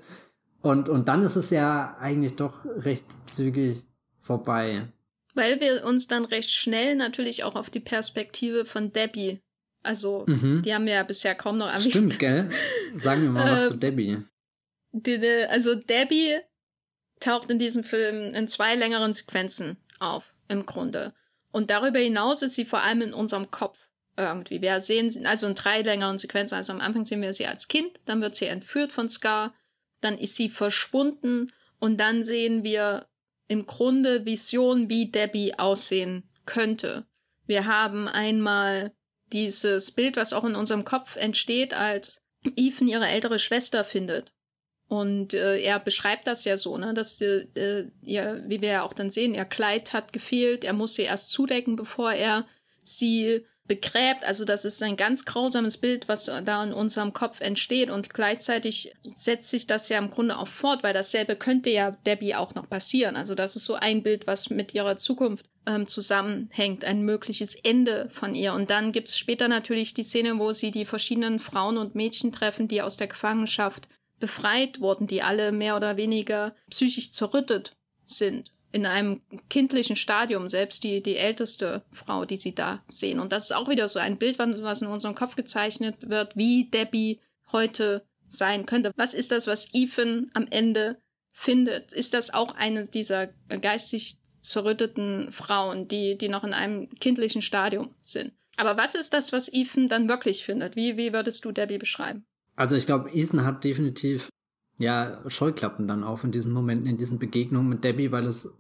Und, 0.61 0.89
und 0.89 1.07
dann 1.07 1.23
ist 1.23 1.37
es 1.37 1.49
ja 1.49 1.95
eigentlich 1.99 2.35
doch 2.35 2.65
recht 2.65 3.05
zügig 3.25 3.83
vorbei. 4.21 4.87
Weil 5.33 5.59
wir 5.61 5.85
uns 5.85 6.07
dann 6.07 6.25
recht 6.25 6.51
schnell 6.51 6.95
natürlich 6.95 7.43
auch 7.45 7.55
auf 7.55 7.69
die 7.69 7.79
Perspektive 7.79 8.65
von 8.65 8.91
Debbie 8.91 9.39
also, 9.83 10.25
mhm. 10.27 10.61
die 10.63 10.73
haben 10.73 10.85
wir 10.85 10.93
ja 10.93 11.03
bisher 11.03 11.35
kaum 11.35 11.57
noch 11.57 11.67
erwähnt. 11.67 11.89
Stimmt, 11.89 12.19
gell? 12.19 12.49
Sagen 12.95 13.23
wir 13.23 13.29
mal 13.29 13.51
was 13.51 13.67
zu 13.67 13.73
ähm, 13.73 13.79
Debbie. 13.79 14.17
Die, 14.91 15.45
also, 15.47 15.75
Debbie 15.75 16.37
taucht 17.19 17.49
in 17.49 17.59
diesem 17.59 17.83
Film 17.83 18.33
in 18.33 18.47
zwei 18.47 18.75
längeren 18.75 19.13
Sequenzen 19.13 19.77
auf, 19.99 20.33
im 20.47 20.65
Grunde. 20.65 21.13
Und 21.51 21.69
darüber 21.69 21.99
hinaus 21.99 22.41
ist 22.41 22.55
sie 22.55 22.65
vor 22.65 22.81
allem 22.81 23.01
in 23.01 23.13
unserem 23.13 23.51
Kopf 23.51 23.77
irgendwie. 24.17 24.61
Wir 24.61 24.81
sehen 24.81 25.09
sie, 25.09 25.25
also 25.25 25.47
in 25.47 25.55
drei 25.55 25.81
längeren 25.81 26.17
Sequenzen. 26.17 26.55
Also 26.55 26.73
am 26.73 26.81
Anfang 26.81 27.05
sehen 27.05 27.21
wir 27.21 27.33
sie 27.33 27.47
als 27.47 27.67
Kind, 27.67 27.99
dann 28.05 28.21
wird 28.21 28.35
sie 28.35 28.45
entführt 28.45 28.91
von 28.91 29.09
Scar, 29.09 29.53
dann 30.01 30.17
ist 30.17 30.35
sie 30.35 30.49
verschwunden 30.49 31.51
und 31.79 31.99
dann 31.99 32.23
sehen 32.23 32.63
wir 32.63 33.07
im 33.47 33.65
Grunde 33.65 34.25
Visionen, 34.25 34.89
wie 34.89 35.11
Debbie 35.11 35.57
aussehen 35.57 36.23
könnte. 36.45 37.05
Wir 37.45 37.65
haben 37.65 38.07
einmal 38.07 38.93
dieses 39.31 39.91
Bild, 39.91 40.15
was 40.15 40.33
auch 40.33 40.43
in 40.43 40.55
unserem 40.55 40.85
Kopf 40.85 41.15
entsteht, 41.15 41.73
als 41.73 42.21
Ethan 42.55 42.87
ihre 42.87 43.07
ältere 43.07 43.39
Schwester 43.39 43.83
findet. 43.83 44.33
Und 44.87 45.33
äh, 45.33 45.57
er 45.61 45.79
beschreibt 45.79 46.27
das 46.27 46.43
ja 46.43 46.57
so, 46.57 46.77
ne, 46.77 46.93
dass 46.93 47.21
äh, 47.21 47.45
ihr, 48.01 48.43
wie 48.47 48.61
wir 48.61 48.69
ja 48.69 48.81
auch 48.83 48.93
dann 48.93 49.09
sehen, 49.09 49.33
ihr 49.33 49.45
Kleid 49.45 49.93
hat 49.93 50.11
gefehlt, 50.11 50.65
er 50.65 50.73
muss 50.73 50.95
sie 50.95 51.03
erst 51.03 51.29
zudecken, 51.29 51.77
bevor 51.77 52.11
er 52.11 52.45
sie 52.83 53.45
begräbt. 53.71 54.25
Also 54.25 54.43
das 54.43 54.65
ist 54.65 54.83
ein 54.83 54.97
ganz 54.97 55.23
grausames 55.23 55.77
Bild, 55.77 56.09
was 56.09 56.25
da 56.25 56.61
in 56.61 56.73
unserem 56.73 57.13
Kopf 57.13 57.39
entsteht. 57.39 57.89
Und 57.89 58.13
gleichzeitig 58.13 58.93
setzt 59.15 59.49
sich 59.49 59.65
das 59.65 59.87
ja 59.87 59.97
im 59.97 60.09
Grunde 60.09 60.37
auch 60.37 60.49
fort, 60.49 60.83
weil 60.83 60.93
dasselbe 60.93 61.37
könnte 61.37 61.69
ja 61.69 61.91
Debbie 62.05 62.35
auch 62.35 62.53
noch 62.53 62.69
passieren. 62.69 63.15
Also 63.15 63.33
das 63.33 63.55
ist 63.55 63.63
so 63.63 63.75
ein 63.75 64.03
Bild, 64.03 64.27
was 64.27 64.49
mit 64.49 64.73
ihrer 64.73 64.97
Zukunft 64.97 65.45
ähm, 65.65 65.87
zusammenhängt, 65.87 66.83
ein 66.83 67.03
mögliches 67.03 67.55
Ende 67.55 68.09
von 68.11 68.35
ihr. 68.35 68.53
Und 68.53 68.69
dann 68.71 68.91
gibt's 68.91 69.17
später 69.17 69.47
natürlich 69.47 69.93
die 69.93 70.03
Szene, 70.03 70.37
wo 70.37 70.51
sie 70.51 70.71
die 70.71 70.83
verschiedenen 70.83 71.39
Frauen 71.39 71.77
und 71.77 71.95
Mädchen 71.95 72.33
treffen, 72.33 72.67
die 72.67 72.81
aus 72.81 72.97
der 72.97 73.07
Gefangenschaft 73.07 73.87
befreit 74.19 74.81
wurden, 74.81 75.07
die 75.07 75.21
alle 75.21 75.53
mehr 75.53 75.77
oder 75.77 75.95
weniger 75.95 76.53
psychisch 76.69 77.11
zerrüttet 77.11 77.71
sind. 78.05 78.51
In 78.71 78.85
einem 78.85 79.21
kindlichen 79.49 79.95
Stadium, 79.95 80.47
selbst 80.47 80.83
die, 80.83 81.03
die 81.03 81.17
älteste 81.17 81.83
Frau, 81.91 82.25
die 82.25 82.37
sie 82.37 82.55
da 82.55 82.83
sehen. 82.87 83.19
Und 83.19 83.31
das 83.31 83.45
ist 83.45 83.51
auch 83.51 83.69
wieder 83.69 83.87
so 83.87 83.99
ein 83.99 84.17
Bild, 84.17 84.39
was 84.39 84.81
in 84.81 84.87
unserem 84.87 85.15
Kopf 85.15 85.35
gezeichnet 85.35 86.09
wird, 86.09 86.35
wie 86.37 86.69
Debbie 86.69 87.19
heute 87.51 88.05
sein 88.27 88.65
könnte. 88.65 88.93
Was 88.95 89.13
ist 89.13 89.31
das, 89.31 89.47
was 89.47 89.67
Ethan 89.73 90.31
am 90.33 90.47
Ende 90.49 90.97
findet? 91.33 91.91
Ist 91.91 92.13
das 92.13 92.33
auch 92.33 92.55
eine 92.55 92.85
dieser 92.85 93.27
geistig 93.61 94.21
zerrütteten 94.41 95.31
Frauen, 95.31 95.87
die, 95.87 96.17
die 96.17 96.29
noch 96.29 96.43
in 96.43 96.53
einem 96.53 96.89
kindlichen 96.99 97.41
Stadium 97.41 97.89
sind. 98.01 98.33
Aber 98.57 98.77
was 98.77 98.95
ist 98.95 99.13
das, 99.13 99.31
was 99.31 99.51
Ethan 99.51 99.87
dann 99.87 100.09
wirklich 100.09 100.43
findet? 100.43 100.75
Wie, 100.75 100.97
wie 100.97 101.13
würdest 101.13 101.45
du 101.45 101.51
Debbie 101.51 101.77
beschreiben? 101.77 102.25
Also 102.55 102.75
ich 102.75 102.85
glaube, 102.85 103.09
Ethan 103.11 103.45
hat 103.45 103.63
definitiv 103.63 104.29
ja 104.77 105.21
Scheuklappen 105.27 105.87
dann 105.87 106.03
auf 106.03 106.23
in 106.23 106.31
diesen 106.31 106.53
Momenten, 106.53 106.87
in 106.87 106.97
diesen 106.97 107.19
Begegnungen 107.19 107.69
mit 107.69 107.83
Debbie, 107.83 108.11
weil 108.11 108.25
es 108.25 108.51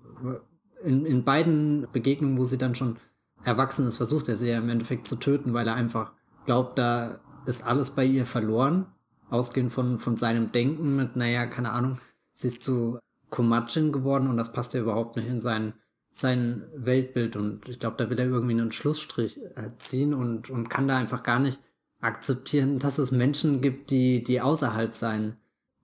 in, 0.83 1.05
in 1.05 1.23
beiden 1.23 1.87
Begegnungen, 1.91 2.37
wo 2.37 2.45
sie 2.45 2.57
dann 2.57 2.75
schon 2.75 2.97
erwachsen 3.43 3.87
ist, 3.87 3.97
versucht 3.97 4.29
er 4.29 4.35
sie 4.35 4.49
ja 4.49 4.57
im 4.57 4.69
Endeffekt 4.69 5.07
zu 5.07 5.15
töten, 5.15 5.53
weil 5.53 5.67
er 5.67 5.75
einfach 5.75 6.13
glaubt, 6.45 6.77
da 6.77 7.19
ist 7.45 7.65
alles 7.65 7.91
bei 7.91 8.05
ihr 8.05 8.25
verloren. 8.25 8.87
Ausgehend 9.29 9.71
von, 9.71 9.97
von 9.97 10.17
seinem 10.17 10.51
Denken 10.51 10.95
mit, 10.97 11.15
naja, 11.15 11.45
keine 11.45 11.71
Ahnung, 11.71 11.99
sie 12.33 12.49
ist 12.49 12.63
zu 12.63 12.99
Komatschin 13.29 13.93
geworden 13.93 14.27
und 14.27 14.35
das 14.35 14.51
passt 14.51 14.73
ja 14.73 14.81
überhaupt 14.81 15.15
nicht 15.15 15.29
in 15.29 15.39
sein, 15.39 15.73
sein 16.11 16.67
Weltbild 16.75 17.37
und 17.37 17.69
ich 17.69 17.79
glaube, 17.79 17.95
da 17.97 18.09
will 18.09 18.19
er 18.19 18.25
irgendwie 18.25 18.51
einen 18.51 18.73
Schlussstrich 18.73 19.39
äh, 19.55 19.71
ziehen 19.77 20.13
und, 20.13 20.49
und 20.49 20.69
kann 20.69 20.89
da 20.89 20.97
einfach 20.97 21.23
gar 21.23 21.39
nicht 21.39 21.59
akzeptieren, 22.01 22.77
dass 22.77 22.97
es 22.97 23.11
Menschen 23.11 23.61
gibt, 23.61 23.89
die, 23.89 24.21
die 24.21 24.41
außerhalb 24.41 24.93
sein 24.93 25.37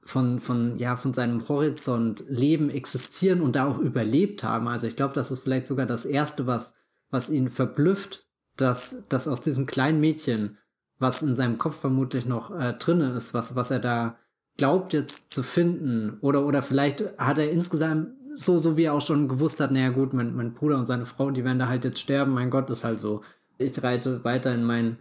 von, 0.08 0.40
von, 0.40 0.80
ja, 0.80 0.96
von 0.96 1.14
seinem 1.14 1.46
Horizont 1.50 2.24
leben, 2.30 2.70
existieren 2.70 3.42
und 3.42 3.58
da 3.58 3.68
auch 3.68 3.78
überlebt 3.78 4.42
haben. 4.42 4.70
Also 4.70 4.88
ich 4.88 4.96
glaube, 4.96 5.14
das 5.14 5.32
ist 5.32 5.40
vielleicht 5.40 5.68
sogar 5.68 5.86
das 5.86 6.06
erste, 6.06 6.48
was, 6.48 6.74
was 7.10 7.30
ihn 7.30 7.50
verblüfft, 7.50 8.26
dass, 8.56 9.04
dass 9.10 9.28
aus 9.28 9.42
diesem 9.42 9.66
kleinen 9.66 10.00
Mädchen, 10.00 10.58
was 10.98 11.22
in 11.24 11.36
seinem 11.36 11.58
Kopf 11.58 11.82
vermutlich 11.82 12.26
noch 12.26 12.58
äh, 12.58 12.74
drinne 12.74 13.16
ist, 13.18 13.34
was, 13.34 13.58
was 13.58 13.70
er 13.70 13.80
da 13.80 14.18
glaubt 14.56 14.94
jetzt 14.94 15.34
zu 15.34 15.44
finden 15.44 16.18
oder 16.22 16.46
oder 16.46 16.64
vielleicht 16.64 17.04
hat 17.20 17.38
er 17.38 17.52
insgesamt 17.52 18.08
so 18.34 18.58
so 18.58 18.78
wie 18.78 18.86
er 18.86 18.94
auch 18.94 19.02
schon 19.02 19.28
gewusst 19.28 19.60
hat, 19.60 19.72
naja 19.72 19.90
gut, 19.90 20.14
mein, 20.14 20.36
mein 20.36 20.54
Bruder 20.54 20.78
und 20.78 20.86
seine 20.86 21.06
Frau, 21.06 21.32
die 21.32 21.44
werden 21.44 21.60
da 21.60 21.68
halt 21.68 21.84
jetzt 21.84 22.00
sterben, 22.00 22.32
mein 22.32 22.50
Gott, 22.50 22.70
ist 22.70 22.84
halt 22.84 23.00
so. 23.00 23.24
Ich 23.58 23.84
reite 23.84 24.24
weiter 24.24 24.56
in 24.56 24.64
meine 24.64 24.98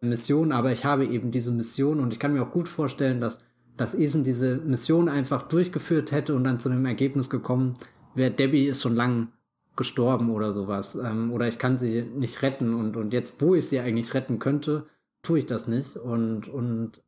Mission, 0.00 0.50
aber 0.50 0.72
ich 0.72 0.84
habe 0.84 1.06
eben 1.06 1.30
diese 1.30 1.52
Mission 1.52 2.00
und 2.00 2.12
ich 2.12 2.18
kann 2.18 2.32
mir 2.32 2.42
auch 2.42 2.50
gut 2.50 2.68
vorstellen, 2.68 3.20
dass 3.20 3.38
dass 3.78 3.94
Ethan 3.94 4.24
diese 4.24 4.56
Mission 4.56 5.08
einfach 5.08 5.48
durchgeführt 5.48 6.12
hätte 6.12 6.34
und 6.34 6.44
dann 6.44 6.60
zu 6.60 6.68
dem 6.68 6.84
Ergebnis 6.84 7.30
gekommen 7.30 7.74
wäre, 8.14 8.30
Debbie 8.30 8.66
ist 8.66 8.82
schon 8.82 8.96
lang 8.96 9.28
gestorben 9.76 10.30
oder 10.30 10.52
sowas. 10.52 10.96
Ähm, 10.96 11.32
oder 11.32 11.48
ich 11.48 11.58
kann 11.58 11.78
sie 11.78 12.02
nicht 12.02 12.42
retten 12.42 12.74
und, 12.74 12.96
und 12.96 13.14
jetzt, 13.14 13.40
wo 13.40 13.54
ich 13.54 13.68
sie 13.68 13.80
eigentlich 13.80 14.12
retten 14.12 14.38
könnte, 14.38 14.86
tue 15.22 15.38
ich 15.38 15.46
das 15.46 15.68
nicht. 15.68 15.96
Und, 15.96 16.48
und 16.48 17.00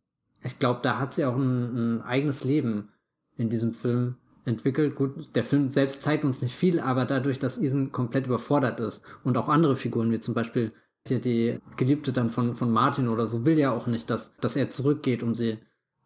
ich 0.42 0.58
glaube, 0.58 0.80
da 0.82 0.98
hat 0.98 1.12
sie 1.12 1.24
auch 1.26 1.36
ein, 1.36 1.96
ein, 1.98 2.02
eigenes 2.02 2.44
Leben 2.44 2.88
in 3.36 3.50
diesem 3.50 3.74
Film 3.74 4.14
entwickelt. 4.44 4.94
Gut, 4.94 5.34
der 5.34 5.44
Film 5.44 5.68
selbst 5.68 6.02
zeigt 6.02 6.24
uns 6.24 6.40
nicht 6.40 6.54
viel, 6.54 6.80
aber 6.80 7.04
dadurch, 7.04 7.40
dass 7.40 7.60
Ethan 7.60 7.92
komplett 7.92 8.26
überfordert 8.26 8.78
ist 8.80 9.04
und 9.24 9.36
auch 9.36 9.48
andere 9.48 9.76
Figuren, 9.76 10.12
wie 10.12 10.20
zum 10.20 10.34
Beispiel 10.34 10.72
hier 11.06 11.18
die 11.18 11.58
Geliebte 11.76 12.12
dann 12.12 12.30
von, 12.30 12.54
von 12.54 12.70
Martin 12.70 13.08
oder 13.08 13.26
so, 13.26 13.44
will 13.44 13.58
ja 13.58 13.72
auch 13.72 13.86
nicht, 13.86 14.08
dass, 14.10 14.36
dass 14.36 14.54
er 14.54 14.70
zurückgeht, 14.70 15.22
um 15.22 15.34
sie 15.34 15.58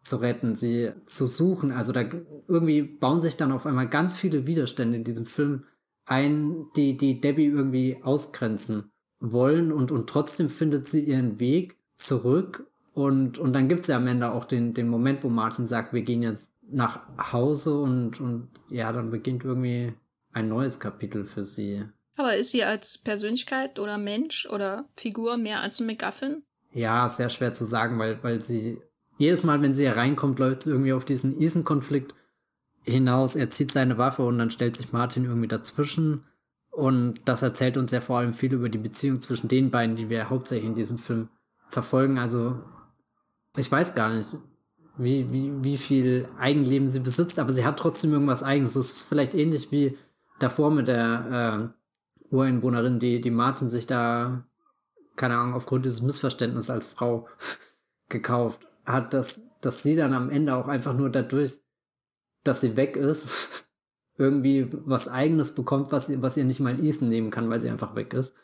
zu 0.05 0.17
retten, 0.17 0.55
sie 0.55 0.91
zu 1.05 1.27
suchen. 1.27 1.71
Also 1.71 1.91
da 1.91 2.05
irgendwie 2.47 2.83
bauen 2.83 3.19
sich 3.19 3.37
dann 3.37 3.51
auf 3.51 3.65
einmal 3.65 3.89
ganz 3.89 4.15
viele 4.15 4.45
Widerstände 4.45 4.97
in 4.97 5.03
diesem 5.03 5.25
Film 5.25 5.65
ein, 6.05 6.67
die, 6.75 6.95
die 6.95 7.19
Debbie 7.19 7.47
irgendwie 7.47 7.97
ausgrenzen 8.03 8.91
wollen 9.19 9.71
und, 9.71 9.91
und 9.91 10.07
trotzdem 10.07 10.49
findet 10.49 10.87
sie 10.87 11.03
ihren 11.03 11.39
Weg 11.39 11.77
zurück 11.97 12.67
und, 12.93 13.39
und 13.39 13.53
dann 13.53 13.67
gibt 13.67 13.81
es 13.81 13.87
ja 13.87 13.97
am 13.97 14.07
Ende 14.07 14.31
auch 14.31 14.45
den, 14.45 14.73
den 14.73 14.87
Moment, 14.87 15.23
wo 15.23 15.29
Martin 15.29 15.67
sagt, 15.67 15.93
wir 15.93 16.03
gehen 16.03 16.21
jetzt 16.21 16.49
nach 16.61 17.01
Hause 17.31 17.79
und, 17.79 18.21
und 18.21 18.49
ja, 18.69 18.91
dann 18.91 19.09
beginnt 19.09 19.43
irgendwie 19.43 19.93
ein 20.31 20.47
neues 20.47 20.79
Kapitel 20.79 21.25
für 21.25 21.43
sie. 21.43 21.83
Aber 22.15 22.35
ist 22.35 22.51
sie 22.51 22.63
als 22.63 22.97
Persönlichkeit 22.97 23.79
oder 23.79 23.97
Mensch 23.97 24.45
oder 24.45 24.87
Figur 24.95 25.37
mehr 25.37 25.61
als 25.61 25.79
ein 25.79 25.87
McGuffin? 25.87 26.43
Ja, 26.73 27.09
sehr 27.09 27.29
schwer 27.29 27.53
zu 27.53 27.65
sagen, 27.65 27.99
weil, 27.99 28.21
weil 28.23 28.45
sie 28.45 28.81
jedes 29.17 29.43
Mal, 29.43 29.61
wenn 29.61 29.73
sie 29.73 29.83
hier 29.83 29.95
reinkommt, 29.95 30.39
läuft 30.39 30.61
es 30.61 30.67
irgendwie 30.67 30.93
auf 30.93 31.05
diesen 31.05 31.41
Ethan-Konflikt 31.41 32.13
hinaus. 32.83 33.35
Er 33.35 33.49
zieht 33.49 33.71
seine 33.71 33.97
Waffe 33.97 34.23
und 34.23 34.37
dann 34.37 34.51
stellt 34.51 34.75
sich 34.75 34.91
Martin 34.91 35.25
irgendwie 35.25 35.47
dazwischen. 35.47 36.23
Und 36.69 37.27
das 37.27 37.41
erzählt 37.41 37.77
uns 37.77 37.91
ja 37.91 38.01
vor 38.01 38.19
allem 38.19 38.33
viel 38.33 38.53
über 38.53 38.67
die 38.67 38.77
Beziehung 38.77 39.21
zwischen 39.21 39.47
den 39.47 39.71
beiden, 39.71 39.95
die 39.95 40.09
wir 40.09 40.29
hauptsächlich 40.29 40.67
in 40.67 40.75
diesem 40.75 40.97
Film 40.97 41.29
verfolgen. 41.69 42.17
Also 42.17 42.59
ich 43.55 43.71
weiß 43.71 43.95
gar 43.95 44.13
nicht, 44.13 44.35
wie, 44.97 45.31
wie, 45.31 45.63
wie 45.63 45.77
viel 45.77 46.27
Eigenleben 46.37 46.89
sie 46.89 46.99
besitzt, 46.99 47.39
aber 47.39 47.53
sie 47.53 47.65
hat 47.65 47.79
trotzdem 47.79 48.11
irgendwas 48.11 48.43
Eigenes. 48.43 48.73
Das 48.73 48.91
ist 48.91 49.03
vielleicht 49.03 49.33
ähnlich 49.33 49.71
wie 49.71 49.97
davor 50.39 50.71
mit 50.71 50.89
der 50.89 51.71
äh, 52.31 52.35
Ureinwohnerin, 52.35 52.99
die, 52.99 53.21
die 53.21 53.31
Martin 53.31 53.69
sich 53.69 53.87
da, 53.87 54.43
keine 55.15 55.37
Ahnung, 55.37 55.53
aufgrund 55.53 55.85
dieses 55.85 56.01
Missverständnisses 56.01 56.69
als 56.69 56.87
Frau 56.87 57.29
gekauft 58.09 58.67
hat, 58.85 59.13
dass, 59.13 59.41
dass 59.61 59.83
sie 59.83 59.95
dann 59.95 60.13
am 60.13 60.29
Ende 60.29 60.55
auch 60.55 60.67
einfach 60.67 60.93
nur 60.93 61.09
dadurch, 61.09 61.59
dass 62.43 62.61
sie 62.61 62.75
weg 62.75 62.95
ist, 62.95 63.67
irgendwie 64.17 64.69
was 64.71 65.07
Eigenes 65.07 65.55
bekommt, 65.55 65.91
was, 65.91 66.09
was 66.21 66.37
ihr 66.37 66.45
nicht 66.45 66.59
mal 66.59 66.83
Ethan 66.83 67.09
nehmen 67.09 67.31
kann, 67.31 67.49
weil 67.49 67.59
sie 67.59 67.69
einfach 67.69 67.95
weg 67.95 68.13
ist. 68.13 68.35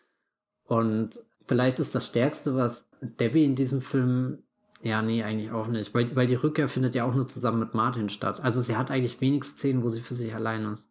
Und 0.64 1.20
vielleicht 1.48 1.80
ist 1.80 1.96
das 1.96 2.08
Stärkste, 2.08 2.56
was 2.56 2.88
Debbie 3.02 3.46
in 3.46 3.56
diesem 3.56 3.82
Film 3.82 4.44
ja, 4.84 5.02
nee, 5.02 5.24
eigentlich 5.24 5.52
auch 5.52 5.68
nicht. 5.68 5.94
Weil, 5.94 6.16
weil 6.16 6.28
die 6.28 6.36
Rückkehr 6.36 6.68
findet 6.68 6.96
ja 6.96 7.06
auch 7.06 7.14
nur 7.14 7.28
zusammen 7.28 7.60
mit 7.60 7.74
Martin 7.74 8.10
statt. 8.10 8.40
Also 8.40 8.62
sie 8.62 8.76
hat 8.76 8.90
eigentlich 8.90 9.22
wenig 9.22 9.44
Szenen, 9.44 9.84
wo 9.84 9.90
sie 9.90 10.02
für 10.02 10.16
sich 10.16 10.34
allein 10.34 10.66
ist. 10.74 10.90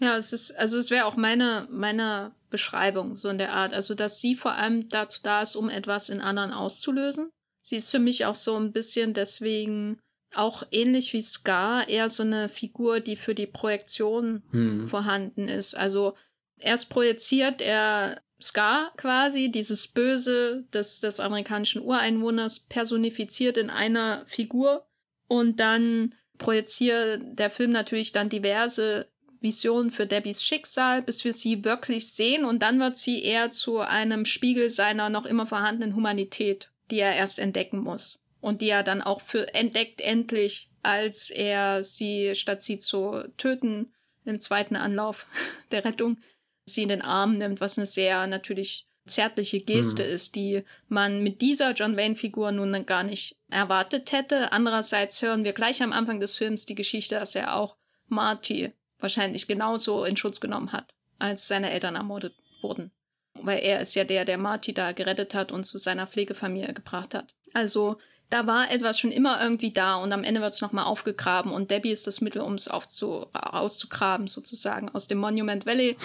Ja, 0.00 0.16
es 0.16 0.32
ist, 0.32 0.56
also 0.56 0.78
es 0.78 0.90
wäre 0.90 1.06
auch 1.06 1.16
meine, 1.16 1.68
meine 1.70 2.32
Beschreibung, 2.50 3.16
so 3.16 3.28
in 3.28 3.38
der 3.38 3.52
Art. 3.52 3.72
Also, 3.72 3.94
dass 3.94 4.20
sie 4.20 4.34
vor 4.34 4.52
allem 4.52 4.88
dazu 4.88 5.20
da 5.22 5.42
ist, 5.42 5.56
um 5.56 5.68
etwas 5.68 6.08
in 6.08 6.20
anderen 6.20 6.52
auszulösen. 6.52 7.30
Sie 7.66 7.74
ist 7.74 7.90
für 7.90 7.98
mich 7.98 8.24
auch 8.26 8.36
so 8.36 8.54
ein 8.54 8.70
bisschen 8.70 9.12
deswegen 9.12 9.98
auch 10.32 10.62
ähnlich 10.70 11.12
wie 11.12 11.20
Scar 11.20 11.88
eher 11.88 12.08
so 12.08 12.22
eine 12.22 12.48
Figur, 12.48 13.00
die 13.00 13.16
für 13.16 13.34
die 13.34 13.48
Projektion 13.48 14.44
hm. 14.52 14.86
vorhanden 14.86 15.48
ist. 15.48 15.74
Also 15.74 16.14
erst 16.58 16.90
projiziert 16.90 17.60
er 17.60 18.22
Scar 18.40 18.92
quasi, 18.96 19.50
dieses 19.50 19.88
Böse 19.88 20.64
des, 20.72 21.00
des 21.00 21.18
amerikanischen 21.18 21.82
Ureinwohners, 21.82 22.60
personifiziert 22.60 23.56
in 23.56 23.70
einer 23.70 24.24
Figur. 24.28 24.86
Und 25.26 25.58
dann 25.58 26.14
projiziert 26.38 27.20
der 27.36 27.50
Film 27.50 27.72
natürlich 27.72 28.12
dann 28.12 28.28
diverse 28.28 29.08
Visionen 29.40 29.90
für 29.90 30.06
Debbies 30.06 30.44
Schicksal, 30.44 31.02
bis 31.02 31.24
wir 31.24 31.32
sie 31.32 31.64
wirklich 31.64 32.12
sehen. 32.12 32.44
Und 32.44 32.62
dann 32.62 32.78
wird 32.78 32.96
sie 32.96 33.24
eher 33.24 33.50
zu 33.50 33.80
einem 33.80 34.24
Spiegel 34.24 34.70
seiner 34.70 35.08
noch 35.08 35.26
immer 35.26 35.48
vorhandenen 35.48 35.96
Humanität, 35.96 36.70
die 36.90 37.00
er 37.00 37.14
erst 37.14 37.38
entdecken 37.38 37.78
muss. 37.78 38.18
Und 38.40 38.60
die 38.60 38.68
er 38.68 38.82
dann 38.82 39.02
auch 39.02 39.20
für 39.20 39.54
entdeckt 39.54 40.00
endlich, 40.00 40.70
als 40.82 41.30
er 41.30 41.82
sie, 41.82 42.34
statt 42.34 42.62
sie 42.62 42.78
zu 42.78 43.24
töten, 43.36 43.92
im 44.24 44.40
zweiten 44.40 44.76
Anlauf 44.76 45.26
der 45.70 45.84
Rettung, 45.84 46.18
sie 46.64 46.82
in 46.82 46.88
den 46.88 47.02
Arm 47.02 47.38
nimmt, 47.38 47.60
was 47.60 47.78
eine 47.78 47.86
sehr 47.86 48.26
natürlich 48.26 48.86
zärtliche 49.06 49.60
Geste 49.60 50.04
mhm. 50.04 50.10
ist, 50.10 50.34
die 50.34 50.64
man 50.88 51.22
mit 51.22 51.40
dieser 51.40 51.72
John 51.72 51.96
Wayne-Figur 51.96 52.52
nun 52.52 52.86
gar 52.86 53.04
nicht 53.04 53.36
erwartet 53.48 54.12
hätte. 54.12 54.52
Andererseits 54.52 55.22
hören 55.22 55.44
wir 55.44 55.52
gleich 55.52 55.82
am 55.82 55.92
Anfang 55.92 56.20
des 56.20 56.36
Films 56.36 56.66
die 56.66 56.74
Geschichte, 56.74 57.14
dass 57.14 57.34
er 57.34 57.56
auch 57.56 57.76
Marty 58.08 58.72
wahrscheinlich 58.98 59.46
genauso 59.46 60.04
in 60.04 60.16
Schutz 60.16 60.40
genommen 60.40 60.72
hat, 60.72 60.92
als 61.18 61.46
seine 61.46 61.70
Eltern 61.70 61.94
ermordet 61.94 62.34
wurden. 62.62 62.90
Weil 63.42 63.58
er 63.58 63.80
ist 63.80 63.94
ja 63.94 64.04
der, 64.04 64.24
der 64.24 64.38
Marty 64.38 64.74
da 64.74 64.92
gerettet 64.92 65.34
hat 65.34 65.52
und 65.52 65.64
zu 65.64 65.78
seiner 65.78 66.06
Pflegefamilie 66.06 66.74
gebracht 66.74 67.14
hat. 67.14 67.34
Also 67.52 67.98
da 68.30 68.46
war 68.46 68.70
etwas 68.70 68.98
schon 68.98 69.12
immer 69.12 69.40
irgendwie 69.40 69.72
da 69.72 69.96
und 69.96 70.12
am 70.12 70.24
Ende 70.24 70.40
wird 70.40 70.52
es 70.52 70.60
nochmal 70.60 70.84
aufgegraben 70.84 71.52
und 71.52 71.70
Debbie 71.70 71.92
ist 71.92 72.06
das 72.06 72.20
Mittel, 72.20 72.42
um 72.42 72.54
es 72.54 72.66
auszugraben, 72.68 74.26
sozusagen, 74.26 74.88
aus 74.88 75.06
dem 75.06 75.18
Monument 75.18 75.64
Valley, 75.64 75.96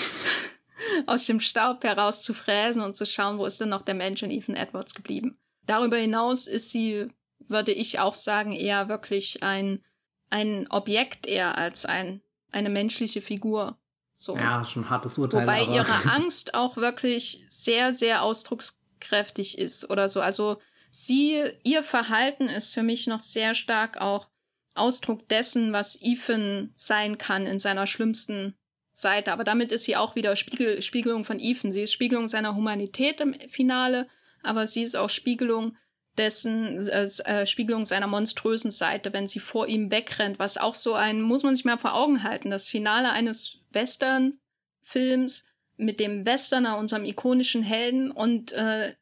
aus 1.07 1.25
dem 1.25 1.39
Staub 1.39 1.83
herauszufräsen 1.83 2.83
und 2.83 2.95
zu 2.95 3.05
schauen, 3.05 3.37
wo 3.37 3.45
ist 3.45 3.59
denn 3.59 3.69
noch 3.69 3.81
der 3.81 3.95
Mensch 3.95 4.21
in 4.21 4.31
Ethan 4.31 4.55
Edwards 4.55 4.93
geblieben. 4.93 5.39
Darüber 5.65 5.97
hinaus 5.97 6.47
ist 6.47 6.69
sie, 6.69 7.07
würde 7.39 7.71
ich 7.71 7.99
auch 7.99 8.15
sagen, 8.15 8.51
eher 8.51 8.87
wirklich 8.87 9.41
ein, 9.41 9.83
ein 10.29 10.67
Objekt 10.69 11.25
eher 11.25 11.57
als 11.57 11.85
ein, 11.85 12.21
eine 12.51 12.69
menschliche 12.69 13.21
Figur. 13.21 13.77
So. 14.21 14.37
Ja, 14.37 14.63
schon 14.63 14.87
hartes 14.87 15.17
Urteil. 15.17 15.41
Wobei 15.41 15.63
aber. 15.63 15.73
ihre 15.73 16.05
Angst 16.11 16.53
auch 16.53 16.77
wirklich 16.77 17.43
sehr, 17.49 17.91
sehr 17.91 18.21
ausdruckskräftig 18.21 19.57
ist 19.57 19.89
oder 19.89 20.09
so. 20.09 20.21
Also 20.21 20.61
sie, 20.91 21.43
ihr 21.63 21.81
Verhalten 21.81 22.47
ist 22.47 22.71
für 22.71 22.83
mich 22.83 23.07
noch 23.07 23.21
sehr 23.21 23.55
stark 23.55 23.99
auch 23.99 24.27
Ausdruck 24.75 25.27
dessen, 25.27 25.73
was 25.73 25.97
Ethan 25.99 26.71
sein 26.75 27.17
kann 27.17 27.47
in 27.47 27.57
seiner 27.57 27.87
schlimmsten 27.87 28.55
Seite. 28.91 29.33
Aber 29.33 29.43
damit 29.43 29.71
ist 29.71 29.85
sie 29.85 29.95
auch 29.95 30.15
wieder 30.15 30.35
Spiegel, 30.35 30.83
Spiegelung 30.83 31.25
von 31.25 31.39
Ethan. 31.39 31.73
Sie 31.73 31.81
ist 31.81 31.91
Spiegelung 31.91 32.27
seiner 32.27 32.55
Humanität 32.55 33.21
im 33.21 33.33
Finale, 33.49 34.07
aber 34.43 34.67
sie 34.67 34.83
ist 34.83 34.95
auch 34.95 35.09
Spiegelung 35.09 35.75
dessen, 36.17 36.87
äh, 36.87 37.45
Spiegelung 37.45 37.85
seiner 37.85 38.07
monströsen 38.07 38.71
Seite, 38.71 39.13
wenn 39.13 39.27
sie 39.27 39.39
vor 39.39 39.67
ihm 39.67 39.91
wegrennt, 39.91 40.39
was 40.39 40.57
auch 40.57 40.75
so 40.75 40.93
ein, 40.93 41.21
muss 41.21 41.43
man 41.43 41.55
sich 41.55 41.65
mal 41.65 41.77
vor 41.77 41.95
Augen 41.95 42.23
halten, 42.23 42.51
das 42.51 42.67
Finale 42.67 43.11
eines 43.11 43.59
Western-Films 43.71 45.45
mit 45.77 45.99
dem 45.99 46.25
Westerner, 46.25 46.77
unserem 46.77 47.05
ikonischen 47.05 47.63
Helden 47.63 48.11
und 48.11 48.51
äh, 48.51 48.93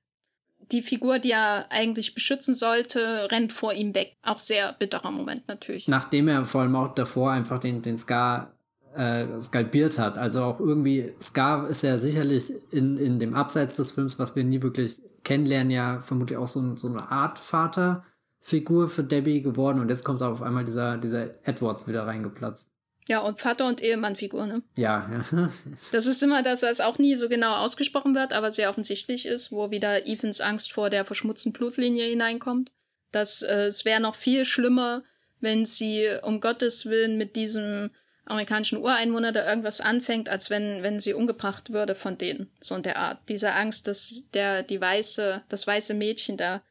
die 0.71 0.81
Figur, 0.81 1.19
die 1.19 1.31
er 1.31 1.71
eigentlich 1.71 2.13
beschützen 2.13 2.53
sollte, 2.53 3.27
rennt 3.31 3.53
vor 3.53 3.73
ihm 3.73 3.95
weg. 3.95 4.15
Auch 4.21 4.39
sehr 4.39 4.73
bitterer 4.73 5.11
Moment 5.11 5.47
natürlich. 5.47 5.87
Nachdem 5.87 6.27
er 6.27 6.45
vor 6.45 6.61
allem 6.61 6.75
auch 6.75 6.93
davor 6.93 7.31
einfach 7.31 7.59
den, 7.59 7.81
den 7.81 7.97
Scar 7.97 8.53
äh, 8.95 9.39
skalpiert 9.41 9.97
hat. 9.97 10.17
Also 10.17 10.43
auch 10.43 10.59
irgendwie, 10.59 11.13
Scar 11.21 11.67
ist 11.69 11.83
ja 11.83 11.97
sicherlich 11.97 12.51
in, 12.71 12.97
in 12.97 13.19
dem 13.19 13.33
Abseits 13.33 13.77
des 13.77 13.91
Films, 13.91 14.19
was 14.19 14.35
wir 14.35 14.43
nie 14.43 14.61
wirklich 14.61 14.97
kennenlernen, 15.23 15.71
ja 15.71 15.99
vermutlich 15.99 16.37
auch 16.37 16.47
so, 16.47 16.75
so 16.75 16.87
eine 16.87 17.11
Art 17.11 17.39
Vaterfigur 17.39 18.87
für 18.87 19.03
Debbie 19.03 19.41
geworden. 19.41 19.79
Und 19.79 19.89
jetzt 19.89 20.03
kommt 20.03 20.23
auf 20.23 20.41
einmal 20.41 20.65
dieser, 20.65 20.97
dieser 20.97 21.45
Edwards 21.47 21.87
wieder 21.87 22.05
reingeplatzt. 22.05 22.71
Ja, 23.07 23.21
und 23.21 23.39
Vater- 23.39 23.67
und 23.67 23.81
Ehemann-Figur, 23.81 24.45
ne? 24.45 24.61
Ja, 24.75 25.09
ja. 25.11 25.49
das 25.91 26.05
ist 26.05 26.21
immer 26.21 26.43
das, 26.43 26.61
was 26.61 26.79
auch 26.79 26.99
nie 26.99 27.15
so 27.15 27.27
genau 27.27 27.55
ausgesprochen 27.55 28.13
wird, 28.13 28.33
aber 28.33 28.51
sehr 28.51 28.69
offensichtlich 28.69 29.25
ist, 29.25 29.51
wo 29.51 29.71
wieder 29.71 30.05
Evans 30.05 30.41
Angst 30.41 30.71
vor 30.71 30.91
der 30.91 31.05
verschmutzten 31.05 31.51
Blutlinie 31.51 32.05
hineinkommt. 32.05 32.71
Dass 33.11 33.41
äh, 33.41 33.65
es 33.65 33.83
wäre 33.83 33.99
noch 33.99 34.13
viel 34.13 34.45
schlimmer, 34.45 35.01
wenn 35.39 35.65
sie 35.65 36.07
um 36.21 36.39
Gottes 36.39 36.85
Willen 36.85 37.17
mit 37.17 37.35
diesem 37.35 37.89
amerikanischen 38.29 38.77
Ureinwohner 38.77 39.31
da 39.31 39.47
irgendwas 39.47 39.81
anfängt, 39.81 40.29
als 40.29 40.49
wenn, 40.49 40.83
wenn 40.83 40.99
sie 40.99 41.13
umgebracht 41.13 41.71
würde 41.71 41.95
von 41.95 42.17
denen. 42.17 42.49
So 42.59 42.75
in 42.75 42.83
der 42.83 42.97
Art. 42.97 43.19
Diese 43.27 43.53
Angst, 43.53 43.87
dass 43.87 44.29
der, 44.33 44.63
die 44.63 44.79
weiße, 44.79 45.43
das 45.49 45.65
weiße 45.65 45.93
Mädchen 45.93 46.37
da, 46.37 46.61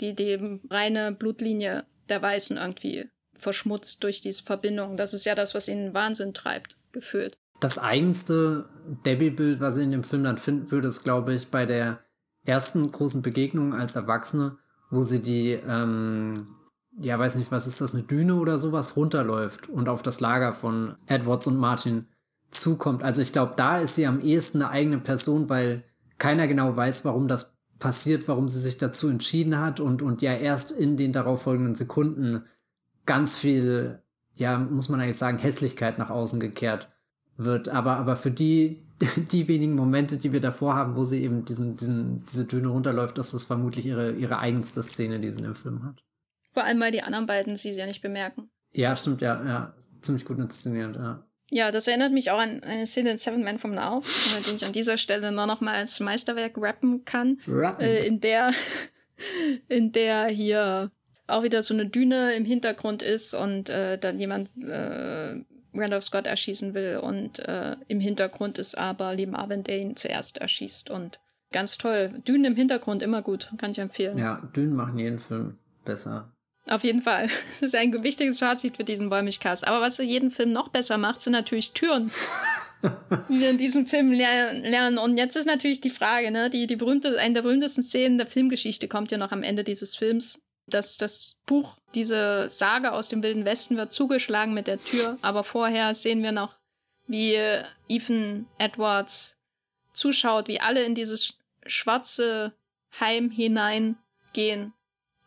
die, 0.00 0.14
die 0.14 0.60
reine 0.70 1.12
Blutlinie 1.12 1.84
der 2.08 2.20
Weißen 2.20 2.56
irgendwie 2.56 3.08
verschmutzt 3.34 4.02
durch 4.02 4.22
diese 4.22 4.42
Verbindung. 4.42 4.96
Das 4.96 5.14
ist 5.14 5.24
ja 5.24 5.34
das, 5.34 5.54
was 5.54 5.68
ihn 5.68 5.86
in 5.86 5.94
Wahnsinn 5.94 6.34
treibt, 6.34 6.76
gefühlt. 6.92 7.38
Das 7.60 7.78
eigenste 7.78 8.68
Debbie-Bild, 9.06 9.60
was 9.60 9.76
ich 9.76 9.84
in 9.84 9.92
dem 9.92 10.04
Film 10.04 10.24
dann 10.24 10.38
finden 10.38 10.70
würde, 10.70 10.88
ist, 10.88 11.04
glaube 11.04 11.34
ich, 11.34 11.48
bei 11.48 11.64
der 11.66 12.00
ersten 12.44 12.90
großen 12.90 13.22
Begegnung 13.22 13.74
als 13.74 13.96
Erwachsene, 13.96 14.58
wo 14.90 15.02
sie 15.02 15.22
die, 15.22 15.52
ähm, 15.52 16.48
ja, 17.00 17.18
weiß 17.18 17.36
nicht, 17.36 17.50
was 17.50 17.66
ist 17.66 17.80
das, 17.80 17.94
eine 17.94 18.04
Düne 18.04 18.36
oder 18.36 18.58
sowas, 18.58 18.96
runterläuft 18.96 19.68
und 19.68 19.88
auf 19.88 20.02
das 20.02 20.20
Lager 20.20 20.52
von 20.52 20.96
Edwards 21.06 21.46
und 21.46 21.56
Martin 21.56 22.06
zukommt. 22.50 23.02
Also 23.02 23.22
ich 23.22 23.32
glaube, 23.32 23.54
da 23.56 23.80
ist 23.80 23.96
sie 23.96 24.06
am 24.06 24.20
ehesten 24.20 24.62
eine 24.62 24.70
eigene 24.70 24.98
Person, 24.98 25.48
weil 25.48 25.84
keiner 26.18 26.46
genau 26.46 26.76
weiß, 26.76 27.04
warum 27.04 27.28
das 27.28 27.56
passiert, 27.78 28.28
warum 28.28 28.48
sie 28.48 28.60
sich 28.60 28.78
dazu 28.78 29.08
entschieden 29.08 29.58
hat 29.58 29.80
und, 29.80 30.02
und 30.02 30.22
ja 30.22 30.34
erst 30.34 30.70
in 30.70 30.96
den 30.96 31.12
darauffolgenden 31.12 31.74
Sekunden 31.74 32.44
ganz 33.06 33.34
viel, 33.34 34.00
ja, 34.36 34.58
muss 34.58 34.88
man 34.88 35.00
eigentlich 35.00 35.18
sagen, 35.18 35.38
Hässlichkeit 35.38 35.98
nach 35.98 36.10
außen 36.10 36.40
gekehrt 36.40 36.88
wird. 37.36 37.68
Aber, 37.68 37.96
aber 37.96 38.16
für 38.16 38.30
die, 38.30 38.86
die 39.32 39.48
wenigen 39.48 39.74
Momente, 39.74 40.16
die 40.16 40.32
wir 40.32 40.40
davor 40.40 40.74
haben, 40.76 40.94
wo 40.94 41.04
sie 41.04 41.22
eben 41.22 41.44
diesen, 41.44 41.76
diesen, 41.76 42.24
diese 42.26 42.46
Düne 42.46 42.68
runterläuft, 42.68 43.18
ist 43.18 43.34
das 43.34 43.44
vermutlich 43.44 43.86
ihre, 43.86 44.12
ihre 44.12 44.38
eigenste 44.38 44.82
Szene, 44.82 45.18
die 45.18 45.30
sie 45.30 45.38
in 45.38 45.44
dem 45.44 45.54
Film 45.54 45.82
hat. 45.84 46.04
Vor 46.54 46.64
allem, 46.64 46.80
weil 46.80 46.92
die 46.92 47.02
anderen 47.02 47.26
beiden 47.26 47.56
sie 47.56 47.70
ja 47.70 47.84
nicht 47.84 48.00
bemerken. 48.00 48.48
Ja, 48.72 48.96
stimmt, 48.96 49.20
ja, 49.20 49.44
ja. 49.44 49.74
Ziemlich 50.00 50.24
gut 50.24 50.38
inszeniert, 50.38 50.96
ja. 50.96 51.24
Ja, 51.50 51.70
das 51.70 51.86
erinnert 51.86 52.12
mich 52.12 52.30
auch 52.30 52.38
an 52.38 52.62
eine 52.62 52.86
Szene 52.86 53.10
in 53.10 53.18
Seven 53.18 53.44
Men 53.44 53.58
from 53.58 53.74
Now, 53.74 54.02
die 54.46 54.54
ich 54.54 54.64
an 54.64 54.72
dieser 54.72 54.96
Stelle 54.96 55.30
nur 55.30 55.46
noch 55.46 55.60
mal 55.60 55.74
als 55.74 56.00
Meisterwerk 56.00 56.54
rappen 56.56 57.04
kann. 57.04 57.38
Rappen. 57.46 57.84
Äh, 57.84 58.06
in 58.06 58.20
der, 58.20 58.52
in 59.68 59.92
der 59.92 60.26
hier 60.26 60.90
auch 61.26 61.42
wieder 61.42 61.62
so 61.62 61.74
eine 61.74 61.86
Düne 61.86 62.34
im 62.34 62.44
Hintergrund 62.44 63.02
ist 63.02 63.34
und 63.34 63.68
äh, 63.68 63.98
dann 63.98 64.18
jemand 64.18 64.50
äh, 64.62 65.40
Randolph 65.74 66.04
Scott 66.04 66.26
erschießen 66.26 66.74
will 66.74 66.98
und 67.02 67.38
äh, 67.40 67.76
im 67.88 68.00
Hintergrund 68.00 68.58
ist 68.58 68.76
aber 68.76 69.14
Lee 69.14 69.26
Marvin, 69.26 69.64
der 69.64 69.78
ihn 69.78 69.96
zuerst 69.96 70.38
erschießt 70.38 70.90
und 70.90 71.20
ganz 71.52 71.78
toll. 71.78 72.22
Dünen 72.26 72.44
im 72.44 72.56
Hintergrund 72.56 73.02
immer 73.02 73.22
gut, 73.22 73.52
kann 73.58 73.70
ich 73.70 73.78
empfehlen. 73.78 74.18
Ja, 74.18 74.42
Dünen 74.54 74.74
machen 74.74 74.98
jeden 74.98 75.18
Film 75.18 75.58
besser. 75.84 76.33
Auf 76.66 76.84
jeden 76.84 77.02
Fall. 77.02 77.28
Das 77.60 77.68
ist 77.68 77.74
ein 77.74 78.02
wichtiges 78.02 78.38
Fazit 78.38 78.76
für 78.76 78.84
diesen 78.84 79.10
Bäumigcast. 79.10 79.66
Aber 79.66 79.80
was 79.80 79.98
jeden 79.98 80.30
Film 80.30 80.52
noch 80.52 80.68
besser 80.68 80.98
macht, 80.98 81.20
sind 81.20 81.32
natürlich 81.32 81.72
Türen. 81.72 82.10
wie 83.28 83.40
wir 83.40 83.50
in 83.50 83.58
diesem 83.58 83.86
Film 83.86 84.12
lernen. 84.12 84.98
Und 84.98 85.16
jetzt 85.16 85.36
ist 85.36 85.46
natürlich 85.46 85.80
die 85.80 85.90
Frage, 85.90 86.30
ne, 86.30 86.50
die, 86.50 86.66
die 86.66 86.76
berühmte, 86.76 87.18
eine 87.18 87.34
der 87.34 87.42
berühmtesten 87.42 87.82
Szenen 87.82 88.18
der 88.18 88.26
Filmgeschichte 88.26 88.88
kommt 88.88 89.10
ja 89.10 89.18
noch 89.18 89.32
am 89.32 89.42
Ende 89.42 89.64
dieses 89.64 89.96
Films. 89.96 90.40
Dass 90.66 90.96
das 90.96 91.38
Buch, 91.44 91.76
diese 91.94 92.48
Sage 92.48 92.92
aus 92.92 93.10
dem 93.10 93.22
Wilden 93.22 93.44
Westen 93.44 93.76
wird 93.76 93.92
zugeschlagen 93.92 94.54
mit 94.54 94.66
der 94.66 94.82
Tür, 94.82 95.18
aber 95.20 95.44
vorher 95.44 95.92
sehen 95.92 96.22
wir 96.22 96.32
noch, 96.32 96.56
wie 97.06 97.38
Ethan 97.86 98.46
Edwards 98.56 99.36
zuschaut, 99.92 100.48
wie 100.48 100.60
alle 100.60 100.82
in 100.84 100.94
dieses 100.94 101.34
schwarze 101.66 102.54
Heim 102.98 103.30
hineingehen. 103.30 104.72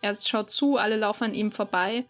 Er 0.01 0.15
schaut 0.15 0.51
zu, 0.51 0.77
alle 0.77 0.97
laufen 0.97 1.25
an 1.25 1.33
ihm 1.33 1.51
vorbei 1.51 2.05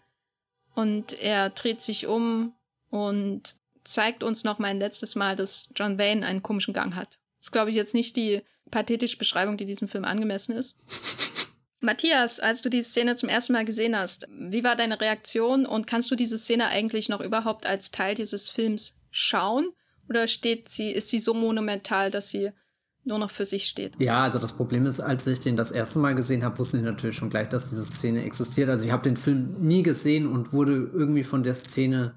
und 0.74 1.12
er 1.12 1.50
dreht 1.50 1.80
sich 1.80 2.06
um 2.06 2.54
und 2.90 3.56
zeigt 3.84 4.22
uns 4.22 4.44
noch 4.44 4.58
mal 4.58 4.68
ein 4.68 4.78
letztes 4.78 5.14
Mal, 5.14 5.34
dass 5.34 5.72
John 5.74 5.98
Wayne 5.98 6.26
einen 6.26 6.42
komischen 6.42 6.74
Gang 6.74 6.94
hat. 6.94 7.18
Das 7.38 7.46
ist, 7.46 7.52
glaube 7.52 7.70
ich, 7.70 7.76
jetzt 7.76 7.94
nicht 7.94 8.16
die 8.16 8.42
pathetische 8.70 9.16
Beschreibung, 9.16 9.56
die 9.56 9.64
diesem 9.64 9.88
Film 9.88 10.04
angemessen 10.04 10.54
ist. 10.54 10.78
Matthias, 11.80 12.40
als 12.40 12.60
du 12.60 12.68
die 12.68 12.82
Szene 12.82 13.14
zum 13.14 13.28
ersten 13.28 13.52
Mal 13.52 13.64
gesehen 13.64 13.96
hast, 13.96 14.26
wie 14.30 14.64
war 14.64 14.76
deine 14.76 15.00
Reaktion 15.00 15.64
und 15.64 15.86
kannst 15.86 16.10
du 16.10 16.16
diese 16.16 16.36
Szene 16.36 16.66
eigentlich 16.66 17.08
noch 17.08 17.20
überhaupt 17.20 17.66
als 17.66 17.90
Teil 17.90 18.14
dieses 18.14 18.50
Films 18.50 18.96
schauen? 19.10 19.70
Oder 20.08 20.26
steht 20.26 20.68
sie, 20.68 20.90
ist 20.90 21.08
sie 21.08 21.20
so 21.20 21.34
monumental, 21.34 22.10
dass 22.10 22.30
sie 22.30 22.50
nur 23.04 23.18
noch 23.18 23.30
für 23.30 23.44
sich 23.44 23.66
steht. 23.66 23.94
Ja, 23.98 24.22
also 24.22 24.38
das 24.38 24.56
Problem 24.56 24.86
ist, 24.86 25.00
als 25.00 25.26
ich 25.26 25.40
den 25.40 25.56
das 25.56 25.70
erste 25.70 25.98
Mal 25.98 26.14
gesehen 26.14 26.44
habe, 26.44 26.58
wusste 26.58 26.76
ich 26.76 26.82
natürlich 26.82 27.16
schon 27.16 27.30
gleich, 27.30 27.48
dass 27.48 27.70
diese 27.70 27.84
Szene 27.84 28.24
existiert. 28.24 28.68
Also 28.68 28.84
ich 28.84 28.92
habe 28.92 29.02
den 29.02 29.16
Film 29.16 29.56
nie 29.60 29.82
gesehen 29.82 30.26
und 30.26 30.52
wurde 30.52 30.90
irgendwie 30.92 31.24
von 31.24 31.42
der 31.42 31.54
Szene 31.54 32.14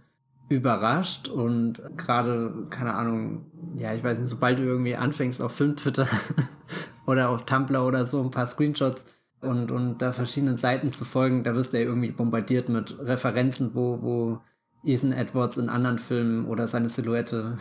überrascht 0.50 1.30
und 1.30 1.82
gerade, 1.96 2.68
keine 2.70 2.94
Ahnung, 2.94 3.46
ja, 3.78 3.94
ich 3.94 4.04
weiß 4.04 4.20
nicht, 4.20 4.28
sobald 4.28 4.60
du 4.60 4.64
irgendwie 4.64 4.96
anfängst 4.96 5.42
auf 5.42 5.54
Film-Twitter 5.54 6.08
oder 7.08 7.30
auf 7.30 7.46
Tumblr 7.46 7.86
oder 7.86 8.06
so 8.06 8.22
ein 8.22 8.32
paar 8.32 8.48
Screenshots 8.48 9.06
und, 9.40 9.72
und 9.72 10.00
da 10.00 10.12
verschiedenen 10.12 10.58
Seiten 10.58 10.92
zu 10.92 11.06
folgen, 11.06 11.44
da 11.46 11.56
wirst 11.56 11.74
du 11.74 11.78
ja 11.78 11.86
irgendwie 11.86 12.12
bombardiert 12.12 12.68
mit 12.68 13.00
Referenzen, 13.00 13.74
wo, 13.74 14.02
wo 14.02 14.42
Ethan 14.84 15.14
Edwards 15.14 15.58
in 15.58 15.70
anderen 15.70 16.00
Filmen 16.00 16.46
oder 16.46 16.68
seine 16.68 16.90
Silhouette 16.90 17.58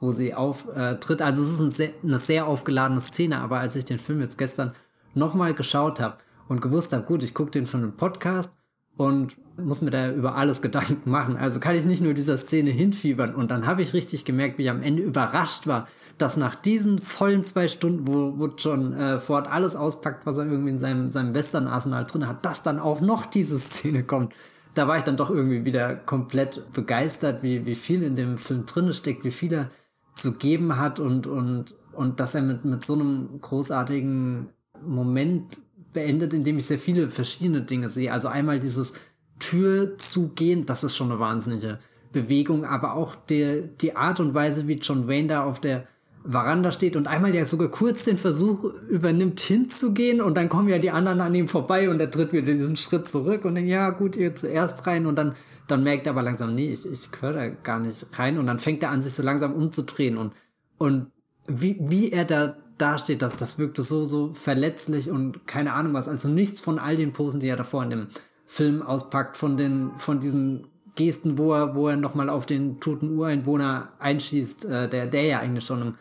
wo 0.00 0.12
sie 0.12 0.34
auftritt. 0.34 1.22
also 1.22 1.42
es 1.42 1.52
ist 1.52 1.60
ein 1.60 1.70
sehr, 1.70 1.90
eine 2.02 2.18
sehr 2.18 2.46
aufgeladene 2.46 3.00
Szene, 3.00 3.38
aber 3.38 3.60
als 3.60 3.76
ich 3.76 3.84
den 3.84 3.98
Film 3.98 4.20
jetzt 4.20 4.38
gestern 4.38 4.72
nochmal 5.14 5.54
geschaut 5.54 6.00
habe 6.00 6.18
und 6.48 6.60
gewusst 6.60 6.92
habe, 6.92 7.04
gut, 7.04 7.22
ich 7.22 7.34
gucke 7.34 7.50
den 7.50 7.66
für 7.66 7.78
einen 7.78 7.96
Podcast 7.96 8.50
und 8.96 9.36
muss 9.56 9.80
mir 9.80 9.90
da 9.90 10.10
über 10.10 10.36
alles 10.36 10.62
Gedanken 10.62 11.10
machen. 11.10 11.36
Also 11.36 11.60
kann 11.60 11.76
ich 11.76 11.84
nicht 11.84 12.02
nur 12.02 12.14
dieser 12.14 12.36
Szene 12.36 12.70
hinfiebern. 12.70 13.34
Und 13.34 13.50
dann 13.50 13.66
habe 13.66 13.82
ich 13.82 13.94
richtig 13.94 14.24
gemerkt, 14.24 14.58
wie 14.58 14.64
ich 14.64 14.70
am 14.70 14.82
Ende 14.82 15.02
überrascht 15.02 15.66
war, 15.66 15.88
dass 16.18 16.36
nach 16.36 16.56
diesen 16.56 16.98
vollen 16.98 17.44
zwei 17.44 17.68
Stunden, 17.68 18.06
wo, 18.06 18.38
wo 18.38 18.46
John 18.48 18.92
äh, 18.92 19.18
Ford 19.18 19.46
alles 19.48 19.76
auspackt, 19.76 20.26
was 20.26 20.36
er 20.36 20.46
irgendwie 20.46 20.70
in 20.70 20.78
seinem, 20.78 21.10
seinem 21.10 21.32
Western-Arsenal 21.32 22.06
drin 22.06 22.26
hat, 22.26 22.44
dass 22.44 22.62
dann 22.62 22.80
auch 22.80 23.00
noch 23.00 23.26
diese 23.26 23.58
Szene 23.58 24.02
kommt. 24.02 24.34
Da 24.74 24.88
war 24.88 24.98
ich 24.98 25.04
dann 25.04 25.16
doch 25.16 25.30
irgendwie 25.30 25.64
wieder 25.64 25.94
komplett 25.94 26.72
begeistert, 26.72 27.42
wie, 27.42 27.66
wie 27.66 27.74
viel 27.76 28.02
in 28.02 28.16
dem 28.16 28.36
Film 28.36 28.66
drin 28.66 28.92
steckt, 28.92 29.24
wie 29.24 29.30
viele 29.30 29.70
zu 30.18 30.38
geben 30.38 30.76
hat 30.76 31.00
und, 31.00 31.26
und, 31.26 31.74
und 31.92 32.20
dass 32.20 32.34
er 32.34 32.42
mit, 32.42 32.64
mit 32.64 32.84
so 32.84 32.94
einem 32.94 33.40
großartigen 33.40 34.48
Moment 34.84 35.56
beendet, 35.92 36.34
in 36.34 36.44
dem 36.44 36.58
ich 36.58 36.66
sehr 36.66 36.78
viele 36.78 37.08
verschiedene 37.08 37.62
Dinge 37.62 37.88
sehe. 37.88 38.12
Also 38.12 38.28
einmal 38.28 38.60
dieses 38.60 38.94
Tür 39.38 39.98
zugehen, 39.98 40.66
das 40.66 40.84
ist 40.84 40.96
schon 40.96 41.10
eine 41.10 41.20
wahnsinnige 41.20 41.78
Bewegung, 42.12 42.64
aber 42.64 42.94
auch 42.94 43.14
der, 43.14 43.60
die 43.62 43.96
Art 43.96 44.20
und 44.20 44.34
Weise, 44.34 44.66
wie 44.68 44.78
John 44.78 45.08
Wayne 45.08 45.28
da 45.28 45.44
auf 45.44 45.60
der 45.60 45.86
Veranda 46.24 46.72
steht 46.72 46.96
und 46.96 47.06
einmal 47.06 47.34
ja 47.34 47.44
sogar 47.44 47.68
kurz 47.68 48.04
den 48.04 48.18
Versuch 48.18 48.64
übernimmt, 48.88 49.40
hinzugehen 49.40 50.20
und 50.20 50.36
dann 50.36 50.48
kommen 50.48 50.68
ja 50.68 50.78
die 50.78 50.90
anderen 50.90 51.20
an 51.20 51.34
ihm 51.34 51.48
vorbei 51.48 51.88
und 51.88 52.00
er 52.00 52.10
tritt 52.10 52.32
wieder 52.32 52.52
diesen 52.52 52.76
Schritt 52.76 53.08
zurück 53.08 53.44
und 53.44 53.54
dann, 53.54 53.66
ja 53.66 53.90
gut, 53.90 54.16
ihr 54.16 54.34
zuerst 54.34 54.86
rein 54.86 55.06
und 55.06 55.16
dann 55.16 55.34
dann 55.68 55.84
merkt 55.84 56.06
er 56.06 56.12
aber 56.12 56.22
langsam, 56.22 56.54
nee, 56.54 56.72
ich, 56.72 56.90
ich 56.90 57.10
gehöre 57.12 57.32
da 57.32 57.48
gar 57.48 57.78
nicht 57.78 58.06
rein. 58.18 58.38
Und 58.38 58.46
dann 58.46 58.58
fängt 58.58 58.82
er 58.82 58.90
an, 58.90 59.02
sich 59.02 59.12
so 59.12 59.22
langsam 59.22 59.54
umzudrehen. 59.54 60.16
Und, 60.16 60.32
und 60.78 61.12
wie, 61.46 61.76
wie 61.80 62.10
er 62.10 62.24
da 62.24 62.56
dasteht, 62.78 63.22
das, 63.22 63.36
das 63.36 63.58
wirkte 63.58 63.82
so, 63.82 64.04
so 64.04 64.32
verletzlich 64.32 65.10
und 65.10 65.46
keine 65.46 65.72
Ahnung 65.72 65.94
was. 65.94 66.08
Also 66.08 66.28
nichts 66.28 66.60
von 66.60 66.78
all 66.78 66.96
den 66.96 67.12
Posen, 67.12 67.40
die 67.40 67.48
er 67.48 67.56
davor 67.56 67.82
in 67.82 67.90
dem 67.90 68.06
Film 68.46 68.82
auspackt, 68.82 69.36
von 69.36 69.56
den, 69.56 69.92
von 69.96 70.20
diesen 70.20 70.68
Gesten, 70.94 71.38
wo 71.38 71.52
er, 71.52 71.74
wo 71.74 71.88
er 71.88 71.96
nochmal 71.96 72.30
auf 72.30 72.46
den 72.46 72.80
toten 72.80 73.16
Ureinwohner 73.16 73.92
einschießt, 73.98 74.64
äh, 74.64 74.88
der, 74.88 75.06
der 75.06 75.22
ja 75.24 75.38
eigentlich 75.40 75.64
schon 75.64 75.82
im 75.82 75.94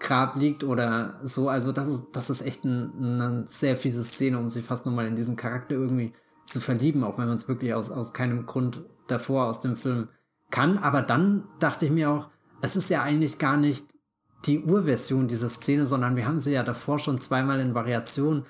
Grab 0.00 0.36
liegt 0.36 0.62
oder 0.62 1.20
so. 1.24 1.48
Also 1.48 1.72
das 1.72 1.88
ist, 1.88 2.06
das 2.12 2.30
ist 2.30 2.42
echt 2.42 2.64
ein, 2.64 2.92
eine 2.98 3.42
sehr 3.46 3.76
fiese 3.76 4.04
Szene, 4.04 4.38
um 4.38 4.48
sich 4.48 4.64
fast 4.64 4.86
nochmal 4.86 5.06
in 5.06 5.16
diesen 5.16 5.36
Charakter 5.36 5.74
irgendwie 5.74 6.12
zu 6.48 6.60
verlieben, 6.60 7.04
auch 7.04 7.18
wenn 7.18 7.28
man 7.28 7.36
es 7.36 7.48
wirklich 7.48 7.74
aus, 7.74 7.90
aus 7.90 8.12
keinem 8.12 8.46
Grund 8.46 8.82
davor 9.06 9.46
aus 9.46 9.60
dem 9.60 9.76
Film 9.76 10.08
kann. 10.50 10.78
Aber 10.78 11.02
dann 11.02 11.44
dachte 11.60 11.86
ich 11.86 11.92
mir 11.92 12.10
auch, 12.10 12.30
es 12.60 12.76
ist 12.76 12.88
ja 12.88 13.02
eigentlich 13.02 13.38
gar 13.38 13.56
nicht 13.56 13.86
die 14.46 14.60
Urversion 14.60 15.28
dieser 15.28 15.48
Szene, 15.48 15.84
sondern 15.84 16.16
wir 16.16 16.26
haben 16.26 16.40
sie 16.40 16.52
ja 16.52 16.62
davor 16.62 16.98
schon 16.98 17.20
zweimal 17.20 17.60
in 17.60 17.74
Variation 17.74 18.46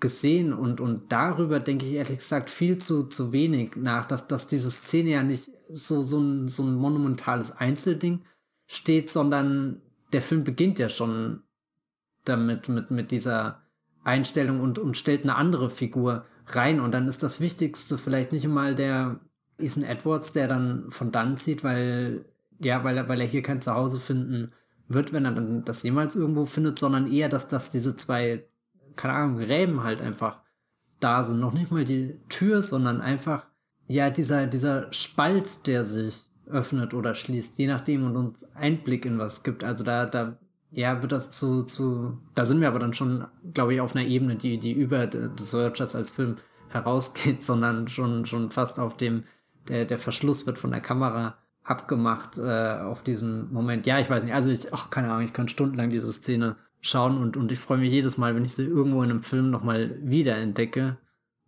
gesehen 0.00 0.52
und, 0.52 0.80
und 0.80 1.12
darüber 1.12 1.60
denke 1.60 1.86
ich 1.86 1.92
ehrlich 1.92 2.18
gesagt 2.18 2.50
viel 2.50 2.78
zu, 2.78 3.04
zu 3.04 3.32
wenig 3.32 3.76
nach, 3.76 4.06
dass, 4.06 4.26
dass 4.26 4.48
diese 4.48 4.70
Szene 4.70 5.10
ja 5.10 5.22
nicht 5.22 5.48
so, 5.70 6.02
so, 6.02 6.18
ein, 6.18 6.48
so 6.48 6.64
ein 6.64 6.74
monumentales 6.74 7.52
Einzelding 7.52 8.24
steht, 8.66 9.10
sondern 9.10 9.80
der 10.12 10.22
Film 10.22 10.44
beginnt 10.44 10.78
ja 10.78 10.88
schon 10.88 11.42
damit, 12.24 12.68
mit, 12.68 12.90
mit 12.90 13.10
dieser 13.12 13.62
Einstellung 14.02 14.60
und, 14.60 14.78
und 14.78 14.96
stellt 14.96 15.22
eine 15.22 15.36
andere 15.36 15.70
Figur 15.70 16.26
rein 16.56 16.80
und 16.80 16.92
dann 16.92 17.08
ist 17.08 17.22
das 17.22 17.40
Wichtigste 17.40 17.98
vielleicht 17.98 18.32
nicht 18.32 18.46
mal 18.46 18.74
der 18.74 19.20
Ethan 19.58 19.84
Edwards, 19.84 20.32
der 20.32 20.48
dann 20.48 20.90
von 20.90 21.12
dann 21.12 21.36
zieht, 21.36 21.62
weil, 21.64 22.24
ja, 22.58 22.84
weil 22.84 22.96
er, 22.96 23.08
weil 23.08 23.20
er 23.20 23.26
hier 23.26 23.42
kein 23.42 23.60
Zuhause 23.60 24.00
finden 24.00 24.52
wird, 24.88 25.12
wenn 25.12 25.24
er 25.24 25.32
dann 25.32 25.64
das 25.64 25.82
jemals 25.82 26.16
irgendwo 26.16 26.46
findet, 26.46 26.78
sondern 26.78 27.10
eher, 27.10 27.28
dass, 27.28 27.48
dass 27.48 27.70
diese 27.70 27.96
zwei, 27.96 28.44
keine 28.96 29.14
Ahnung, 29.14 29.38
Gräben 29.38 29.82
halt 29.82 30.00
einfach 30.00 30.40
da 31.00 31.22
sind. 31.22 31.40
Noch 31.40 31.52
nicht 31.52 31.70
mal 31.70 31.84
die 31.84 32.18
Tür, 32.28 32.62
sondern 32.62 33.00
einfach, 33.00 33.46
ja, 33.86 34.10
dieser, 34.10 34.46
dieser 34.46 34.92
Spalt, 34.92 35.66
der 35.66 35.84
sich 35.84 36.22
öffnet 36.46 36.94
oder 36.94 37.14
schließt, 37.14 37.58
je 37.58 37.66
nachdem 37.66 38.04
und 38.04 38.16
uns 38.16 38.44
Einblick 38.54 39.04
in 39.04 39.18
was 39.18 39.42
gibt. 39.42 39.64
Also 39.64 39.84
da, 39.84 40.06
da, 40.06 40.38
ja, 40.72 41.02
wird 41.02 41.12
das 41.12 41.30
zu, 41.30 41.64
zu, 41.64 42.18
da 42.34 42.44
sind 42.44 42.60
wir 42.60 42.68
aber 42.68 42.78
dann 42.78 42.94
schon, 42.94 43.26
glaube 43.52 43.74
ich, 43.74 43.80
auf 43.80 43.94
einer 43.94 44.06
Ebene, 44.06 44.36
die, 44.36 44.58
die 44.58 44.72
über 44.72 45.10
The 45.10 45.44
Searchers 45.44 45.94
als 45.94 46.10
Film 46.10 46.36
herausgeht, 46.68 47.42
sondern 47.44 47.88
schon, 47.88 48.26
schon 48.26 48.50
fast 48.50 48.78
auf 48.78 48.96
dem 48.96 49.24
der, 49.68 49.84
der 49.84 49.98
Verschluss 49.98 50.46
wird 50.46 50.58
von 50.58 50.72
der 50.72 50.80
Kamera 50.80 51.38
abgemacht 51.62 52.38
äh, 52.38 52.80
auf 52.80 53.02
diesem 53.02 53.52
Moment. 53.52 53.86
Ja, 53.86 54.00
ich 54.00 54.10
weiß 54.10 54.24
nicht. 54.24 54.34
Also 54.34 54.50
ich, 54.50 54.72
ach, 54.74 54.90
keine 54.90 55.10
Ahnung, 55.10 55.24
ich 55.24 55.32
kann 55.32 55.46
stundenlang 55.46 55.90
diese 55.90 56.10
Szene 56.10 56.56
schauen 56.80 57.18
und, 57.18 57.36
und 57.36 57.52
ich 57.52 57.60
freue 57.60 57.78
mich 57.78 57.92
jedes 57.92 58.18
Mal, 58.18 58.34
wenn 58.34 58.44
ich 58.44 58.54
sie 58.54 58.64
irgendwo 58.64 59.02
in 59.04 59.10
einem 59.10 59.22
Film 59.22 59.50
nochmal 59.50 59.96
wiederentdecke. 60.02 60.96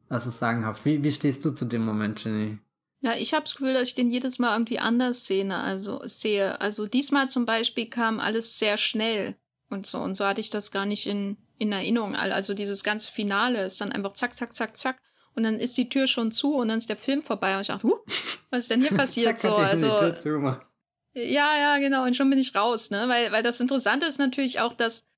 Das 0.09 0.27
ist 0.29 0.39
sagenhaft. 0.39 0.85
Wie, 0.85 1.03
wie 1.03 1.11
stehst 1.11 1.45
du 1.45 1.51
zu 1.51 1.65
dem 1.65 1.85
Moment, 1.85 2.23
Jenny? 2.23 2.59
Ja, 3.05 3.15
ich 3.15 3.35
habe 3.35 3.45
das 3.45 3.57
Gefühl, 3.57 3.75
dass 3.75 3.89
ich 3.89 3.95
den 3.95 4.11
jedes 4.11 4.39
Mal 4.39 4.55
irgendwie 4.55 4.79
anders 4.79 5.27
sehe. 5.27 5.55
Also 5.55 6.01
sehe. 6.07 6.59
Also 6.63 6.87
diesmal 6.87 7.29
zum 7.29 7.45
Beispiel 7.45 7.87
kam 7.87 8.19
alles 8.19 8.59
sehr 8.59 8.79
schnell 8.79 9.37
und 9.69 9.87
so. 9.87 9.99
Und 9.99 10.15
so 10.15 10.25
hatte 10.25 10.41
ich 10.41 10.49
das 10.49 10.71
gar 10.71 10.87
nicht 10.87 11.07
in, 11.07 11.37
in 11.59 11.71
Erinnerung. 11.71 12.17
Also 12.17 12.55
dieses 12.55 12.83
ganze 12.83 13.13
Finale 13.13 13.67
ist 13.67 13.79
dann 13.83 13.93
einfach 13.93 14.15
zack, 14.15 14.35
zack, 14.35 14.55
zack, 14.55 14.75
zack 14.75 15.03
und 15.35 15.43
dann 15.43 15.59
ist 15.59 15.77
die 15.77 15.91
Tür 15.91 16.07
schon 16.07 16.33
zu 16.33 16.55
und 16.55 16.69
dann 16.69 16.79
ist 16.79 16.89
der 16.89 16.97
Film 16.97 17.23
vorbei 17.23 17.55
und 17.57 17.61
ich 17.61 17.67
dachte, 17.67 17.87
huh, 17.87 17.99
was 18.49 18.63
ist 18.63 18.71
denn 18.71 18.81
hier 18.81 18.91
passiert? 18.97 19.39
so, 19.39 19.55
also, 19.55 19.89
ja, 21.13 21.57
ja, 21.59 21.79
genau. 21.79 22.05
Und 22.05 22.17
schon 22.17 22.31
bin 22.31 22.39
ich 22.39 22.55
raus, 22.55 22.91
ne? 22.91 23.09
Weil, 23.09 23.33
weil 23.33 23.43
das 23.43 23.61
Interessante 23.61 24.07
ist 24.07 24.19
natürlich 24.19 24.61
auch, 24.61 24.73
dass 24.73 25.11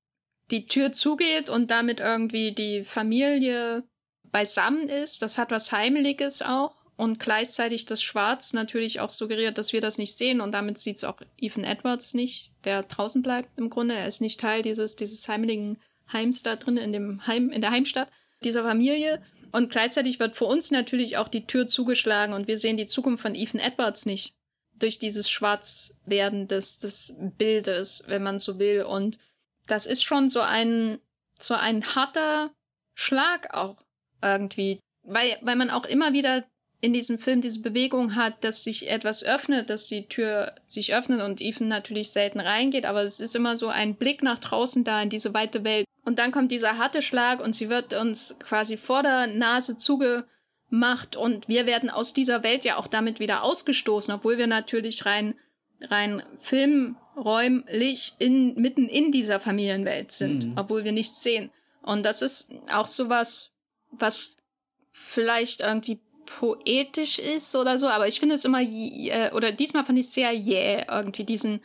die 0.51 0.67
Tür 0.67 0.91
zugeht 0.91 1.49
und 1.49 1.71
damit 1.71 1.99
irgendwie 1.99 2.51
die 2.51 2.83
Familie 2.83 3.83
beisammen 4.23 4.89
ist. 4.89 5.21
Das 5.21 5.37
hat 5.37 5.51
was 5.51 5.71
Heimeliges 5.71 6.41
auch. 6.41 6.76
Und 6.97 7.19
gleichzeitig 7.19 7.85
das 7.85 8.01
Schwarz 8.01 8.53
natürlich 8.53 8.99
auch 8.99 9.11
suggeriert, 9.11 9.59
dass 9.59 9.71
wir 9.71 9.81
das 9.81 9.99
nicht 9.99 10.17
sehen. 10.17 10.41
Und 10.41 10.51
damit 10.51 10.79
sieht 10.79 10.97
es 10.97 11.03
auch 11.03 11.21
Ethan 11.37 11.63
Edwards 11.63 12.15
nicht, 12.15 12.51
der 12.63 12.81
draußen 12.83 13.21
bleibt 13.21 13.55
im 13.55 13.69
Grunde. 13.69 13.93
Er 13.93 14.07
ist 14.07 14.19
nicht 14.19 14.39
Teil 14.39 14.63
dieses, 14.63 14.95
dieses 14.95 15.27
heimeligen 15.27 15.77
Heims 16.11 16.41
da 16.41 16.55
drin, 16.55 16.77
in 16.77 16.91
dem 16.91 17.27
Heim, 17.27 17.51
in 17.51 17.61
der 17.61 17.69
Heimstatt 17.69 18.09
dieser 18.43 18.63
Familie. 18.63 19.21
Und 19.51 19.69
gleichzeitig 19.69 20.19
wird 20.19 20.35
für 20.35 20.45
uns 20.45 20.71
natürlich 20.71 21.17
auch 21.17 21.27
die 21.27 21.45
Tür 21.45 21.67
zugeschlagen 21.67 22.33
und 22.33 22.47
wir 22.47 22.57
sehen 22.57 22.77
die 22.77 22.87
Zukunft 22.87 23.21
von 23.21 23.35
Ethan 23.35 23.59
Edwards 23.59 24.07
nicht. 24.07 24.33
Durch 24.73 24.99
dieses 24.99 25.29
Schwarzwerden 25.29 26.47
des, 26.47 26.79
des 26.79 27.15
Bildes, 27.37 28.03
wenn 28.07 28.21
man 28.23 28.39
so 28.39 28.59
will. 28.59 28.83
Und 28.83 29.17
das 29.67 29.85
ist 29.85 30.03
schon 30.03 30.29
so 30.29 30.41
ein, 30.41 30.99
so 31.39 31.53
ein 31.53 31.95
harter 31.95 32.51
Schlag 32.95 33.53
auch 33.53 33.83
irgendwie. 34.21 34.79
Weil, 35.03 35.37
weil 35.41 35.55
man 35.55 35.69
auch 35.69 35.85
immer 35.85 36.13
wieder 36.13 36.43
in 36.79 36.93
diesem 36.93 37.17
Film 37.17 37.41
diese 37.41 37.61
Bewegung 37.61 38.15
hat, 38.15 38.43
dass 38.43 38.63
sich 38.63 38.89
etwas 38.89 39.23
öffnet, 39.23 39.69
dass 39.69 39.87
die 39.87 40.07
Tür 40.07 40.53
sich 40.67 40.93
öffnet 40.93 41.21
und 41.21 41.41
Ethan 41.41 41.67
natürlich 41.67 42.11
selten 42.11 42.39
reingeht, 42.39 42.85
aber 42.85 43.03
es 43.03 43.19
ist 43.19 43.35
immer 43.35 43.57
so 43.57 43.67
ein 43.67 43.95
Blick 43.95 44.21
nach 44.21 44.39
draußen 44.39 44.83
da 44.83 45.01
in 45.01 45.09
diese 45.09 45.33
weite 45.33 45.63
Welt. 45.63 45.85
Und 46.05 46.19
dann 46.19 46.31
kommt 46.31 46.51
dieser 46.51 46.77
harte 46.77 47.01
Schlag 47.01 47.41
und 47.41 47.55
sie 47.55 47.69
wird 47.69 47.93
uns 47.93 48.35
quasi 48.39 48.77
vor 48.77 49.01
der 49.01 49.27
Nase 49.27 49.77
zugemacht 49.77 51.15
und 51.17 51.47
wir 51.47 51.65
werden 51.65 51.89
aus 51.89 52.13
dieser 52.13 52.43
Welt 52.43 52.63
ja 52.63 52.77
auch 52.77 52.87
damit 52.87 53.19
wieder 53.19 53.43
ausgestoßen, 53.43 54.13
obwohl 54.13 54.37
wir 54.37 54.47
natürlich 54.47 55.05
rein 55.05 55.35
rein 55.81 56.23
filmräumlich 56.41 58.13
in, 58.19 58.55
mitten 58.55 58.87
in 58.87 59.11
dieser 59.11 59.39
Familienwelt 59.39 60.11
sind, 60.11 60.45
mhm. 60.45 60.53
obwohl 60.55 60.83
wir 60.83 60.91
nichts 60.91 61.21
sehen. 61.21 61.51
Und 61.81 62.03
das 62.03 62.21
ist 62.21 62.51
auch 62.71 62.87
sowas, 62.87 63.51
was 63.91 64.37
vielleicht 64.91 65.61
irgendwie 65.61 65.99
poetisch 66.27 67.17
ist 67.17 67.55
oder 67.55 67.79
so, 67.79 67.87
aber 67.87 68.07
ich 68.07 68.19
finde 68.19 68.35
es 68.35 68.45
immer, 68.45 68.61
äh, 68.61 69.31
oder 69.33 69.51
diesmal 69.51 69.85
fand 69.85 69.97
ich 69.97 70.09
sehr 70.09 70.31
jäh, 70.31 70.75
yeah, 70.77 70.97
irgendwie 70.99 71.23
diesen, 71.23 71.61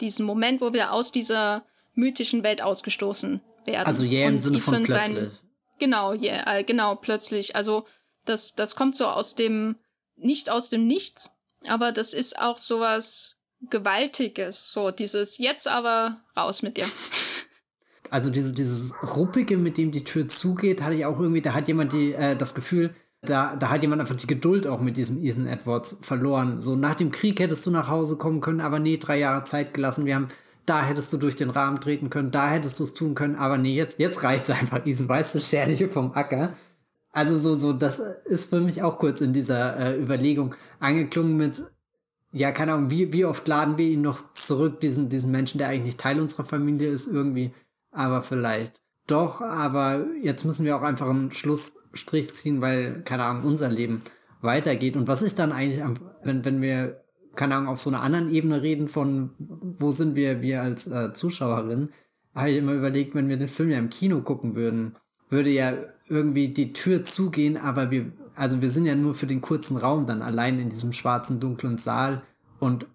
diesen 0.00 0.24
Moment, 0.24 0.60
wo 0.60 0.72
wir 0.72 0.92
aus 0.92 1.12
dieser 1.12 1.66
mythischen 1.94 2.42
Welt 2.42 2.62
ausgestoßen 2.62 3.42
werden. 3.66 3.86
Also 3.86 4.04
jäh 4.04 4.20
yeah 4.20 4.28
im 4.28 4.38
Sinne 4.38 4.60
von 4.60 4.84
plötzlich. 4.84 5.16
Sein, 5.16 5.30
genau, 5.78 6.14
yeah, 6.14 6.58
äh, 6.58 6.64
genau, 6.64 6.94
plötzlich. 6.94 7.56
Also 7.56 7.86
das, 8.24 8.54
das 8.54 8.76
kommt 8.76 8.96
so 8.96 9.06
aus 9.06 9.34
dem, 9.34 9.76
nicht 10.16 10.48
aus 10.48 10.70
dem 10.70 10.86
Nichts, 10.86 11.30
aber 11.66 11.92
das 11.92 12.14
ist 12.14 12.38
auch 12.38 12.58
sowas 12.58 13.36
Gewaltiges, 13.70 14.72
so 14.72 14.90
dieses 14.90 15.38
jetzt 15.38 15.66
aber 15.66 16.20
raus 16.36 16.62
mit 16.62 16.76
dir. 16.76 16.86
Also 18.10 18.30
diese, 18.30 18.52
dieses 18.52 18.94
Ruppige, 19.16 19.56
mit 19.56 19.76
dem 19.76 19.90
die 19.90 20.04
Tür 20.04 20.28
zugeht, 20.28 20.82
hatte 20.82 20.94
ich 20.94 21.04
auch 21.04 21.18
irgendwie, 21.18 21.40
da 21.40 21.52
hat 21.52 21.66
jemand 21.66 21.92
die, 21.92 22.12
äh, 22.12 22.36
das 22.36 22.54
Gefühl, 22.54 22.94
da, 23.26 23.56
da 23.56 23.70
hat 23.70 23.82
jemand 23.82 24.00
einfach 24.00 24.16
die 24.16 24.26
Geduld 24.26 24.66
auch 24.66 24.80
mit 24.80 24.96
diesem 24.96 25.22
Ethan 25.22 25.46
Edwards 25.46 25.98
verloren. 26.02 26.60
So 26.60 26.76
nach 26.76 26.94
dem 26.94 27.10
Krieg 27.10 27.40
hättest 27.40 27.66
du 27.66 27.70
nach 27.70 27.88
Hause 27.88 28.16
kommen 28.16 28.40
können, 28.40 28.60
aber 28.60 28.78
nee, 28.78 28.96
drei 28.96 29.18
Jahre 29.18 29.44
Zeit 29.44 29.74
gelassen. 29.74 30.06
Wir 30.06 30.14
haben, 30.14 30.28
da 30.66 30.84
hättest 30.84 31.12
du 31.12 31.16
durch 31.16 31.36
den 31.36 31.50
Rahmen 31.50 31.80
treten 31.80 32.10
können, 32.10 32.30
da 32.30 32.50
hättest 32.50 32.78
du 32.80 32.84
es 32.84 32.94
tun 32.94 33.14
können, 33.14 33.36
aber 33.36 33.58
nee, 33.58 33.74
jetzt, 33.74 33.98
jetzt 33.98 34.22
reicht's 34.22 34.50
einfach, 34.50 34.86
Ethan, 34.86 35.08
weißt 35.08 35.34
du, 35.34 35.40
scher 35.40 35.66
dich 35.66 35.84
vom 35.92 36.12
Acker. 36.12 36.54
Also 37.12 37.38
so, 37.38 37.54
so, 37.54 37.72
das 37.72 37.98
ist 38.24 38.50
für 38.50 38.60
mich 38.60 38.82
auch 38.82 38.98
kurz 38.98 39.20
in 39.20 39.32
dieser 39.32 39.78
äh, 39.78 40.00
Überlegung 40.00 40.54
angeklungen 40.80 41.36
mit, 41.36 41.64
ja, 42.32 42.50
keine 42.50 42.72
Ahnung, 42.72 42.90
wie, 42.90 43.12
wie 43.12 43.24
oft 43.24 43.46
laden 43.46 43.78
wir 43.78 43.86
ihn 43.86 44.02
noch 44.02 44.34
zurück, 44.34 44.80
diesen, 44.80 45.08
diesen 45.08 45.30
Menschen, 45.30 45.58
der 45.58 45.68
eigentlich 45.68 45.96
Teil 45.96 46.20
unserer 46.20 46.44
Familie 46.44 46.90
ist, 46.90 47.06
irgendwie, 47.06 47.52
aber 47.92 48.22
vielleicht 48.22 48.83
doch, 49.06 49.40
aber 49.40 50.06
jetzt 50.22 50.44
müssen 50.44 50.64
wir 50.64 50.76
auch 50.76 50.82
einfach 50.82 51.08
einen 51.08 51.32
Schlussstrich 51.32 52.32
ziehen, 52.34 52.60
weil, 52.60 53.02
keine 53.02 53.24
Ahnung, 53.24 53.44
unser 53.44 53.68
Leben 53.68 54.00
weitergeht. 54.40 54.96
Und 54.96 55.08
was 55.08 55.22
ich 55.22 55.34
dann 55.34 55.52
eigentlich, 55.52 55.82
wenn, 56.22 56.44
wenn 56.44 56.62
wir, 56.62 57.02
keine 57.34 57.56
Ahnung, 57.56 57.68
auf 57.68 57.80
so 57.80 57.90
einer 57.90 58.02
anderen 58.02 58.32
Ebene 58.32 58.62
reden 58.62 58.88
von, 58.88 59.30
wo 59.38 59.90
sind 59.90 60.14
wir, 60.14 60.40
wir 60.40 60.62
als 60.62 60.86
äh, 60.86 61.12
Zuschauerin, 61.12 61.90
habe 62.34 62.50
ich 62.50 62.58
immer 62.58 62.72
überlegt, 62.72 63.14
wenn 63.14 63.28
wir 63.28 63.36
den 63.36 63.48
Film 63.48 63.70
ja 63.70 63.78
im 63.78 63.90
Kino 63.90 64.20
gucken 64.20 64.54
würden, 64.54 64.96
würde 65.28 65.50
ja 65.50 65.74
irgendwie 66.08 66.48
die 66.48 66.72
Tür 66.72 67.04
zugehen, 67.04 67.56
aber 67.56 67.90
wir, 67.90 68.12
also 68.34 68.60
wir 68.60 68.70
sind 68.70 68.86
ja 68.86 68.94
nur 68.94 69.14
für 69.14 69.26
den 69.26 69.40
kurzen 69.40 69.76
Raum 69.76 70.06
dann 70.06 70.22
allein 70.22 70.58
in 70.58 70.70
diesem 70.70 70.92
schwarzen, 70.92 71.40
dunklen 71.40 71.78
Saal 71.78 72.22
und 72.58 72.86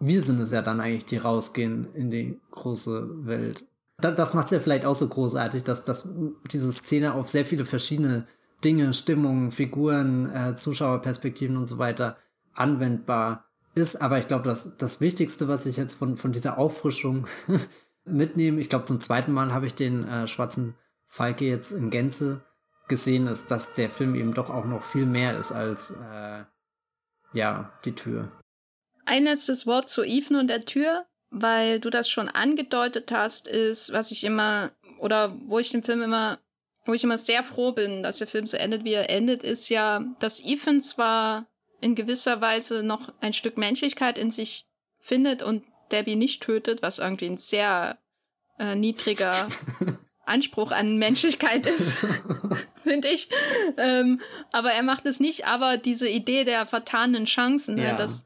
wir 0.00 0.22
sind 0.22 0.40
es 0.40 0.50
ja 0.50 0.62
dann 0.62 0.80
eigentlich, 0.80 1.04
die 1.06 1.16
rausgehen 1.16 1.88
in 1.94 2.10
die 2.10 2.38
große 2.50 3.26
Welt 3.26 3.64
das 3.98 4.34
macht 4.34 4.46
es 4.46 4.52
ja 4.52 4.60
vielleicht 4.60 4.84
auch 4.84 4.94
so 4.94 5.08
großartig, 5.08 5.64
dass, 5.64 5.84
dass 5.84 6.08
diese 6.50 6.72
Szene 6.72 7.14
auf 7.14 7.28
sehr 7.28 7.44
viele 7.44 7.64
verschiedene 7.64 8.26
Dinge, 8.64 8.92
Stimmungen, 8.92 9.50
Figuren, 9.50 10.34
äh, 10.34 10.56
Zuschauerperspektiven 10.56 11.56
und 11.56 11.66
so 11.66 11.78
weiter 11.78 12.16
anwendbar 12.54 13.44
ist. 13.74 13.96
Aber 13.96 14.18
ich 14.18 14.26
glaube, 14.26 14.44
das, 14.44 14.76
das 14.76 15.00
Wichtigste, 15.00 15.48
was 15.48 15.66
ich 15.66 15.76
jetzt 15.76 15.94
von, 15.94 16.16
von 16.16 16.32
dieser 16.32 16.58
Auffrischung 16.58 17.26
mitnehme, 18.04 18.60
ich 18.60 18.68
glaube, 18.68 18.86
zum 18.86 19.00
zweiten 19.00 19.32
Mal 19.32 19.52
habe 19.52 19.66
ich 19.66 19.74
den 19.74 20.06
äh, 20.08 20.26
schwarzen 20.26 20.74
Falke 21.06 21.44
jetzt 21.44 21.70
in 21.70 21.90
Gänze 21.90 22.40
gesehen, 22.88 23.28
ist, 23.28 23.50
dass 23.50 23.74
der 23.74 23.90
Film 23.90 24.14
eben 24.14 24.34
doch 24.34 24.50
auch 24.50 24.64
noch 24.64 24.82
viel 24.82 25.06
mehr 25.06 25.38
ist 25.38 25.52
als 25.52 25.90
äh, 25.90 26.44
ja, 27.32 27.72
die 27.84 27.94
Tür. 27.94 28.30
Ein 29.06 29.24
letztes 29.24 29.66
Wort 29.66 29.88
zu 29.88 30.02
Ethan 30.02 30.36
und 30.36 30.48
der 30.48 30.64
Tür 30.64 31.06
weil 31.34 31.80
du 31.80 31.90
das 31.90 32.08
schon 32.08 32.28
angedeutet 32.28 33.10
hast, 33.12 33.48
ist, 33.48 33.92
was 33.92 34.10
ich 34.12 34.24
immer, 34.24 34.70
oder 34.98 35.36
wo 35.46 35.58
ich 35.58 35.70
den 35.70 35.82
Film 35.82 36.00
immer, 36.02 36.38
wo 36.86 36.94
ich 36.94 37.02
immer 37.02 37.18
sehr 37.18 37.42
froh 37.42 37.72
bin, 37.72 38.02
dass 38.02 38.18
der 38.18 38.28
Film 38.28 38.46
so 38.46 38.56
endet, 38.56 38.84
wie 38.84 38.92
er 38.92 39.10
endet, 39.10 39.42
ist 39.42 39.68
ja, 39.68 40.04
dass 40.20 40.40
Ethan 40.40 40.80
zwar 40.80 41.46
in 41.80 41.96
gewisser 41.96 42.40
Weise 42.40 42.82
noch 42.82 43.12
ein 43.20 43.32
Stück 43.32 43.58
Menschlichkeit 43.58 44.16
in 44.16 44.30
sich 44.30 44.66
findet 45.00 45.42
und 45.42 45.64
Debbie 45.90 46.16
nicht 46.16 46.42
tötet, 46.42 46.82
was 46.82 46.98
irgendwie 46.98 47.26
ein 47.26 47.36
sehr 47.36 47.98
äh, 48.58 48.76
niedriger 48.76 49.34
Anspruch 50.24 50.70
an 50.70 50.98
Menschlichkeit 50.98 51.66
ist, 51.66 51.98
finde 52.82 53.08
ich. 53.08 53.28
Ähm, 53.76 54.20
aber 54.52 54.72
er 54.72 54.82
macht 54.82 55.04
es 55.06 55.20
nicht, 55.20 55.46
aber 55.46 55.78
diese 55.78 56.08
Idee 56.08 56.44
der 56.44 56.64
vertanen 56.64 57.24
Chancen, 57.24 57.74
ne, 57.74 57.84
ja. 57.84 57.94
dass 57.94 58.24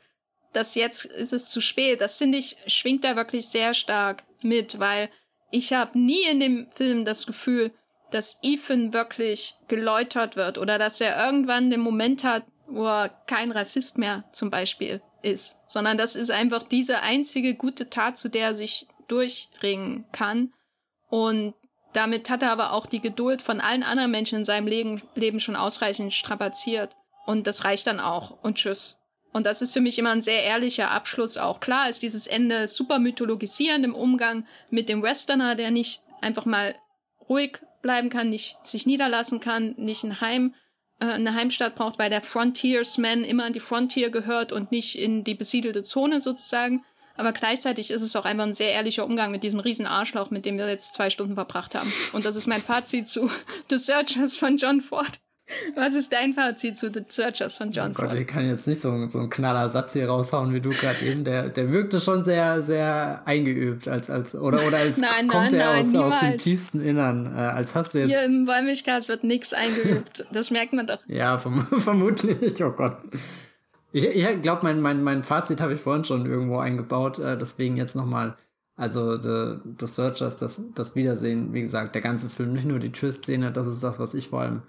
dass 0.59 0.75
jetzt 0.75 1.05
ist 1.05 1.33
es 1.33 1.51
zu 1.51 1.61
spät, 1.61 2.01
das 2.01 2.19
finde 2.19 2.37
ich, 2.37 2.57
schwingt 2.67 3.05
da 3.05 3.15
wirklich 3.15 3.47
sehr 3.47 3.75
stark 3.75 4.25
mit, 4.43 4.81
weil 4.81 5.09
ich 5.53 5.73
habe 5.73 5.97
nie 5.97 6.25
in 6.29 6.41
dem 6.41 6.67
Film 6.75 7.05
das 7.05 7.27
Gefühl, 7.27 7.71
dass 8.11 8.41
Ethan 8.43 8.93
wirklich 8.93 9.55
geläutert 9.69 10.35
wird 10.35 10.59
oder 10.59 10.77
dass 10.77 11.01
er 11.01 11.25
irgendwann 11.25 11.71
den 11.71 11.79
Moment 11.79 12.25
hat, 12.25 12.43
wo 12.67 12.87
er 12.87 13.09
kein 13.29 13.53
Rassist 13.53 13.99
mehr 13.99 14.25
zum 14.33 14.51
Beispiel 14.51 15.01
ist, 15.23 15.63
sondern 15.69 15.97
das 15.97 16.17
ist 16.17 16.33
einfach 16.33 16.65
diese 16.65 17.03
einzige 17.03 17.55
gute 17.55 17.89
Tat, 17.89 18.19
zu 18.19 18.29
der 18.29 18.49
er 18.49 18.57
sich 18.57 18.89
durchringen 19.07 20.07
kann. 20.11 20.53
Und 21.09 21.55
damit 21.93 22.31
hat 22.31 22.43
er 22.43 22.51
aber 22.51 22.73
auch 22.73 22.87
die 22.87 23.01
Geduld 23.01 23.43
von 23.43 23.61
allen 23.61 23.85
anderen 23.85 24.11
Menschen 24.11 24.39
in 24.39 24.45
seinem 24.45 24.67
Leben, 24.67 25.03
Leben 25.15 25.39
schon 25.39 25.57
ausreichend 25.57 26.15
strapaziert. 26.15 26.97
Und 27.27 27.47
das 27.47 27.65
reicht 27.65 27.87
dann 27.87 28.01
auch. 28.01 28.43
Und 28.43 28.57
tschüss. 28.57 28.98
Und 29.39 29.45
das 29.45 29.63
ist 29.63 29.73
für 29.73 29.81
mich 29.81 30.01
immer 30.01 30.11
ein 30.11 30.21
sehr 30.21 30.43
ehrlicher 30.43 30.91
Abschluss 30.91 31.37
auch. 31.37 31.61
Klar 31.61 31.89
ist 31.89 32.03
dieses 32.03 32.27
Ende 32.27 32.67
super 32.67 32.99
mythologisierend 32.99 33.85
im 33.85 33.95
Umgang 33.95 34.45
mit 34.69 34.89
dem 34.89 35.01
Westerner, 35.01 35.55
der 35.55 35.71
nicht 35.71 36.03
einfach 36.21 36.45
mal 36.45 36.75
ruhig 37.29 37.61
bleiben 37.81 38.11
kann, 38.11 38.31
nicht 38.31 38.57
sich 38.67 38.85
niederlassen 38.85 39.39
kann, 39.39 39.77
nicht 39.77 40.03
ein 40.03 40.21
Heim, 40.21 40.57
äh, 40.99 41.05
eine 41.05 41.35
Heimstatt 41.35 41.77
braucht, 41.77 42.01
weil 42.01 42.11
der 42.11 42.21
Frontiersman 42.21 43.23
immer 43.23 43.45
an 43.45 43.53
die 43.53 43.61
Frontier 43.61 44.11
gehört 44.11 44.51
und 44.51 44.73
nicht 44.73 44.99
in 44.99 45.23
die 45.23 45.37
besiedelte 45.37 45.85
Zone 45.85 46.21
sozusagen. 46.21 46.85
Aber 47.17 47.31
gleichzeitig 47.31 47.93
ist 47.93 48.03
es 48.03 48.17
auch 48.17 48.25
einfach 48.25 48.43
ein 48.43 48.55
sehr 48.55 48.73
ehrlicher 48.73 49.05
Umgang 49.05 49.31
mit 49.31 49.45
diesem 49.45 49.61
riesen 49.61 49.87
Arschloch, 49.87 50.33
mit 50.33 50.47
dem 50.47 50.59
wir 50.59 50.69
jetzt 50.69 50.95
zwei 50.95 51.11
Stunden 51.11 51.37
verbracht 51.37 51.77
haben. 51.77 51.93
Und 52.13 52.25
das 52.25 52.35
ist 52.35 52.49
mein 52.49 52.61
Fazit 52.61 53.09
zu 53.09 53.31
The 53.71 53.79
Searchers 53.79 54.37
von 54.37 54.57
John 54.57 54.81
Ford. 54.81 55.21
Was 55.75 55.95
ist 55.95 56.13
dein 56.13 56.35
Fazit 56.35 56.77
zu 56.77 56.93
The 56.93 57.03
Searchers 57.09 57.57
von 57.57 57.71
John 57.71 57.93
oh 57.93 57.95
Gott, 57.95 58.11
Ford? 58.11 58.21
Ich 58.21 58.27
kann 58.27 58.47
jetzt 58.47 58.67
nicht 58.67 58.81
so, 58.81 59.09
so 59.09 59.19
einen 59.19 59.31
knaller 59.31 59.71
Satz 59.71 59.95
hier 59.95 60.09
raushauen 60.09 60.53
wie 60.53 60.61
du 60.61 60.71
gerade 60.71 61.05
eben. 61.05 61.25
Der, 61.25 61.49
der 61.49 61.73
wirkte 61.73 62.01
schon 62.01 62.25
sehr, 62.25 62.63
sehr 62.63 63.23
eingeübt, 63.25 63.89
als, 63.89 64.11
als, 64.11 64.35
oder, 64.35 64.67
oder 64.67 64.79
als 64.79 64.99
nein, 65.01 65.29
kommt 65.29 65.53
nein, 65.53 65.55
er 65.55 65.83
nein, 65.83 65.97
aus, 65.97 66.15
aus 66.15 66.21
dem 66.21 66.39
tiefsten 66.39 66.81
Innern, 66.81 67.27
äh, 67.35 67.39
als 67.39 67.75
hast 67.75 67.95
du 67.95 67.99
jetzt. 67.99 68.11
Hier 68.11 68.25
im 68.25 68.47
Wollmilchcast 68.47 69.09
wird 69.09 69.25
nichts 69.25 69.53
eingeübt. 69.55 70.27
Das 70.33 70.51
merkt 70.51 70.73
man 70.75 70.87
doch. 70.87 70.99
Ja, 71.07 71.39
verm 71.39 71.67
vermutlich. 71.79 72.63
Oh 72.63 72.71
Gott. 72.71 72.99
Ich, 73.93 74.05
ich 74.05 74.43
glaube, 74.43 74.61
mein, 74.65 74.83
mein, 74.83 75.03
mein 75.03 75.25
Fazit 75.25 75.61
habe 75.61 75.75
ich 75.75 75.81
vorhin 75.81 76.05
schon 76.05 76.27
irgendwo 76.27 76.59
eingebaut, 76.59 77.19
äh, 77.19 77.39
deswegen 77.39 77.77
jetzt 77.77 77.97
nochmal. 77.97 78.37
Also 78.77 79.21
The, 79.21 79.61
The 79.81 79.89
Searchers, 79.89 80.37
das, 80.37 80.73
das 80.75 80.95
Wiedersehen, 80.95 81.53
wie 81.53 81.63
gesagt, 81.63 81.97
der 81.97 82.03
ganze 82.03 82.29
Film, 82.29 82.53
nicht 82.53 82.65
nur 82.65 82.79
die 82.79 82.93
Tür-Szene, 82.93 83.51
das 83.51 83.67
ist 83.67 83.83
das, 83.83 83.99
was 83.99 84.15
ich 84.15 84.29
vor 84.29 84.43
allem 84.43 84.63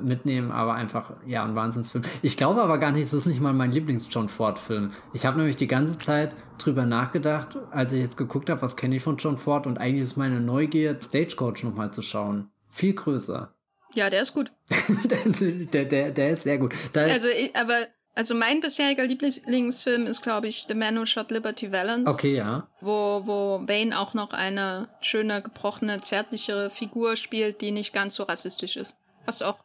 mitnehmen, 0.00 0.50
aber 0.50 0.74
einfach, 0.74 1.12
ja, 1.26 1.44
ein 1.44 1.54
Wahnsinnsfilm. 1.54 2.04
Ich 2.22 2.36
glaube 2.36 2.62
aber 2.62 2.78
gar 2.78 2.92
nicht, 2.92 3.02
es 3.02 3.12
ist 3.12 3.26
nicht 3.26 3.40
mal 3.40 3.52
mein 3.52 3.72
Lieblings-John 3.72 4.28
Ford-Film. 4.28 4.92
Ich 5.12 5.26
habe 5.26 5.36
nämlich 5.36 5.56
die 5.56 5.66
ganze 5.66 5.98
Zeit 5.98 6.34
drüber 6.58 6.86
nachgedacht, 6.86 7.58
als 7.70 7.92
ich 7.92 8.00
jetzt 8.00 8.16
geguckt 8.16 8.48
habe, 8.48 8.62
was 8.62 8.76
kenne 8.76 8.96
ich 8.96 9.02
von 9.02 9.16
John 9.16 9.36
Ford 9.36 9.66
und 9.66 9.78
eigentlich 9.78 10.02
ist 10.02 10.16
meine 10.16 10.40
Neugier, 10.40 10.98
Stagecoach 11.00 11.62
nochmal 11.62 11.92
zu 11.92 12.02
schauen. 12.02 12.50
Viel 12.70 12.94
größer. 12.94 13.54
Ja, 13.94 14.08
der 14.08 14.22
ist 14.22 14.32
gut. 14.32 14.50
der, 15.72 15.84
der, 15.84 16.10
der 16.10 16.30
ist 16.30 16.44
sehr 16.44 16.58
gut. 16.58 16.74
Da 16.94 17.02
also, 17.02 17.28
ich, 17.28 17.54
aber 17.54 17.88
also 18.14 18.34
mein 18.34 18.60
bisheriger 18.60 19.04
Lieblingsfilm 19.04 20.06
ist, 20.06 20.22
glaube 20.22 20.48
ich, 20.48 20.66
The 20.68 20.74
Man 20.74 20.98
Who 20.98 21.06
Shot 21.06 21.30
Liberty 21.30 21.72
Valance. 21.72 22.10
Okay, 22.10 22.36
ja. 22.36 22.68
Wo, 22.80 23.22
wo 23.24 23.62
Wayne 23.66 23.98
auch 23.98 24.14
noch 24.14 24.32
eine 24.32 24.88
schöne, 25.00 25.42
gebrochene, 25.42 26.00
zärtlichere 26.00 26.70
Figur 26.70 27.16
spielt, 27.16 27.60
die 27.60 27.70
nicht 27.70 27.92
ganz 27.92 28.14
so 28.14 28.24
rassistisch 28.24 28.76
ist. 28.76 28.96
Was 29.24 29.40
auch 29.40 29.58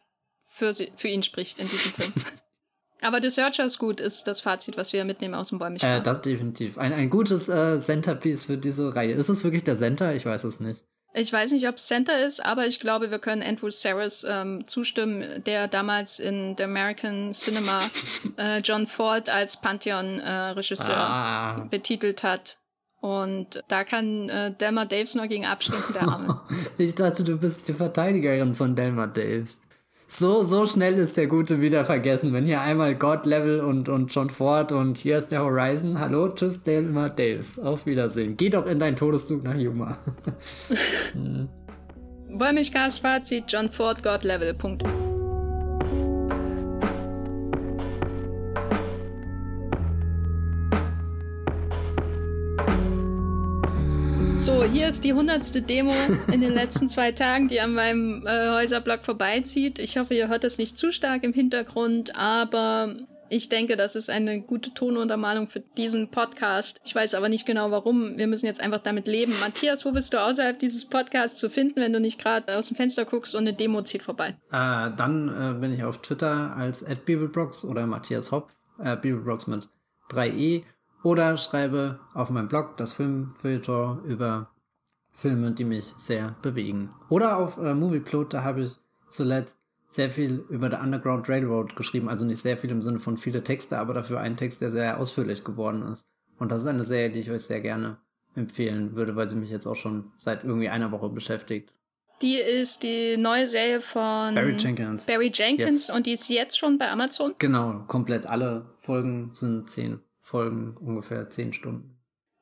für, 0.58 0.74
sie, 0.74 0.92
für 0.96 1.08
ihn 1.08 1.24
spricht 1.24 1.60
in 1.60 1.68
diesem 1.68 1.92
Film. 1.92 2.14
Aber 3.02 3.22
The 3.22 3.30
Searcher 3.30 3.64
ist 3.64 3.78
gut, 3.78 4.00
ist 4.00 4.28
das 4.28 4.42
Fazit, 4.42 4.76
was 4.76 4.92
wir 4.92 5.06
mitnehmen 5.06 5.36
aus 5.36 5.50
dem 5.50 5.60
Bäumchen. 5.60 5.88
Äh, 5.88 6.02
das 6.02 6.22
definitiv. 6.22 6.80
Ein, 6.80 6.94
ein 6.94 7.12
gutes 7.12 7.48
äh, 7.48 7.80
Centerpiece 7.80 8.46
für 8.46 8.58
diese 8.58 8.96
Reihe. 8.96 9.14
Ist 9.14 9.30
es 9.30 9.44
wirklich 9.44 9.64
der 9.64 9.78
Center? 9.78 10.16
Ich 10.16 10.26
weiß 10.26 10.44
es 10.46 10.60
nicht. 10.60 10.84
Ich 11.14 11.32
weiß 11.32 11.52
nicht, 11.52 11.68
ob 11.68 11.76
es 11.76 11.86
Center 11.88 12.26
ist, 12.26 12.44
aber 12.44 12.68
ich 12.68 12.80
glaube, 12.80 13.12
wir 13.12 13.20
können 13.20 13.42
Andrew 13.42 13.70
Saris 13.70 14.26
ähm, 14.28 14.68
zustimmen, 14.68 15.44
der 15.46 15.68
damals 15.68 16.20
in 16.20 16.56
The 16.58 16.64
American 16.64 17.34
Cinema 17.34 17.82
äh, 18.38 18.60
John 18.60 18.88
Ford 18.88 19.30
als 19.30 19.62
Pantheon-Regisseur 19.62 20.90
äh, 20.90 21.00
ah. 21.00 21.68
betitelt 21.70 22.24
hat. 22.24 22.58
Und 23.00 23.64
da 23.68 23.84
kann 23.84 24.28
äh, 24.30 24.52
Delma 24.52 24.86
Daves 24.86 25.14
nur 25.14 25.28
gegen 25.28 25.46
abstinken, 25.46 25.94
der 25.94 26.02
Arme. 26.02 26.42
ich 26.78 26.96
dachte, 26.96 27.24
du 27.24 27.38
bist 27.38 27.68
die 27.68 27.74
Verteidigerin 27.74 28.56
von 28.56 28.76
Delma 28.76 29.06
Daves. 29.06 29.62
So, 30.10 30.42
so 30.42 30.66
schnell 30.66 30.98
ist 30.98 31.18
der 31.18 31.28
Gute 31.28 31.60
wieder 31.60 31.84
vergessen. 31.84 32.32
Wenn 32.32 32.46
hier 32.46 32.62
einmal 32.62 32.96
God 32.96 33.26
Level 33.26 33.60
und, 33.60 33.90
und 33.90 34.14
John 34.14 34.30
Ford 34.30 34.72
und 34.72 34.98
hier 34.98 35.18
ist 35.18 35.30
der 35.30 35.44
Horizon. 35.44 36.00
Hallo, 36.00 36.30
tschüss, 36.30 36.64
Delma 36.64 37.10
Daves. 37.10 37.60
Auf 37.60 37.86
Wiedersehen. 37.86 38.38
Geh 38.38 38.50
doch 38.50 38.66
in 38.66 38.80
deinen 38.80 38.96
Todeszug 38.96 39.44
nach 39.44 39.56
Yuma. 39.56 39.98
hm. 41.14 41.50
Wollmilchgas 42.30 43.00
Fazit, 43.00 43.46
John 43.48 43.70
Ford, 43.70 44.02
God 44.02 44.24
Level, 44.24 44.54
Punkt. 44.54 44.84
Hier 54.72 54.88
ist 54.88 55.04
die 55.04 55.14
hundertste 55.14 55.62
Demo 55.62 55.94
in 56.32 56.42
den 56.42 56.54
letzten 56.54 56.90
zwei 56.90 57.12
Tagen, 57.12 57.48
die 57.48 57.62
an 57.62 57.74
meinem 57.74 58.26
äh, 58.28 58.50
Häuserblock 58.50 59.04
vorbeizieht. 59.04 59.80
Ich 59.80 59.98
hoffe, 59.98 60.14
ihr 60.14 60.28
hört 60.28 60.44
das 60.44 60.58
nicht 60.58 60.78
zu 60.78 60.92
stark 60.92 61.24
im 61.24 61.34
Hintergrund, 61.34 62.18
aber 62.18 62.96
ich 63.30 63.50
denke, 63.50 63.78
das 63.78 63.96
ist 63.96 64.10
eine 64.10 64.42
gute 64.42 64.74
Tonuntermalung 64.74 65.48
für 65.48 65.62
diesen 65.62 66.10
Podcast. 66.10 66.82
Ich 66.86 66.94
weiß 66.94 67.14
aber 67.14 67.30
nicht 67.30 67.46
genau 67.46 67.72
warum. 67.72 68.18
Wir 68.18 68.28
müssen 68.28 68.46
jetzt 68.46 68.60
einfach 68.60 68.80
damit 68.80 69.08
leben. 69.08 69.34
Matthias, 69.40 69.86
wo 69.86 69.92
bist 69.92 70.14
du 70.14 70.22
außerhalb 70.22 70.60
dieses 70.60 70.86
Podcasts 70.86 71.40
zu 71.40 71.50
finden, 71.50 71.80
wenn 71.80 71.94
du 71.94 72.00
nicht 72.00 72.20
gerade 72.20 72.58
aus 72.58 72.68
dem 72.68 72.76
Fenster 72.76 73.06
guckst 73.06 73.36
und 73.36 73.42
eine 73.42 73.54
Demo 73.54 73.82
zieht 73.84 74.04
vorbei? 74.04 74.36
Äh, 74.52 74.92
dann 74.98 75.30
äh, 75.30 75.60
bin 75.60 75.74
ich 75.74 75.84
auf 75.84 76.02
Twitter 76.02 76.56
als 76.58 76.84
@bibelbrox 77.06 77.64
oder 77.64 77.88
Matthias 77.88 78.32
Hopf, 78.32 78.54
äh, 78.84 78.98
Bibelbrox 78.98 79.48
mit 79.48 79.68
3e 80.12 80.64
oder 81.04 81.38
schreibe 81.38 82.00
auf 82.14 82.30
meinem 82.30 82.50
Blog 82.50 82.76
das 82.78 82.94
Filmfilter 82.94 84.00
über 84.06 84.50
Filme, 85.18 85.52
die 85.52 85.66
mich 85.66 85.94
sehr 85.98 86.36
bewegen. 86.44 86.92
Oder 87.10 87.38
auf 87.38 87.58
äh, 87.58 87.74
Movieplot, 87.74 88.34
da 88.34 88.44
habe 88.44 88.62
ich 88.62 88.78
zuletzt 89.10 89.58
sehr 89.88 90.12
viel 90.12 90.46
über 90.50 90.70
The 90.70 90.78
Underground 90.78 91.28
Railroad 91.28 91.76
geschrieben. 91.76 92.08
Also 92.08 92.24
nicht 92.24 92.42
sehr 92.42 92.56
viel 92.56 92.70
im 92.70 92.84
Sinne 92.84 93.00
von 93.00 93.18
viele 93.18 93.44
Texte, 93.44 93.80
aber 93.80 93.96
dafür 93.96 94.20
einen 94.20 94.38
Text, 94.38 94.62
der 94.62 94.70
sehr 94.70 95.00
ausführlich 95.00 95.44
geworden 95.44 95.82
ist. 95.92 96.06
Und 96.38 96.52
das 96.52 96.62
ist 96.62 96.68
eine 96.68 96.84
Serie, 96.84 97.10
die 97.10 97.22
ich 97.22 97.32
euch 97.32 97.44
sehr 97.44 97.62
gerne 97.62 97.98
empfehlen 98.36 98.96
würde, 98.96 99.16
weil 99.16 99.28
sie 99.28 99.36
mich 99.36 99.50
jetzt 99.50 99.66
auch 99.66 99.76
schon 99.76 100.12
seit 100.18 100.44
irgendwie 100.44 100.70
einer 100.70 100.92
Woche 100.92 101.10
beschäftigt. 101.10 101.74
Die 102.22 102.36
ist 102.36 102.84
die 102.84 103.18
neue 103.18 103.48
Serie 103.48 103.82
von 103.82 104.36
Barry 104.36 104.56
Jenkins. 104.58 105.06
Barry 105.08 105.32
Jenkins 105.34 105.88
yes. 105.88 105.96
und 105.96 106.06
die 106.06 106.14
ist 106.14 106.30
jetzt 106.30 106.60
schon 106.60 106.78
bei 106.78 106.92
Amazon. 106.92 107.34
Genau, 107.40 107.84
komplett 107.88 108.28
alle 108.28 108.66
Folgen 108.78 109.32
sind 109.34 109.70
zehn 109.70 110.00
Folgen 110.22 110.76
ungefähr 110.78 111.30
zehn 111.30 111.54
Stunden. 111.54 111.97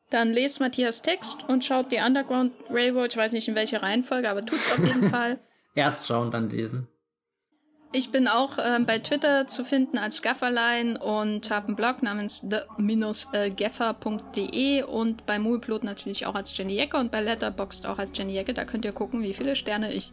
Dann 0.09 0.33
lest 0.33 0.59
Matthias 0.59 1.01
Text 1.01 1.37
und 1.47 1.63
schaut 1.65 1.91
die 1.91 1.97
Underground 1.97 2.53
Railroad. 2.69 3.11
Ich 3.11 3.17
weiß 3.17 3.31
nicht 3.31 3.47
in 3.47 3.55
welcher 3.55 3.81
Reihenfolge, 3.81 4.29
aber 4.29 4.45
tut's 4.45 4.71
auf 4.71 4.85
jeden 4.85 5.09
Fall. 5.15 5.39
Erst 5.73 6.05
schauen, 6.07 6.29
dann 6.31 6.49
lesen. 6.49 6.87
Ich 7.91 8.11
bin 8.11 8.27
auch 8.27 8.57
äh, 8.57 8.79
bei 8.85 8.97
Twitter 8.99 9.47
zu 9.47 9.63
finden 9.63 9.97
als 9.97 10.21
Gafferlein 10.21 10.97
und 10.97 11.49
habe 11.49 11.67
einen 11.67 11.77
Blog 11.77 12.03
namens 12.03 12.41
the-gaffer.de 12.41 14.83
und 14.83 15.25
bei 15.25 15.39
Movieplot 15.39 15.85
natürlich 15.85 16.25
auch 16.25 16.35
als 16.35 16.57
Jenny 16.57 16.75
Jecke 16.75 16.97
und 16.97 17.09
bei 17.09 17.21
Letterboxd 17.21 17.85
auch 17.85 17.97
als 17.97 18.11
Jenny 18.13 18.33
Jecke. 18.33 18.53
Da 18.53 18.65
könnt 18.65 18.83
ihr 18.83 18.91
gucken, 18.91 19.23
wie 19.23 19.33
viele 19.33 19.55
Sterne 19.55 19.93
ich 19.93 20.11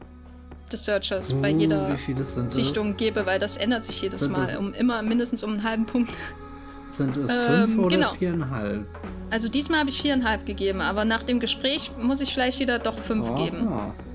des 0.73 0.85
Searchers 0.85 1.33
uh, 1.33 1.41
bei 1.41 1.51
jeder 1.51 1.97
Sichtung 2.49 2.97
gebe, 2.97 3.27
weil 3.27 3.41
das 3.41 3.57
ändert 3.57 3.85
sich 3.85 4.01
jedes 4.01 4.21
sind 4.21 4.31
Mal 4.31 4.57
um 4.57 4.73
immer 4.75 5.03
mindestens 5.03 5.43
um 5.43 5.51
einen 5.51 5.65
halben 5.65 5.87
Punkt. 5.87 6.13
Sind 6.93 7.17
es 7.17 7.35
ähm, 7.35 7.47
fünf 7.47 7.79
oder 7.79 7.97
genau. 7.97 8.13
viereinhalb? 8.13 8.87
Also 9.31 9.49
diesmal 9.49 9.81
habe 9.81 9.89
ich 9.89 10.03
viereinhalb 10.03 10.45
gegeben, 10.45 10.83
aber 10.83 11.07
nach 11.07 11.23
dem 11.23 11.41
Gespräch 11.41 11.91
muss 11.99 12.21
ich 12.21 12.35
vielleicht 12.35 12.61
wieder 12.61 12.79
doch 12.79 12.99
fünf 12.99 13.31
oh, 13.31 13.35
geben. 13.35 13.67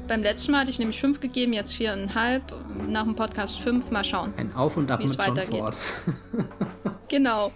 Beim 0.08 0.22
letzten 0.22 0.52
Mal 0.52 0.62
hatte 0.62 0.70
ich 0.70 0.78
nämlich 0.78 1.02
fünf 1.02 1.20
gegeben, 1.20 1.54
jetzt 1.54 1.74
viereinhalb. 1.74 2.44
Nach 2.88 3.04
dem 3.04 3.16
Podcast 3.16 3.60
fünf. 3.60 3.90
Mal 3.90 4.04
schauen. 4.04 4.32
Ein 4.38 4.54
Auf 4.54 4.78
und 4.78 4.92
Ab 4.92 5.00
wie 5.00 5.06
es 5.06 5.18
weitergeht. 5.18 5.64
genau. 7.08 7.52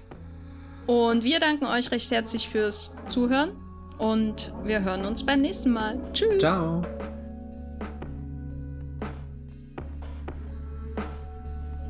Und 0.87 1.23
wir 1.23 1.39
danken 1.39 1.65
euch 1.65 1.91
recht 1.91 2.09
herzlich 2.09 2.49
fürs 2.49 2.95
Zuhören 3.05 3.51
und 3.99 4.51
wir 4.63 4.81
hören 4.81 5.05
uns 5.05 5.23
beim 5.23 5.41
nächsten 5.41 5.69
Mal. 5.71 5.99
Tschüss. 6.13 6.39
Ciao. 6.39 6.81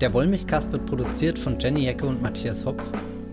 Der 0.02 0.14
Wollmilchcast 0.14 0.74
wird 0.74 0.86
produziert 0.86 1.40
von 1.40 1.58
Jenny 1.58 1.86
Jecke 1.86 2.06
und 2.06 2.22
Matthias 2.22 2.66
Hopf 2.66 2.84